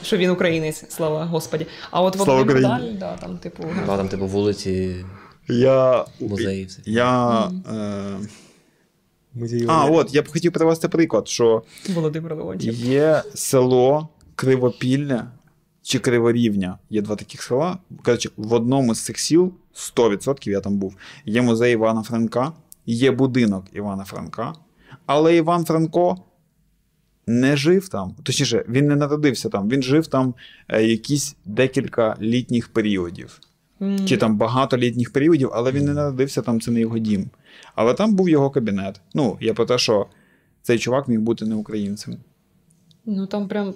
Що 0.04 0.18
він 0.18 0.30
українець, 0.30 0.86
слава 0.90 1.26
Господі. 1.26 1.66
А 1.92 2.02
от 2.02 2.16
Слава 2.16 2.34
Володимир 2.34 2.62
Даль, 2.62 2.82
да, 3.00 3.16
там, 3.22 3.38
типу, 3.38 3.64
Да, 3.86 3.98
там 3.98 4.08
типу 4.08 4.26
вулиці, 4.28 4.96
Я. 5.50 6.06
музеї, 6.20 6.66
все. 6.66 6.82
Я. 6.86 7.52
Е... 7.72 8.20
А, 9.68 9.86
от, 9.86 10.16
я 10.16 10.22
б 10.22 10.28
хотів 10.28 10.52
привести 10.52 10.88
приклад, 10.88 11.28
що 11.28 11.64
Володимир 11.90 12.36
Леонтів. 12.36 12.74
є 12.74 13.24
село 13.34 14.10
Кривопілля 14.36 15.28
чи 15.82 16.00
Криворівня. 16.00 16.78
Є 16.90 17.02
два 17.02 17.16
таких 17.16 17.42
села. 17.42 17.78
Коротше, 18.04 18.30
в 18.38 18.54
одному 18.54 18.96
з 18.96 19.02
цих 19.02 19.20
сіл, 19.20 19.54
100% 19.76 20.50
я 20.50 20.60
там 20.60 20.78
був, 20.78 20.96
є 21.26 21.42
музей 21.42 21.74
Івана 21.74 22.04
Франка, 22.04 22.54
є 22.86 23.12
будинок 23.12 23.66
Івана 23.74 24.04
Франка, 24.04 24.54
але 25.06 25.36
Іван 25.36 25.66
Франко 25.66 26.18
не 27.28 27.58
жив 27.58 27.90
там. 27.90 28.16
Точніше, 28.24 28.66
він 28.70 28.88
не 28.88 28.96
народився 28.96 29.50
там, 29.50 29.70
він 29.70 29.84
жив 29.84 30.08
там 30.08 30.34
е, 30.68 30.84
якісь 30.84 31.36
декілька 31.46 32.18
літніх 32.22 32.68
періодів. 32.68 33.40
М. 33.82 34.06
Чи 34.08 34.18
там 34.18 34.38
багато 34.38 34.78
літніх 34.78 35.14
періодів, 35.14 35.50
але 35.54 35.72
він 35.72 35.86
не 35.86 35.94
народився 35.94 36.42
там, 36.42 36.62
це 36.62 36.72
не 36.72 36.80
його 36.80 36.98
дім. 37.00 37.30
Але 37.76 37.94
там 37.94 38.16
був 38.16 38.30
його 38.30 38.50
кабінет. 38.50 39.02
Ну, 39.14 39.38
я 39.42 39.54
про 39.54 39.66
те, 39.66 39.78
що 39.78 40.06
цей 40.62 40.80
чувак 40.80 41.08
міг 41.08 41.20
бути 41.20 41.46
не 41.46 41.56
українцем. 41.56 42.18
Ну 43.06 43.26
там 43.28 43.48
прям. 43.48 43.74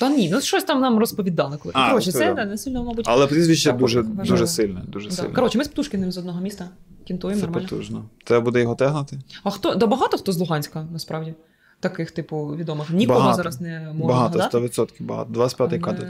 Та 0.00 0.10
ні, 0.10 0.30
ну 0.32 0.40
щось 0.40 0.64
там 0.64 0.80
нам 0.80 0.98
розповідали. 0.98 1.56
Коли. 1.56 1.72
А, 1.76 1.88
Коротше, 1.90 2.12
це 2.12 2.34
да, 2.34 2.44
не 2.44 2.58
сильно, 2.58 2.84
мабуть. 2.84 3.04
Але 3.08 3.26
прізвище 3.26 3.68
Так, 3.70 3.78
дуже, 3.78 4.02
дуже 4.02 4.46
сильне. 4.46 4.82
Дуже 4.88 5.08
Да. 5.08 5.14
сильне. 5.14 5.34
Коротше, 5.34 5.58
ми 5.58 5.64
з 5.64 5.68
Птушкіним 5.68 6.12
з 6.12 6.18
одного 6.18 6.40
міста. 6.40 6.68
Кінтуємо 7.06 7.40
це 7.40 7.46
нормально. 7.46 7.68
потужно. 7.68 8.04
Треба 8.24 8.44
буде 8.44 8.60
його 8.60 8.74
тегнати? 8.74 9.18
А 9.44 9.50
хто? 9.50 9.74
Да 9.74 9.86
багато 9.86 10.18
хто 10.18 10.32
з 10.32 10.38
Луганська, 10.38 10.86
насправді. 10.92 11.34
Таких, 11.80 12.10
типу, 12.10 12.46
відомих. 12.46 12.90
Нікого 12.90 13.18
Багато. 13.18 13.36
зараз 13.36 13.60
не 13.60 13.80
можу 13.94 14.08
Багато, 14.08 14.38
згадати. 14.38 14.58
100% 14.68 15.02
багато. 15.02 15.32
25-й 15.40 15.78
кадр. 15.78 16.06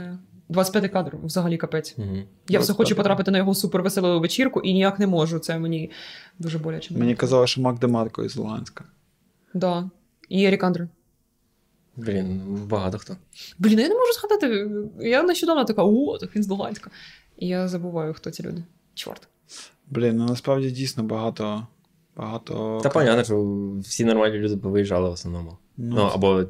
Але 0.49 0.53
25 0.53 0.91
кадр, 0.91 1.17
взагалі 1.23 1.57
капець. 1.57 1.97
Мгм. 1.97 2.23
Я 2.47 2.59
все 2.59 2.73
25-й. 2.73 2.77
хочу 2.77 2.95
потрапити 2.95 3.31
на 3.31 3.37
його 3.37 3.55
супервеселу 3.55 4.19
вечірку 4.19 4.61
і 4.61 4.73
ніяк 4.73 4.99
не 4.99 5.07
можу. 5.07 5.39
Це 5.39 5.59
мені 5.59 5.91
дуже 6.39 6.57
боляче. 6.57 6.93
Мені 6.93 7.15
казали, 7.15 7.47
що 7.47 7.61
Мак 7.61 7.79
Демарко 7.79 8.23
із 8.23 8.35
Луганська. 8.35 8.83
Да. 9.53 9.89
І 10.29 10.45
Ерік 10.45 10.63
Андре. 10.63 10.87
Блін, 11.95 12.41
багато 12.69 12.97
хто. 12.97 13.17
Блін, 13.59 13.79
я 13.79 13.87
не 13.87 13.95
можу 13.95 14.13
згадати. 14.13 14.69
Я 14.99 15.23
нещодавно 15.23 15.65
така, 15.65 15.83
о, 15.83 16.17
так 16.17 16.35
він 16.35 16.43
з 16.43 16.47
Луганська. 16.47 16.91
І 17.37 17.47
я 17.47 17.67
забуваю, 17.67 18.13
хто 18.13 18.31
ці 18.31 18.43
люди. 18.43 18.63
Чорт. 18.93 19.27
Блін, 19.89 20.17
ну 20.17 20.25
насправді 20.25 20.71
дійсно 20.71 21.03
багато. 21.03 21.67
багато... 22.15 22.79
Та 22.83 22.89
понятно, 22.89 23.23
що 23.23 23.45
всі 23.81 24.05
нормальні 24.05 24.37
люди 24.37 24.57
повиїжджали 24.57 25.09
в 25.09 25.11
основному. 25.11 25.57
Ну, 25.77 25.95
Ну, 25.95 26.01
або 26.01 26.43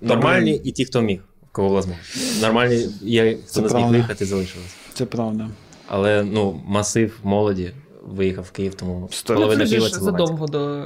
нормальні 0.00 0.60
і 0.64 0.72
ті, 0.72 0.84
хто 0.84 1.00
міг, 1.00 1.24
кого 1.58 1.68
влазно. 1.68 1.94
Нормальні 2.42 2.86
є, 3.02 3.34
хто 3.34 3.46
Це 3.46 3.60
не 3.60 3.68
зміг 3.68 3.80
правда. 3.80 3.90
виїхати, 3.90 4.24
залишилися. 4.26 4.74
Це 4.94 5.04
правда. 5.06 5.48
Але 5.88 6.22
ну, 6.22 6.60
масив 6.66 7.18
молоді 7.22 7.70
виїхав 8.02 8.44
в 8.44 8.50
Київ, 8.50 8.74
тому 8.74 9.08
Сто- 9.12 9.32
Ну, 9.34 9.40
половина 9.40 9.66
це 9.66 9.80
задовго 9.80 10.46
до 10.46 10.84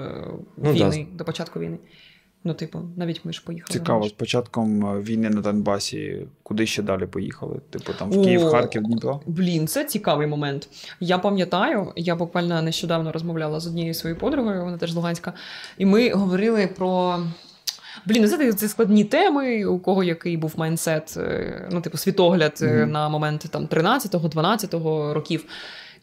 Ну, 0.56 0.72
війни, 0.72 1.06
до 1.12 1.24
початку 1.24 1.60
війни. 1.60 1.78
Ну, 2.44 2.54
типу, 2.54 2.78
навіть 2.96 3.24
ми 3.24 3.32
ж 3.32 3.42
поїхали. 3.46 3.72
Цікаво, 3.72 4.08
з 4.08 4.12
початком 4.12 4.86
е, 4.86 5.00
війни 5.00 5.30
на 5.30 5.40
Донбасі, 5.40 6.26
куди 6.42 6.66
ще 6.66 6.82
далі 6.82 7.06
поїхали? 7.06 7.60
Типу 7.70 7.92
там 7.98 8.10
в 8.10 8.24
Київ, 8.24 8.46
О, 8.46 8.50
Харків, 8.50 8.82
Дніпро? 8.82 9.20
Блін, 9.26 9.66
це 9.68 9.84
цікавий 9.84 10.26
момент. 10.26 10.68
Я 11.00 11.18
пам'ятаю, 11.18 11.92
я 11.96 12.16
буквально 12.16 12.62
нещодавно 12.62 13.12
розмовляла 13.12 13.60
з 13.60 13.66
однією 13.66 13.94
своєю 13.94 14.20
подругою, 14.20 14.64
вона 14.64 14.78
теж 14.78 14.92
з 14.92 14.94
Луганська, 14.94 15.32
і 15.78 15.86
ми 15.86 16.10
говорили 16.10 16.66
про. 16.66 17.20
Блін, 18.06 18.28
це, 18.28 18.52
це 18.52 18.68
складні 18.68 19.04
теми, 19.04 19.64
у 19.64 19.78
кого 19.78 20.04
який 20.04 20.36
був 20.36 20.52
майнсет, 20.56 21.14
е, 21.16 21.68
ну, 21.72 21.80
типу, 21.80 21.98
світогляд 21.98 22.52
mm-hmm. 22.52 22.86
на 22.86 23.08
момент 23.08 23.46
там 23.50 23.66
13-12 23.66 25.12
років. 25.12 25.44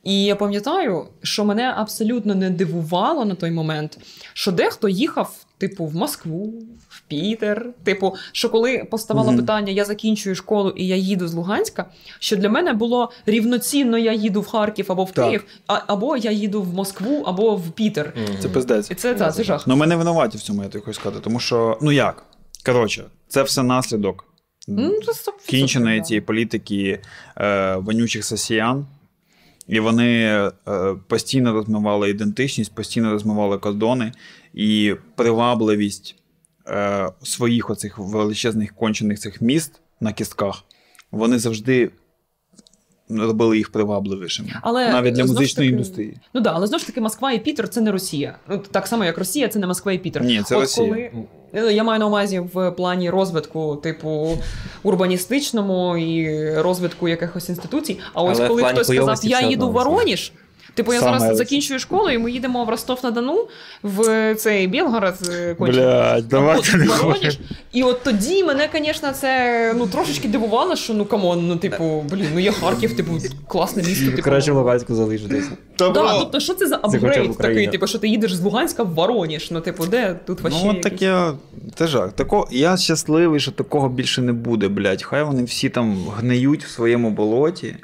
І 0.04 0.24
я 0.24 0.36
пам'ятаю, 0.36 1.06
що 1.24 1.46
мене 1.46 1.74
абсолютно 1.78 2.36
не 2.36 2.50
дивувало 2.50 3.26
на 3.26 3.36
той 3.36 3.52
момент, 3.52 3.98
що 4.34 4.52
дехто 4.52 4.90
їхав, 4.90 5.46
типу, 5.60 5.86
в 5.86 5.96
Москву, 5.96 6.54
в 6.90 7.02
Пітер. 7.08 7.66
Типу, 7.84 8.16
що 8.32 8.50
коли 8.50 8.88
поставало 8.92 9.32
Мгм. 9.32 9.40
питання, 9.40 9.72
я 9.72 9.86
закінчую 9.86 10.36
школу 10.36 10.70
і 10.70 10.88
я 10.88 10.96
їду 10.96 11.28
з 11.28 11.34
Луганська, 11.34 11.86
що 12.20 12.36
для 12.36 12.50
мене 12.50 12.74
було 12.74 13.12
рівноцінно, 13.26 13.98
я 13.98 14.14
їду 14.14 14.42
в 14.42 14.48
Харків 14.48 14.86
або 14.90 15.04
в 15.04 15.12
Так. 15.12 15.26
Київ, 15.26 15.46
а, 15.68 15.80
або 15.88 16.18
я 16.18 16.32
їду 16.32 16.62
в 16.62 16.74
Москву, 16.74 17.24
або 17.26 17.56
в 17.56 17.72
Пітер. 17.72 18.14
Мгм. 18.16 18.38
Це 18.40 18.50
пиздець. 18.50 18.92
І 18.92 18.96
це, 18.96 19.16
це, 19.16 19.32
це 19.32 19.44
жах. 19.44 19.68
Ну, 19.68 19.76
ми 19.76 19.88
не 19.88 19.96
винуваті 19.96 20.38
в 20.38 20.42
цьому, 20.42 20.64
я 20.64 20.70
тобі 20.70 20.86
хочу 20.86 21.00
сказати. 21.00 21.22
Тому 21.24 21.40
що, 21.40 21.78
ну 21.82 21.92
як? 21.92 22.26
Коротше, 22.66 23.04
це 23.28 23.44
все 23.44 23.64
наслідок 23.64 24.26
це 24.68 25.32
кінченої 25.48 26.02
цієї 26.02 26.22
політики 26.22 27.02
е, 27.38 27.76
вонючих 27.76 28.26
сосіян. 28.26 28.86
І 29.68 29.80
вони 29.80 30.24
е, 30.24 30.52
постійно 31.08 31.54
розмивали 31.54 32.10
ідентичність, 32.10 32.76
постійно 32.76 33.12
розмивали 33.12 33.58
кордони 33.58 34.12
і 34.60 34.96
привабливість 35.16 36.16
е, 36.68 37.10
своїх 37.24 37.70
оцих 37.70 37.98
величезних 37.98 38.76
кончених 38.76 39.20
цих 39.20 39.42
міст 39.42 39.72
на 40.02 40.14
кістках. 40.14 40.64
Вони 41.12 41.40
завжди 41.40 41.92
робили 43.10 43.58
їх 43.58 43.72
привабливішими. 43.72 44.50
Але, 44.62 44.90
Навіть 44.90 45.14
для 45.14 45.26
музичної 45.26 45.70
таки, 45.70 45.76
індустрії. 45.76 46.18
Ну 46.34 46.42
да, 46.42 46.52
але 46.56 46.68
знову 46.68 46.80
ж 46.80 46.88
таки, 46.88 47.02
Москва 47.02 47.32
і 47.32 47.40
Пітер 47.44 47.70
це 47.70 47.82
не 47.82 47.92
Росія. 47.92 48.38
Ну, 48.50 48.58
так 48.58 48.88
само, 48.88 49.06
як 49.06 49.18
Росія, 49.18 49.48
це 49.48 49.60
не 49.60 49.68
Москва 49.68 49.92
і 49.92 49.98
Пітер. 49.98 50.24
Ні, 50.24 50.42
це 50.44 50.56
От 50.56 50.62
Росія. 50.62 50.88
Коли... 50.88 51.12
Ну, 51.54 51.70
Я 51.70 51.84
маю 51.84 52.00
на 52.00 52.08
увазі 52.08 52.40
в 52.54 52.72
плані 52.72 53.10
розвитку, 53.10 53.76
типу, 53.76 54.38
урбаністичному 54.84 55.98
і 55.98 56.50
розвитку 56.54 57.08
якихось 57.08 57.50
інституцій. 57.50 58.00
А 58.14 58.24
ось 58.24 58.40
Але 58.40 58.48
коли 58.48 58.64
хтось 58.64 58.88
сказав, 58.88 59.20
я 59.24 59.42
їду 59.42 59.70
в. 59.70 59.72
Воронеж. 59.72 60.34
Типу, 60.80 60.94
я 60.94 61.00
Саме 61.00 61.20
зараз 61.20 61.38
закінчую 61.38 61.80
школу, 61.80 62.10
і 62.10 62.18
ми 62.18 62.32
їдемо 62.32 62.66
в 62.66 62.70
Ростов-на-Дону 62.70 63.48
в 63.84 64.36
цей 64.36 64.68
Білгород. 64.68 65.14
е. 65.30 65.56
Блядь, 65.60 66.28
давайте 66.28 66.78
не 66.78 66.86
Воронеж. 66.86 67.40
І 67.72 67.84
от 67.84 68.04
тоді 68.04 68.44
мене, 68.44 68.70
звісно, 68.74 69.12
це 69.12 69.74
ну 69.78 69.88
трошечки 69.88 70.28
дивувало, 70.28 70.76
що 70.76 70.94
ну 70.94 71.06
come 71.06 71.30
on, 71.30 71.48
ну 71.48 71.56
типу, 71.56 72.06
блін, 72.10 72.28
ну 72.34 72.40
є 72.40 72.52
Харків, 72.52 72.96
типу, 72.96 73.12
класне 73.48 73.84
місто. 73.84 74.12
Типу. 74.12 74.22
Краще 74.22 74.52
в 74.52 74.56
Луганську 74.56 74.96
залишитися. 74.96 75.50
Да, 75.80 76.20
тобто, 76.20 76.40
що 76.40 76.54
це 76.54 76.68
за 76.68 76.76
апгрейд 76.76 77.38
такий, 77.38 77.68
типу, 77.68 77.88
що 77.88 78.00
ти 78.00 78.08
їдеш 78.08 78.36
з 78.36 78.42
Луганська 78.42 78.84
в 78.84 78.94
Воронеж? 78.94 79.52
Ну, 79.52 79.62
типу, 79.62 79.86
де 79.86 80.20
тут 80.26 80.42
вообще 80.42 80.66
Ну, 80.66 80.74
так 80.74 81.02
я. 81.02 81.34
Це 81.76 81.88
жах. 81.88 82.14
Тако... 82.14 82.48
Я 82.52 82.78
щасливий, 82.78 83.40
що 83.40 83.52
такого 83.52 83.90
більше 83.90 84.22
не 84.22 84.34
буде, 84.34 84.68
блядь. 84.68 85.04
Хай 85.04 85.24
вони 85.24 85.44
всі 85.44 85.70
там 85.70 85.98
гниють 86.18 86.66
в 86.66 86.70
своєму 86.70 87.10
болоті. 87.10 87.76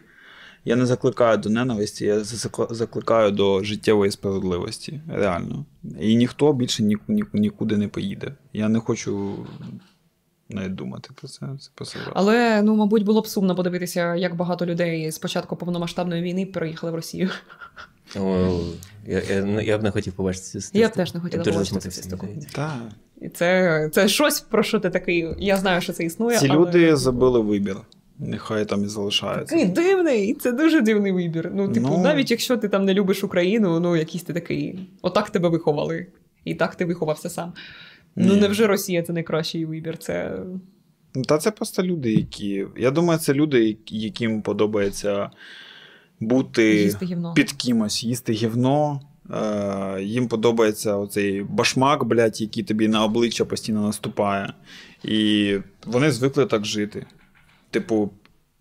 Я 0.66 0.76
не 0.76 0.86
закликаю 0.86 1.38
до 1.38 1.50
ненависті, 1.50 2.06
я 2.06 2.24
закликаю 2.70 3.32
до 3.32 3.64
життєвої 3.64 4.12
справедливості. 4.12 5.02
Реально. 5.08 5.66
І 6.00 6.16
ніхто 6.16 6.54
більше 6.54 6.84
ні, 6.84 6.98
ні, 7.08 7.24
нікуди 7.34 7.78
не 7.78 7.88
поїде. 7.88 8.36
Я 8.54 8.70
не 8.70 8.80
хочу 8.80 9.36
навіть 10.50 10.76
думати 10.76 11.10
про 11.16 11.28
це. 11.28 11.48
Це 11.86 12.00
жах. 12.00 12.12
Але, 12.14 12.62
ну, 12.62 12.76
мабуть, 12.76 13.04
було 13.04 13.22
б 13.22 13.28
сумно 13.28 13.56
подивитися, 13.56 14.16
як 14.16 14.36
багато 14.36 14.66
людей 14.66 15.12
з 15.12 15.20
початку 15.20 15.56
повномасштабної 15.56 16.22
війни 16.22 16.46
переїхали 16.46 16.92
в 16.92 16.96
Росію. 16.96 17.30
О, 18.20 18.60
я, 19.08 19.22
я, 19.22 19.46
ну, 19.46 19.62
я 19.62 19.78
б 19.78 19.84
не 19.84 19.92
хотів 19.92 20.14
побачити 20.14 20.46
цю 20.46 20.62
статистику. 20.62 20.80
Я 20.80 20.90
б 20.90 20.92
теж 20.92 21.14
не 21.14 21.20
хотіла 21.20 21.44
побачити 21.44 21.80
цю 21.80 21.92
статистику. 21.92 22.28
Так. 22.52 22.80
І 23.22 23.30
це, 23.30 23.90
це 23.94 24.08
щось, 24.08 24.42
про 24.42 24.64
що 24.64 24.80
ти 24.80 24.90
такий. 24.90 25.28
Я 25.38 25.58
знаю, 25.58 25.82
що 25.82 25.94
це 25.94 26.04
існує. 26.04 26.38
Ці 26.38 26.48
але... 26.48 26.60
люди 26.60 26.96
забили 26.96 27.40
вибір. 27.40 27.78
Нехай 28.20 28.66
там 28.66 28.84
і 28.84 28.88
залишаються. 28.88 29.56
Такий 29.56 29.72
дивний, 29.72 30.34
це 30.34 30.52
дуже 30.52 30.82
дивний 30.82 31.12
вибір. 31.12 31.52
Ну, 31.54 31.70
типу, 31.70 31.88
Ну. 31.88 31.98
навіть 31.98 32.32
якщо 32.32 32.58
ти 32.58 32.70
там 32.70 32.86
не 32.86 32.94
любиш 32.94 33.24
Україну, 33.24 33.80
ну 33.80 33.96
якийсь 33.96 34.24
ти 34.24 34.34
такий, 34.34 34.80
отак 35.02 35.30
тебе 35.30 35.50
виховали, 35.50 36.08
і 36.46 36.56
так 36.56 36.76
ти 36.76 36.86
виховався 36.86 37.30
сам. 37.30 37.54
Ну, 38.16 38.36
невже 38.36 38.68
Росія 38.68 39.04
це 39.04 39.14
найкращий 39.14 39.66
вибір? 39.66 39.98
Це 39.98 40.40
Ну, 41.16 41.24
Та 41.24 41.38
це 41.38 41.52
просто 41.52 41.84
люди, 41.84 42.14
які. 42.14 42.66
Я 42.78 42.92
думаю, 42.92 43.20
це 43.20 43.34
люди, 43.34 43.78
яким 43.88 44.42
подобається 44.42 45.30
бути 46.20 46.96
під 47.36 47.52
кимось, 47.52 48.04
їсти 48.04 48.34
гівно. 48.34 49.02
Е, 49.34 50.02
їм 50.02 50.28
подобається 50.28 50.96
оцей 50.96 51.44
башмак, 51.44 52.04
блядь, 52.04 52.42
який 52.42 52.64
тобі 52.64 52.88
на 52.88 53.04
обличчя 53.06 53.46
постійно 53.46 53.82
наступає. 53.82 54.54
І 55.04 55.58
вони 55.86 56.12
звикли 56.12 56.46
так 56.46 56.66
жити. 56.66 57.06
Типу, 57.76 58.10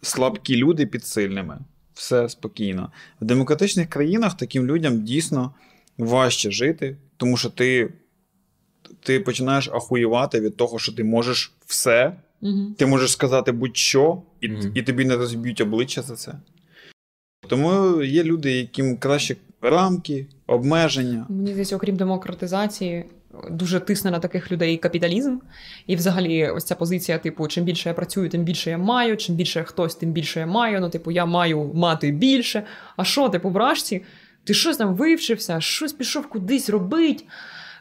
слабкі 0.02 0.56
люди 0.56 0.86
під 0.86 1.04
сильними. 1.06 1.58
Все 1.94 2.28
спокійно. 2.28 2.92
В 3.20 3.24
демократичних 3.24 3.88
країнах 3.88 4.36
таким 4.36 4.66
людям 4.66 5.02
дійсно 5.02 5.54
важче 5.98 6.50
жити, 6.50 6.96
тому 7.16 7.36
що 7.36 7.50
ти, 7.50 7.92
ти 9.00 9.20
починаєш 9.20 9.68
ахуювати 9.68 10.40
від 10.40 10.56
того, 10.56 10.78
що 10.78 10.92
ти 10.92 11.04
можеш 11.04 11.52
все, 11.66 12.16
Угу. 12.40 12.74
ти 12.78 12.86
можеш 12.86 13.10
сказати 13.12 13.52
будь-що, 13.52 14.22
і, 14.40 14.48
Мгм. 14.48 14.72
і 14.74 14.82
тобі 14.82 15.04
не 15.04 15.16
розб'ють 15.16 15.60
обличчя 15.60 16.02
за 16.02 16.16
це. 16.16 16.34
Тому 17.48 18.02
є 18.02 18.24
люди, 18.24 18.52
яким 18.52 18.96
краще 18.96 19.36
рамки, 19.60 20.26
обмеження. 20.46 21.26
Мені 21.28 21.46
здається, 21.50 21.76
окрім 21.76 21.96
демократизації, 21.96 23.04
дуже 23.50 23.80
тисне 23.80 24.10
на 24.10 24.18
таких 24.18 24.52
людей 24.52 24.76
капіталізм. 24.76 25.38
І 25.86 25.96
взагалі, 25.96 26.48
ось 26.48 26.64
ця 26.64 26.74
позиція, 26.74 27.18
типу, 27.18 27.48
чим 27.48 27.64
більше 27.64 27.88
я 27.88 27.94
працюю, 27.94 28.28
тим 28.28 28.42
більше 28.42 28.70
я 28.70 28.78
маю, 28.78 29.16
чим 29.16 29.34
більше 29.34 29.62
хтось, 29.62 29.94
тим 29.94 30.12
більше 30.12 30.40
я 30.40 30.46
маю. 30.46 30.80
Ну, 30.80 30.90
типу, 30.90 31.10
я 31.10 31.26
маю 31.26 31.70
мати 31.74 32.10
більше. 32.10 32.62
А 32.96 33.04
що, 33.04 33.28
типу, 33.28 33.50
вражці? 33.50 34.02
Ти 34.44 34.54
щось 34.54 34.76
там 34.76 34.94
вивчився, 34.94 35.60
щось 35.60 35.92
пішов 35.92 36.28
кудись 36.28 36.70
робить. 36.70 37.26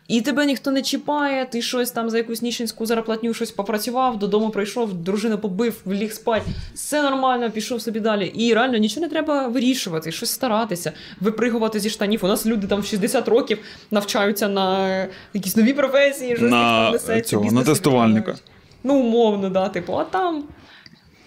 І 0.08 0.22
тебе 0.22 0.46
ніхто 0.46 0.72
не 0.72 0.82
чіпає, 0.82 1.46
ти 1.46 1.62
щось 1.62 1.92
там 1.92 2.10
за 2.10 2.18
якусь 2.18 2.42
ніщенську 2.42 2.86
зарплатню 2.86 3.34
щось 3.34 3.52
попрацював, 3.52 4.20
додому 4.20 4.50
прийшов, 4.50 4.94
дружину 4.94 5.38
побив, 5.38 5.82
ліг 5.88 6.14
спать. 6.14 6.44
Все 6.74 7.02
нормально, 7.04 7.52
пішов 7.52 7.82
собі 7.82 8.00
далі. 8.00 8.26
І 8.28 8.54
реально 8.54 8.78
нічого 8.78 9.02
не 9.06 9.10
треба 9.10 9.48
вирішувати, 9.48 10.12
щось 10.12 10.30
старатися, 10.30 10.92
випригувати 11.20 11.80
зі 11.80 11.90
штанів. 11.90 12.26
У 12.26 12.28
нас 12.28 12.46
люди 12.46 12.68
там 12.68 12.82
в 12.82 12.86
60 12.86 13.28
років 13.28 13.58
навчаються 13.92 14.48
на 14.48 15.08
якісь 15.34 15.56
нові 15.56 15.74
професії, 15.74 16.36
щось 16.36 16.52
На 16.52 16.92
несеться, 16.92 17.30
цього, 17.30 17.52
на 17.52 17.64
тестувальника. 17.64 18.36
Ну, 18.84 18.96
умовно, 18.96 19.50
да, 19.50 19.70
типу, 19.70 19.94
а 19.94 20.04
там, 20.04 20.44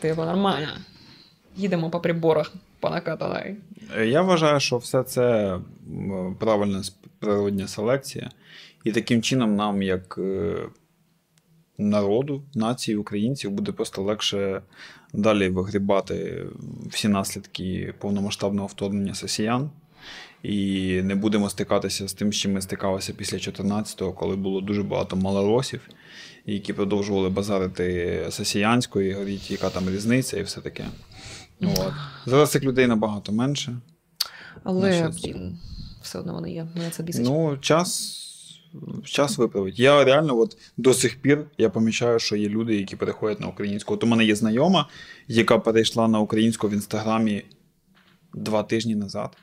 типу, 0.01 0.25
нормально. 0.25 0.69
Їдемо 1.57 1.91
по 1.91 2.01
приборах, 2.01 2.53
по 2.81 2.91
накатанай. 2.91 3.57
Е, 3.99 4.07
Я 4.07 4.23
вважаю, 4.23 4.61
що 4.61 4.77
все 4.77 5.03
це 5.03 5.59
правильна 6.39 6.83
природня 7.19 7.69
селекція. 7.69 8.31
І 8.87 8.93
таким 8.93 9.23
чином 9.23 9.57
нам, 9.57 9.83
як 9.83 10.19
е, 10.19 10.57
народу, 11.79 12.43
нації, 12.55 12.97
українців, 12.97 13.51
буде 13.51 13.73
просто 13.73 14.03
легше 14.03 14.63
далі 15.13 15.49
вигрібати 15.49 16.47
всі 16.91 17.09
наслідки 17.09 17.95
повномасштабного 17.99 18.67
вторгнення 18.67 19.15
росіян. 19.23 19.71
І 20.43 21.01
не 21.03 21.15
будемо 21.15 21.51
стикатися 21.51 22.09
з 22.09 22.13
тим, 22.13 22.33
з 22.33 22.37
чим 22.37 22.53
ми 22.53 22.61
стикалися 22.61 23.13
після 23.13 23.39
14-го, 23.39 24.13
коли 24.13 24.37
було 24.37 24.61
дуже 24.61 24.83
багато 24.83 25.17
малоросів, 25.17 25.89
які 26.45 26.73
продовжували 26.73 27.29
базарити 27.29 28.27
сосіянською, 28.31 29.11
і 29.11 29.13
говорити, 29.13 29.45
яка 29.49 29.71
там 29.71 29.91
різниця 29.91 30.39
і 30.39 30.43
все 30.43 30.61
таке. 30.61 30.87
От. 31.63 31.93
Зараз 32.27 32.51
цих 32.51 32.63
людей 32.63 32.87
набагато 32.87 33.33
менше. 33.33 33.77
Але, 34.65 35.11
блін, 35.23 35.59
все 36.03 36.19
одно 36.19 36.35
вони 36.35 36.53
є. 36.53 36.67
Мене 36.75 36.91
це 36.91 37.03
бісить. 37.03 37.25
Ну, 37.25 37.57
час, 37.57 38.26
час 39.05 39.39
виправить. 39.39 39.79
Я 39.79 40.05
реально 40.05 40.39
от 40.39 40.57
до 40.77 40.95
сих 40.95 41.17
пір 41.17 41.45
я 41.59 41.71
помічаю, 41.71 42.19
що 42.19 42.37
є 42.37 42.49
люди, 42.49 42.77
які 42.77 42.97
переходять 42.97 43.41
на 43.41 43.47
українську. 43.47 43.95
От 43.95 44.05
у 44.05 44.07
мене 44.07 44.25
є 44.25 44.35
знайома, 44.35 44.89
яка 45.29 45.59
перейшла 45.59 46.09
на 46.09 46.21
українську 46.21 46.69
в 46.69 46.73
інстаграмі 46.73 47.43
два 48.35 48.63
тижні 48.63 48.95
назад. 48.95 49.37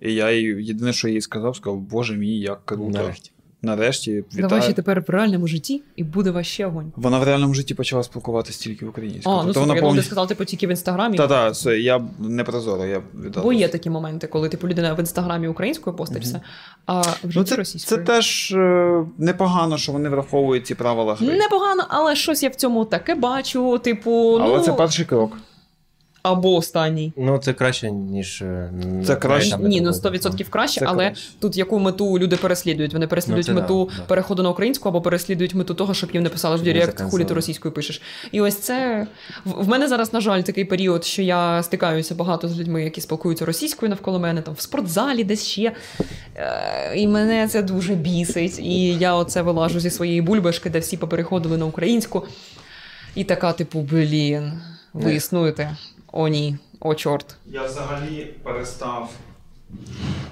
І 0.00 0.14
я 0.14 0.32
їй 0.32 0.64
єдине, 0.64 0.92
що 0.92 1.08
я 1.08 1.14
їй 1.14 1.20
сказав, 1.20 1.56
сказав, 1.56 1.80
Боже 1.80 2.16
мій, 2.16 2.38
як 2.38 2.66
круто. 2.66 2.90
Нарешті. 2.90 3.30
Нарешті 3.64 4.24
Давай 4.32 4.62
ще 4.62 4.72
тепер 4.72 5.04
в 5.08 5.10
реальному 5.10 5.46
житті, 5.46 5.82
і 5.96 6.04
буде 6.04 6.30
ваще 6.30 6.66
огонь. 6.66 6.92
Вона 6.96 7.18
в 7.18 7.22
реальному 7.22 7.54
житті 7.54 7.74
почала 7.74 8.02
спілкуватися 8.02 8.62
тільки 8.62 8.86
українською. 8.86 9.36
А, 9.36 9.38
ну 9.38 9.44
тобто 9.44 9.60
вона 9.60 9.80
повністю. 9.80 10.06
сказав, 10.06 10.28
типу, 10.28 10.44
тільки 10.44 10.66
в 10.66 10.70
інстаграмі. 10.70 11.16
Та-та, 11.16 11.50
все, 11.50 11.78
я 11.78 12.02
не 12.18 12.44
прозоро, 12.44 12.86
я 12.86 13.02
віддав. 13.24 13.44
Бо 13.44 13.52
є 13.52 13.68
такі 13.68 13.90
моменти, 13.90 14.26
коли 14.26 14.48
типу 14.48 14.68
людина 14.68 14.94
в 14.94 15.00
інстаграмі 15.00 15.48
українською 15.48 15.96
поститься, 15.96 16.40
а 16.86 17.00
в 17.00 17.30
житті 17.30 17.54
Ну, 17.58 17.64
це, 17.64 17.78
це 17.78 17.96
теж 17.96 18.52
е, 18.52 19.04
непогано, 19.18 19.78
що 19.78 19.92
вони 19.92 20.08
враховують 20.08 20.66
ці 20.66 20.74
правила 20.74 21.14
гри. 21.14 21.36
Непогано, 21.38 21.84
але 21.88 22.16
щось 22.16 22.42
я 22.42 22.48
в 22.48 22.54
цьому 22.54 22.84
таке 22.84 23.14
бачу, 23.14 23.78
типу, 23.78 24.38
Але 24.40 24.56
ну 24.56 24.62
це 24.62 24.72
перший 24.72 25.04
крок. 25.04 25.38
Або 26.24 26.54
останній. 26.54 27.12
Ну, 27.16 27.38
це 27.38 27.52
краще, 27.52 27.90
ніж. 27.90 28.42
е, 28.42 28.70
Це 29.06 29.16
краще. 29.16 29.58
Ні, 29.58 29.80
ну 29.80 29.90
доводить. 29.92 30.22
100% 30.24 30.48
краще, 30.50 30.80
Це 30.80 30.86
але 30.86 31.06
краще. 31.06 31.28
тут 31.40 31.56
яку 31.56 31.78
мету 31.78 32.18
люди 32.18 32.36
переслідують? 32.36 32.92
Вони 32.92 33.06
переслідують 33.06 33.48
Ну, 33.48 33.54
мету 33.54 33.90
да, 33.90 33.96
да. 33.96 34.02
переходу 34.02 34.42
на 34.42 34.50
українську 34.50 34.88
або 34.88 35.00
переслідують 35.00 35.54
мету 35.54 35.74
того, 35.74 35.94
щоб 35.94 36.10
їм 36.14 36.22
не 36.22 36.28
писали 36.28 36.56
в 36.56 36.62
Директ, 36.62 37.00
хулі 37.02 37.24
ти 37.24 37.34
російською 37.34 37.74
пишеш. 37.74 38.02
І 38.32 38.40
ось 38.40 38.56
це 38.58 39.06
в 39.44 39.68
мене 39.68 39.88
зараз, 39.88 40.12
на 40.12 40.20
жаль, 40.20 40.42
такий 40.42 40.64
період, 40.64 41.04
що 41.04 41.22
я 41.22 41.62
стикаюся 41.62 42.14
багато 42.14 42.48
з 42.48 42.58
людьми, 42.58 42.84
які 42.84 43.00
спілкуються 43.00 43.44
російською 43.44 43.90
навколо 43.90 44.18
мене, 44.18 44.42
там 44.42 44.54
в 44.54 44.60
спортзалі, 44.60 45.24
десь 45.24 45.44
ще. 45.46 45.72
Е, 46.36 46.92
І 46.96 47.06
мене 47.08 47.48
це 47.48 47.62
дуже 47.62 47.94
бісить. 47.94 48.58
І 48.58 48.94
я 48.94 49.14
оце 49.14 49.42
вилажу 49.42 49.80
зі 49.80 49.90
своєї 49.90 50.20
бульбашки, 50.22 50.70
де 50.70 50.78
всі 50.78 50.96
попереходили 50.96 51.56
на 51.56 51.66
українську. 51.66 52.24
І 53.14 53.24
така, 53.24 53.52
типу, 53.52 53.80
блін, 53.80 54.52
ви 54.92 55.14
існуєте. 55.14 55.76
О, 56.16 56.28
ні, 56.28 56.56
о, 56.80 56.94
чорт. 56.94 57.36
Я 57.46 57.64
взагалі 57.64 58.34
перестав. 58.42 59.10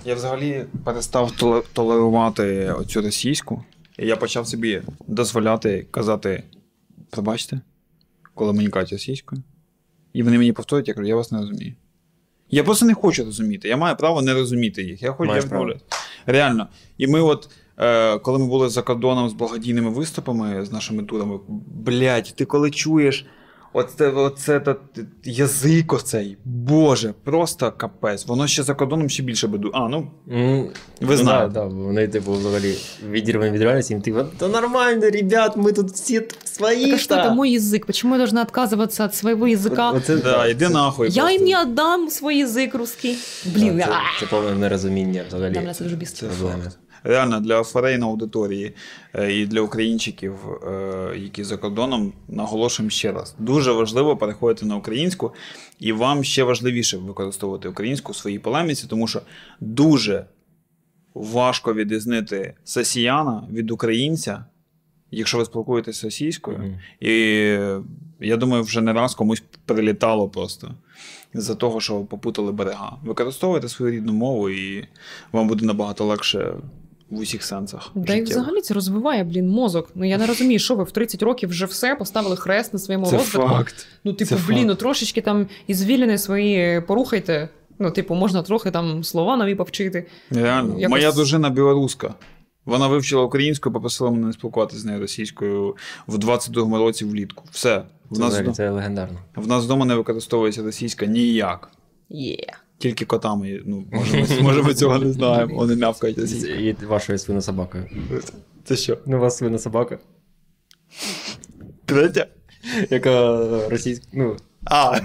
Я 0.05 0.15
взагалі 0.15 0.65
перестав 0.85 1.33
толерувати 1.73 2.73
оцю 2.73 3.03
російську. 3.03 3.65
І 3.99 4.07
я 4.07 4.17
почав 4.17 4.47
собі 4.47 4.83
дозволяти 5.07 5.87
казати: 5.91 6.43
пробачте, 7.11 7.61
коли 8.35 8.53
мені 8.53 8.69
кажуть 8.69 8.93
російською. 8.93 9.43
І 10.13 10.23
вони 10.23 10.39
мені 10.39 10.53
повторюють, 10.53 10.89
я 10.89 10.95
кажу, 10.95 11.07
я 11.07 11.17
вас 11.17 11.33
не 11.33 11.39
розумію. 11.39 11.75
Я 12.51 12.65
просто 12.65 12.87
не 12.87 12.95
хочу 12.95 13.25
розуміти. 13.25 13.69
Я 13.69 13.77
маю 13.77 13.97
право 13.97 14.23
не 14.23 14.35
розуміти 14.35 14.83
їх. 14.83 15.03
Я 15.03 15.13
хочу 15.13 15.35
я 15.35 15.43
право. 15.43 15.75
Реально. 16.27 16.69
І 16.99 17.07
ми, 17.07 17.21
от, 17.21 17.51
е, 17.79 18.19
коли 18.19 18.39
ми 18.39 18.47
були 18.47 18.69
за 18.69 18.83
кордоном 18.83 19.29
з 19.29 19.33
благодійними 19.33 19.91
виступами, 19.91 20.65
з 20.65 20.73
нашими 20.73 21.03
турами, 21.03 21.39
блядь, 21.67 22.35
ти 22.37 22.45
коли 22.45 22.71
чуєш 22.71 23.27
Оце, 23.74 24.10
оце 24.10 24.60
та, 24.60 24.76
язик 25.24 25.94
оцей. 25.94 26.38
Боже, 26.46 27.14
просто 27.24 27.72
капець. 27.78 28.26
Воно 28.28 28.48
ще 28.48 28.64
за 28.64 28.74
кордоном 28.74 29.10
ще 29.10 29.24
більше 29.24 29.48
беду. 29.48 29.72
А, 29.74 29.88
ну. 29.90 30.12
М, 30.32 30.60
Ви 31.02 31.16
ну, 31.16 31.18
знаєте. 31.18 31.54
Да, 31.54 31.60
да, 31.60 31.66
вони, 31.66 32.08
типу, 32.08 32.32
взагалі 32.32 32.76
відірвані 33.10 33.52
від 33.52 33.62
реальності, 33.62 33.94
їм 33.94 34.02
типу, 34.02 34.20
то 34.40 34.48
нормально, 34.48 35.10
ребят, 35.10 35.58
ми 35.58 35.72
тут 35.74 35.92
всі 35.92 36.22
свої. 36.44 36.86
Так 36.86 36.94
а 36.94 36.98
что 36.98 37.16
та». 37.16 37.28
это 37.28 37.34
мой 37.34 37.60
язык? 37.60 37.86
Почему 37.86 38.14
я 38.14 38.18
должна 38.18 38.44
отказываться 38.46 39.06
от 39.06 39.16
своего 39.16 39.48
языка? 39.48 39.92
Оце, 39.92 40.18
Да, 40.18 40.48
іди 40.48 40.70
нахуй. 40.70 41.10
Я 41.10 41.22
просто. 41.24 41.40
им 41.40 41.46
не 41.50 41.62
отдам 41.62 42.10
свой 42.10 42.46
язык 42.46 42.78
русский. 42.78 43.18
Блин, 43.46 43.80
це, 43.80 43.88
а, 43.92 44.20
це 44.20 44.26
повне 44.26 44.56
нерозуміння 44.56 45.24
взагалі. 45.28 45.54
Да, 45.54 45.60
мене 45.60 45.74
це 45.74 45.84
дуже 45.84 45.96
бісить. 45.96 46.24
Реально 47.05 47.41
для 47.41 47.63
форейної 47.63 48.11
аудиторії 48.11 48.73
е, 49.15 49.33
і 49.33 49.47
для 49.47 49.61
українчиків, 49.61 50.35
е, 50.67 51.13
які 51.17 51.45
за 51.45 51.57
кордоном, 51.57 52.13
наголошуємо 52.29 52.91
ще 52.91 53.13
раз. 53.13 53.35
Дуже 53.39 53.73
важливо 53.73 54.17
переходити 54.17 54.67
на 54.67 54.77
українську, 54.77 55.35
і 55.79 55.93
вам 55.93 56.25
ще 56.25 56.43
важливіше 56.43 56.97
використовувати 56.97 57.69
українську 57.69 58.13
у 58.13 58.15
своїй 58.15 58.39
полеміці, 58.39 58.87
тому 58.89 59.09
що 59.09 59.21
дуже 59.61 60.27
важко 61.15 61.75
відрізнити 61.75 62.55
сесіяна 62.65 63.49
від 63.53 63.71
українця, 63.71 64.45
якщо 65.11 65.39
ви 65.39 65.45
спілкуєтеся 65.45 66.07
російською. 66.07 66.59
Мгм. 66.59 66.79
І 67.01 67.11
е, 67.11 67.83
я 68.21 68.37
думаю, 68.37 68.63
вже 68.63 68.81
не 68.81 68.93
раз 68.93 69.15
комусь 69.15 69.43
прилітало 69.67 70.29
просто 70.29 70.75
з-за 71.35 71.55
того, 71.55 71.81
що 71.81 72.01
попутали 72.01 72.53
берега. 72.53 72.99
Використовуйте 73.05 73.69
свою 73.69 73.93
рідну 73.93 74.13
мову, 74.13 74.51
і 74.51 74.89
вам 75.33 75.49
буде 75.49 75.67
набагато 75.67 76.05
легше 76.05 76.53
в 77.13 77.19
усіх 77.19 77.43
сенсах. 77.45 77.91
Да 77.95 78.15
і 78.15 78.23
взагалі 78.23 78.61
це 78.61 78.75
розвиває, 78.75 79.25
блін, 79.25 79.49
мозок. 79.49 79.89
Ну 79.95 80.05
я 80.05 80.19
не 80.19 80.27
розумію, 80.27 80.59
що 80.59 80.75
ви 80.75 80.85
в 80.85 80.91
30 80.91 81.23
років 81.23 81.49
вже 81.49 81.67
все 81.67 81.95
поставили 81.95 82.37
хрест 82.37 82.73
на 82.73 82.79
своєму 82.79 83.07
Це 83.07 83.17
розвитку. 83.17 83.49
факт. 83.49 83.87
Ну, 84.05 84.13
типу, 84.13 84.29
Це 84.29 84.35
блін, 84.47 84.57
факт. 84.57 84.67
ну 84.69 84.75
трошечки 84.75 85.21
там 85.21 85.47
і 85.67 85.75
звільнені 85.75 86.19
свої 86.19 86.81
порухайте. 86.81 87.49
Ну, 87.79 87.91
типу, 87.91 88.15
можна 88.15 88.43
трохи 88.43 88.71
там 88.71 89.05
слова 89.05 89.37
нові 89.37 89.55
повчити. 89.55 90.07
Реально. 90.31 90.79
Якось- 90.79 90.91
Моя 90.91 91.13
дружина 91.13 91.51
білоруска. 91.51 92.15
Вона 92.65 92.89
вивчила 92.89 93.23
українську, 93.23 93.73
попросила 93.73 94.11
мене 94.11 94.27
не 94.27 94.33
спілкуватися 94.33 94.81
з 94.81 94.85
нею 94.85 95.01
російською 95.01 95.77
в 96.07 96.15
22-му 96.19 96.79
році 96.79 97.05
влітку. 97.05 97.45
Все. 97.51 97.83
В 98.11 98.17
Це, 98.17 98.23
нас, 98.23 98.57
це 98.57 98.71
легендарно. 98.71 99.19
в 99.37 99.47
нас 99.47 99.65
вдома 99.65 99.85
не 99.87 99.95
використовується 99.95 100.63
російська 100.63 101.07
ніяк. 101.07 101.71
Є. 102.09 102.47
Тільки 102.83 103.05
котами. 103.05 103.63
Ну, 103.67 103.85
може, 103.93 104.17
ми, 104.17 104.43
може, 104.43 104.63
ми 104.63 104.75
цього 104.75 104.99
не 104.99 105.13
знаємо. 105.13 105.57
Вони 105.57 105.77
мявкають. 105.77 106.19
І 106.45 106.77
вашою 106.87 107.19
свинособакою. 107.19 107.87
Це 108.65 108.77
що? 108.77 108.99
Ну, 109.07 109.17
у 109.17 109.21
вас 109.21 109.37
свинособака, 109.37 109.99
Третя? 111.85 112.27
яка 112.91 113.39
російська. 113.69 114.07
Ну, 114.13 114.37
А. 114.65 115.01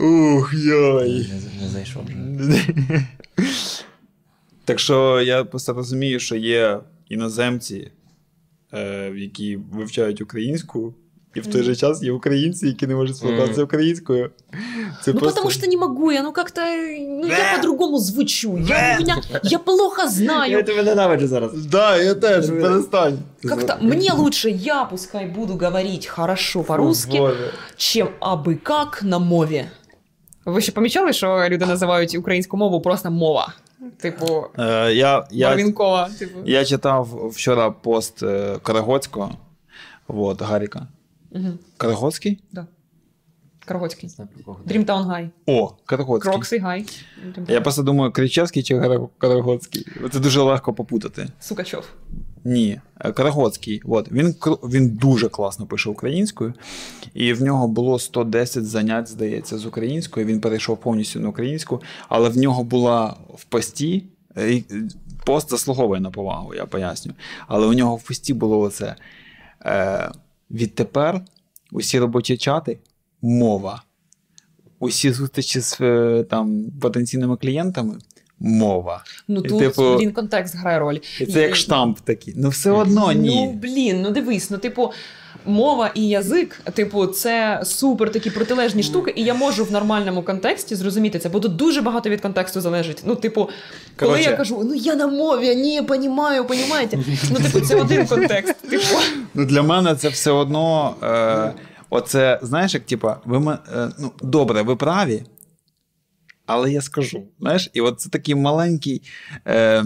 Ух, 0.00 0.54
йой. 0.54 1.30
не, 1.62 2.36
вже. 2.38 2.66
Так 4.64 4.78
що 4.78 5.20
я 5.20 5.44
просто 5.44 5.72
розумію, 5.72 6.20
що 6.20 6.36
є 6.36 6.80
іноземці, 7.08 7.90
е, 8.72 9.12
які 9.16 9.56
вивчають 9.56 10.20
українську, 10.20 10.94
і 11.34 11.40
в 11.40 11.46
той 11.46 11.62
же 11.62 11.76
час 11.76 12.02
є 12.02 12.12
українці, 12.12 12.66
які 12.66 12.86
не 12.86 12.94
можуть 12.94 13.16
спілкуватися 13.16 13.64
українською. 13.64 14.30
Це 15.02 15.12
Ну, 15.12 15.20
просто... 15.20 15.26
потому 15.28 15.50
что 15.50 15.66
не 15.66 15.76
могу, 15.76 16.12
я 16.12 16.22
ну 16.22 16.32
как-то, 16.32 16.60
ну 16.98 17.26
я 17.26 17.56
по-другому 17.56 17.98
звучу. 17.98 18.58
Я, 18.58 18.96
у 18.98 19.00
меня, 19.02 19.22
я 19.42 19.58
плохо 19.58 20.08
знаю. 20.08 20.64
тебе 20.64 20.82
ненавиджу 20.82 21.26
зараз. 21.26 21.66
Да, 21.66 21.96
я 21.96 22.14
теж, 22.14 22.46
перестань. 22.46 23.18
Как-то 23.42 23.76
мне 23.80 24.12
лучше 24.12 24.50
я 24.50 24.84
пускай 24.84 25.26
буду 25.26 25.58
говорить 25.58 26.06
хорошо 26.06 26.62
по-русски, 26.62 27.20
чем 27.76 28.08
аби 28.20 28.54
как 28.54 29.02
на 29.02 29.18
мові. 29.18 29.64
Ви 30.44 30.60
ще 30.60 30.72
помічали, 30.72 31.12
що 31.12 31.46
люди 31.48 31.66
називають 31.66 32.14
українську 32.14 32.56
мову 32.56 32.80
просто 32.80 33.10
мова? 33.10 33.52
Типу, 34.00 34.44
Е, 34.58 34.92
я, 34.94 35.26
я. 35.30 35.56
Типу. 35.56 36.38
я 36.44 36.64
читав 36.64 37.30
вчора 37.34 37.70
пост 37.70 38.22
е, 38.22 38.58
Корогодського, 38.62 39.32
вот, 40.08 40.42
Гаріка. 40.42 40.86
Угу. 41.34 41.58
Корогодський? 41.76 42.42
Да. 42.52 42.66
Кого. 44.44 44.60
Dream 44.66 44.87
Town 44.87 45.04
guy. 45.06 45.30
О, 45.46 45.72
Корогодський. 45.86 46.32
Крокси 46.32 46.58
Guy. 46.58 46.86
Я 47.48 47.60
просто 47.60 47.82
думаю, 47.82 48.12
Кричевський 48.12 48.62
чи 48.62 48.74
Коро- 48.74 49.08
Корогодський. 49.18 49.86
Це 50.12 50.20
дуже 50.20 50.40
легко 50.40 50.74
попутати. 50.74 51.28
Сукачов. 51.40 51.84
Ні, 52.44 52.80
е, 53.00 53.12
Корогодський. 53.12 53.82
От. 53.84 54.12
Він, 54.12 54.34
він 54.64 54.88
дуже 54.88 55.28
класно 55.28 55.66
пише 55.66 55.90
українською, 55.90 56.54
і 57.14 57.32
в 57.32 57.42
нього 57.42 57.68
було 57.68 57.98
110 57.98 58.64
занять, 58.64 59.08
здається, 59.08 59.58
з 59.58 59.66
українською. 59.66 60.26
Він 60.26 60.40
перейшов 60.40 60.80
повністю 60.80 61.20
на 61.20 61.28
українську, 61.28 61.82
але 62.08 62.28
в 62.28 62.36
нього 62.36 62.64
була 62.64 63.16
в 63.34 63.44
пості. 63.44 64.04
е, 64.36 64.62
Пост 65.26 65.50
заслуговує 65.50 66.00
на 66.00 66.10
повагу, 66.10 66.54
я 66.54 66.66
поясню. 66.66 67.12
Але 67.48 67.66
у 67.66 67.72
нього 67.72 67.96
в 67.96 68.02
пості 68.02 68.34
було 68.34 68.60
оце. 68.60 68.96
Е, 69.64 70.10
відтепер 70.52 71.20
усі 71.72 71.98
робочі 71.98 72.36
чати 72.36 72.78
мова. 73.22 73.82
Усі 74.78 75.12
зустрічі 75.12 75.60
з 75.60 75.80
е, 75.80 76.24
там, 76.30 76.64
потенційними 76.80 77.36
клієнтами 77.36 77.98
мова. 78.38 79.04
Ну 79.28 79.42
тут 79.42 79.58
типу, 79.58 79.82
він 79.82 80.12
контекст 80.12 80.56
грає 80.56 80.78
роль. 80.78 80.98
І 81.20 81.26
це 81.26 81.42
як 81.42 81.56
штамп 81.56 82.00
такий. 82.00 82.34
Ну 82.36 82.48
все 82.48 82.70
одно 82.70 83.12
ні. 83.12 83.46
Ну, 83.46 83.52
блін, 83.52 84.02
ну 84.02 84.10
дивись, 84.10 84.50
ну, 84.50 84.58
типу, 84.58 84.92
мова 85.46 85.90
і 85.94 86.08
язик, 86.08 86.60
типу, 86.74 87.06
це 87.06 87.60
супер 87.64 88.12
такі 88.12 88.30
протилежні 88.30 88.82
штуки, 88.82 89.12
і 89.16 89.24
я 89.24 89.34
можу 89.34 89.64
в 89.64 89.72
нормальному 89.72 90.22
контексті 90.22 90.74
зрозуміти 90.74 91.18
це, 91.18 91.28
бо 91.28 91.40
тут 91.40 91.56
дуже 91.56 91.80
багато 91.80 92.10
від 92.10 92.20
контексту 92.20 92.60
залежить. 92.60 93.02
Ну, 93.06 93.14
типу, 93.14 93.48
коли 93.96 94.10
Коротше. 94.10 94.30
я 94.30 94.36
кажу, 94.36 94.62
ну 94.64 94.74
я 94.74 94.94
на 94.94 95.06
мові, 95.06 95.50
а 95.50 95.54
ні, 95.54 95.82
понімаю, 95.82 96.44
понімаєте. 96.44 96.98
Ну, 97.30 97.36
типу, 97.36 97.60
це 97.66 97.80
один 97.80 98.06
контекст. 98.06 98.54
Типу, 98.70 98.84
Ну, 99.34 99.44
для 99.44 99.62
мене 99.62 99.94
це 99.94 100.08
все 100.08 100.30
одно. 100.30 100.94
Е, 101.02 101.52
оце, 101.90 102.38
знаєш, 102.42 102.74
як 102.74 102.82
типа, 102.82 103.20
ви 103.24 103.52
е, 103.52 103.88
ну, 103.98 104.12
добре, 104.22 104.62
ви 104.62 104.76
праві, 104.76 105.22
але 106.46 106.72
я 106.72 106.80
скажу. 106.80 107.22
Знаєш, 107.40 107.70
і 107.72 107.80
от 107.80 108.00
це 108.00 108.08
такий 108.08 108.34
маленький. 108.34 109.02
Е, 109.46 109.84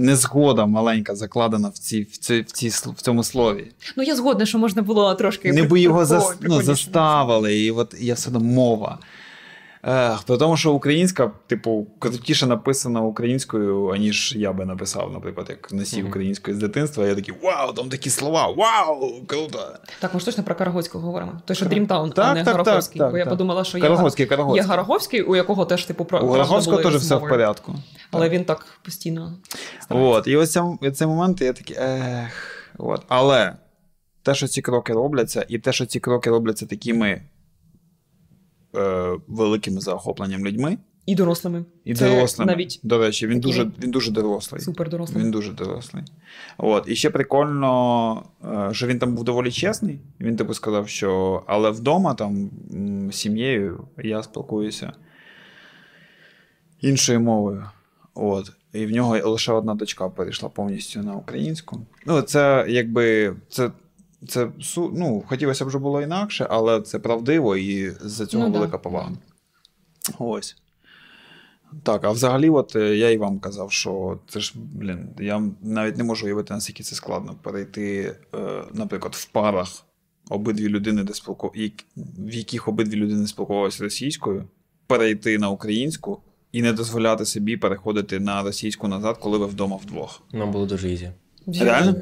Незгода 0.00 0.66
маленька 0.66 1.14
закладена 1.14 1.68
в, 1.68 1.78
ці, 1.78 2.02
в, 2.02 2.16
ці, 2.16 2.40
в, 2.40 2.52
ці, 2.52 2.68
в 2.68 3.02
цьому 3.02 3.24
слові. 3.24 3.72
ну 3.96 4.02
я 4.02 4.16
згодна, 4.16 4.46
що 4.46 4.58
можна 4.58 4.82
було 4.82 5.14
трошки. 5.14 5.52
Не 5.52 5.62
би 5.62 5.80
його 5.80 6.06
зас, 6.06 6.36
ну, 6.40 6.62
заставили, 6.62 7.58
і 7.58 7.70
от 7.70 7.94
я 7.98 8.14
все 8.14 8.28
одно 8.28 8.40
мова. 8.40 8.98
Е, 9.86 10.16
при 10.26 10.36
тому, 10.36 10.56
що 10.56 10.72
українська, 10.72 11.30
типу, 11.46 11.86
крутіше 11.98 12.46
написана 12.46 13.00
українською, 13.00 13.88
аніж 13.88 14.34
я 14.36 14.52
би 14.52 14.64
написав, 14.64 15.12
наприклад, 15.12 15.46
як 15.50 15.72
носій 15.72 15.98
Мгм. 15.98 16.08
української 16.08 16.56
з 16.56 16.60
дитинства. 16.60 17.06
Я 17.06 17.14
такий 17.14 17.34
вау, 17.42 17.72
там 17.72 17.88
такі 17.88 18.10
слова, 18.10 18.46
вау, 18.46 19.12
круто. 19.26 19.58
Так, 20.00 20.14
ми 20.14 20.20
ж 20.20 20.26
точно 20.26 20.44
про 20.44 20.54
Корогодського 20.54 21.06
говоримо. 21.06 21.32
Той, 21.44 21.56
що 21.56 21.66
Dream 21.66 21.89
Town, 21.89 22.12
а 22.16 22.34
не 22.34 22.44
так, 22.44 22.56
Гороховський. 22.56 23.02
Бо 23.10 23.18
я 23.18 23.26
подумала, 23.26 23.64
що 23.64 23.78
є, 23.78 23.84
Гараховський, 24.62 25.22
у 25.22 25.36
якого 25.36 25.64
теж, 25.64 25.84
типу, 25.84 26.04
про 26.04 26.18
Гараховського 26.18 26.82
теж 26.82 26.96
все 26.96 27.16
в 27.16 27.20
порядку. 27.20 27.74
Але 28.10 28.28
він 28.28 28.44
так 28.44 28.66
постійно. 28.84 29.32
От, 29.88 30.26
і 30.26 30.36
ось 30.36 30.58
цей 30.94 31.06
момент 31.06 31.40
я 31.40 31.52
такий, 31.52 31.76
ех. 31.80 32.66
От. 32.78 33.02
Але 33.08 33.56
те, 34.22 34.34
що 34.34 34.48
ці 34.48 34.62
кроки 34.62 34.92
робляться, 34.92 35.46
і 35.48 35.58
те, 35.58 35.72
що 35.72 35.86
ці 35.86 36.00
кроки 36.00 36.30
робляться 36.30 36.66
такими 36.66 37.22
е, 38.76 39.16
великими 39.28 39.80
заохопленням 39.80 40.46
людьми, 40.46 40.78
І 41.06 41.14
дорослими. 41.14 41.64
і 41.84 41.94
Це 41.94 42.10
дорослими. 42.10 42.52
навіть 42.52 42.80
До 42.82 42.98
речі, 42.98 43.26
він 43.26 43.40
такі 43.40 43.52
дуже, 43.52 43.70
він 43.82 43.90
дуже 43.90 44.10
дорослий. 44.10 44.60
супер 44.60 44.88
дорослими. 44.88 45.24
Він 45.24 45.30
дуже 45.30 45.52
дорослий. 45.52 46.04
От. 46.58 46.84
І 46.88 46.96
ще 46.96 47.10
прикольно, 47.10 48.22
е, 48.44 48.74
що 48.74 48.86
він 48.86 48.98
там 48.98 49.14
був 49.14 49.24
доволі 49.24 49.52
чесний. 49.52 49.98
Він 50.20 50.36
типу 50.36 50.54
сказав, 50.54 50.88
що 50.88 51.42
але 51.46 51.70
вдома 51.70 52.14
там 52.14 52.50
з 53.12 53.16
сім'єю 53.16 53.88
я 53.98 54.22
спілкуюся 54.22 54.92
іншою 56.80 57.20
мовою. 57.20 57.64
От. 58.14 58.52
І 58.72 58.86
в 58.86 58.90
нього 58.90 59.30
лише 59.30 59.52
одна 59.52 59.74
дочка 59.74 60.08
перейшла 60.08 60.48
повністю 60.48 61.02
на 61.02 61.14
українську. 61.14 61.80
Ну, 62.06 62.22
це 62.22 62.66
якби 62.68 63.36
це. 63.48 63.70
Це 64.28 64.50
ну, 64.76 65.24
хотілося 65.26 65.64
б, 65.64 65.70
щоб 65.70 65.82
було 65.82 66.02
інакше, 66.02 66.46
але 66.50 66.80
це 66.80 66.98
правдиво 66.98 67.56
і 67.56 67.90
за 67.90 68.26
цього 68.26 68.44
Ну 68.44 68.50
да. 68.50 68.58
велика 68.58 68.78
повага. 68.78 69.12
Ось. 70.18 70.56
Так, 71.82 72.04
а 72.04 72.10
взагалі, 72.10 72.50
от 72.50 72.76
е, 72.76 72.96
я 72.96 73.10
і 73.10 73.16
вам 73.16 73.38
казав, 73.38 73.72
що 73.72 74.18
це 74.28 74.40
ж, 74.40 74.52
блін, 74.56 75.08
я 75.20 75.42
навіть 75.62 75.96
не 75.96 76.04
можу 76.04 76.26
уявити, 76.26 76.54
наскільки 76.54 76.82
це 76.82 76.94
складно 76.94 77.36
перейти, 77.42 78.16
е, 78.34 78.64
наприклад, 78.72 79.14
в 79.14 79.24
парах 79.24 79.68
обидві 80.30 80.68
людини, 80.68 81.04
де 81.04 81.14
спілку... 81.14 81.52
в 82.18 82.34
яких 82.34 82.68
обидві 82.68 82.96
людини 82.96 83.26
спілкувалися 83.26 83.84
російською, 83.84 84.44
перейти 84.86 85.38
на 85.38 85.48
українську 85.48 86.22
і 86.52 86.62
не 86.62 86.72
дозволяти 86.72 87.24
собі 87.24 87.56
переходити 87.56 88.20
на 88.20 88.42
російську 88.42 88.88
назад, 88.88 89.18
коли 89.18 89.38
ви 89.38 89.46
вдома 89.46 89.76
вдвох. 89.76 90.22
Нам 90.32 90.52
було 90.52 90.66
дуже 90.66 90.92
easy. 90.92 91.12
Реально? 91.46 91.94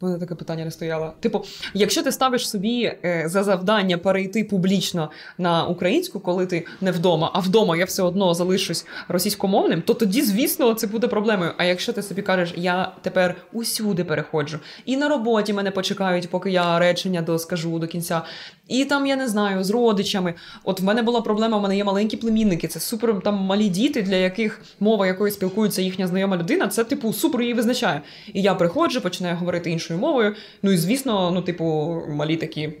В 0.00 0.04
мене 0.04 0.18
таке 0.18 0.34
питання 0.34 0.64
не 0.64 0.70
стояло. 0.70 1.12
Типу, 1.20 1.44
якщо 1.74 2.02
ти 2.02 2.12
ставиш 2.12 2.48
собі 2.48 2.92
е, 3.04 3.24
за 3.26 3.42
завдання 3.42 3.98
перейти 3.98 4.44
публічно 4.44 5.10
на 5.38 5.66
українську, 5.66 6.20
коли 6.20 6.46
ти 6.46 6.66
не 6.80 6.92
вдома, 6.92 7.30
а 7.34 7.40
вдома 7.40 7.76
я 7.76 7.84
все 7.84 8.02
одно 8.02 8.34
залишусь 8.34 8.86
російськомовним, 9.08 9.82
то 9.82 9.94
тоді, 9.94 10.22
звісно, 10.22 10.74
це 10.74 10.86
буде 10.86 11.08
проблемою. 11.08 11.50
А 11.56 11.64
якщо 11.64 11.92
ти 11.92 12.02
собі 12.02 12.22
кажеш, 12.22 12.54
я 12.56 12.92
тепер 13.02 13.34
усюди 13.52 14.04
переходжу, 14.04 14.58
і 14.84 14.96
на 14.96 15.08
роботі 15.08 15.52
мене 15.52 15.70
почекають, 15.70 16.30
поки 16.30 16.50
я 16.50 16.78
речення 16.78 17.22
доскажу 17.22 17.78
до 17.78 17.86
кінця, 17.86 18.22
і 18.68 18.84
там 18.84 19.06
я 19.06 19.16
не 19.16 19.28
знаю, 19.28 19.64
з 19.64 19.70
родичами. 19.70 20.34
От 20.64 20.80
в 20.80 20.84
мене 20.84 21.02
була 21.02 21.20
проблема, 21.20 21.58
в 21.58 21.62
мене 21.62 21.76
є 21.76 21.84
маленькі 21.84 22.16
племінники, 22.16 22.68
це 22.68 22.80
супер 22.80 23.20
там 23.24 23.34
малі 23.34 23.68
діти, 23.68 24.02
для 24.02 24.16
яких 24.16 24.60
мова, 24.80 25.06
якою 25.06 25.32
спілкується 25.32 25.82
їхня 25.82 26.06
знайома 26.06 26.36
людина, 26.36 26.68
це 26.68 26.84
типу 26.84 27.12
супер 27.12 27.42
її 27.42 27.54
визначає. 27.54 28.02
І 28.32 28.42
я 28.42 28.54
приходжу, 28.54 29.00
починаю 29.00 29.36
говорити 29.36 29.70
іншою 29.70 30.00
мовою. 30.00 30.34
Ну 30.62 30.72
і 30.72 30.76
звісно, 30.76 31.30
ну, 31.30 31.42
типу, 31.42 32.02
малі 32.08 32.36
такі. 32.36 32.72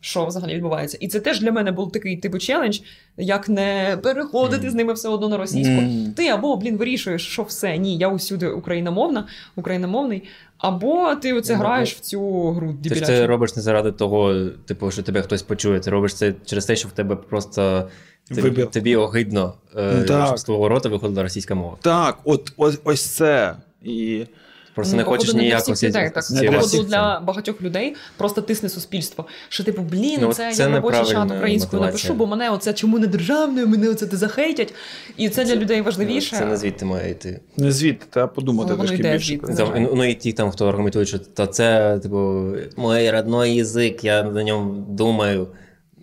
Що 0.00 0.26
взагалі 0.26 0.54
відбувається? 0.54 0.98
І 1.00 1.08
це 1.08 1.20
теж 1.20 1.40
для 1.40 1.52
мене 1.52 1.72
був 1.72 1.92
такий 1.92 2.16
типу 2.16 2.38
челендж, 2.38 2.80
як 3.16 3.48
не 3.48 3.98
переходити 4.02 4.70
з 4.70 4.74
ними 4.74 4.92
все 4.92 5.08
одно 5.08 5.28
на 5.28 5.36
російську. 5.36 5.72
Мгм. 5.72 6.12
Ти 6.16 6.28
або, 6.28 6.56
блін, 6.56 6.76
вирішуєш, 6.76 7.26
що 7.26 7.42
все, 7.42 7.78
ні, 7.78 7.98
я 7.98 8.08
усюди 8.08 8.48
україномовна, 8.48 9.26
україномовний, 9.56 10.22
або 10.64 11.14
ти 11.14 11.32
оце 11.32 11.52
Ну, 11.52 11.58
граєш 11.58 11.94
в 11.94 12.00
цю 12.00 12.50
гру 12.50 12.74
Ти 12.88 12.94
ж 12.94 13.00
це 13.00 13.26
робиш 13.26 13.56
не 13.56 13.62
заради 13.62 13.92
того, 13.92 14.34
типу, 14.66 14.90
що 14.90 15.02
тебе 15.02 15.22
хтось 15.22 15.42
почує. 15.42 15.80
Ти 15.80 15.90
робиш 15.90 16.14
це 16.14 16.34
через 16.44 16.66
те, 16.66 16.76
що 16.76 16.88
в 16.88 16.92
тебе 16.92 17.16
просто 17.16 17.88
тобі, 18.34 18.64
тобі 18.64 18.96
огидно, 18.96 19.54
е, 19.76 20.06
Ну, 20.10 20.26
що 20.26 20.36
з 20.36 20.44
твого 20.44 20.68
рота 20.68 20.88
виходила 20.88 21.22
російська 21.22 21.54
мова. 21.54 21.76
Так, 21.80 22.18
от 22.24 22.52
ось, 22.56 22.80
ось 22.84 23.06
це. 23.06 23.56
І 23.82 24.26
Просто 24.74 24.96
не 24.96 25.02
Ну, 25.02 25.04
походу, 25.04 25.20
хочеш 25.20 25.34
не 25.34 25.40
для 25.40 25.46
ніяко 25.46 25.72
всіх 25.72 25.88
людей, 25.88 26.10
так. 26.14 26.30
Не 26.30 26.40
для 26.40 26.46
Походу, 26.48 26.66
всіх 26.66 26.84
для 26.84 27.20
багатьох 27.20 27.62
людей 27.62 27.96
просто 28.16 28.42
тисне 28.42 28.68
суспільство. 28.68 29.26
Що, 29.48 29.64
типу, 29.64 29.82
блін, 29.82 30.18
Ну, 30.20 30.32
це, 30.32 30.52
це 30.52 30.62
я 30.62 30.68
робочий 30.68 31.04
чат 31.04 31.30
українською 31.30 31.82
напишу, 31.82 32.14
бо 32.14 32.26
мене 32.26 32.50
оце 32.50 32.72
чому 32.72 32.98
не 32.98 33.06
державною, 33.06 33.68
мене 33.68 33.88
оце 33.88 34.06
ти 34.06 34.16
захейтять. 34.16 34.74
І 35.16 35.28
це, 35.28 35.44
для 35.44 35.56
людей 35.56 35.80
важливіше. 35.80 36.36
Це 36.36 36.44
не 36.44 36.56
звідти 36.56 36.84
має 36.84 37.10
йти. 37.10 37.40
не 37.56 37.72
звідти, 37.72 38.06
треба 38.10 38.28
подумати 38.28 38.74
трошки 38.74 38.96
більше. 38.96 39.38
це. 39.46 39.54
Звичайно. 39.54 39.90
ну 39.94 40.04
і 40.04 40.14
ті, 40.14 40.32
там, 40.32 40.50
хто 40.50 40.68
аргументує, 40.68 41.06
що 41.06 41.18
та 41.18 41.46
це, 41.46 41.98
типу, 42.02 42.52
мій 42.78 43.10
родной 43.10 43.54
язик, 43.54 44.04
я 44.04 44.22
на 44.22 44.44
ньому 44.44 44.86
думаю. 44.88 45.48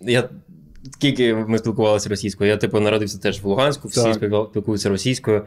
Я 0.02 0.28
скільки 0.90 1.34
ми 1.34 1.58
спілкувалися 1.58 2.08
російською, 2.08 2.50
я 2.50 2.56
типу 2.56 2.80
народився 2.80 3.18
теж 3.18 3.42
в 3.42 3.46
Луганську, 3.46 3.88
всі 3.88 4.02
Так. 4.02 4.14
спілкуються 4.50 4.88
російською. 4.88 5.42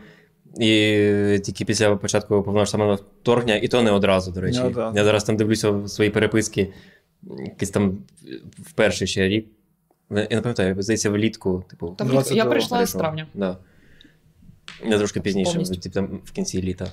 І 0.60 1.40
тільки 1.44 1.66
після 1.66 1.96
початку 1.96 2.44
повномасштабного 2.44 2.96
вторгнення, 2.96 3.56
і 3.56 3.68
то 3.68 3.82
не 3.82 3.92
одразу, 3.92 4.32
до 4.32 4.42
речі. 4.42 4.60
Ну. 4.64 4.92
Я 4.96 5.04
зараз 5.04 5.24
там 5.24 5.38
дивлюся 5.38 5.88
свої 5.88 6.10
переписки, 6.10 6.74
якийсь 7.24 7.70
там 7.72 7.98
в 8.60 8.72
перший 8.72 9.08
ще 9.08 9.28
рік. 9.28 9.48
Я 10.10 10.28
не 10.32 10.42
пам'ятаю, 10.42 10.82
здається, 10.82 11.10
влітку, 11.10 11.64
типу, 11.70 11.96
Там, 11.98 12.08
22 12.08 12.44
я 12.44 12.50
прийшла 12.50 12.86
з 12.86 12.94
травня. 12.94 13.28
Да. 13.34 13.58
Я 14.86 14.98
трошки 14.98 15.22
пізніше, 15.22 15.60
типу, 15.64 15.90
там, 15.94 16.20
в 16.26 16.32
кінці 16.32 16.62
літа. 16.62 16.92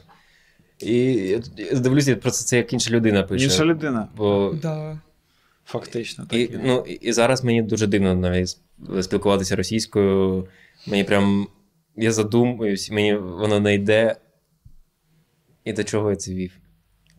І 0.78 1.38
дивлюся, 1.72 2.16
просто 2.16 2.44
це 2.44 2.56
як 2.56 2.72
інша 2.72 2.90
людина 2.90 3.22
пише. 3.22 3.44
Інша 3.44 3.64
людина. 3.64 4.08
Бо, 4.16 4.54
Да. 4.62 5.00
Фактично. 5.64 6.26
Так. 6.30 6.38
і, 6.38 6.58
ну, 6.64 6.84
і 7.00 7.12
зараз 7.12 7.44
мені 7.44 7.62
дуже 7.62 7.86
дивно 7.86 8.14
навіть 8.14 8.58
спілкуватися 9.02 9.56
російською. 9.56 10.48
Мені 10.86 11.04
прям. 11.04 11.46
Я 11.96 12.12
задумуюсь, 12.12 12.90
мені 12.90 13.14
воно 13.14 13.60
не 13.60 13.74
йде. 13.74 14.16
І 15.64 15.72
до 15.72 15.84
чого 15.84 16.10
я 16.10 16.16
це 16.16 16.34
вів? 16.34 16.52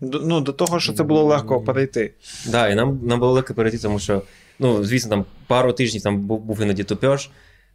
До, 0.01 0.19
ну, 0.19 0.41
до 0.41 0.53
того, 0.53 0.79
що 0.79 0.93
це 0.93 1.03
було 1.03 1.23
легко 1.23 1.61
перейти. 1.61 2.13
Да, 2.47 2.69
і 2.69 2.75
нам, 2.75 2.99
нам 3.03 3.19
було 3.19 3.31
легко 3.31 3.53
перейти, 3.53 3.77
тому 3.77 3.99
що, 3.99 4.21
ну, 4.59 4.83
звісно, 4.83 5.09
там 5.09 5.25
пару 5.47 5.73
тижнів 5.73 6.03
там 6.03 6.19
був, 6.21 6.39
був 6.41 6.61
іноді 6.61 6.83
тупеж, 6.83 7.29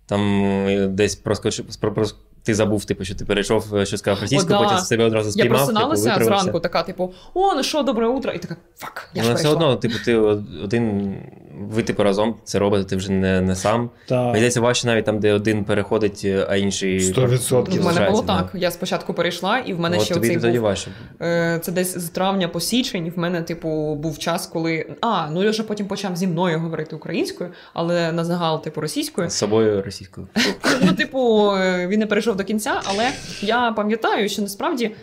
там 0.07 0.45
е, 0.45 0.87
десь 0.89 1.15
проскочив, 1.17 1.77
про- 1.77 1.91
прос- 1.95 2.15
ти 2.43 2.55
забув, 2.55 2.85
типу, 2.85 3.05
що 3.05 3.15
ти 3.15 3.25
перейшов, 3.25 3.77
е, 3.77 3.87
що 3.87 3.97
сказав 3.99 4.21
російською, 4.21 4.59
О, 4.59 4.63
да. 4.63 4.69
потім 4.69 4.85
себе 4.85 5.05
одразу 5.05 5.29
Я 5.29 5.33
спіймав. 5.33 5.59
просиналася 5.59 6.15
типу, 6.15 6.25
зранку, 6.25 6.61
така, 6.61 6.83
типу, 6.83 7.13
о, 7.35 7.55
ну 7.55 7.63
що, 7.63 7.83
добре 7.83 8.07
утро. 8.09 8.33
І 8.33 8.39
така, 8.39 8.57
фак, 8.77 9.11
я 9.15 9.23
ж 9.23 9.29
Ну, 9.29 9.35
все 9.35 9.49
одно, 9.49 9.77
типу, 9.77 9.95
ти 10.05 10.17
один, 10.17 11.15
ви 11.61 11.83
типу 11.83 12.03
разом 12.03 12.35
це 12.45 12.59
робите, 12.59 12.85
ти 12.85 12.97
вже 12.97 13.13
не, 13.13 13.41
не 13.41 13.57
сам. 13.57 13.91
Так. 14.07 14.25
Мені 14.25 14.37
здається, 14.37 14.61
важче 14.61 14.87
навіть 14.87 15.05
там, 15.05 15.19
де 15.19 15.33
один 15.33 15.65
переходить, 15.65 16.25
а 16.49 16.57
інший. 16.57 16.99
100%. 17.01 17.67
Ну, 17.75 17.83
в 17.83 17.85
мене 17.85 18.11
було 18.11 18.23
так. 18.23 18.51
Я 18.55 18.71
спочатку 18.71 19.15
перейшла, 19.15 19.59
і 19.59 19.73
в 19.73 19.81
мене 19.81 19.97
От 19.97 20.03
ще 20.05 20.15
тобі 20.15 20.27
оцей 20.27 20.41
тоді 20.41 20.59
був, 20.59 20.63
важче. 20.69 20.91
е, 21.23 21.59
це 21.63 21.73
десь 21.73 21.99
з 21.99 22.09
травня 22.09 22.49
по 22.49 22.61
січень. 22.61 23.13
В 23.17 23.19
мене, 23.19 23.43
типу, 23.43 23.95
був 23.95 24.19
час, 24.19 24.47
коли. 24.47 24.87
А, 25.01 25.27
ну 25.31 25.49
Льоша 25.49 25.63
потім 25.63 25.87
почав 25.87 26.17
зі 26.17 26.27
мною 26.27 26.59
говорити 26.61 26.97
українською, 26.97 27.51
але 27.75 28.13
на 28.13 28.25
загал, 28.25 28.63
типу, 28.63 28.81
російською. 28.81 29.31
З 29.31 29.35
собою 29.35 29.83
російською. 29.83 30.27
Ну, 30.83 30.93
типу, 30.93 31.51
е, 31.57 31.87
він 31.87 32.01
не 32.01 32.07
перейшов 32.07 32.28
до 32.35 32.45
кінця, 32.45 32.81
але 32.85 33.13
я 33.41 33.73
пам'ятаю, 33.73 34.29
що 34.29 34.43
насправді. 34.43 34.95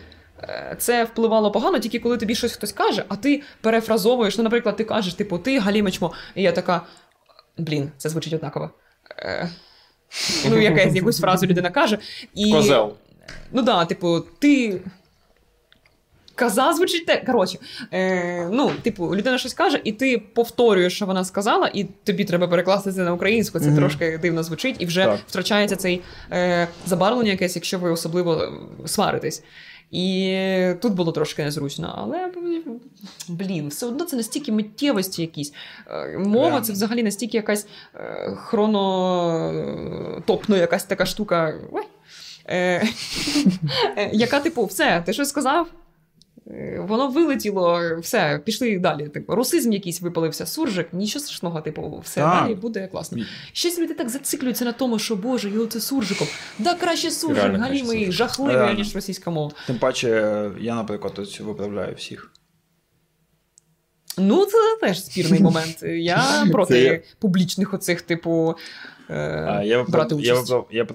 е, 0.44 0.76
Це 0.80 1.04
впливало 1.04 1.52
погано, 1.52 1.80
тільки 1.80 2.00
коли 2.00 2.18
тобі 2.18 2.36
щось 2.36 2.54
хтось 2.54 2.72
каже, 2.72 3.04
а 3.08 3.16
ти 3.16 3.42
перефразовуєш. 3.62 4.38
Ну, 4.38 4.44
наприклад, 4.44 4.76
ти 4.76 4.84
кажеш, 4.84 5.14
типу, 5.14 5.38
ти 5.38 5.60
галімечмо, 5.60 6.14
і 6.36 6.42
я 6.44 6.52
така. 6.52 6.82
Блін, 7.58 7.92
це 7.98 8.10
звучить 8.10 8.34
однаково. 8.34 8.70
Е, 9.20 9.50
ну, 10.50 10.62
якась, 10.62 10.96
якусь 10.96 11.20
фразу 11.20 11.46
людина 11.46 11.70
каже. 11.70 11.98
І, 12.34 12.52
Козел. 12.52 12.94
Ну 13.52 13.64
так, 13.64 13.66
да, 13.66 13.86
типу, 13.86 14.20
ти. 14.40 14.82
Каза 16.36 16.74
звучить 16.74 17.06
те. 17.06 17.24
Коротше, 17.26 17.58
е, 17.94 18.50
ну, 18.52 18.72
типу, 18.82 19.16
людина 19.16 19.38
щось 19.38 19.54
каже, 19.54 19.82
і 19.84 19.92
ти 19.92 20.18
повторюєш, 20.34 20.96
що 20.96 21.06
вона 21.06 21.26
сказала, 21.26 21.72
і 21.74 21.84
тобі 21.84 22.26
треба 22.26 22.48
перекласти 22.48 22.92
це 22.92 23.04
на 23.04 23.14
українську. 23.14 23.60
Це 23.60 23.66
Мгм. 23.68 23.76
трошки 23.76 24.18
дивно 24.22 24.44
звучить, 24.44 24.76
і 24.80 24.86
вже 24.86 25.06
Так. 25.06 25.20
втрачається 25.28 25.76
цей 25.76 26.02
е, 26.32 26.68
забарвлення 26.86 27.32
якесь, 27.32 27.56
якщо 27.56 27.80
ви 27.80 27.90
особливо 27.92 28.34
е, 28.36 28.50
сваритесь. 28.88 29.44
І 29.92 30.38
тут 30.82 30.94
було 30.94 31.12
трошки 31.12 31.44
незручно, 31.44 31.94
але 31.98 32.32
блін, 33.28 33.68
все 33.68 33.86
одно 33.86 34.06
це 34.06 34.16
настільки 34.16 34.52
миттєвості 34.52 35.22
якісь. 35.22 35.54
Е, 35.92 36.18
Мова 36.18 36.46
Реально. 36.50 36.66
це 36.66 36.74
взагалі 36.74 37.04
настільки 37.04 37.38
якась 37.38 37.68
е, 37.96 38.34
хронотопна 39.46 40.58
якась 40.58 40.84
така 40.84 41.06
штука. 41.06 41.54
Ой. 41.72 41.84
Е, 42.48 42.56
е, 43.98 44.10
яка, 44.14 44.40
типу, 44.40 44.66
все, 44.66 45.04
ти 45.06 45.14
щось 45.14 45.30
сказав? 45.30 45.68
Е, 46.52 46.86
Воно 46.88 47.08
вилетіло, 47.08 47.82
все, 48.02 48.42
пішли 48.46 48.80
далі. 48.80 49.08
Типу, 49.10 49.36
русизм 49.36 49.72
якийсь 49.72 50.02
випалився, 50.02 50.46
суржик, 50.46 50.94
нічого 50.94 51.26
страшного, 51.26 51.62
типу, 51.62 52.02
все 52.04 52.22
Так. 52.22 52.44
далі 52.44 52.56
буде 52.56 52.88
класно. 52.88 53.24
Щось 53.54 53.80
люди 53.80 53.94
так 53.94 54.10
зациклюються 54.10 54.66
на 54.66 54.72
тому, 54.72 55.00
що 55.00 55.16
Боже, 55.16 55.50
його 55.50 55.66
це 55.66 55.80
суржиком. 55.82 56.28
Да 56.60 56.74
краще 56.76 57.12
суржик, 57.12 57.56
галімий, 57.56 58.12
жахливий, 58.12 58.56
Реально. 58.56 58.78
ніж 58.78 58.96
російська 58.96 59.32
мова. 59.32 59.52
Тим 59.68 59.80
паче, 59.80 60.52
я, 60.60 60.76
наприклад, 60.76 61.20
ось 61.20 61.40
виправляю 61.40 61.96
всіх. 61.96 62.32
Ну, 64.18 64.46
це 64.46 64.58
теж 64.82 65.06
спірний 65.06 65.40
момент. 65.42 65.84
Я 65.84 66.46
проти 66.52 67.04
публічних 67.20 67.74
оцих, 67.74 68.02
типу, 68.02 68.56
е, 69.10 69.62
я, 69.66 69.84
брати 69.84 70.16
я, 70.20 70.34
участь. 70.34 70.54
я, 70.72 70.86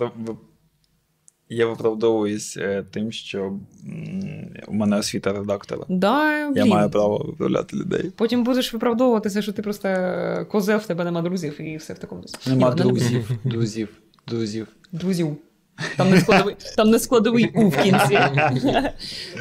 я 1.51 1.67
виправдовуюсь 1.67 2.57
е, 2.57 2.85
тим, 2.91 3.13
що 3.13 3.53
у 4.69 4.75
мене 4.75 4.97
освіта 4.97 5.33
редактора. 5.33 5.85
Да, 5.89 6.39
Я 6.39 6.51
блін. 6.51 6.69
маю 6.69 6.91
право 6.91 7.19
виправляти 7.19 7.77
людей. 7.77 8.13
Потім 8.17 8.45
будеш 8.45 8.73
виправдовуватися, 8.73 9.43
що 9.43 9.53
ти 9.53 9.63
просто 9.63 9.89
е, 9.89 10.47
козел, 10.51 10.79
в 10.79 10.87
тебе 10.87 11.05
нема 11.05 11.23
друзів, 11.23 11.61
і 11.61 11.77
все 11.77 11.95
в 11.95 11.99
такому. 11.99 12.23
Нема 12.47 12.71
Ні, 12.71 12.83
друзів, 12.83 13.31
друзів, 13.45 13.89
друзів. 14.27 14.69
Друзів. 14.93 15.37
Там 15.97 16.11
не 16.11 16.21
складовий, 16.21 16.57
там 16.77 16.91
не 16.91 16.99
складовий 16.99 17.51
у 17.55 17.69
в 17.69 17.83
кінці. 17.83 18.19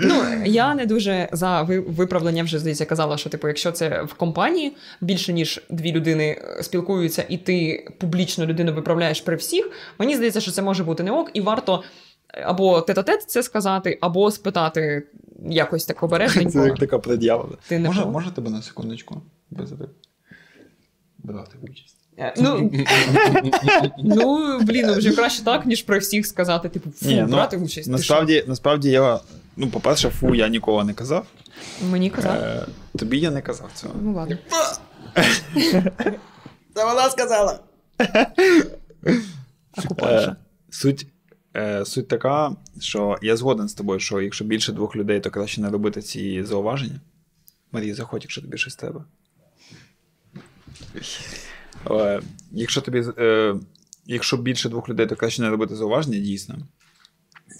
ну, 0.01 0.23
я 0.45 0.75
не 0.75 0.85
дуже 0.85 1.29
за 1.31 1.61
ви- 1.61 1.79
виправлення 1.79 2.43
вже 2.43 2.59
здається 2.59 2.85
казала, 2.85 3.17
що 3.17 3.29
типу, 3.29 3.47
якщо 3.47 3.71
це 3.71 4.03
в 4.03 4.13
компанії 4.13 4.75
більше 5.01 5.33
ніж 5.33 5.61
дві 5.69 5.91
людини 5.91 6.41
е, 6.41 6.63
спілкуються, 6.63 7.25
і 7.29 7.37
ти 7.37 7.87
публічно 7.97 8.45
людину 8.45 8.73
виправляєш 8.73 9.21
при 9.21 9.35
всіх, 9.35 9.71
мені 9.99 10.15
здається, 10.15 10.41
що 10.41 10.51
це 10.51 10.61
може 10.61 10.83
бути 10.83 11.03
не 11.03 11.11
ок, 11.11 11.31
і 11.33 11.41
варто 11.41 11.83
або 12.43 12.81
тет-а-тет 12.81 13.23
це 13.27 13.43
сказати, 13.43 13.97
або 14.01 14.31
спитати 14.31 15.03
якось 15.49 15.85
так 15.85 15.99
Це 15.99 16.05
обережненько. 16.05 16.65
як 16.65 16.79
така 16.79 16.99
не 17.79 17.87
Може, 17.87 18.05
може 18.05 18.31
тебе 18.31 18.49
на 18.49 18.61
секундочку 18.61 19.21
без 19.51 19.71
брати 21.17 21.57
участь? 21.61 21.98
Е, 22.19 22.33
Ну, 22.37 22.71
ну, 23.97 24.59
блін, 24.61 24.85
ну, 24.87 24.93
вже 24.93 25.11
краще 25.11 25.43
так, 25.43 25.65
ніж 25.65 25.81
при 25.81 25.99
всіх 25.99 26.27
сказати, 26.27 26.69
типу, 26.69 26.91
фу, 26.91 27.05
Ні, 27.05 27.21
ну, 27.21 27.35
брати 27.35 27.57
участь. 27.57 27.89
Насправді, 27.89 28.43
насправді 28.47 28.89
я, 28.89 29.19
ну, 29.57 29.67
по-перше, 29.69 30.09
фу, 30.09 30.35
я 30.35 30.47
ніколи 30.47 30.83
не 30.83 30.93
казав. 30.93 31.25
Мені 31.91 32.09
казав. 32.09 32.35
Е, 32.35 32.65
тобі 32.97 33.19
я 33.19 33.31
не 33.31 33.41
казав 33.41 33.69
цього. 33.73 33.93
Ну 34.01 34.13
ладно. 34.13 34.37
Це 36.75 36.85
вона 36.85 37.09
сказала. 37.09 37.59
Е, 40.01 40.35
суть, 40.69 41.07
Е, 41.57 41.85
Суть 41.85 42.07
така, 42.07 42.55
що 42.79 43.17
я 43.21 43.37
згоден 43.37 43.67
з 43.67 43.73
тобою, 43.73 43.99
що 43.99 44.21
якщо 44.21 44.45
більше 44.45 44.71
двох 44.71 44.95
людей, 44.95 45.19
то 45.19 45.29
краще 45.31 45.61
не 45.61 45.69
робити 45.69 46.01
ці 46.01 46.43
зауваження. 46.43 46.99
Марія, 47.71 47.95
заходь, 47.95 48.21
якщо 48.23 48.41
тобі 48.41 48.57
щось 48.57 48.75
треба. 48.75 49.05
Е, 51.91 52.21
Якщо 52.51 52.81
тобі. 52.81 53.03
Е, 53.17 53.55
Якщо 54.05 54.37
більше 54.37 54.69
двох 54.69 54.89
людей, 54.89 55.07
то 55.07 55.15
краще 55.15 55.41
не 55.41 55.49
робити 55.49 55.75
зауваження, 55.75 56.19
дійсно. 56.19 56.55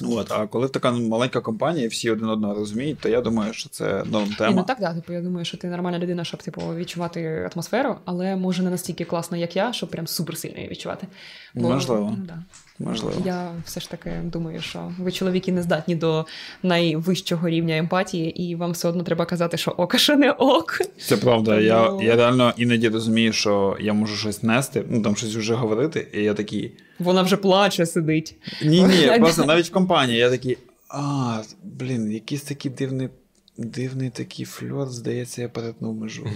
От, 0.04 0.32
а 0.32 0.48
коли 0.48 0.68
така 0.68 0.92
маленька 0.92 1.42
компанія, 1.42 1.88
всі 1.88 2.12
один 2.12 2.30
одного 2.30 2.54
розуміють, 2.54 3.00
то 3.00 3.10
я 3.10 3.22
думаю, 3.22 3.54
що 3.54 3.70
це 3.70 4.04
норм 4.12 4.30
Ні, 4.30 4.36
тема. 4.38 4.54
ну 4.56 4.64
так, 4.64 4.78
да, 4.80 4.94
типу, 4.94 5.14
я 5.14 5.22
думаю, 5.22 5.46
що 5.46 5.58
ти 5.58 5.68
нормальна 5.68 6.00
людина, 6.00 6.24
щоб 6.24 6.44
типу, 6.44 6.62
відчувати 6.76 7.50
атмосферу, 7.54 7.96
але 8.06 8.36
може 8.36 8.64
не 8.64 8.70
настільки 8.70 9.06
класно, 9.06 9.38
як 9.38 9.56
я, 9.56 9.74
щоб 9.74 9.90
прям 9.90 10.08
суперсильно 10.08 10.58
її 10.58 10.70
відчувати. 10.70 11.08
Можливо. 11.54 12.16
Ну, 12.18 12.26
да. 12.26 12.44
Можливо. 12.80 13.22
Я 13.26 13.52
все 13.66 13.80
ж 13.80 13.90
таки 13.90 14.12
думаю, 14.24 14.62
що 14.62 14.92
ви 15.00 15.12
чоловіки 15.12 15.52
не 15.52 15.62
здатні 15.62 15.96
до 15.96 16.26
найвищого 16.64 17.50
рівня 17.50 17.78
емпатії, 17.78 18.44
і 18.44 18.56
вам 18.56 18.72
все 18.72 18.88
одно 18.88 19.04
треба 19.04 19.26
казати, 19.26 19.58
що 19.58 19.72
ок, 19.72 19.96
а 19.96 19.98
що 19.98 20.16
не 20.16 20.32
ок. 20.32 20.82
Це 21.00 21.18
правда. 21.18 21.60
Я, 21.60 21.98
я 22.02 22.16
реально 22.16 22.54
іноді 22.58 22.90
розумію, 22.90 23.34
що 23.34 23.78
я 23.80 23.94
можу 23.94 24.16
щось 24.16 24.44
нести, 24.44 24.84
ну 24.90 25.02
там 25.02 25.16
щось 25.16 25.36
вже 25.36 25.54
говорити, 25.54 26.08
і 26.14 26.24
я 26.24 26.34
такий. 26.34 26.72
Вона 27.00 27.22
вже 27.22 27.38
плаче, 27.38 27.86
сидить. 27.86 28.36
Ні, 28.64 28.84
ні, 28.84 29.20
просто 29.20 29.46
навіть 29.46 29.68
в 29.68 29.72
компанії 29.72 30.18
я 30.18 30.30
такий. 30.30 30.58
А, 30.90 31.42
блін, 31.64 32.12
якийсь 32.12 32.42
такий 32.42 32.72
дивний, 32.72 33.10
дивний 33.58 34.10
такий 34.10 34.46
фльор, 34.46 34.90
здається, 34.90 35.42
я 35.42 35.50
перетнув 35.50 35.96
межу. 35.96 36.28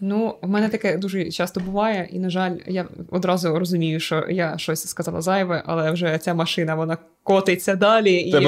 Ну, 0.00 0.38
в 0.42 0.48
мене 0.48 0.68
таке 0.68 0.96
дуже 0.98 1.30
часто 1.30 1.60
буває, 1.60 2.08
і, 2.12 2.18
на 2.18 2.30
жаль, 2.30 2.56
я 2.66 2.88
одразу 3.10 3.58
розумію, 3.58 4.00
що 4.00 4.26
я 4.30 4.58
щось 4.58 4.86
сказала 4.86 5.20
зайве, 5.20 5.62
але 5.66 5.90
вже 5.90 6.18
ця 6.18 6.34
машина 6.34 6.74
вона 6.74 6.98
котиться 7.22 7.74
далі. 7.74 8.14
І 8.14 8.30
Треба. 8.30 8.46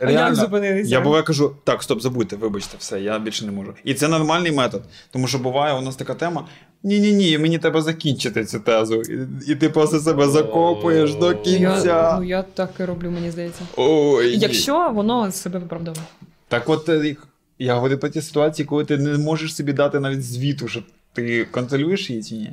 А 0.00 0.04
як 0.04 0.12
Реально, 0.12 0.34
зупинитися? 0.36 0.90
я 0.90 1.00
буває 1.00 1.22
кажу, 1.22 1.56
так, 1.64 1.82
стоп, 1.82 2.00
забудьте, 2.00 2.36
вибачте, 2.36 2.76
все, 2.78 3.00
я 3.00 3.18
більше 3.18 3.44
не 3.46 3.52
можу. 3.52 3.74
І 3.84 3.94
це 3.94 4.08
нормальний 4.08 4.52
метод, 4.52 4.82
тому 5.10 5.26
що 5.26 5.38
буває 5.38 5.74
у 5.74 5.80
нас 5.80 5.96
така 5.96 6.14
тема. 6.14 6.46
Ні-ні 6.86 7.12
ні, 7.12 7.38
мені 7.38 7.58
треба 7.58 7.82
закінчити 7.82 8.44
цю 8.44 8.60
тезу. 8.60 9.02
І, 9.02 9.52
і 9.52 9.54
ти 9.54 9.68
просто 9.68 9.98
себе 10.00 10.28
закопуєш 10.28 11.14
до 11.14 11.28
Я, 11.28 11.34
кінця. 11.34 12.16
ну, 12.20 12.24
я 12.24 12.42
так 12.42 12.70
і 12.80 12.84
роблю, 12.84 13.10
мені 13.10 13.30
здається. 13.30 13.60
Ой. 13.76 14.38
Якщо 14.38 14.90
воно 14.94 15.32
себе 15.32 15.58
виправдовує. 15.58 16.02
Так 16.48 16.68
от 16.68 16.88
е, 16.88 17.16
я 17.58 17.74
говорю 17.74 17.98
про 17.98 18.08
ті 18.08 18.22
ситуації, 18.22 18.66
коли 18.66 18.84
ти 18.84 18.96
не 18.96 19.18
можеш 19.18 19.54
собі 19.56 19.72
дати 19.72 20.00
навіть 20.00 20.24
звіту, 20.24 20.68
що 20.68 20.82
ти 21.12 21.44
контролюєш 21.50 22.10
її 22.10 22.22
чи 22.22 22.34
ні. 22.34 22.52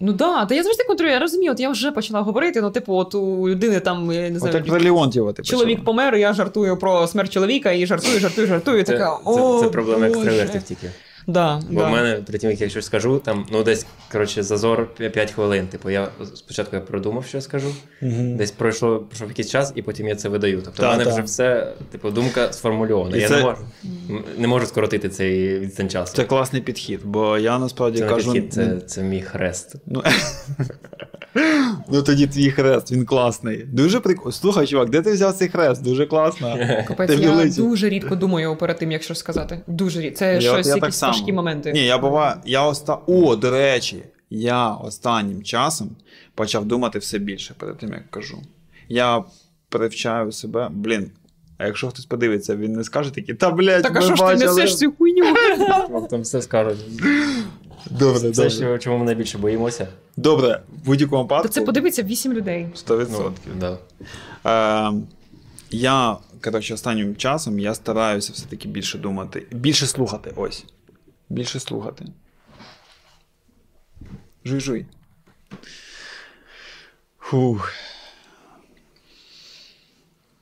Ну 0.00 0.12
да, 0.12 0.44
та 0.44 0.54
я 0.54 0.62
завжди 0.62 0.84
контролюю, 0.84 1.14
я 1.14 1.20
розумію, 1.20 1.52
от 1.52 1.60
я 1.60 1.70
вже 1.70 1.92
почала 1.92 2.20
говорити, 2.20 2.60
ну, 2.62 2.70
типу, 2.70 2.94
от 2.94 3.14
у 3.14 3.48
людини 3.48 3.80
там, 3.80 4.12
я 4.12 4.20
не 4.30 4.36
От 4.36 4.38
знаю, 4.40 4.56
як 4.56 4.66
про 4.66 4.80
Леонтьєва 4.82 5.32
ти 5.32 5.42
чоловік 5.42 5.68
почала. 5.78 5.84
помер, 5.84 6.14
і 6.16 6.20
я 6.20 6.32
жартую 6.32 6.76
про 6.76 7.06
смерть 7.06 7.32
чоловіка, 7.32 7.72
і 7.72 7.86
жартую, 7.86 8.20
жартую, 8.20 8.46
жартую, 8.46 8.82
Це, 8.84 8.92
така, 8.92 9.18
це, 9.24 9.30
о, 9.30 9.60
це 9.62 9.68
проблема 9.68 10.08
Боже». 10.08 10.20
екстравертів 10.20 10.62
тільки. 10.62 10.90
Да, 11.26 11.62
Бо 11.70 11.80
да. 11.80 11.86
в 11.88 11.90
мене 11.90 12.22
при 12.26 12.38
тим, 12.38 12.50
як 12.50 12.60
я 12.60 12.68
щось 12.68 12.84
скажу, 12.86 13.18
там 13.24 13.46
ну 13.52 13.62
десь 13.62 13.86
коротше 14.12 14.42
зазор 14.42 14.94
5 14.94 15.32
хвилин. 15.32 15.66
Типу, 15.66 15.90
я 15.90 16.08
спочатку 16.34 16.76
я 16.76 16.82
продумав, 16.82 17.26
що 17.26 17.36
я 17.36 17.40
скажу. 17.40 17.74
Мгм. 18.02 18.36
Десь 18.36 18.50
пройшло 18.50 18.98
пройшов 18.98 19.28
якийсь 19.28 19.50
час, 19.50 19.72
і 19.74 19.82
потім 19.82 20.08
я 20.08 20.14
це 20.14 20.28
видаю. 20.28 20.62
Тобто 20.64 20.82
в 20.82 20.86
мене 20.86 21.04
та. 21.04 21.10
вже 21.10 21.22
все, 21.22 21.72
типу, 21.92 22.10
думка 22.10 22.52
сформульована. 22.52 23.16
І 23.16 23.20
я 23.20 23.28
це- 23.28 23.36
не 23.36 23.42
можу 23.42 23.58
не 24.38 24.46
можу 24.48 24.66
скоротити 24.66 25.08
цей 25.08 25.58
відстань 25.58 25.88
часу. 25.90 26.16
Це 26.16 26.24
класний 26.24 26.62
підхід, 26.62 27.00
бо 27.04 27.38
я 27.38 27.58
насправді 27.58 27.98
Це 27.98 28.04
не 28.04 28.10
кажу. 28.10 28.32
підхід, 28.32 28.52
це, 28.52 28.76
це 28.86 29.02
мій 29.02 29.22
хрест. 29.22 29.74
Ну, 29.86 30.02
ну 31.88 32.02
тоді 32.02 32.26
твій 32.26 32.50
хрест, 32.50 32.92
він 32.92 33.04
класний. 33.04 33.64
Дуже 33.72 34.00
прикольно. 34.00 34.32
Слухай, 34.32 34.66
чувак, 34.66 34.90
де 34.90 35.02
ти 35.02 35.12
взяв 35.12 35.32
цей 35.34 35.48
хрест? 35.48 35.82
Дуже 35.82 36.06
класно. 36.06 36.58
Капець, 36.88 37.10
я 37.20 37.44
дуже 37.56 37.88
рідко 37.88 38.16
думаю 38.16 38.56
перед 38.56 38.78
тим, 38.78 38.92
як 38.92 39.02
щось 39.02 39.18
сказати. 39.18 39.60
Дуже 39.66 40.00
рідко. 40.00 40.18
Це 40.18 40.34
Я- 40.34 40.40
щось, 40.40 40.66
я 40.66 40.74
так 40.74 40.82
якісь 40.82 40.98
само. 40.98 41.13
Важкі 41.14 41.32
моменти. 41.32 41.72
Ні, 41.72 41.84
я 41.86 41.98
бува... 41.98 42.42
я 42.44 42.66
оста... 42.66 42.98
О, 43.06 43.36
до 43.36 43.50
речі, 43.50 44.02
я 44.30 44.70
останнім 44.70 45.42
часом 45.42 45.90
почав 46.34 46.64
думати 46.64 46.98
все 46.98 47.18
більше 47.18 47.54
перед 47.58 47.78
тим, 47.78 47.92
як 47.92 48.10
кажу. 48.10 48.42
Я 48.88 49.24
привчаю 49.68 50.32
себе, 50.32 50.68
блін. 50.72 51.10
А 51.58 51.66
якщо 51.66 51.88
хтось 51.88 52.06
подивиться, 52.06 52.56
він 52.56 52.72
не 52.72 52.84
скаже 52.84 53.14
такі, 53.14 53.34
та 53.34 53.50
блядь, 53.50 53.82
Так 53.82 53.96
а 53.96 54.00
ми 54.00 54.06
що 54.06 54.16
ж 54.16 54.26
ти 54.26 54.46
несеш 54.46 54.76
цю 54.76 54.92
хуйню? 54.92 55.24
Там 56.10 56.20
все 56.20 56.42
скажуть. 56.42 56.78
Добре, 57.90 58.30
Все, 58.30 58.30
добре. 58.30 58.50
що, 58.50 58.78
чому 58.78 58.98
ми 58.98 59.04
найбільше 59.04 59.38
боїмося. 59.38 59.88
Добре, 60.16 60.60
в 60.82 60.86
будь-якому 60.86 61.28
Та 61.28 61.48
це 61.48 61.60
подивиться 61.62 62.02
вісім 62.02 62.32
людей. 62.32 62.68
100%. 62.88 63.06
Ну, 63.18 63.32
да. 63.60 63.78
Е, 64.90 64.92
я, 65.70 66.16
коротше, 66.44 66.74
останнім 66.74 67.16
часом 67.16 67.58
я 67.58 67.74
стараюся 67.74 68.32
все-таки 68.32 68.68
більше 68.68 68.98
думати, 68.98 69.46
більше 69.52 69.86
слухати. 69.86 70.32
Ось. 70.36 70.64
Більше 71.28 71.60
слухати. 71.60 72.06
Жуй-жуй. 74.44 74.86
Фух. 77.18 77.72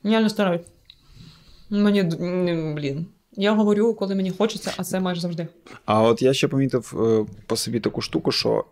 Я 0.03 0.21
не 0.21 0.29
стараюсь. 0.29 0.67
Мені, 1.69 2.03
блін. 2.73 3.05
Я 3.35 3.53
говорю, 3.53 3.93
коли 3.93 4.15
мені 4.15 4.31
хочеться, 4.31 4.73
а 4.77 4.83
це 4.83 4.99
майже 4.99 5.21
завжди. 5.21 5.47
А 5.85 6.01
от 6.01 6.21
я 6.21 6.33
ще 6.33 6.47
помітив 6.47 6.93
е, 6.99 7.25
по 7.45 7.55
собі 7.55 7.79
таку 7.79 8.01
штуку, 8.01 8.31
що 8.31 8.65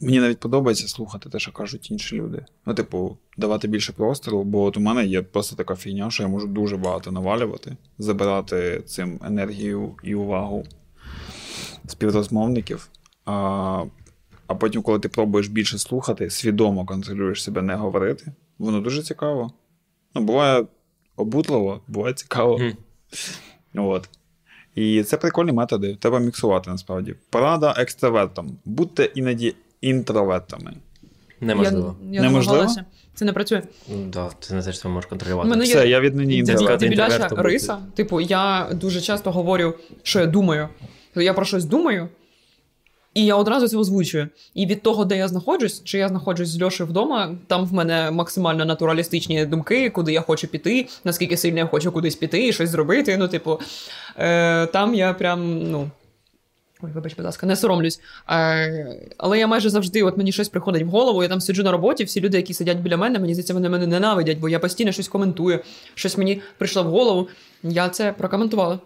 мені 0.00 0.20
навіть 0.20 0.38
подобається 0.38 0.88
слухати 0.88 1.28
те, 1.28 1.38
що 1.38 1.52
кажуть 1.52 1.90
інші 1.90 2.16
люди. 2.16 2.44
Ну, 2.66 2.74
типу, 2.74 3.16
давати 3.36 3.68
більше 3.68 3.92
простору, 3.92 4.44
бо 4.44 4.62
от 4.62 4.76
у 4.76 4.80
мене 4.80 5.06
є 5.06 5.22
просто 5.22 5.56
така 5.56 5.74
фігня, 5.74 6.10
що 6.10 6.22
я 6.22 6.28
можу 6.28 6.46
дуже 6.46 6.76
багато 6.76 7.12
навалювати, 7.12 7.76
забирати 7.98 8.82
цим 8.86 9.20
енергію 9.24 9.94
і 10.02 10.14
увагу 10.14 10.64
співрозмовників. 11.86 12.88
А, 13.24 13.84
а 14.46 14.54
потім, 14.54 14.82
коли 14.82 14.98
ти 14.98 15.08
пробуєш 15.08 15.48
більше 15.48 15.78
слухати, 15.78 16.30
свідомо 16.30 16.84
контролюєш 16.84 17.42
себе 17.42 17.62
не 17.62 17.74
говорити, 17.74 18.32
воно 18.58 18.80
дуже 18.80 19.02
цікаво. 19.02 19.52
Ну, 20.14 20.22
буває 20.22 20.64
обутливо, 21.16 21.80
буває 21.88 22.14
цікаво. 22.14 22.58
Мгм. 22.58 22.76
От. 23.74 24.08
І 24.74 25.02
це 25.02 25.16
прикольні 25.16 25.52
методи. 25.52 25.96
Треба 26.00 26.18
міксувати 26.18 26.70
насправді. 26.70 27.14
Порада 27.30 27.74
екстравертам. 27.78 28.58
Будьте 28.64 29.04
іноді 29.04 29.54
інтровертами. 29.80 30.72
Неможливо. 31.40 31.96
Я, 32.02 32.14
я 32.14 32.22
Неможливо? 32.22 32.66
Це 33.14 33.24
не 33.24 33.32
працює. 33.32 33.62
Да, 34.06 34.30
це 34.40 34.54
не 34.54 34.62
те, 34.62 34.72
що 34.72 34.82
ти 34.82 34.88
можеш 34.88 35.10
контролювати. 35.10 35.48
Мене 35.50 35.64
є- 35.64 35.86
я 35.86 36.00
віднині 36.00 36.32
Це 36.32 36.38
інтроверт. 36.38 36.80
сказати 36.80 36.88
дебіляча 36.88 37.42
риса. 37.42 37.78
Типу, 37.94 38.20
я 38.20 38.68
дуже 38.72 39.00
часто 39.00 39.32
говорю, 39.32 39.74
що 40.02 40.20
я 40.20 40.26
думаю. 40.26 40.68
Я 41.14 41.34
про 41.34 41.44
щось 41.44 41.64
думаю, 41.64 42.08
і 43.14 43.24
я 43.24 43.36
одразу 43.36 43.68
це 43.68 43.76
озвучую. 43.76 44.28
І 44.54 44.66
від 44.66 44.82
того, 44.82 45.04
де 45.04 45.16
я 45.16 45.28
знаходжусь, 45.28 45.84
чи 45.84 45.98
я 45.98 46.08
знаходжусь 46.08 46.48
з 46.48 46.62
Льошею 46.62 46.88
вдома, 46.88 47.36
там 47.46 47.66
в 47.66 47.72
мене 47.72 48.10
максимально 48.10 48.64
натуралістичні 48.64 49.46
думки, 49.46 49.90
куди 49.90 50.12
я 50.12 50.20
хочу 50.20 50.48
піти, 50.48 50.88
наскільки 51.04 51.36
сильно 51.36 51.58
я 51.58 51.66
хочу 51.66 51.92
кудись 51.92 52.16
піти 52.16 52.48
і 52.48 52.52
щось 52.52 52.70
зробити. 52.70 53.16
Ну, 53.16 53.28
типу, 53.28 53.60
е, 54.18 54.66
там 54.66 54.94
я 54.94 55.12
прям, 55.12 55.70
ну. 55.70 55.90
Ой, 56.84 56.90
вибач, 56.90 57.14
будь 57.16 57.24
ласка, 57.24 57.46
не 57.46 57.56
соромлюсь. 57.56 58.00
Е, 58.30 58.96
але 59.18 59.38
я 59.38 59.46
майже 59.46 59.70
завжди, 59.70 60.02
от 60.02 60.16
мені 60.16 60.32
щось 60.32 60.48
приходить 60.48 60.82
в 60.82 60.88
голову, 60.88 61.22
я 61.22 61.28
там 61.28 61.40
сиджу 61.40 61.62
на 61.62 61.72
роботі, 61.72 62.04
всі 62.04 62.20
люди, 62.20 62.36
які 62.36 62.54
сидять 62.54 62.78
біля 62.78 62.96
мене, 62.96 63.18
мені 63.18 63.34
здається, 63.34 63.54
вони 63.54 63.68
мене 63.68 63.86
ненавидять, 63.86 64.38
бо 64.38 64.48
я 64.48 64.58
постійно 64.58 64.92
щось 64.92 65.08
коментую, 65.08 65.60
щось 65.94 66.18
мені 66.18 66.42
прийшло 66.58 66.82
в 66.82 66.86
голову. 66.86 67.28
Я 67.62 67.88
це 67.88 68.12
прокоментувала. 68.12 68.78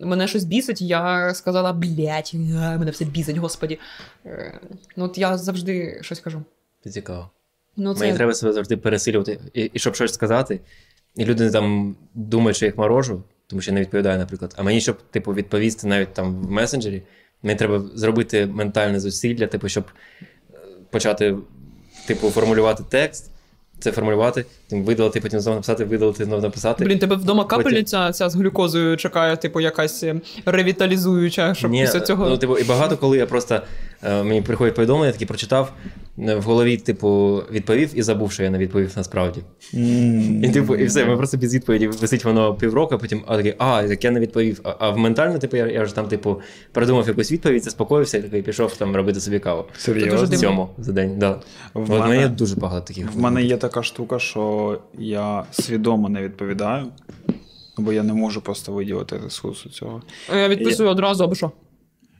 Мене 0.00 0.28
щось 0.28 0.44
бісить, 0.44 0.82
я 0.82 1.34
сказала, 1.34 1.72
блять, 1.72 2.34
мене 2.34 2.90
все 2.90 3.04
бісить, 3.04 3.36
господі. 3.36 3.78
Е, 4.26 4.60
ну, 4.96 5.04
от 5.04 5.18
я 5.18 5.38
завжди 5.38 5.98
щось 6.02 6.20
кажу. 6.20 6.42
Це 6.84 6.90
цікаво. 6.90 7.30
Ну, 7.76 7.94
це... 7.94 8.00
Мені 8.00 8.16
треба 8.16 8.34
себе 8.34 8.52
завжди 8.52 8.76
пересилювати, 8.76 9.40
і, 9.54 9.70
і 9.74 9.78
щоб 9.78 9.94
щось 9.94 10.14
сказати. 10.14 10.60
І 11.16 11.24
люди 11.24 11.50
там 11.50 11.96
думають, 12.14 12.56
що 12.56 12.66
я 12.66 12.68
їх 12.68 12.78
морожу, 12.78 13.22
тому 13.46 13.62
що 13.62 13.70
я 13.70 13.74
не 13.74 13.80
відповідаю, 13.80 14.18
наприклад. 14.18 14.54
А 14.58 14.62
мені, 14.62 14.80
щоб 14.80 14.98
типу, 15.10 15.34
відповісти 15.34 15.86
навіть 15.86 16.14
там 16.14 16.42
в 16.42 16.50
месенджері, 16.50 17.02
мені 17.42 17.58
треба 17.58 17.84
зробити 17.94 18.46
ментальне 18.46 19.00
зусилля, 19.00 19.46
типу, 19.46 19.68
щоб 19.68 19.84
е, 20.22 20.26
почати 20.90 21.36
типу, 22.06 22.30
формулювати 22.30 22.84
текст, 22.88 23.30
це 23.80 23.92
формулювати, 23.92 24.44
потім 24.68 24.84
видалити, 24.84 25.20
потім 25.20 25.40
знову 25.40 25.54
написати, 25.54 25.84
видалити, 25.84 26.24
знову 26.24 26.42
написати. 26.42 26.84
Блін, 26.84 26.98
тебе 26.98 27.16
вдома 27.16 27.44
Потім- 27.44 27.58
капельниця 27.58 28.12
ця 28.12 28.28
з 28.28 28.34
глюкозою 28.34 28.96
чекає, 28.96 29.36
типу, 29.36 29.60
якась 29.60 30.02
е, 30.02 30.20
ревіталізуюча, 30.46 31.54
щоб 31.54 31.70
Ні, 31.70 31.82
після 31.82 32.00
цього. 32.00 32.28
Ну, 32.28 32.38
типу, 32.38 32.58
і 32.58 32.64
багато 32.64 32.96
коли 32.96 33.18
я 33.18 33.26
просто 33.26 33.60
е, 34.02 34.22
мені 34.22 34.42
приходять 34.42 34.74
повідомлення, 34.74 35.12
такі 35.12 35.26
прочитав, 35.26 35.72
в 36.20 36.42
голові, 36.42 36.76
типу, 36.76 37.42
відповів 37.50 37.90
і 37.94 38.02
забув, 38.02 38.32
що 38.32 38.42
я 38.42 38.50
не 38.50 38.58
відповів 38.58 38.92
насправді. 38.96 39.40
І 40.42 40.50
типу, 40.52 40.76
і 40.76 40.84
все, 40.84 41.04
ми 41.04 41.16
просто 41.16 41.36
без 41.36 41.54
відповіді 41.54 41.86
висить 41.88 42.24
воно 42.24 42.54
півроку, 42.54 42.94
а 42.94 42.98
потім 42.98 43.22
а 43.26 43.36
такий, 43.36 43.54
а, 43.58 43.82
так 43.82 44.04
я 44.04 44.10
не 44.10 44.20
відповів. 44.20 44.60
А, 44.64 44.74
а 44.78 44.90
в 44.90 44.98
ментально, 44.98 45.38
типу, 45.38 45.56
я, 45.56 45.66
я 45.66 45.82
вже 45.82 45.94
там, 45.94 46.08
типу, 46.08 46.40
придумав 46.72 47.08
якусь 47.08 47.32
відповідь, 47.32 47.64
заспокоївся 47.64 48.18
і 48.18 48.22
такий 48.22 48.42
пішов 48.42 48.76
там 48.76 48.96
робити 48.96 49.20
собі 49.20 49.38
каву. 49.38 49.64
Серйозно? 49.78 50.10
Дуже 50.20 50.36
В 50.36 50.38
цьому 50.38 50.68
за 50.78 50.92
день. 50.92 51.18
Да. 51.18 51.30
В 51.74 51.82
От 51.82 51.88
мене- 51.88 52.00
мене 52.00 52.20
є 52.20 52.28
дуже 52.28 52.56
багато 52.56 52.86
таких. 52.86 53.12
В 53.12 53.18
мене 53.18 53.42
є 53.42 53.56
така 53.56 53.82
штука, 53.82 54.18
що 54.18 54.78
я 54.98 55.44
свідомо 55.50 56.08
не 56.08 56.22
відповідаю, 56.22 56.86
бо 57.78 57.92
я 57.92 58.02
не 58.02 58.12
можу 58.12 58.40
просто 58.40 58.72
виділити 58.72 59.18
ресурсу 59.24 59.68
цього. 59.68 60.02
Я 60.36 60.48
відписую 60.48 60.88
одразу, 60.90 61.24
або 61.24 61.34
що? 61.34 61.50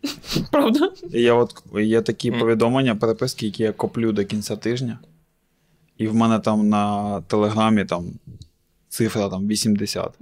Правда? 0.50 0.92
Я 1.10 1.34
от 1.34 1.62
є 1.74 2.02
такі 2.02 2.30
повідомлення, 2.30 2.96
переписки, 2.96 3.46
які 3.46 3.62
я 3.62 3.72
коплю 3.72 4.12
до 4.12 4.24
кінця 4.24 4.56
тижня. 4.56 4.98
І 5.98 6.08
в 6.08 6.14
мене 6.14 6.38
там 6.38 6.68
на 6.68 7.20
телеграмі 7.20 7.84
там 7.84 8.12
цифра 8.88 9.28
там 9.28 9.48
80. 9.48 10.12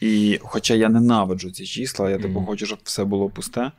І 0.00 0.38
хоча 0.42 0.74
я 0.74 0.88
ненавиджу 0.88 1.50
ці 1.50 1.66
числа, 1.66 2.10
я 2.10 2.18
типу 2.18 2.42
хочу, 2.42 2.66
щоб 2.66 2.78
все 2.84 3.04
було 3.04 3.30
пусте. 3.30 3.72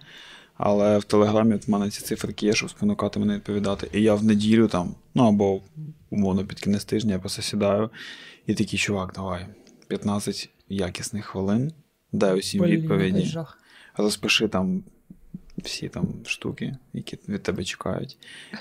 Але 0.57 0.97
в 0.97 1.03
телеграмі 1.03 1.55
в 1.55 1.69
мене 1.69 1.89
ці 1.89 2.01
циферки 2.01 2.45
є, 2.45 2.53
щоб 2.53 2.69
спонукати 2.69 3.19
мене 3.19 3.35
відповідати. 3.35 3.89
І 3.93 4.01
я 4.01 4.15
в 4.15 4.23
неділю 4.23 4.67
там, 4.67 4.95
ну 5.15 5.27
або 5.27 5.61
умовно 6.09 6.45
під 6.45 6.59
кінець 6.59 6.85
тижня, 6.85 7.13
я 7.13 7.19
просто 7.19 7.41
сідаю 7.41 7.89
і 8.47 8.53
такий, 8.53 8.79
чувак, 8.79 9.13
давай, 9.15 9.45
15 9.87 10.49
якісних 10.69 11.25
хвилин, 11.25 11.71
дай 12.11 12.39
усім 12.39 12.63
відповіді 12.63 13.25
який 13.25 13.45
розпиши 13.97 14.47
там 14.47 14.83
всі 15.57 15.89
там 15.89 16.07
штуки, 16.25 16.77
які 16.93 17.19
від 17.27 17.43
тебе 17.43 17.63
чекають. 17.63 18.17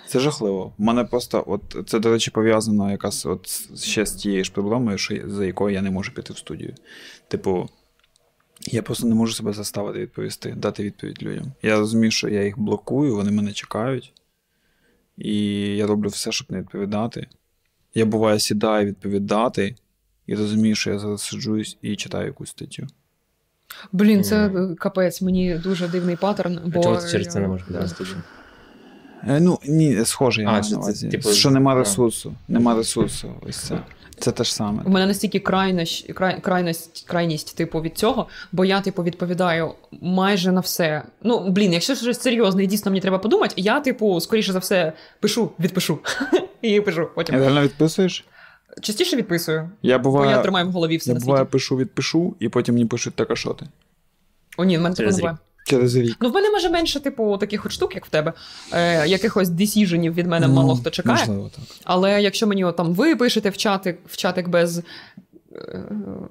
Це 0.06 0.20
жахливо. 0.20 0.72
У 0.78 0.82
мене 0.82 1.04
просто, 1.04 1.44
от 1.46 1.88
це, 1.88 1.98
до 1.98 2.10
речі, 2.10 2.30
пов'язано 2.30 2.90
якась 2.90 3.26
от 3.26 3.48
ще 3.82 4.06
з 4.06 4.12
тією 4.12 4.44
ж 4.44 4.52
проблемою, 4.52 4.98
що, 4.98 5.30
за 5.30 5.46
якою 5.46 5.74
я 5.74 5.82
не 5.82 5.90
можу 5.90 6.14
піти 6.14 6.32
в 6.32 6.38
студію. 6.38 6.74
Типу, 7.28 7.68
я 8.60 8.82
просто 8.82 9.06
не 9.06 9.14
можу 9.14 9.32
себе 9.32 9.52
заставити 9.52 9.98
відповісти, 9.98 10.52
дати 10.52 10.82
відповідь 10.82 11.22
людям. 11.22 11.52
Я 11.62 11.78
розумію, 11.78 12.10
що 12.10 12.28
я 12.28 12.44
їх 12.44 12.58
блокую, 12.58 13.16
вони 13.16 13.30
мене 13.30 13.52
чекають, 13.52 14.12
і 15.16 15.44
я 15.76 15.86
роблю 15.86 16.08
все, 16.08 16.32
щоб 16.32 16.52
не 16.52 16.60
відповідати. 16.60 17.26
Я 17.94 18.04
буває 18.06 18.40
сідаю 18.40 18.86
відповідати 18.86 19.76
і 20.26 20.34
розумію, 20.34 20.74
що 20.74 20.90
я 20.90 20.98
зараз 20.98 21.22
сиджусь 21.22 21.78
і 21.82 21.96
читаю 21.96 22.26
якусь 22.26 22.50
статтю. 22.50 22.86
Блін, 23.92 24.24
це 24.24 24.46
е, 24.46 24.74
капець, 24.78 25.22
мені 25.22 25.54
дуже 25.54 25.88
дивний 25.88 26.16
паттерн, 26.16 26.60
А 26.64 26.68
бо 26.68 26.82
чого 26.82 26.96
ти 26.96 27.08
через 27.10 27.26
це 27.26 27.40
не 27.40 27.48
можеш 27.48 27.66
да. 27.68 27.86
Е, 29.28 29.40
ну, 29.40 29.58
ні, 29.68 30.04
схоже, 30.04 30.42
я 30.42 30.48
А, 30.48 30.50
маю 30.50 30.62
на 30.62 30.68
це, 30.68 30.76
увазі. 30.76 31.08
типу, 31.08 31.28
що 31.28 31.50
нема 31.50 31.74
ресурсу. 31.74 32.34
Нема 32.48 32.74
ресурсу. 32.74 33.34
Ось 33.48 33.56
це. 33.56 33.78
Це 34.18 34.32
те 34.32 34.44
ж 34.44 34.54
саме. 34.54 34.82
У 34.84 34.90
мене 34.90 35.06
настільки 35.06 35.38
крайність, 35.38 36.12
край, 36.12 36.40
крайність, 36.40 37.04
крайність, 37.08 37.56
типу, 37.56 37.80
від 37.80 37.98
цього, 37.98 38.28
бо 38.52 38.64
я, 38.64 38.80
типу, 38.80 39.02
відповідаю 39.02 39.74
майже 40.00 40.52
на 40.52 40.60
все. 40.60 41.02
Ну, 41.22 41.50
блін, 41.50 41.72
якщо 41.72 41.94
щось 41.94 42.20
серйозне 42.20 42.64
і 42.64 42.66
дійсно 42.66 42.90
мені 42.90 43.00
треба 43.00 43.18
подумати, 43.18 43.54
я, 43.56 43.80
типу, 43.80 44.20
скоріше 44.20 44.52
за 44.52 44.58
все, 44.58 44.92
пишу, 45.20 45.50
відпишу. 45.60 45.98
І 46.62 46.80
пишу 46.80 47.08
потім. 47.14 47.34
реально 47.34 47.62
відписуєш? 47.62 48.24
Частіше 48.80 49.16
відписую, 49.16 49.70
Я 49.82 49.98
бо 49.98 50.24
я 50.26 50.38
тримаю 50.42 50.66
в 50.68 50.70
голові 50.70 50.96
все 50.96 51.10
я 51.10 51.14
на 51.18 51.20
буває 51.24 51.40
світі. 51.42 51.50
пишу, 51.52 51.76
відпишу, 51.76 52.36
і 52.40 52.48
потім 52.48 52.74
мені 52.74 52.86
пишуть 52.86 53.14
так, 53.14 53.30
а 53.30 53.36
що 53.36 53.50
ти? 53.50 53.66
О, 54.56 54.64
ні, 54.64 54.78
в 54.78 54.80
мене 54.80 54.94
такого 54.94 55.04
Через 55.10 55.14
не 55.16 55.18
рік. 55.20 55.22
буває. 55.22 55.38
Через 55.66 55.96
рік. 55.96 56.16
Ну, 56.20 56.30
в 56.30 56.32
мене 56.34 56.50
може 56.50 56.70
менше, 56.70 57.00
типу, 57.00 57.38
таких 57.38 57.66
от 57.66 57.72
штук, 57.72 57.94
як 57.94 58.06
в 58.06 58.08
тебе. 58.08 58.32
Е, 58.72 59.08
якихось 59.08 59.48
десіженів 59.48 60.14
від 60.14 60.26
мене 60.26 60.48
Ну, 60.48 60.54
мало 60.54 60.76
хто 60.76 60.90
чекає. 60.90 61.18
Можливо, 61.18 61.50
так. 61.54 61.64
Але 61.84 62.22
якщо 62.22 62.46
мені 62.46 62.64
от, 62.64 62.76
там 62.76 62.94
ви 62.94 63.16
пишете 63.16 63.50
в 63.50 63.56
чатик, 63.56 63.98
в 64.06 64.16
чатик 64.16 64.48
без. 64.48 64.78
е, 64.78 64.82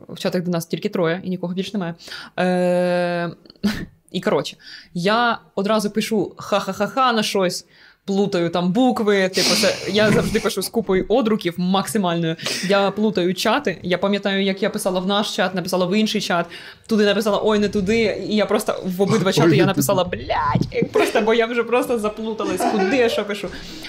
В 0.10 0.20
чатик 0.20 0.44
до 0.44 0.52
нас 0.52 0.66
тільки 0.66 0.90
троє 0.90 1.22
і 1.24 1.30
нікого 1.30 1.54
більше 1.54 1.72
немає. 1.74 1.96
Е, 2.40 3.32
і 4.12 4.22
коротше, 4.22 4.58
я 4.94 5.40
одразу 5.56 5.90
пишу 5.92 6.36
ха-ха-ха-ха 6.38 7.14
на 7.14 7.24
щось, 7.24 7.66
плутаю 8.12 8.50
там 8.50 8.72
букви. 8.72 9.30
Типу, 9.30 9.50
це, 9.50 9.76
я 9.92 10.12
завжди 10.12 10.40
пишу 10.40 10.62
з 10.62 10.70
купою 10.70 11.06
одруків 11.10 11.54
максимальною. 11.58 12.36
Я 12.68 12.92
плутаю 12.92 13.34
чати. 13.34 13.78
Я 13.82 13.98
пам'ятаю, 13.98 14.44
як 14.44 14.64
я 14.64 14.70
писала 14.70 15.00
в 15.00 15.08
наш 15.08 15.36
чат, 15.36 15.56
написала 15.56 15.86
в 15.86 16.00
інший 16.00 16.22
чат, 16.22 16.46
туди 16.88 17.06
написала 17.06 17.42
ой, 17.44 17.60
не 17.60 17.70
туди. 17.70 18.26
І 18.30 18.36
я 18.36 18.46
просто 18.46 18.84
в 18.86 19.02
обидва 19.02 19.34
чати 19.34 19.56
я 19.56 19.66
написала 19.66 20.04
блядь, 20.04 20.68
і 20.72 20.84
просто, 20.84 21.22
бо 21.22 21.34
я 21.34 21.46
вже 21.46 21.64
просто 21.64 22.00
заплуталась, 22.00 22.62
куди 22.72 22.98
я 22.98 23.10
що 23.10 23.26
пишу. 23.26 23.48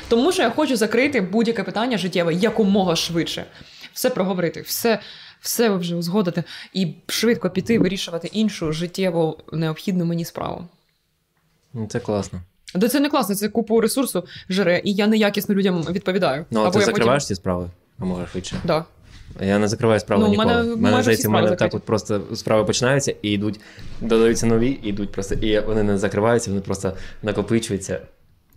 Тому 0.09 0.32
що 0.32 0.43
я 0.43 0.51
хочу 0.51 0.77
закрити 0.77 1.20
будь-яке 1.20 1.62
питання 1.62 1.99
життєве 1.99 2.35
якомога 2.35 2.97
швидше. 2.97 3.44
Все 3.93 4.11
проговорити, 4.11 4.61
все, 4.61 4.99
все 5.40 5.69
вже 5.69 5.97
узгодити 5.97 6.44
і 6.73 6.94
швидко 7.07 7.51
піти 7.51 7.78
вирішувати 7.78 8.28
іншу 8.32 8.73
життєво 8.73 9.39
необхідну 9.53 10.05
мені 10.05 10.24
справу. 10.24 10.65
Це 11.89 12.01
класно. 12.01 12.40
Де 12.74 12.89
це 12.89 13.01
не 13.01 13.09
класно, 13.09 13.35
це 13.35 13.49
купу 13.49 13.81
ресурсу 13.81 14.24
жере, 14.49 14.81
і 14.85 14.93
я 14.93 15.07
неякісно 15.07 15.55
людям 15.55 15.82
відповідаю. 15.90 16.44
Ну, 16.51 16.61
а 16.61 16.62
Або 16.62 16.73
ти 16.73 16.78
я 16.78 16.85
закриваєш 16.85 17.27
ці 17.27 17.35
справи? 17.35 17.70
А 17.99 18.05
може 18.05 18.27
швидше. 18.27 18.55
Потім... 18.55 18.66
Да. 18.69 18.85
Я 19.40 19.59
не 19.59 19.69
закриваю 19.69 20.01
справи 20.01 20.23
Ну, 20.23 20.31
ніколи. 20.31 20.55
мене 20.55 20.73
У 20.73 20.77
мене 20.77 21.03
здається, 21.03 21.28
в 21.28 21.31
мене 21.31 21.57
так 21.57 21.74
от 21.74 21.82
просто 21.82 22.23
справи 22.35 22.65
починаються 22.65 23.15
і 23.23 23.31
йдуть, 23.31 23.61
додаються 24.01 24.47
нові, 24.47 24.78
і 24.82 24.89
йдуть 24.89 25.12
просто, 25.12 25.35
і 25.35 25.61
вони 25.61 25.82
не 25.82 25.99
закриваються, 25.99 26.51
вони 26.51 26.62
просто 26.62 26.93
накопичуються. 27.23 28.01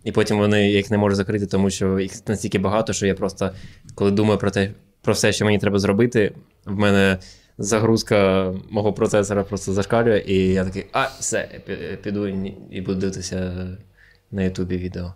І 0.04 0.12
потім 0.12 0.38
вони 0.38 0.70
я 0.70 0.76
їх 0.76 0.90
не 0.90 0.98
можу 0.98 1.16
закрити, 1.16 1.46
тому 1.46 1.70
що 1.70 2.00
їх 2.00 2.12
настільки 2.28 2.58
багато, 2.58 2.92
що 2.92 3.06
я 3.06 3.14
просто, 3.14 3.50
коли 3.94 4.10
думаю 4.10 4.38
про 4.38 4.50
те, 4.50 4.70
про 5.02 5.14
все, 5.14 5.32
що 5.32 5.44
мені 5.44 5.58
треба 5.58 5.78
зробити, 5.78 6.32
в 6.64 6.78
мене 6.78 7.18
загрузка 7.58 8.52
мого 8.70 8.92
процесора 8.92 9.42
просто 9.42 9.72
зашкалює, 9.72 10.24
і 10.26 10.52
я 10.52 10.64
такий, 10.64 10.86
а, 10.92 11.06
все, 11.20 11.48
піду 12.02 12.28
і 12.70 12.80
буду 12.80 13.00
дивитися 13.00 13.52
на 14.30 14.42
Ютубі 14.42 14.76
відео. 14.76 15.14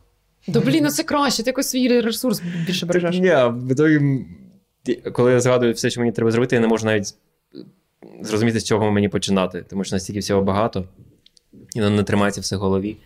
Да 0.48 0.60
блін, 0.60 0.84
ну 0.84 0.90
це 0.90 1.02
краще, 1.02 1.42
ти 1.42 1.50
якось 1.50 1.68
свій 1.68 2.00
ресурс 2.00 2.42
більше 2.66 2.86
бережеш. 2.86 3.18
Ні, 3.18 3.34
в 3.50 3.72
ітогі, 3.72 4.24
коли 5.12 5.32
я 5.32 5.40
згадую 5.40 5.72
все, 5.72 5.90
що 5.90 6.00
мені 6.00 6.12
треба 6.12 6.30
зробити, 6.30 6.56
я 6.56 6.60
не 6.62 6.68
можу 6.68 6.86
навіть 6.86 7.14
зрозуміти, 8.20 8.60
з 8.60 8.64
чого 8.64 8.90
мені 8.90 9.08
починати, 9.08 9.64
тому 9.70 9.84
що 9.84 9.96
настільки 9.96 10.20
всього 10.20 10.42
багато, 10.42 10.84
і 11.74 11.80
воно 11.80 11.96
не 11.96 12.02
тримається 12.02 12.40
все 12.40 12.56
в 12.56 12.60
голові. 12.60 12.96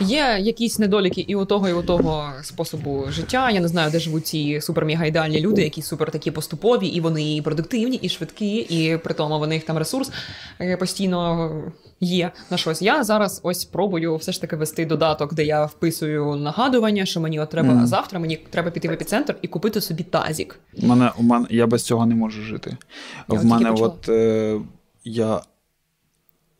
Є 0.00 0.38
якісь 0.40 0.78
недоліки 0.78 1.20
і 1.20 1.34
у 1.34 1.44
того, 1.44 1.68
і 1.68 1.72
у 1.72 1.82
того 1.82 2.32
способу 2.42 3.04
життя. 3.10 3.50
Я 3.50 3.60
не 3.60 3.68
знаю, 3.68 3.90
де 3.90 3.98
живуть 4.00 4.26
ці 4.26 4.60
супер-мега 4.60 5.04
ідеальні 5.06 5.40
люди, 5.40 5.62
які 5.62 5.82
супер 5.82 6.10
такі 6.10 6.30
поступові, 6.30 6.86
і 6.86 7.00
вони 7.00 7.36
і 7.36 7.42
продуктивні, 7.42 7.96
і 8.02 8.08
швидкі, 8.08 8.56
і 8.56 8.96
при 8.96 9.14
тому 9.14 9.38
в 9.38 9.46
них 9.46 9.64
там 9.64 9.78
ресурс 9.78 10.10
е, 10.60 10.76
постійно 10.76 11.50
є 12.00 12.30
на 12.50 12.56
щось. 12.56 12.82
Я 12.82 13.04
зараз 13.04 13.40
ось 13.42 13.64
пробую 13.64 14.16
все 14.16 14.32
ж 14.32 14.40
таки 14.40 14.56
вести 14.56 14.86
додаток, 14.86 15.34
де 15.34 15.44
я 15.44 15.64
вписую 15.64 16.36
нагадування, 16.36 17.06
що 17.06 17.20
мені 17.20 17.40
от 17.40 17.50
треба 17.50 17.68
Мгм. 17.74 17.86
завтра. 17.86 18.18
Мені 18.18 18.36
треба 18.50 18.70
піти 18.70 18.88
в 18.88 18.92
епіцентр 18.92 19.36
і 19.42 19.48
купити 19.48 19.80
собі 19.80 20.02
тазік. 20.02 20.60
У 20.82 20.86
мене, 20.86 21.10
у 21.18 21.22
мене, 21.22 21.46
я 21.50 21.66
без 21.66 21.82
цього 21.82 22.06
не 22.06 22.14
можу 22.14 22.42
жити. 22.42 22.76
Я 23.32 23.38
в 23.38 23.44
мене 23.44 23.70
почала. 23.70 23.88
от 23.88 24.08
е, 24.08 24.60
я, 25.04 25.40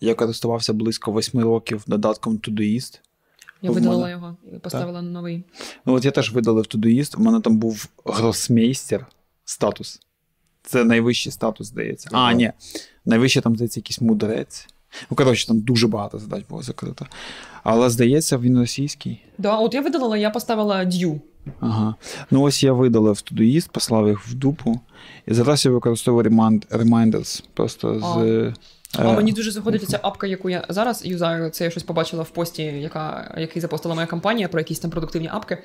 я 0.00 0.14
користувався 0.14 0.72
близько 0.72 1.10
восьми 1.12 1.42
років 1.42 1.84
додатком 1.86 2.36
Todoist. 2.36 3.00
Я 3.62 3.70
видалила 3.70 4.00
мене- 4.00 4.10
його 4.10 4.36
і 4.52 4.58
поставила 4.58 5.02
на 5.02 5.10
новий. 5.10 5.44
Ну, 5.86 5.92
от 5.94 6.04
я 6.04 6.10
теж 6.10 6.32
видалив 6.32 6.64
Todoist, 6.64 7.16
у 7.16 7.20
мене 7.22 7.40
там 7.40 7.56
був 7.56 7.88
гросмейстер 8.04 9.06
статус. 9.44 10.00
Це 10.62 10.84
найвищий 10.84 11.32
статус, 11.32 11.66
здається. 11.66 12.08
А, 12.12 12.32
ні. 12.32 12.52
Найвищий 13.04 13.42
там, 13.42 13.54
здається, 13.54 13.80
якийсь 13.80 14.00
мудрець. 14.00 14.66
Ну, 15.10 15.16
коротше, 15.16 15.46
там 15.46 15.60
дуже 15.60 15.86
багато 15.86 16.18
задач 16.18 16.44
було 16.48 16.62
закрито. 16.62 17.06
Але 17.62 17.90
здається, 17.90 18.38
він 18.38 18.58
російський. 18.58 19.24
Да, 19.38 19.56
от 19.56 19.74
я 19.74 19.80
видалила, 19.80 20.16
я 20.16 20.30
поставила 20.30 20.84
дю. 20.84 21.20
Ага. 21.60 21.94
Ну 22.30 22.42
ось 22.42 22.62
я 22.62 22.72
видалив 22.72 23.16
Todoist, 23.16 23.68
послав 23.72 24.08
їх 24.08 24.28
в 24.28 24.34
дупу. 24.34 24.80
І 25.26 25.34
зараз 25.34 25.64
я 25.64 25.70
використовую 25.70 26.24
Remind- 26.24 26.68
Reminders 26.68 27.44
просто 27.54 28.00
з. 28.00 28.02
А. 28.04 28.54
е, 28.98 29.02
А 29.02 29.12
мені 29.12 29.32
дуже 29.32 29.50
заходить 29.50 29.88
ця 29.88 29.98
апка, 30.02 30.26
яку 30.26 30.50
я 30.50 30.64
зараз 30.68 31.06
юзаю. 31.06 31.50
Це 31.50 31.64
я 31.64 31.70
щось 31.70 31.82
побачила 31.82 32.22
в 32.22 32.30
пості, 32.30 32.62
яка, 32.62 33.34
який 33.38 33.62
запостила 33.62 33.94
моя 33.94 34.06
компанія 34.06 34.48
про 34.48 34.60
якісь 34.60 34.78
там 34.78 34.90
продуктивні 34.90 35.28
апки. 35.32 35.58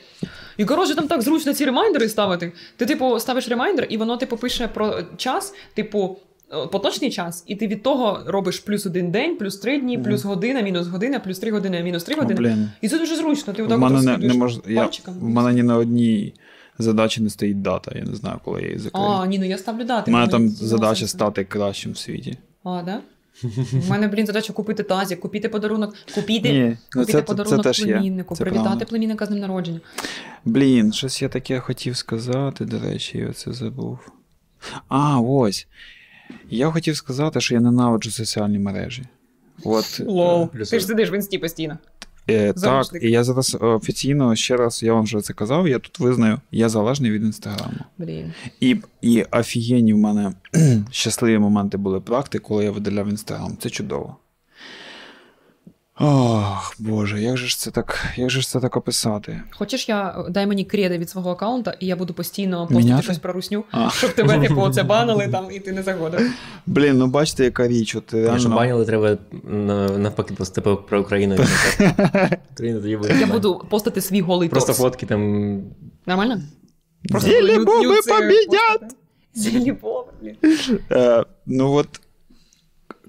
І 0.57 0.65
коротше, 0.65 0.95
там 0.95 1.07
так 1.07 1.21
зручно 1.21 1.53
ці 1.53 1.65
ремайдери 1.65 2.09
ставити. 2.09 2.51
Ти, 2.77 2.85
типу, 2.85 3.19
ставиш 3.19 3.47
ремайдер, 3.49 3.87
і 3.89 3.97
воно 3.97 4.17
типу 4.17 4.37
пише 4.37 4.67
про 4.67 5.03
час, 5.17 5.53
типу. 5.73 6.17
е, 6.53 6.67
Поточний 6.67 7.11
час, 7.11 7.43
і 7.47 7.55
ти 7.55 7.67
від 7.67 7.83
того 7.83 8.23
робиш 8.27 8.59
плюс 8.59 8.85
один 8.85 9.11
день, 9.11 9.37
плюс 9.37 9.57
три 9.57 9.79
дні, 9.79 9.97
Мгм. 9.97 10.05
плюс 10.05 10.23
година, 10.25 10.61
мінус 10.61 10.87
година, 10.87 11.19
плюс 11.19 11.39
три 11.39 11.51
години, 11.51 11.83
мінус 11.83 12.03
три 12.03 12.15
години. 12.15 12.39
блін. 12.39 12.69
І 12.81 12.89
це 12.89 12.99
дуже 12.99 13.15
зручно. 13.15 13.53
Ти 13.53 13.63
В 13.63 13.77
мене 13.79 14.01
не, 14.01 14.17
не 14.17 14.33
мож... 14.33 14.59
я... 14.67 14.89
в 15.07 15.23
мене 15.23 15.53
ні 15.53 15.63
на 15.63 15.77
одній 15.77 16.33
задачі 16.79 17.21
не 17.21 17.29
стоїть 17.29 17.61
дата. 17.61 17.91
Я 17.95 18.03
не 18.03 18.15
знаю, 18.15 18.39
коли 18.45 18.61
я 18.61 18.67
її 18.67 18.79
закрию. 18.79 19.07
А, 19.07 19.27
ні, 19.27 19.39
ну 19.39 19.45
я 19.45 19.57
ставлю 19.57 19.83
дати. 19.83 20.11
У 20.11 20.13
мене 20.13 20.27
там 20.27 20.49
задача 20.49 21.07
стати 21.07 21.43
кращим 21.43 21.91
в 21.91 21.97
світі. 21.97 22.37
А, 22.63 22.81
да? 22.85 22.99
У 23.87 23.89
мене, 23.89 24.07
блін, 24.07 24.25
задача 24.25 24.53
купити 24.53 24.83
тазик, 24.83 25.19
купити 25.19 25.49
подарунок, 25.49 25.95
купити, 26.15 26.51
Ні, 26.53 26.59
ну 26.69 26.77
купити 26.93 27.11
це, 27.11 27.17
це, 27.17 27.21
подарунок 27.21 27.63
теж 27.63 27.79
є. 27.79 27.85
племіннику, 27.85 28.35
Це 28.35 28.43
привітати 28.43 28.67
правда. 28.67 28.85
племінника 28.85 29.25
з 29.25 29.29
ним 29.29 29.39
народження. 29.39 29.79
Блін, 30.45 30.93
щось 30.93 31.21
я 31.21 31.29
таке 31.29 31.59
хотів 31.59 31.97
сказати, 31.97 32.65
до 32.65 32.79
речі, 32.79 33.17
я 33.17 33.33
це 33.33 33.53
забув. 33.53 33.99
А, 34.87 35.19
ось. 35.19 35.67
Я 36.49 36.71
хотів 36.71 36.95
сказати, 36.97 37.41
що 37.41 37.53
я 37.53 37.61
ненавиджу 37.61 38.11
соціальні 38.11 38.59
мережі. 38.59 39.03
От, 39.63 39.99
LOL. 39.99 40.49
Ти 40.49 40.79
ж 40.79 40.85
сидиш 40.85 41.11
в 41.11 41.13
інсті 41.13 41.37
постійно. 41.37 41.77
Е, 42.29 42.53
так, 42.53 42.87
і 43.01 43.11
я 43.11 43.23
зараз 43.23 43.57
е, 43.61 43.65
офіційно 43.65 44.35
ще 44.35 44.57
раз 44.57 44.83
я 44.83 44.93
вам 44.93 45.03
вже 45.03 45.21
це 45.21 45.33
казав, 45.33 45.67
я 45.67 45.79
тут 45.79 45.99
визнаю, 45.99 46.39
я 46.51 46.69
залежний 46.69 47.11
від 47.11 47.23
інстаграму. 47.23 47.77
Блін. 47.97 48.33
І, 48.59 48.77
і 49.01 49.23
офігенні 49.31 49.93
в 49.93 49.97
мене 49.97 50.33
щасливі 50.91 51.39
моменти 51.39 51.77
були 51.77 52.01
практики, 52.01 52.39
коли 52.39 52.63
я 52.63 52.71
видаляв 52.71 53.09
інстаграм. 53.09 53.57
Це 53.59 53.69
чудово. 53.69 54.15
Ох, 55.99 56.75
Боже, 56.79 57.21
як 57.21 57.37
же 57.37 57.47
ж 57.47 57.59
це 57.59 57.71
так, 57.71 58.05
як 58.15 58.29
же 58.29 58.41
ж 58.41 58.49
це 58.49 58.59
так 58.59 58.75
описати? 58.77 59.41
Хочеш, 59.51 59.89
я 59.89 60.25
дай 60.29 60.47
мені 60.47 60.65
креди 60.65 60.97
від 60.97 61.09
свого 61.09 61.31
аккаунта, 61.31 61.75
і 61.79 61.85
я 61.85 61.95
буду 61.95 62.13
постійно 62.13 62.67
постити 62.67 63.01
щось 63.01 63.17
про 63.17 63.33
русню, 63.33 63.63
А. 63.71 63.89
щоб 63.89 64.13
тебе 64.13 64.47
типу 64.47 64.61
оце 64.61 64.83
банили 64.93 65.27
там, 65.27 65.51
і 65.51 65.59
ти 65.59 65.71
не 65.71 65.83
заходив. 65.83 66.31
Блін, 66.65 66.97
ну 66.97 67.07
бачите, 67.07 67.43
яка 67.43 67.67
річ, 67.67 67.95
от 67.95 68.13
Якщо 68.13 68.49
реально. 68.49 68.55
баніли, 68.55 68.85
треба 68.85 69.17
навпаки 69.97 70.33
поступити 70.33 70.81
про 70.89 71.01
Україну. 71.01 71.35
Україна 72.53 72.79
тоді 72.81 72.97
буде. 72.97 73.17
Я 73.19 73.27
буду 73.27 73.61
постити 73.69 74.01
свій 74.01 74.21
голий 74.21 74.49
Просто 74.49 74.73
фотки 74.73 75.05
там. 75.05 75.61
Нормально? 76.05 76.41
Зілі 77.19 77.57
боби 77.57 77.99
побідять! 78.07 78.95
Зілі 79.33 79.71
боби, 79.71 80.11
блін. 80.21 80.35
Е, 80.91 81.23
ну 81.45 81.71
от, 81.73 81.87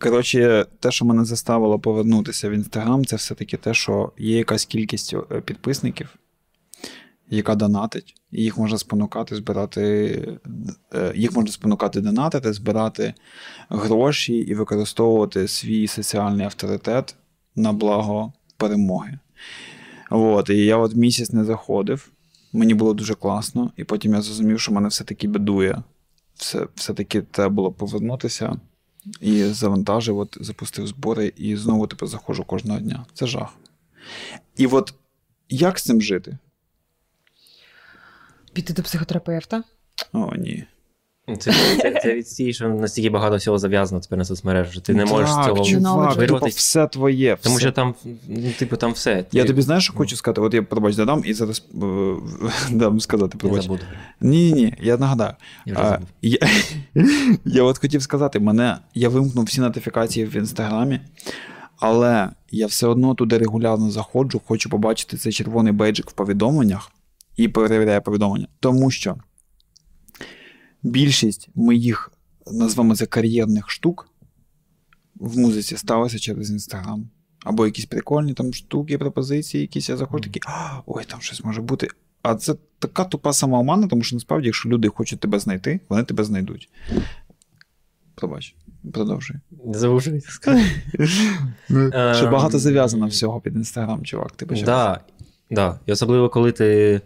коротше, 0.01 0.67
те, 0.81 0.91
що 0.91 1.05
мене 1.05 1.25
заставило 1.25 1.79
повернутися 1.79 2.49
в 2.49 2.53
інстаграм, 2.53 3.05
це 3.05 3.17
все-таки 3.17 3.57
те, 3.57 3.75
що 3.75 4.13
є 4.19 4.39
якась 4.39 4.65
кількість 4.65 5.15
е, 5.15 5.41
підписників, 5.41 6.17
яка 7.31 7.55
донатить, 7.55 8.15
і 8.31 8.43
їх 8.43 8.59
можна 8.59 8.79
спонукати 8.79 9.37
збирати, 9.37 9.83
е, 10.95 11.13
їх 11.17 11.33
можна 11.33 11.53
спонукати 11.53 12.01
донатити, 12.01 12.53
збирати 12.53 13.15
гроші 13.69 14.35
і 14.35 14.55
використовувати 14.55 15.49
свій 15.49 15.87
соціальний 15.87 16.47
авторитет 16.47 17.17
на 17.57 17.73
благо 17.73 18.33
перемоги. 18.57 19.19
От, 20.11 20.51
і 20.51 20.57
я 20.57 20.77
от 20.77 20.95
місяць 20.95 21.33
не 21.33 21.45
заходив, 21.45 22.11
мені 22.53 22.75
було 22.75 22.95
дуже 22.95 23.15
класно, 23.15 23.73
і 23.77 23.85
потім 23.85 24.15
я 24.15 24.23
зрозумів, 24.23 24.61
що 24.61 24.73
мене 24.73 24.89
все-таки 24.89 25.29
бедує 25.29 25.83
все, 26.35 26.67
все-таки 26.75 27.23
треба 27.23 27.55
було 27.55 27.73
повернутися 27.73 28.57
і 29.21 29.45
завантажив, 29.45 30.19
от, 30.19 30.39
запустив 30.41 30.87
збори, 30.87 31.33
і 31.37 31.57
знову 31.57 31.87
тепер 31.87 32.09
заходжу 32.09 32.45
кожного 32.47 32.81
дня. 32.81 33.07
Це 33.15 33.27
жах. 33.27 33.55
І 34.57 34.67
от 34.67 34.95
як 35.49 35.79
з 35.79 35.83
цим 35.83 36.03
жити? 36.03 36.39
Піти 38.53 38.73
до 38.73 38.83
психотерапевта. 38.83 39.63
О, 40.13 40.37
ні. 40.37 40.67
Це, 41.39 41.53
це, 41.83 42.01
це 42.03 42.15
відстій, 42.15 42.53
що 42.53 42.69
настільки 42.69 43.11
багато 43.11 43.37
всього 43.37 43.59
зав'язано 43.59 44.01
тепер 44.01 44.19
на 44.19 44.25
соцмережах, 44.25 44.73
що 44.73 44.81
ти 44.81 44.95
не 44.95 45.05
можеш 45.05 45.31
з 45.31 45.35
так, 45.35 45.47
цього 45.47 45.65
чувак, 45.65 46.17
типу, 46.17 46.47
все 46.47 46.87
твоє. 46.87 47.37
Тому 47.43 47.59
що 47.59 47.73
там, 47.73 47.95
ну, 48.29 48.51
типу, 48.59 48.77
там 48.77 48.93
все. 48.93 49.25
Я 49.33 49.43
Ти- 49.43 49.49
тобі 49.49 49.63
знаєш, 49.63 49.85
що 49.85 49.93
хочу 49.93 50.17
сказати? 50.17 50.41
От 50.41 50.55
я 50.55 50.63
пробач 50.63 50.97
додам 50.97 51.23
і 51.25 51.35
зараз 51.35 51.63
е, 51.75 51.87
дам 52.71 53.01
сказати, 53.01 53.31
Я 53.35 53.41
пробач. 53.41 53.63
забуду. 53.63 53.83
Ні, 54.21 54.53
ні, 54.53 54.75
я 54.81 54.97
нагадаю. 54.97 55.35
Я 55.67 55.75
А, 55.79 55.99
я, 56.23 56.39
я 57.45 57.63
от 57.63 57.79
хотів 57.79 58.03
сказати, 58.03 58.41
мене, 58.41 58.79
я 58.95 59.09
вимкнув 59.09 59.45
всі 59.45 59.61
нотифікації 59.61 60.27
в 60.27 60.37
інстаграмі, 60.37 61.01
але 61.79 62.29
я 62.51 62.67
все 62.67 62.87
одно 62.87 63.15
туди 63.15 63.39
регулярно 63.39 63.91
заходжу, 63.91 64.41
хочу 64.47 64.71
побачити 64.71 65.17
цей 65.17 65.33
червоний 65.33 65.73
бейджик 65.73 66.11
в 66.11 66.13
повідомленнях 66.13 66.91
і 67.37 67.49
перевіряю 67.49 68.03
повідомлення. 68.03 68.47
Тому 68.61 68.91
що 68.91 69.17
більшість 70.85 71.49
моїх, 71.55 72.13
назвемо 72.53 72.97
це 72.97 73.07
кар'єрних 73.07 73.71
штук 73.71 74.09
в 75.15 75.39
музиці 75.39 75.77
сталося 75.77 76.19
через 76.19 76.51
інстаграм. 76.51 77.09
Або 77.45 77.67
якісь 77.67 77.87
прикольні 77.87 78.35
там 78.35 78.55
штуки, 78.55 78.99
пропозиції, 78.99 79.61
якісь 79.61 79.89
я 79.89 79.97
заходжу 79.97 80.31
такі, 80.31 80.41
ой, 80.87 81.05
там 81.07 81.21
щось 81.21 81.45
може 81.45 81.63
бути. 81.63 81.89
А 82.23 82.35
це 82.35 82.55
така 82.79 83.05
тупа 83.05 83.33
самоомана, 83.33 83.87
тому 83.87 84.03
що 84.03 84.17
насправді, 84.17 84.47
якщо 84.47 84.69
люди 84.69 84.89
хочуть 84.89 85.21
тебе 85.21 85.39
знайти, 85.39 85.81
вони 85.89 86.05
тебе 86.05 86.25
знайдуть. 86.25 86.69
Пробач, 88.15 88.55
продовжуй. 88.93 89.37
Що 89.75 89.87
я 89.87 90.01
хотів 90.01 90.31
сказати. 90.31 90.67
Що 92.15 92.29
багато 92.33 92.59
зав'язано 92.59 93.07
всього 93.07 93.41
під 93.41 93.55
інстаграм, 93.57 94.05
чувак. 94.05 94.33
Ти 94.33 94.47
почав. 94.47 94.65
Да, 94.65 95.01
да. 95.51 95.81
І 95.87 95.93
особливо, 95.93 96.29
коли 96.29 96.53
ти 96.53 97.01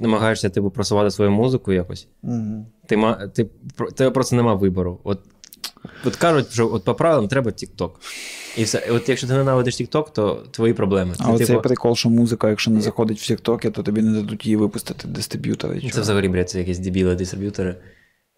намагаєшся 0.00 0.48
типу, 0.48 0.70
просувати 0.70 1.10
свою 1.10 1.30
музику 1.30 1.72
якось, 1.72 2.08
Угу. 2.22 2.66
ти, 2.86 2.96
ма, 2.96 3.28
ти, 3.34 3.46
тебе 3.94 4.10
просто 4.10 4.36
нема 4.36 4.54
вибору. 4.54 5.00
От, 5.04 5.20
от 6.04 6.16
кажуть, 6.16 6.52
що 6.52 6.72
от 6.72 6.84
по 6.84 6.94
правилам 6.94 7.28
треба 7.28 7.50
TikTok. 7.50 7.90
І 8.56 8.64
все. 8.64 8.84
І 8.88 8.90
от 8.90 9.08
якщо 9.08 9.26
ти 9.26 9.32
ненавидиш 9.32 9.80
TikTok, 9.80 10.12
то 10.12 10.44
твої 10.50 10.74
проблеми. 10.74 11.14
А 11.18 11.32
оцей 11.32 11.46
типу, 11.46 11.62
прикол, 11.62 11.96
що 11.96 12.10
музика, 12.10 12.50
якщо 12.50 12.70
не 12.70 12.80
заходить 12.80 13.18
в 13.18 13.32
TikTok, 13.32 13.70
то 13.70 13.82
тобі 13.82 14.02
не 14.02 14.20
дадуть 14.20 14.46
її 14.46 14.56
випустити 14.56 15.08
дистриб'ютори. 15.08 15.90
Це 15.92 16.00
взагалі 16.00 16.28
бред, 16.28 16.50
це 16.50 16.58
якісь 16.58 16.78
дебіли 16.78 17.14
дистриб'ютори. 17.14 17.76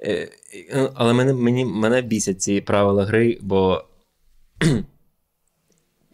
Е, 0.01 0.28
е, 0.70 0.91
Але 0.95 1.12
мене, 1.12 1.33
мені, 1.33 1.65
мене 1.65 2.03
бісять 2.03 2.43
ці 2.43 2.61
правила 2.61 3.05
гри, 3.05 3.39
бо. 3.43 3.85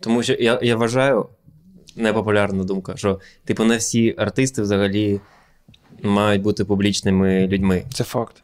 Тому 0.01 0.23
що 0.23 0.33
я, 0.33 0.59
я 0.63 0.77
вважаю, 0.77 1.27
непопулярна 1.97 2.65
думка, 2.65 2.97
що, 2.97 3.21
типу, 3.45 3.65
не 3.65 3.77
всі 3.77 4.15
артисти 4.19 4.63
взагалі 4.63 5.21
мають 6.03 6.43
бути 6.43 6.65
публічними 6.65 7.47
людьми. 7.47 7.83
Це 7.95 8.05
факт. 8.05 8.43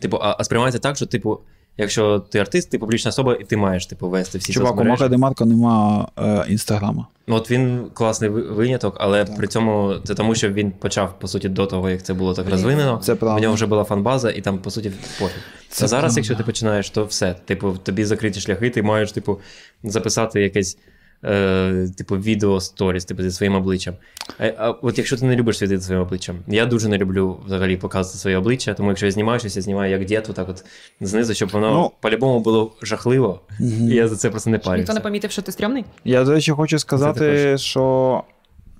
Типу, 0.00 0.18
а, 0.22 0.36
а 0.38 0.44
сприймається 0.44 0.78
так, 0.78 0.96
що, 0.96 1.06
типу, 1.06 1.38
якщо 1.76 2.18
ти 2.18 2.38
артист, 2.38 2.70
ти 2.70 2.78
публічна 2.78 3.08
особа, 3.08 3.34
і 3.34 3.44
ти 3.44 3.56
маєш, 3.56 3.86
типу, 3.86 4.08
вести 4.08 4.38
всі 4.38 4.52
Чувак, 4.52 4.80
у. 4.80 4.84
Мака 4.84 5.08
Демарко 5.08 5.44
нема 5.44 6.08
е, 6.18 6.44
інстаграма. 6.48 7.06
От 7.28 7.50
він 7.50 7.86
класний 7.94 8.30
виняток, 8.30 8.96
але 9.00 9.24
Так. 9.24 9.36
при 9.36 9.46
цьому 9.46 9.94
це 10.04 10.14
тому, 10.14 10.34
що 10.34 10.52
він 10.52 10.70
почав, 10.70 11.18
по 11.18 11.28
суті, 11.28 11.48
до 11.48 11.66
того, 11.66 11.90
як 11.90 12.02
це 12.02 12.14
було 12.14 12.34
так 12.34 12.48
розвинено. 12.50 13.00
Це 13.02 13.12
У 13.14 13.38
нього 13.38 13.54
вже 13.54 13.66
була 13.66 13.84
фанбаза, 13.84 14.30
і 14.30 14.40
там, 14.40 14.58
по 14.58 14.70
суті, 14.70 14.92
пофіг. 15.18 15.42
Це 15.68 15.84
а 15.84 15.88
зараз, 15.88 16.02
правда. 16.02 16.18
якщо 16.18 16.34
ти 16.34 16.42
починаєш, 16.42 16.90
то 16.90 17.04
все. 17.04 17.34
Типу, 17.44 17.72
тобі 17.82 18.04
закриті 18.04 18.40
шляхи, 18.40 18.70
ти 18.70 18.82
маєш, 18.82 19.12
типу, 19.12 19.40
записати 19.84 20.42
якесь. 20.42 20.78
Е, 21.24 21.88
типу, 21.96 22.16
відео 22.16 22.60
сторіс, 22.60 23.04
типу, 23.04 23.22
зі 23.22 23.30
своїм 23.30 23.54
обличчям. 23.54 23.94
А, 24.38 24.46
а 24.46 24.70
от 24.70 24.98
якщо 24.98 25.16
ти 25.16 25.24
не 25.24 25.36
любиш 25.36 25.58
світити 25.58 25.80
своїм 25.82 26.02
обличчям, 26.02 26.36
я 26.46 26.66
дуже 26.66 26.88
не 26.88 26.98
люблю 26.98 27.40
взагалі 27.46 27.76
показувати 27.76 28.18
своє 28.18 28.36
обличчя, 28.36 28.74
тому 28.74 28.88
якщо 28.88 29.06
я 29.06 29.12
знімаю 29.12 29.38
щось, 29.40 29.56
я 29.56 29.62
знімаю 29.62 29.90
як 29.92 30.04
дід, 30.04 30.22
так 30.22 30.48
от 30.48 30.64
знизу, 31.00 31.34
щоб 31.34 31.48
воно 31.50 31.72
Ну. 31.72 31.90
по-любому 32.00 32.40
було 32.40 32.72
жахливо, 32.82 33.40
Мгм. 33.60 33.90
і 33.90 33.94
я 33.94 34.08
за 34.08 34.16
це 34.16 34.30
просто 34.30 34.50
не 34.50 34.56
Ніхто 34.56 34.70
парюся. 34.70 34.94
не 34.94 35.00
помітив, 35.00 35.30
що 35.30 35.42
ти 35.42 35.52
стрьомний? 35.52 35.84
Я, 36.04 36.24
до 36.24 36.30
речі, 36.32 36.52
хочу 36.52 36.78
сказати, 36.78 37.58
що 37.58 38.22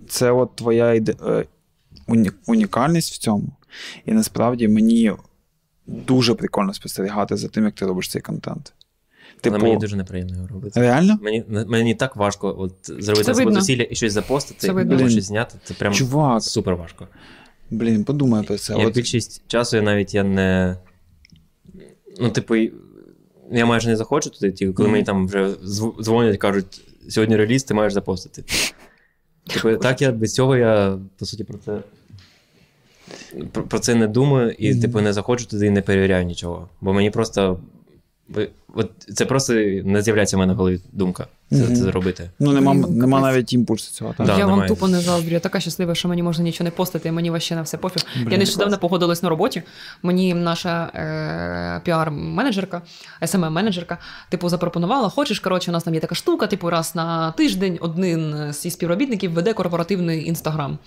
це 0.09 0.31
от 0.31 0.57
твоя 0.57 0.93
іде... 0.95 1.15
е, 1.27 1.45
уні- 2.09 2.33
унікальність 2.47 3.15
в 3.15 3.19
цьому. 3.19 3.49
І 4.07 4.13
насправді 4.13 4.69
мені 4.69 5.13
дуже 5.87 6.35
прикольно 6.35 6.75
спостерігати 6.75 7.37
за 7.37 7.49
тим, 7.49 7.65
як 7.65 7.75
ти 7.75 7.87
робиш 7.87 8.09
цей 8.09 8.23
контент. 8.23 8.73
Типу, 9.43 9.57
Але 9.57 9.65
мені 9.65 9.77
дуже 9.81 9.97
неприємно 9.97 10.35
його 10.35 10.47
робити. 10.47 10.81
реально? 10.81 11.19
Мені, 11.23 11.45
мені 11.49 11.95
так 11.95 12.17
важко 12.17 12.55
от, 12.59 12.75
зробити 12.85 13.25
Це 13.25 13.35
зусилля 13.35 13.87
і 13.91 13.95
щось 13.95 14.13
запостити, 14.13 14.69
або 14.69 15.09
щось 15.09 15.25
зняти. 15.25 15.55
Це 15.65 15.75
прям 15.75 15.93
Чувак, 15.93 16.43
супер 16.43 16.77
важко. 16.77 17.09
блін, 17.71 18.05
подумай 18.05 18.43
про 18.43 18.59
це. 18.59 18.75
Я 18.79 18.87
От, 18.87 18.95
більшість 18.95 19.43
часу 19.47 19.77
я 19.77 19.83
навіть 19.83 20.15
я 20.15 20.25
не. 20.25 20.77
Ну, 22.21 22.31
типу, 22.31 22.57
я 23.53 23.67
майже 23.67 23.89
не 23.89 23.97
заходжу 23.97 24.31
туди, 24.31 24.73
коли 24.73 24.89
Мгм. 24.89 24.93
мені 24.93 25.05
там 25.05 25.27
вже 25.27 25.47
зв- 25.47 26.03
дзвонять, 26.03 26.39
кажуть, 26.39 26.81
сьогодні 27.09 27.37
реліз, 27.37 27.65
ти 27.65 27.75
маєш 27.75 27.93
запостити. 27.93 28.45
Типу, 29.47 29.77
так 29.77 30.03
я 30.03 30.13
без 30.13 30.35
цього 30.35 30.57
я, 30.57 30.99
по 31.19 31.27
суті, 31.27 31.45
про 31.45 31.59
це. 31.59 31.79
Про, 33.53 33.63
про 33.63 33.79
це 33.79 33.95
не 33.95 34.07
думаю 34.09 34.51
і, 34.59 34.71
Мгм. 34.71 34.81
типу, 34.81 35.01
не 35.01 35.13
заходжу 35.13 35.47
туди 35.47 35.67
і 35.67 35.71
не 35.71 35.83
перевіряю 35.83 36.25
нічого. 36.25 36.69
Бо 36.81 36.93
мені 36.93 37.11
просто. 37.11 37.61
Ви- 38.35 38.51
От 38.75 38.91
це 39.15 39.27
просто 39.27 39.53
не 39.85 40.03
з'являється 40.03 40.37
в 40.37 40.41
мене 40.41 40.53
в 40.53 40.57
голові 40.57 40.81
думка. 40.93 41.27
Це, 41.53 41.67
це 41.67 41.75
зробити. 41.75 42.31
Ну, 42.39 42.53
нема, 42.53 42.75
нема 42.75 43.21
навіть 43.21 43.53
імпульсу 43.53 43.93
цього. 43.93 44.15
Так? 44.19 44.27
Да, 44.27 44.39
я 44.39 44.47
вам 44.47 44.67
тупо 44.67 44.89
не 44.89 45.01
заздрю. 45.01 45.33
Я 45.33 45.41
така 45.41 45.61
щаслива, 45.61 45.95
що 45.95 46.09
мені 46.09 46.23
можна 46.23 46.45
нічого 46.45 46.65
не 46.65 46.71
постати, 46.71 47.13
мені 47.13 47.31
вообще 47.31 47.55
на 47.55 47.63
все 47.63 47.77
пофіг. 47.77 48.03
Я 48.31 48.39
нещодавно 48.39 48.79
погодилась 48.79 49.23
на 49.23 49.29
роботі. 49.29 49.63
Мені 50.03 50.35
наша 50.35 50.91
е, 50.95 51.81
піар-менеджерка, 51.91 52.81
SMM-менеджерка, 53.23 53.97
типу, 54.29 54.49
запропонувала: 54.49 55.09
хочеш, 55.09 55.41
коротше, 55.41 55.71
у 55.71 55.73
нас 55.73 55.85
там 55.85 55.95
є 55.95 56.01
така 56.01 56.15
штука, 56.15 56.47
типу, 56.47 56.71
раз 56.71 56.95
на 56.95 57.31
тиждень 57.31 57.79
один 57.81 58.53
зі 58.53 58.71
співробітників 58.71 59.33
веде 59.33 59.53
корпоративний 59.53 60.29
інстаграм. 60.29 60.79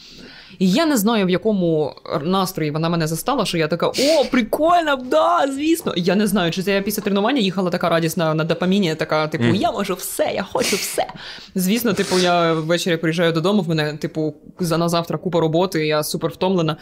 І 0.59 0.71
я 0.71 0.85
не 0.85 0.97
знаю, 0.97 1.25
в 1.25 1.29
якому 1.29 1.95
настрої 2.23 2.71
вона 2.71 2.89
мене 2.89 3.07
застала, 3.07 3.45
що 3.45 3.57
я 3.57 3.67
така: 3.67 3.87
о, 3.87 4.25
прикольно, 4.31 4.95
да, 4.95 5.47
звісно. 5.53 5.93
Я 5.97 6.15
не 6.15 6.27
знаю, 6.27 6.51
чи 6.51 6.63
це 6.63 6.73
я 6.73 6.81
після 6.81 7.01
тренування 7.03 7.39
їхала 7.39 7.69
така 7.69 7.89
радісна 7.89 8.33
на 8.33 8.43
допаміні, 8.43 8.95
така, 8.95 9.27
типу, 9.27 9.43
Мгм. 9.43 9.55
я 9.55 9.71
можу 9.71 9.93
все, 9.93 10.31
я 10.35 10.43
хочу 10.55 10.75
все. 10.75 11.07
Звісно, 11.55 11.93
типу, 11.93 12.19
я 12.19 12.53
ввечері 12.53 12.97
приїжджаю 12.97 13.33
додому, 13.33 13.61
в 13.61 13.69
мене, 13.69 13.93
типу, 13.93 14.35
за 14.59 14.77
на 14.77 14.89
завтра 14.89 15.17
купа 15.17 15.39
роботи, 15.39 15.87
я 15.87 16.03
супер 16.03 16.31
втомлена. 16.31 16.77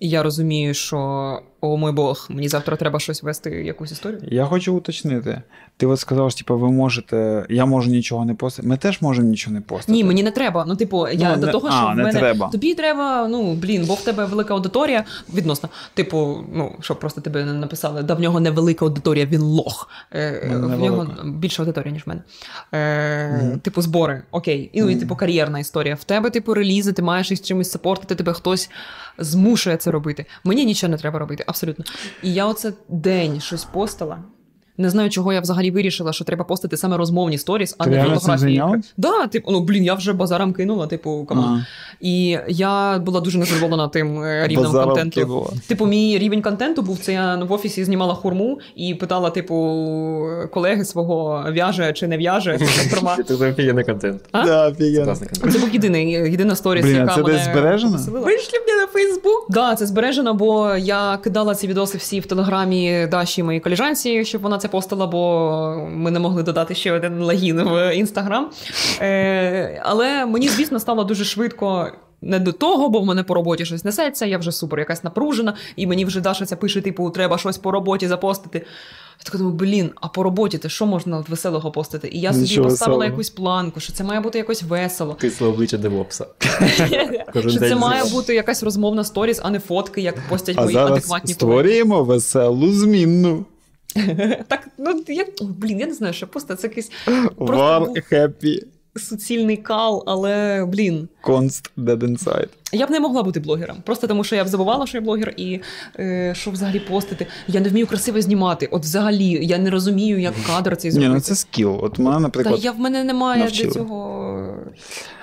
І 0.00 0.08
я 0.08 0.22
розумію, 0.22 0.74
що 0.74 1.40
о 1.64 1.76
мой 1.76 1.92
Бог, 1.92 2.26
мені 2.30 2.48
завтра 2.48 2.76
треба 2.76 3.00
щось 3.00 3.22
вести, 3.22 3.50
якусь 3.50 3.92
історію. 3.92 4.20
Я 4.30 4.44
хочу 4.44 4.74
уточнити. 4.76 5.42
Ти 5.76 5.86
от 5.86 6.00
сказав, 6.00 6.30
що 6.30 6.38
типу, 6.38 6.58
ви 6.58 6.70
можете, 6.70 7.46
я 7.50 7.66
можу 7.66 7.90
нічого 7.90 8.24
не 8.24 8.34
постати. 8.34 8.68
Ми 8.68 8.76
теж 8.76 9.00
можемо 9.02 9.28
нічого 9.28 9.54
не 9.54 9.60
постати. 9.60 9.92
Ні, 9.92 10.04
мені 10.04 10.22
не 10.22 10.30
треба. 10.30 10.64
Ну, 10.68 10.76
типу, 10.76 11.08
я 11.08 11.30
Ну, 11.34 11.40
до 11.40 11.46
не- 11.46 11.52
того, 11.52 11.68
а, 11.68 11.72
що 11.72 11.86
в 11.92 11.96
не 11.96 12.02
мене 12.02 12.18
треба. 12.18 12.48
тобі 12.48 12.74
треба, 12.74 13.28
ну 13.28 13.54
блін, 13.54 13.84
бо 13.88 13.94
в 13.94 14.04
тебе 14.04 14.24
велика 14.24 14.54
аудиторія 14.54 15.04
відносно. 15.34 15.68
Типу, 15.94 16.44
ну 16.54 16.72
щоб 16.80 16.98
просто 17.00 17.20
тебе 17.20 17.44
не 17.44 17.52
написали, 17.52 18.02
да 18.02 18.14
в 18.14 18.20
нього 18.20 18.40
невелика 18.40 18.84
аудиторія, 18.84 19.26
він 19.26 19.40
лох. 19.40 19.88
Е, 20.14 20.40
В 20.46 20.50
мене 20.50 20.76
нього 20.76 21.04
невелика. 21.04 21.22
більша 21.26 21.62
аудиторія, 21.62 21.92
ніж 21.92 22.06
в 22.06 22.08
мене. 22.08 22.22
Е, 22.74 23.42
Мгм. 23.42 23.58
Типу, 23.60 23.82
збори, 23.82 24.22
окей. 24.30 24.70
І, 24.72 24.82
ну, 24.82 24.90
і 24.90 24.96
типу 24.96 25.16
кар'єрна 25.16 25.58
історія. 25.58 25.94
В 25.94 26.04
тебе, 26.04 26.30
типу, 26.30 26.54
релізи, 26.54 26.92
ти 26.92 27.02
маєш 27.02 27.30
їх 27.30 27.42
чимось 27.42 27.70
сапортити, 27.70 28.14
тебе 28.14 28.32
хтось 28.32 28.70
змушує 29.18 29.76
це 29.76 29.90
робити. 29.90 30.26
Мені 30.44 30.64
нічого 30.64 30.90
не 30.90 30.96
треба 30.96 31.18
робити, 31.18 31.44
абсолютно. 31.52 31.84
І 32.22 32.34
я 32.34 32.46
оце 32.46 32.72
день 32.88 33.40
щось 33.40 33.64
постила. 33.64 34.24
Не 34.82 34.90
знаю, 34.90 35.10
чого 35.10 35.32
я 35.32 35.40
взагалі 35.40 35.70
вирішила, 35.70 36.12
що 36.12 36.24
треба 36.24 36.44
постити 36.44 36.76
саме 36.76 36.96
розмовні 36.96 37.38
сторіс, 37.38 37.74
а 37.78 37.84
Ти 37.84 37.90
не 37.90 38.04
фотографії. 38.04 38.62
Да, 38.96 39.26
типу, 39.26 39.50
ну 39.50 39.60
блін, 39.60 39.84
я 39.84 39.94
вже 39.94 40.12
базаром 40.12 40.52
кинула, 40.52 40.86
типу, 40.86 41.24
come 41.28 41.49
on. 41.49 41.64
І 42.00 42.38
я 42.48 42.98
була 42.98 43.20
дуже 43.20 43.38
незадоволена 43.38 43.88
тим 43.88 44.22
е, 44.22 44.48
рівнем 44.48 44.64
Базаром 44.64 44.88
контенту. 44.88 45.20
кинула. 45.20 45.50
Типу, 45.66 45.86
мій 45.86 46.18
рівень 46.18 46.42
контенту 46.42 46.82
був 46.82 46.98
це 46.98 47.12
я 47.12 47.36
в 47.36 47.52
офісі 47.52 47.84
знімала 47.84 48.14
хурму 48.14 48.58
і 48.76 48.94
питала, 48.94 49.30
типу, 49.30 49.54
колеги 50.52 50.84
свого 50.84 51.44
в'яже 51.52 51.92
чи 51.92 52.06
не 52.06 52.16
в'яже. 52.16 52.58
Це 53.28 53.34
офігенний 53.34 53.84
контент. 53.84 54.22
Це 54.32 55.26
контент. 55.26 55.52
це 55.52 55.58
був 55.58 55.70
єдиний 55.72 56.10
єдина 56.10 56.56
сторіс, 56.56 56.86
яка 56.86 57.14
це 57.14 57.22
мене 57.22 57.34
десь 57.34 57.44
збережено? 57.44 57.98
Вийшли 58.08 58.58
мені 58.66 58.80
на 58.80 58.86
Фейсбук. 58.86 59.46
Да, 59.48 59.74
це 59.74 59.86
збережено, 59.86 60.34
бо 60.34 60.74
я 60.76 61.18
кидала 61.24 61.54
ці 61.54 61.66
відоси 61.66 61.98
всі 61.98 62.20
в 62.20 62.26
телеграмі 62.26 63.08
Даші 63.10 63.42
моїй 63.42 63.60
коліжанці, 63.60 64.24
щоб 64.24 64.42
вона 64.42 64.58
це 64.58 64.68
постила, 64.72 65.06
бо 65.06 65.86
ми 65.90 66.10
не 66.10 66.18
могли 66.18 66.42
додати 66.42 66.74
ще 66.74 66.92
один 66.92 67.22
логін 67.22 67.62
в 67.62 67.96
інстаграм. 67.96 68.50
Е, 69.00 69.82
але 69.84 70.26
мені, 70.26 70.48
звісно, 70.48 70.80
стало 70.80 71.04
дуже 71.04 71.24
швидко. 71.24 71.92
Не 72.24 72.38
до 72.38 72.52
того, 72.52 72.88
бо 72.88 73.00
в 73.00 73.06
мене 73.06 73.22
по 73.22 73.34
роботі 73.34 73.64
щось 73.64 73.84
несеться, 73.84 74.26
я 74.26 74.38
вже 74.38 74.52
супер 74.52 74.78
якась 74.78 75.04
напружена, 75.04 75.54
і 75.76 75.86
мені 75.86 76.04
вже 76.04 76.20
Даша 76.20 76.46
ця 76.46 76.56
пише, 76.56 76.80
типу, 76.80 77.10
треба 77.10 77.38
щось 77.38 77.58
по 77.58 77.70
роботі 77.70 78.08
запостити. 78.08 78.58
Я 79.18 79.24
така 79.24 79.38
думаю, 79.38 79.56
блін, 79.56 79.90
а 80.00 80.08
по 80.08 80.22
роботі 80.22 80.58
ти 80.58 80.68
що 80.68 80.86
можна 80.86 81.18
от 81.18 81.28
веселого 81.28 81.70
постити? 81.70 82.08
І 82.12 82.20
я 82.20 82.32
собі 82.32 82.42
Нічого 82.42 82.68
поставила 82.68 82.98
веселого. 82.98 83.04
якусь 83.04 83.30
планку, 83.30 83.80
що 83.80 83.92
це 83.92 84.04
має 84.04 84.20
бути 84.20 84.38
якось 84.38 84.62
весело. 84.62 85.14
Кисле 85.14 85.46
обличчя 85.48 85.76
девопса. 85.78 86.26
Що 87.40 87.58
це 87.58 87.74
має 87.74 88.04
бути 88.04 88.34
якась 88.34 88.62
розмовна 88.62 89.04
сторіс, 89.04 89.40
а 89.42 89.50
не 89.50 89.60
фотки, 89.60 90.00
як 90.00 90.28
постять 90.28 90.56
мої 90.56 90.76
адекватні 90.76 91.08
колеги. 91.08 91.34
створюємо 91.34 92.04
веселу 92.04 92.72
змінну. 92.72 93.44
Так, 94.48 94.68
ну 94.78 95.04
я 95.08 95.24
блін, 95.40 95.80
я 95.80 95.86
не 95.86 95.94
знаю, 95.94 96.14
що 96.14 96.26
просто 96.26 96.54
це 96.54 96.68
якийсь 96.68 96.90
War 97.36 97.78
був- 97.86 97.96
happy 98.12 98.62
суцільний 98.96 99.56
кал, 99.56 100.04
але 100.06 100.64
блін. 100.64 101.08
const 101.24 101.70
dead 101.78 101.98
inside. 101.98 102.48
Я 102.72 102.86
б 102.86 102.90
не 102.90 103.00
могла 103.00 103.22
бути 103.22 103.40
блогером, 103.40 103.76
просто 103.84 104.06
тому 104.06 104.24
що 104.24 104.36
я 104.36 104.44
б 104.44 104.48
забувала, 104.48 104.86
що 104.86 104.98
я 104.98 105.02
блогер, 105.02 105.34
і 105.36 105.60
е, 105.98 106.34
що 106.36 106.50
взагалі 106.50 106.80
постити. 106.80 107.26
Я 107.48 107.60
не 107.60 107.68
вмію 107.68 107.86
красиво 107.86 108.20
знімати. 108.20 108.66
От 108.66 108.82
взагалі, 108.82 109.46
я 109.46 109.58
не 109.58 109.70
розумію, 109.70 110.20
як 110.20 110.34
кадр 110.46 110.76
цей 110.76 110.92
Ні, 110.92 111.08
ну 111.08 111.20
це 111.20 111.34
скіл. 111.34 111.78
От 111.82 111.98
мене, 111.98 112.28
Та 112.30 112.50
я 112.50 112.72
в 112.72 112.78
мене 112.78 113.04
немає 113.04 113.42
навчили. 113.44 113.64
для 113.68 113.74
цього 113.74 114.56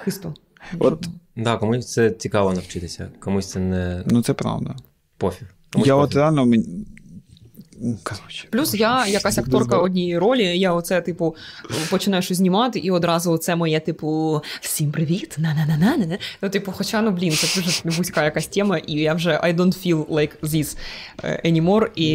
хисту. 0.03 0.33
От- 0.79 1.07
Да, 1.35 1.57
комусь 1.57 1.91
це 1.91 2.11
цікаво 2.11 2.53
навчитися, 2.53 3.09
комусь 3.19 3.47
це 3.47 3.59
не 3.59 4.03
ну 4.05 4.21
це 4.21 4.33
правда. 4.33 4.75
пофіг. 5.17 5.47
Комусь 5.73 5.87
Я 5.87 5.95
от 5.95 6.15
реально. 6.15 6.45
Ну, 6.45 6.63
Коротше. 8.03 8.47
Плюс 8.51 8.73
я 8.73 9.07
якась 9.07 9.37
акторка 9.37 9.77
однієї 9.77 10.17
ролі. 10.17 10.59
Я 10.59 10.73
оце, 10.73 11.01
типу, 11.01 11.35
починаю 11.89 12.23
щось 12.23 12.37
знімати, 12.37 12.79
і 12.79 12.91
одразу 12.91 13.37
це 13.37 13.55
моє, 13.55 13.79
типу, 13.79 14.41
всім 14.61 14.91
привіт, 14.91 15.35
на-на-на-на-на. 15.37 16.17
Ну, 16.41 16.49
типу, 16.49 16.71
хоча, 16.71 17.01
ну 17.01 17.11
блін, 17.11 17.31
це 17.31 17.61
дуже 17.61 17.97
вузька 17.97 18.23
якась 18.23 18.47
тема, 18.47 18.77
і 18.77 18.93
я 18.93 19.13
вже 19.13 19.29
I 19.31 19.55
don't 19.55 19.87
feel 19.87 20.05
like 20.05 20.31
this 20.43 20.77
е, 21.23 21.41
anymore. 21.45 21.87
І 21.95 22.09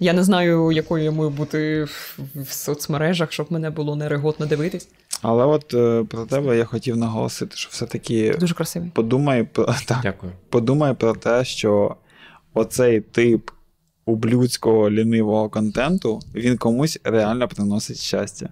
я 0.00 0.12
не 0.12 0.24
знаю, 0.24 0.72
якою 0.72 1.04
я 1.04 1.10
маю 1.10 1.30
бути 1.30 1.84
в, 1.84 2.18
в 2.36 2.52
соцмережах, 2.52 3.32
щоб 3.32 3.52
мене 3.52 3.70
було 3.70 3.96
нереготно 3.96 4.46
дивитись. 4.46 4.88
Але 5.22 5.44
от 5.44 5.74
е, 5.74 6.04
про 6.10 6.26
тебе 6.26 6.56
я 6.58 6.64
хотів 6.64 6.96
наголосити, 6.96 7.56
що 7.56 7.68
все-таки 7.72 8.34
Дуже 8.40 8.54
красивий. 8.54 8.90
подумай 8.94 9.44
про 9.44 9.64
так, 9.86 9.98
Дякую. 10.02 10.32
подумай 10.48 10.94
про 10.94 11.12
те, 11.14 11.44
що 11.44 11.96
оцей 12.54 13.00
тип 13.00 13.50
ублюдського 14.04 14.90
лінивого 14.90 15.48
контенту 15.48 16.20
він 16.34 16.56
комусь 16.56 17.00
реально 17.04 17.48
приносить 17.48 17.98
щастя. 17.98 18.48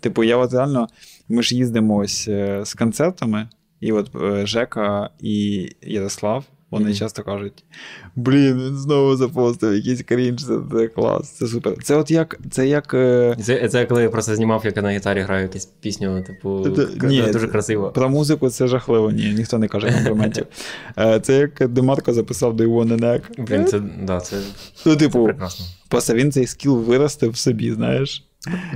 Типу, 0.00 0.24
я 0.24 0.36
от 0.36 0.52
реально, 0.52 0.88
ми 1.28 1.42
ж 1.42 1.56
їздимо 1.56 1.96
ось 1.96 2.28
е, 2.28 2.60
з 2.64 2.74
концертами, 2.74 3.48
і 3.80 3.92
от 3.92 4.10
е, 4.16 4.46
Жека 4.46 5.10
і 5.20 5.68
Ярослав. 5.82 6.44
Вони 6.70 6.84
Мгм. 6.84 6.94
часто 6.94 7.22
кажуть: 7.22 7.64
блін, 8.16 8.62
він 8.66 8.76
знову 8.76 9.16
запостив 9.16 9.74
якийсь 9.74 10.02
крінж, 10.02 10.44
це, 10.46 10.58
це 10.72 10.88
клас, 10.88 11.30
це 11.30 11.46
супер. 11.46 11.74
Це 11.82 11.96
от 11.96 12.10
як. 12.10 12.38
Це 12.50 12.68
як 12.68 12.94
е, 12.94 13.36
Це, 13.42 13.68
це 13.68 13.84
коли 13.84 14.02
я 14.02 14.10
просто 14.10 14.34
знімав, 14.36 14.62
як 14.64 14.76
я 14.76 14.82
на 14.82 14.90
гітарі 14.92 15.20
граю 15.20 15.42
якусь 15.42 15.64
пісню, 15.64 16.22
типу, 16.26 16.66
Це- 16.76 16.86
к- 16.86 17.06
ні, 17.06 17.22
дуже 17.32 17.48
красиво. 17.48 17.90
Про 17.90 18.08
музику 18.08 18.50
це 18.50 18.66
жахливо, 18.66 19.10
ні, 19.10 19.34
ніхто 19.36 19.58
не 19.58 19.68
каже 19.68 19.92
компліментів. 19.92 20.46
Е, 20.98 21.20
Це 21.20 21.38
як 21.38 21.68
Демарко 21.68 22.12
записав 22.12 22.56
Do 22.56 22.62
You 22.68 22.74
Wanna 22.74 23.00
Neck. 23.00 23.20
Блін, 23.38 23.66
це, 23.66 23.80
да, 24.02 24.20
це, 24.20 24.36
Ну, 24.86 24.92
це 24.92 24.96
типу, 24.98 25.24
прекрасно. 25.24 25.66
просто 25.88 26.14
він 26.14 26.32
цей 26.32 26.46
скіл 26.46 26.76
виростив 26.78 27.30
в 27.30 27.36
собі, 27.36 27.72
знаєш. 27.72 28.24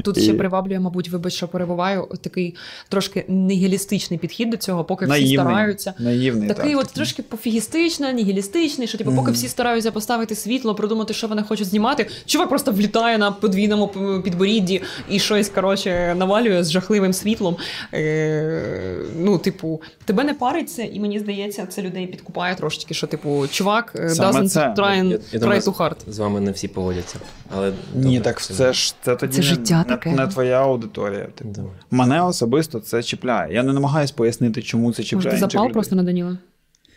Тут 0.05 0.23
ще 0.23 0.35
приваблює, 0.35 0.81
мабуть, 0.81 1.09
вибач, 1.09 1.33
що 1.33 1.49
перебуваю, 1.49 2.09
такий 2.21 2.55
трошки 2.89 3.25
нігілістичний 3.29 4.19
підхід 4.19 4.51
до 4.51 4.57
цього, 4.57 4.85
поки 4.85 5.05
всі 5.05 5.11
Наївний. 5.11 5.37
стараються. 5.37 5.95
Наївний. 5.99 6.49
Такий 6.49 6.73
так. 6.75 6.81
от 6.81 6.89
трошки 6.93 7.23
пофігістичний, 7.23 8.13
нігілістичний, 8.15 8.89
що 8.89 8.99
типу, 8.99 9.13
поки 9.17 9.33
всі 9.33 9.49
стараються 9.49 9.93
поставити 9.93 10.35
світло, 10.35 10.75
придумати, 10.75 11.15
що 11.15 11.29
вони 11.29 11.43
хочуть 11.43 11.67
знімати. 11.67 12.07
Чувак 12.27 12.49
просто 12.49 12.73
влітає 12.73 13.19
на 13.19 13.33
подвійному 13.33 13.89
підборідді 14.25 14.83
і 15.09 15.19
щось 15.19 15.49
коротше 15.49 16.15
навалює 16.19 16.65
з 16.65 16.71
жахливим 16.71 17.13
світлом. 17.13 17.57
Е, 17.95 18.97
ну, 19.19 19.39
типу, 19.39 19.83
тебе 20.05 20.25
не 20.25 20.35
париться, 20.35 20.83
і 20.83 21.01
мені 21.01 21.19
здається, 21.19 21.67
це 21.67 21.83
людей 21.83 22.07
підкупає 22.07 22.55
трошечки, 22.55 22.95
що 22.95 23.07
типу, 23.07 23.47
чувак 23.51 23.93
е, 23.97 24.09
Саме 24.11 24.39
doesn't 24.41 24.49
це. 24.49 24.61
try, 24.61 24.77
and- 25.03 25.11
Я- 25.11 25.19
я 25.33 25.39
try 25.39 25.41
думаю, 25.41 25.61
too 25.61 25.77
hard. 25.77 25.97
З 26.09 26.19
вами 26.19 26.41
не 26.41 26.51
всі 26.51 26.69
погодяться. 26.69 27.17
Але 27.57 27.73
Ні, 27.95 28.03
добре, 28.17 28.21
так 28.21 28.43
це 28.43 28.73
ж 28.73 28.95
це 29.05 29.17
тоді 29.17 29.43
Це 29.43 29.51
не, 29.51 29.57
життя 29.61 29.78
не, 29.78 29.85
таке. 29.85 30.11
не 30.12 30.27
твоя 30.27 30.62
аудиторія. 30.62 31.24
Типу. 31.24 31.51
Да. 31.51 31.62
Мене 31.91 32.23
особисто 32.23 32.81
це 32.81 33.03
чіпляє. 33.03 33.55
Я 33.55 33.62
не 33.62 33.73
намагаюсь 33.73 34.11
пояснити, 34.11 34.62
чому 34.62 34.93
це 34.93 35.03
Може, 35.03 35.09
чіпляє. 35.09 35.23
ти 35.23 35.37
інших 35.37 35.51
запал 35.51 35.65
людей. 35.65 35.73
просто 35.73 35.97
на 35.97 36.03
Даніла? 36.03 36.39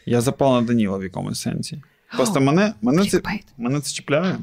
Я 0.06 0.22
запал 0.22 0.53
на 0.53 0.61
Даніла 0.68 0.98
в 0.98 1.03
якомусь 1.03 1.41
сенсі. 1.41 1.81
Просто 2.15 2.41
мене, 2.41 2.73
мене, 2.81 3.06
це, 3.06 3.22
мене 3.57 3.80
це 3.81 3.94
чіпляє. 3.94 4.38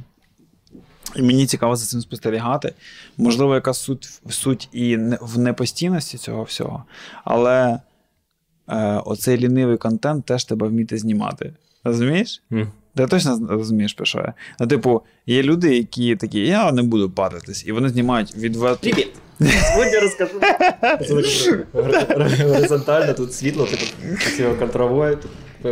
І 1.17 1.23
мені 1.23 1.47
цікаво 1.47 1.77
за 1.77 1.87
цим 1.87 2.01
спостерігати. 2.01 2.75
Можливо, 3.17 3.55
яка 3.55 3.75
суть, 3.75 4.09
суть 4.31 4.69
і 4.73 4.97
в 5.21 5.39
непостійності 5.39 6.19
цього 6.19 6.43
всього. 6.43 6.85
Але 7.25 7.81
е, 8.69 8.85
оцей 9.05 9.39
лінивий 9.39 9.77
контент 9.77 10.25
теж 10.25 10.45
тебе 10.45 10.69
вміти 10.69 10.99
знімати. 10.99 11.53
Розумієш? 11.85 12.43
М. 12.53 12.69
Ти 13.01 13.07
точно 13.07 13.41
розумієш, 13.49 13.95
про 13.95 14.07
що 14.07 14.19
я? 14.19 14.35
Ну, 14.61 14.67
типу, 14.67 15.03
є 15.27 15.43
люди, 15.43 15.77
які 15.77 16.17
такі, 16.17 16.41
я 16.41 16.73
не 16.73 16.83
буду 16.83 17.11
паритись, 17.11 17.65
і 17.67 17.73
вони 17.73 17.89
знімають 17.89 18.37
відверто. 18.37 18.91
Привіт! 18.91 19.09
Сьогодні 19.41 19.93
я 19.93 20.01
розкажу. 20.01 20.41
Горизонтально, 22.49 23.13
тут 23.13 23.35
світло, 23.35 23.67
типу 23.67 23.83
красиво 24.19 24.55
контровое, 24.55 25.17
тут 25.17 25.31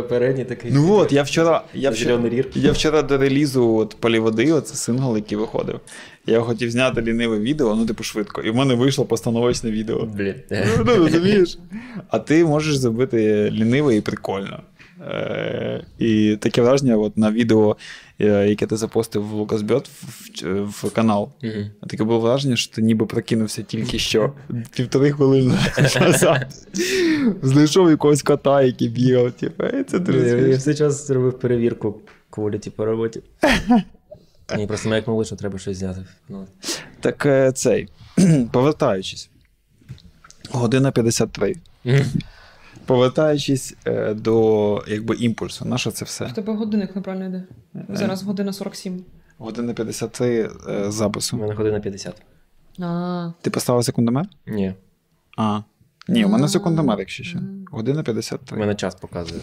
Передній 0.09 0.45
такий. 0.45 0.71
Ну 0.71 0.93
от, 0.93 1.11
я 1.11 1.23
вчора. 1.23 1.63
Я 1.73 1.89
вчора, 1.89 2.29
рір. 2.29 2.47
я 2.55 2.71
вчора 2.71 3.01
до 3.01 3.17
релізу 3.17 3.75
от, 3.75 3.95
Полі 3.99 4.19
води, 4.19 4.53
оце 4.53 4.75
сингл, 4.75 5.15
який 5.15 5.37
виходив. 5.37 5.79
Я 6.25 6.41
хотів 6.41 6.71
зняти 6.71 7.01
ліниве 7.01 7.39
відео, 7.39 7.75
ну, 7.75 7.85
типу, 7.85 8.03
швидко. 8.03 8.41
І 8.41 8.49
в 8.49 8.55
мене 8.55 8.75
вийшло 8.75 9.05
постановочне 9.05 9.71
відео. 9.71 10.05
Блін. 10.05 10.35
Ну, 10.85 10.95
розумієш? 10.95 11.57
А 12.09 12.19
ти 12.19 12.45
можеш 12.45 12.77
зробити 12.77 13.51
ліниве 13.51 13.95
і 13.95 14.01
прикольно. 14.01 14.63
Е, 15.01 15.83
і 15.99 16.37
таке 16.41 16.61
враження, 16.61 16.97
от 16.97 17.17
на 17.17 17.31
відео, 17.31 17.77
е, 18.19 18.47
яке 18.49 18.67
ти 18.67 18.77
запостив 18.77 19.27
в 19.27 19.33
Лукасбьот 19.33 19.87
в, 19.87 20.05
в, 20.43 20.87
в 20.87 20.93
канал. 20.93 21.31
Мгм. 21.41 21.71
Таке 21.89 22.03
було 22.03 22.19
враження, 22.19 22.55
що 22.55 22.75
ти 22.75 22.81
ніби 22.81 23.05
прокинувся 23.05 23.63
тільки 23.63 23.99
що 23.99 24.33
півтори 24.75 25.11
хвилини 25.11 25.59
назад. 26.01 26.47
Знайшов 27.41 27.89
якогось 27.89 28.21
кота, 28.21 28.61
який 28.61 28.89
бігав. 28.89 29.31
Типу, 29.31 29.63
«Ей, 29.63 29.83
це 29.83 29.99
дуже 29.99 30.49
Я, 30.49 30.57
все 30.57 30.73
час 30.73 31.09
робив 31.09 31.39
перевірку 31.39 31.95
кваліті 32.29 32.69
по 32.69 32.85
роботі. 32.85 33.21
Ні, 34.57 34.67
просто 34.67 34.89
маякнули, 34.89 35.25
що 35.25 35.35
треба 35.35 35.59
щось 35.59 35.77
зняти. 35.77 36.05
Ну, 36.29 36.47
Так 36.99 37.25
е, 37.25 37.51
цей, 37.51 37.87
повертаючись. 38.51 39.29
Година 40.51 40.91
53. 40.91 41.55
Повертаючись 42.89 43.75
е, 43.85 44.13
до 44.13 44.83
якби, 44.87 45.15
імпульсу, 45.15 45.65
на 45.65 45.77
що 45.77 45.91
це 45.91 46.05
все? 46.05 46.25
В 46.25 46.33
тебе 46.33 46.53
годинник 46.53 46.95
неправильно 46.95 47.25
йде. 47.25 47.43
Зараз 47.89 48.23
година 48.23 48.53
47. 48.53 49.05
Година 49.37 49.73
53 49.73 50.49
е, 50.67 50.89
У 51.33 51.37
мене 51.37 51.53
година 51.53 51.79
50. 51.79 52.21
А, 52.79 53.31
Ти 53.41 53.49
поставив 53.49 53.85
секундомер? 53.85 54.25
Ні, 54.47 54.73
А. 55.37 55.61
Ні, 56.07 56.25
у 56.25 56.29
мене 56.29 56.47
секундомер, 56.47 56.99
якщо 56.99 57.23
що. 57.23 57.39
Година 57.71 58.03
у 58.51 58.55
мене 58.55 58.75
час 58.75 58.95
показує. 58.95 59.41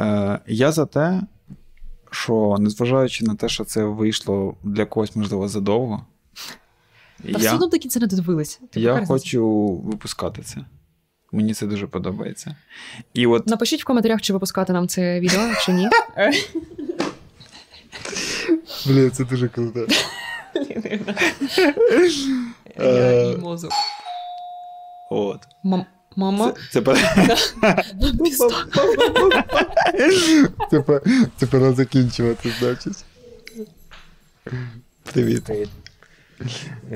Е, 0.00 0.38
я 0.46 0.72
за 0.72 0.86
те, 0.86 1.22
що 2.10 2.56
незважаючи 2.60 3.24
на 3.24 3.34
те, 3.34 3.48
що 3.48 3.64
це 3.64 3.84
вийшло 3.84 4.56
для 4.62 4.84
когось, 4.84 5.16
можливо, 5.16 5.48
задовго. 5.48 6.06
Та 7.32 7.38
все 7.38 7.54
одно 7.54 7.66
до 7.66 7.78
кінця 7.78 8.00
не 8.00 8.06
додивились. 8.06 8.54
Типу, 8.56 8.80
я 8.80 9.06
хочу 9.06 9.66
випускати 9.84 10.42
це. 10.42 10.56
Мені 11.32 11.54
це 11.54 11.66
дуже 11.66 11.86
подобається. 11.86 12.56
І 13.14 13.26
от 13.26 13.46
Напишіть 13.46 13.82
в 13.82 13.84
коментарях, 13.84 14.22
чи 14.22 14.32
випускати 14.32 14.72
нам 14.72 14.88
це 14.88 15.20
відео, 15.20 15.40
чи 15.60 15.72
ні. 15.72 15.88
Блін, 18.86 19.10
це 19.10 19.24
дуже 19.24 19.48
круто. 19.48 19.86
Я 22.78 23.22
їй 23.30 23.36
мозок. 23.36 23.70
От. 25.10 25.40
Мама. 26.16 26.54
Це 31.38 31.46
пора 31.50 31.72
закінчувати, 31.72 32.52
значить. 32.60 33.04
Привіт. 35.12 35.50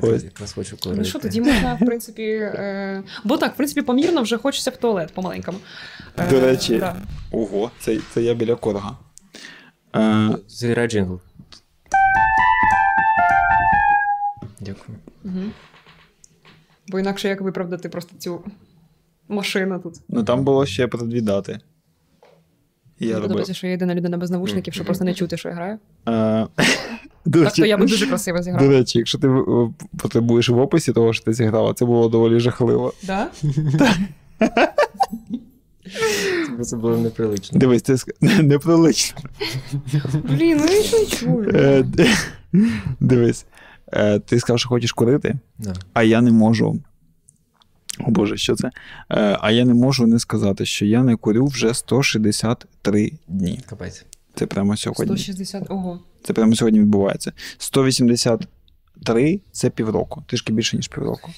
Ось. 0.03 0.25
якраз 0.25 0.53
хочу 0.53 0.77
Ну 0.85 1.05
що, 1.05 1.19
тоді 1.19 1.41
можна, 1.41 1.75
в 1.75 1.79
принципі. 1.87 2.23
Е... 2.23 3.03
Бо 3.25 3.37
так, 3.37 3.55
в 3.55 3.57
принципі, 3.57 3.83
помірно 3.83 4.23
вже 4.23 4.37
хочеться 4.37 4.71
в 4.71 4.77
туалет 4.77 5.13
по-маленькому. 5.15 5.59
Е, 6.19 6.31
До 6.31 6.41
речі. 6.41 6.79
да. 6.79 6.97
Ого, 7.33 7.71
це, 7.81 7.99
це 8.15 8.23
я 8.23 8.35
біля 8.35 8.55
корга. 8.55 8.97
Е, 9.97 10.87
джингл. 10.89 11.21
Дякую. 14.61 14.99
Мгм. 15.25 15.53
Бо 16.89 16.99
інакше 16.99 17.29
як 17.29 17.41
виправдати 17.41 17.89
просто 17.89 18.17
цю 18.19 18.45
машину 19.29 19.81
тут. 19.81 19.95
ну 20.09 20.25
там 20.25 20.45
було 20.45 20.67
ще 20.67 20.87
про 20.87 21.07
дві 21.07 21.21
дати. 21.21 21.61
Я 22.99 23.09
Мені 23.09 23.23
подобається, 23.23 23.55
що 23.55 23.67
я 23.67 23.71
єдина 23.71 23.95
людина 23.95 24.17
без 24.17 24.31
навушників, 24.31 24.75
щоб 24.75 24.87
просто 24.87 25.05
не 25.05 25.15
чути, 25.15 25.37
що 25.37 25.49
я 25.49 25.55
граю. 25.55 25.79
Е, 27.27 27.31
до, 27.31 27.45
Так 27.45 27.55
то 27.55 27.67
я 27.67 27.77
би 27.77 27.87
дуже 27.87 28.07
красиво 28.07 28.39
до 28.59 28.69
речі, 28.69 28.99
якщо 28.99 29.19
ти 29.19 29.29
е, 29.29 29.43
потребуєш 29.99 30.49
в 30.49 30.59
описі 30.59 30.93
того, 30.93 31.13
що 31.13 31.25
ти 31.25 31.33
зіграла, 31.33 31.75
це 31.75 31.85
було 31.85 32.09
доволі 32.09 32.41
жахливо. 32.41 32.93
Да? 33.03 33.29
Це 36.63 36.77
було 36.77 36.97
неприлично. 36.97 37.59
Дивись, 37.59 37.83
це 37.83 37.97
неприлично. 38.43 39.21
Блін, 40.25 40.61
ну 40.61 40.73
я 40.73 40.79
нічого 40.81 41.03
не 41.03 41.07
чую. 41.07 41.51
Е, 41.55 41.85
Дивись, 43.01 43.47
е, 43.93 44.19
ти 44.19 44.41
сказав, 44.41 44.59
що 44.59 44.69
хочеш 44.69 44.93
курити, 44.93 45.35
а 45.93 46.03
я 46.03 46.21
не 46.21 46.31
можу. 46.31 46.81
О 48.07 48.11
Боже, 48.11 48.37
що 48.37 48.55
це? 48.55 48.71
А 49.41 49.51
я 49.51 49.65
не 49.65 49.75
можу 49.75 50.07
не 50.07 50.19
сказати, 50.19 50.67
що 50.67 50.87
я 50.87 51.03
не 51.03 51.17
курю 51.17 51.47
вже 51.47 51.75
163 51.75 53.13
дні. 53.29 53.61
Капець. 53.67 54.05
Це 54.35 54.47
прямо 54.47 54.77
сьогодні. 54.77 55.19
160, 55.19 55.71
ого. 55.71 56.01
Це 56.23 56.33
прямо 56.33 56.55
сьогодні 56.55 56.81
відбувається. 56.81 57.33
183 57.59 59.41
це 59.53 59.71
півроку, 59.71 60.23
трішки 60.27 60.53
більше, 60.53 60.77
ніж 60.77 60.89
півроку. 60.89 61.31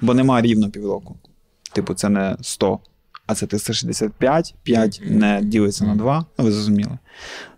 Бо 0.00 0.14
нема 0.14 0.40
рівно 0.40 0.70
півроку. 0.70 1.16
Типу, 1.72 1.94
це 1.94 2.08
не 2.08 2.36
100, 2.40 2.78
а 3.26 3.34
це 3.34 3.46
365, 3.46 4.54
5 4.62 5.02
не 5.04 5.40
ділиться 5.42 5.84
на 5.84 5.96
2. 5.96 6.26
Ну, 6.38 6.44
ви 6.44 6.52
зрозуміли. 6.52 6.98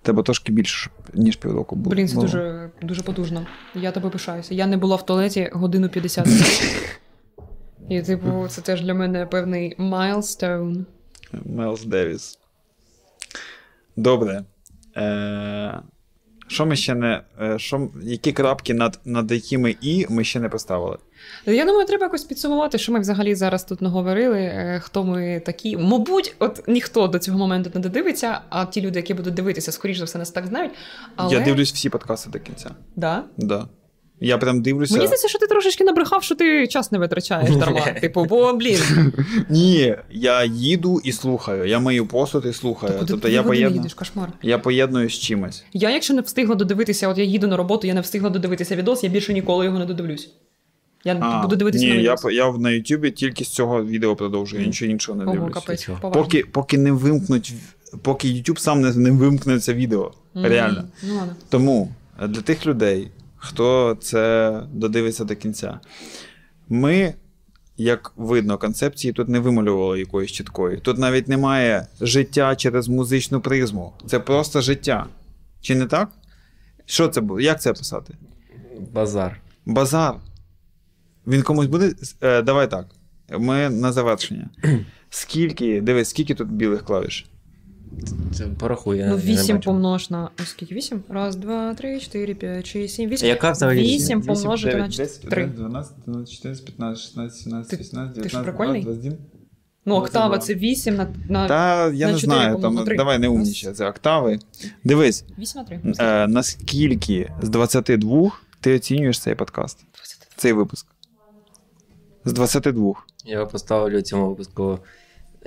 Треба 0.03 0.23
трошки 0.23 0.53
більше, 0.53 0.91
ніж 1.15 1.37
півроку 1.37 1.77
було. 1.77 1.95
Блін, 1.97 2.09
це 2.09 2.17
дуже, 2.17 2.71
дуже 2.83 3.03
потужно. 3.03 3.47
Я 3.75 3.93
тобою 3.93 4.11
пишаюся. 4.11 4.55
Я 4.55 4.67
не 4.67 4.77
була 4.77 4.97
в 4.97 5.07
туалеті 5.07 5.51
годину 5.53 5.89
50. 5.89 6.29
І, 7.89 8.03
типу, 8.03 8.47
це 8.49 8.61
теж 8.61 8.83
для 8.83 8.95
мене 8.95 9.27
певний 9.27 9.75
milestone. 9.79 10.87
Майлс 11.33 11.85
Девіс. 11.85 12.39
Добре. 13.97 14.45
Е, 14.97 15.81
що 16.47 16.67
ми 16.67 16.77
ще 16.77 16.95
не. 16.95 17.23
Е, 17.43 17.59
що, 17.59 17.89
які 18.03 18.33
крапки 18.33 18.75
над, 18.75 19.01
над 19.05 19.33
якими 19.33 19.77
і 19.81 20.07
ми 20.09 20.25
ще 20.25 20.41
не 20.41 20.49
поставили? 20.49 20.99
Я 21.47 21.65
думаю, 21.65 21.87
треба 21.87 22.05
якось 22.05 22.25
підсумувати, 22.25 22.79
що 22.79 22.93
ми 22.93 23.01
взагалі 23.01 23.35
зараз 23.35 23.65
тут 23.65 23.83
наговорили, 23.83 24.41
е, 24.41 24.81
хто 24.85 25.05
ми 25.05 25.43
такі. 25.47 25.77
Мабуть, 25.77 26.35
от 26.39 26.69
ніхто 26.69 27.07
до 27.07 27.19
цього 27.19 27.39
моменту 27.39 27.71
не 27.75 27.81
додивиться, 27.81 28.41
а 28.49 28.65
ті 28.65 28.81
люди, 28.81 28.99
які 28.99 29.15
будуть 29.15 29.35
дивитися, 29.35 29.73
скоріш 29.73 29.99
за 29.99 30.05
все, 30.05 30.19
нас 30.19 30.31
так 30.31 30.47
знають. 30.47 30.73
Але... 31.17 31.35
Я 31.35 31.41
дивлюсь 31.41 31.73
всі 31.73 31.91
подкасти 31.91 32.31
до 32.31 32.39
кінця. 32.39 32.71
Да? 32.97 33.25
Да. 33.37 33.69
Я 34.21 34.39
прям 34.39 34.63
дивлюся. 34.63 34.95
Мені 34.95 35.07
здається, 35.07 35.29
що 35.29 35.39
ти 35.39 35.47
трошечки 35.47 35.85
набрехав, 35.85 36.23
що 36.23 36.35
ти 36.35 36.67
час 36.67 36.93
не 36.93 36.99
витрачаєш 36.99 37.57
дарма. 37.57 37.81
Типу, 37.81 38.25
бо, 38.25 38.53
блін, 38.53 38.79
Ні, 39.49 39.97
я 40.11 40.45
їду 40.45 41.01
і 41.05 41.13
слухаю. 41.13 41.65
Я 41.65 41.79
мию 41.79 42.07
посуд 42.07 42.47
і 42.47 42.53
слухаю. 42.53 42.93
куди 42.93 43.07
тобто 43.13 43.29
ти 43.29 43.35
я, 43.35 43.69
їдеш, 43.69 43.95
кошмар. 43.95 44.33
я 44.43 44.59
поєдную 44.59 45.11
з 45.11 45.13
чимось. 45.13 45.65
Я, 45.73 45.91
якщо 45.91 46.15
не 46.15 46.21
встигла 46.21 46.55
додивитися, 46.55 47.09
от 47.09 47.19
я 47.19 47.25
їду 47.25 47.47
на 47.47 47.57
роботу, 47.57 47.87
я 47.87 47.95
не 47.95 48.01
встигла 48.01 48.31
додивитися 48.31 48.77
відос, 48.77 49.05
я 49.05 49.11
більше 49.11 49.33
ніколи 49.33 49.65
його 49.65 49.79
не 49.79 49.85
додивлюсь. 49.87 50.31
Я 51.05 51.19
А, 51.21 51.43
буду 51.43 51.57
дивитися 51.57 51.85
ні, 51.85 51.91
на 51.91 52.01
я, 52.01 52.17
я 52.33 52.53
на 52.53 52.71
Ютубі 52.71 53.11
тільки 53.11 53.45
з 53.45 53.49
цього 53.49 53.85
відео 53.85 54.17
продовжую, 54.17 54.63
я 54.63 54.69
нічого 54.69 54.91
іншого 54.91 55.19
не 55.19 55.25
Ого, 55.25 55.33
дивлюсь. 55.35 55.55
капець, 55.55 55.89
Поки, 56.01 56.45
поки 56.53 56.79
не 56.79 56.93
вимкнуть, 56.93 57.53
поки 58.03 58.29
YouTube 58.29 58.59
сам 58.59 58.81
не, 58.81 58.93
не 58.95 59.11
вимкне 59.11 59.61
це 59.61 59.75
відео. 59.75 60.13
Реально. 60.35 60.85
Ну 61.03 61.15
ладно. 61.15 61.33
Тому 61.49 61.93
е, 62.23 62.29
для 62.29 62.41
тих 62.41 62.67
людей, 62.67 63.09
хто 63.47 63.97
це 64.01 64.63
додивиться 64.73 65.25
до 65.25 65.37
кінця, 65.37 65.81
ми, 66.69 67.15
як 67.77 68.13
видно, 68.17 68.59
концепції 68.59 69.13
тут 69.13 69.29
не 69.29 69.41
вималювали 69.41 69.99
якоїсь 69.99 70.31
чіткої. 70.31 70.79
Тут 70.79 70.99
навіть 70.99 71.29
немає 71.29 71.87
життя 72.01 72.57
через 72.57 72.89
музичну 72.89 73.41
призму. 73.41 73.93
Це 74.07 74.19
просто 74.21 74.61
життя. 74.61 75.07
Чи 75.61 75.75
не 75.75 75.87
так? 75.87 76.09
Що 76.87 77.09
це 77.09 77.21
було? 77.21 77.41
Як 77.41 77.63
це 77.63 77.73
писати? 77.73 78.15
Базар. 78.93 79.41
Базар. 79.67 80.15
Він 81.27 81.43
комусь 81.43 81.67
буде. 81.67 81.95
Е, 82.21 82.43
давай 82.43 82.71
так. 82.71 82.87
Ми 83.39 83.71
на 83.71 83.93
завершення. 83.93 84.49
Скільки, 85.11 85.81
дивись, 85.81 86.11
скільки 86.11 86.35
тут 86.35 86.49
білих 86.49 86.85
клавіш? 86.85 87.27
Це 88.35 88.47
порахуй. 88.47 88.99
я 88.99 89.07
Ну, 89.07 89.17
не- 89.17 89.23
я 89.23 89.27
не 89.27 89.33
8 89.43 89.57
бачу. 89.57 89.65
помнож 89.71 90.11
на. 90.11 90.31
Ось 90.43 90.49
скільки? 90.49 90.75
8? 90.75 91.03
Раз, 91.09 91.37
два, 91.37 91.75
три, 91.75 92.01
чотири, 92.01 92.35
п'ять, 92.35 92.67
шість, 92.67 92.95
сім, 92.95 93.11
вісім. 93.11 93.29
Яка 93.29 93.51
взагалі? 93.51 93.83
8 93.83 94.23
помножити 94.23 94.77
на 94.77 94.89
3. 95.31 95.47
12, 95.47 96.05
13, 96.05 96.31
14, 96.35 96.65
15, 96.65 97.03
16, 97.05 97.41
17, 97.43 97.71
Ти- 97.71 97.77
18, 97.77 98.23
ти 98.23 98.29
що, 98.29 98.39
19, 98.39 98.45
прикольний? 98.57 98.83
21. 98.83 99.19
Ну, 99.89 99.95
октава 99.95 100.39
це 100.39 100.55
8 100.55 100.97
на, 100.97 101.09
на 101.29 101.49
Та 101.49 101.91
я 101.91 102.07
на 102.07 102.13
не 102.13 102.19
чотири 102.19 102.19
знаю, 102.19 102.53
помножити 102.53 102.77
там, 102.77 102.85
три. 102.87 102.97
давай 102.97 103.19
не 103.19 103.29
умніче, 103.29 103.73
це 103.73 103.89
октави. 103.89 104.39
Дивись, 104.85 105.25
8 105.39 105.61
на 105.63 105.65
3. 105.69 105.81
е, 105.99 106.27
наскільки 106.27 107.33
з 107.43 107.49
22 107.49 108.31
ти 108.61 108.75
оцінюєш 108.77 109.19
цей 109.21 109.35
подкаст, 109.35 109.79
цей 110.37 110.53
випуск? 110.53 110.87
З 112.25 112.33
22. 112.33 112.95
Я 113.25 113.47
поставлю 113.47 114.03
цьому 114.03 114.29
випуску 114.29 114.79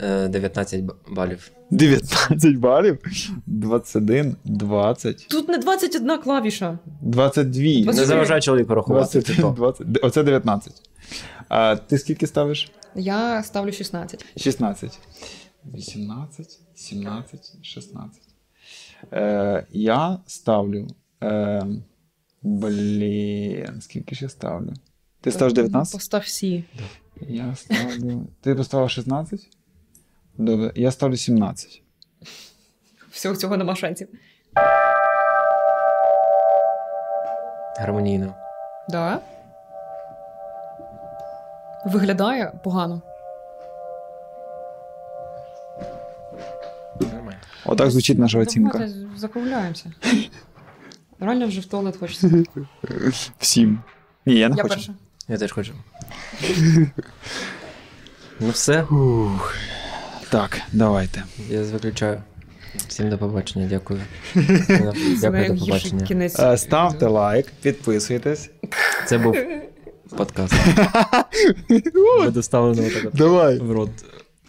19 0.01 0.84
балів. 1.09 1.51
19 1.71 2.55
балів, 2.57 2.97
21, 3.47 4.35
20, 4.45 5.27
Тут 5.30 5.49
не 5.49 5.57
21 5.57 6.17
клавіша. 6.17 6.80
22. 7.01 7.63
Не 7.63 7.81
24. 7.81 8.05
заважай 8.05 8.41
чоловіку 8.41 8.76
рахувати. 8.76 9.19
20, 9.19 9.55
20. 9.55 9.88
Оце 10.03 10.23
19. 10.23 10.73
А 11.49 11.76
ти 11.76 11.97
скільки 11.97 12.27
ставиш? 12.27 12.71
Я 12.95 13.43
ставлю 13.43 13.71
16. 13.71 14.26
16. 14.38 14.99
18, 15.73 16.59
17, 16.76 17.57
16. 17.61 18.21
Е, 19.13 19.65
я 19.71 20.19
ставлю. 20.26 20.88
Е, 21.23 21.65
блін, 22.41 23.81
скільки 23.81 24.15
ж 24.15 24.26
я 24.26 24.30
ставлю? 24.30 24.73
Ти 25.21 25.31
ставиш 25.31 25.53
19? 25.53 25.93
Постав 25.93 26.21
всі. 26.21 26.63
Я 27.21 27.55
ставлю. 27.55 28.27
Ти 28.41 28.55
поставив 28.55 28.89
16? 28.89 29.49
Добре, 30.39 30.71
я 30.75 30.91
ставлю 30.91 31.17
17. 31.17 31.81
Всього 33.11 33.35
цього 33.35 33.57
нема 33.57 33.75
шансів. 33.75 34.07
Гармонійно. 37.79 38.35
Да? 38.89 39.19
Виглядає 41.85 42.59
погано. 42.63 43.01
Нормально. 47.01 47.39
Отак 47.65 47.91
звучить 47.91 48.19
наша 48.19 48.39
оцінка. 48.39 48.77
Давайте 48.77 49.07
Закругляємося. 49.17 49.91
Реально 51.19 51.47
вже 51.47 51.61
в 51.61 51.65
туалет 51.65 51.97
хочеться. 51.97 52.29
Всім. 53.39 53.79
Ні, 54.25 54.35
я 54.35 54.49
не 54.49 54.55
Я 54.55 54.63
хочу. 54.63 54.75
перша. 54.75 54.93
Я 55.27 55.37
теж 55.37 55.51
хочу. 55.51 55.73
Ну 58.39 58.49
все, 58.49 58.83
Ух. 58.83 59.55
Так, 60.30 60.61
давайте. 60.73 61.23
я 61.49 61.61
виключаю. 61.64 62.23
Всім 62.88 63.10
до 63.10 63.18
побачення, 63.18 63.68
дякую. 63.68 64.01
Дякую, 64.35 65.56
до 65.56 65.65
побачення. 65.65 66.30
Е, 66.39 66.57
Ставте 66.57 67.06
лайк, 67.07 67.47
підписуйтесь. 67.61 68.49
Це 69.07 69.18
був 69.18 69.35
подкаст. 70.18 70.53
Доставлено 72.30 72.89
Давай, 73.14 73.60
в 73.60 73.72
рот 73.72 73.89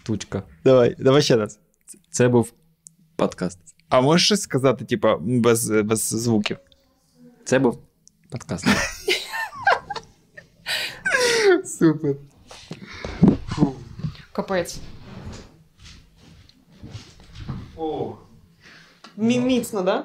тучка. 0.03 0.43
давай, 0.63 0.95
давай 0.99 1.21
ще 1.21 1.35
раз. 1.35 1.59
Це 2.11 2.27
був 2.27 2.53
подкаст. 3.15 3.59
А 3.89 4.01
можеш 4.01 4.25
щось 4.25 4.41
сказати, 4.41 4.85
типа, 4.85 5.17
без, 5.21 5.69
без 5.69 5.99
звуків? 5.99 6.57
Це 7.45 7.59
був 7.59 7.79
подкаст. 8.29 8.65
Супер. 11.65 12.15
Капець. 14.33 14.79
Мі- 19.17 19.39
Міцно, 19.39 19.81
да? 19.81 20.03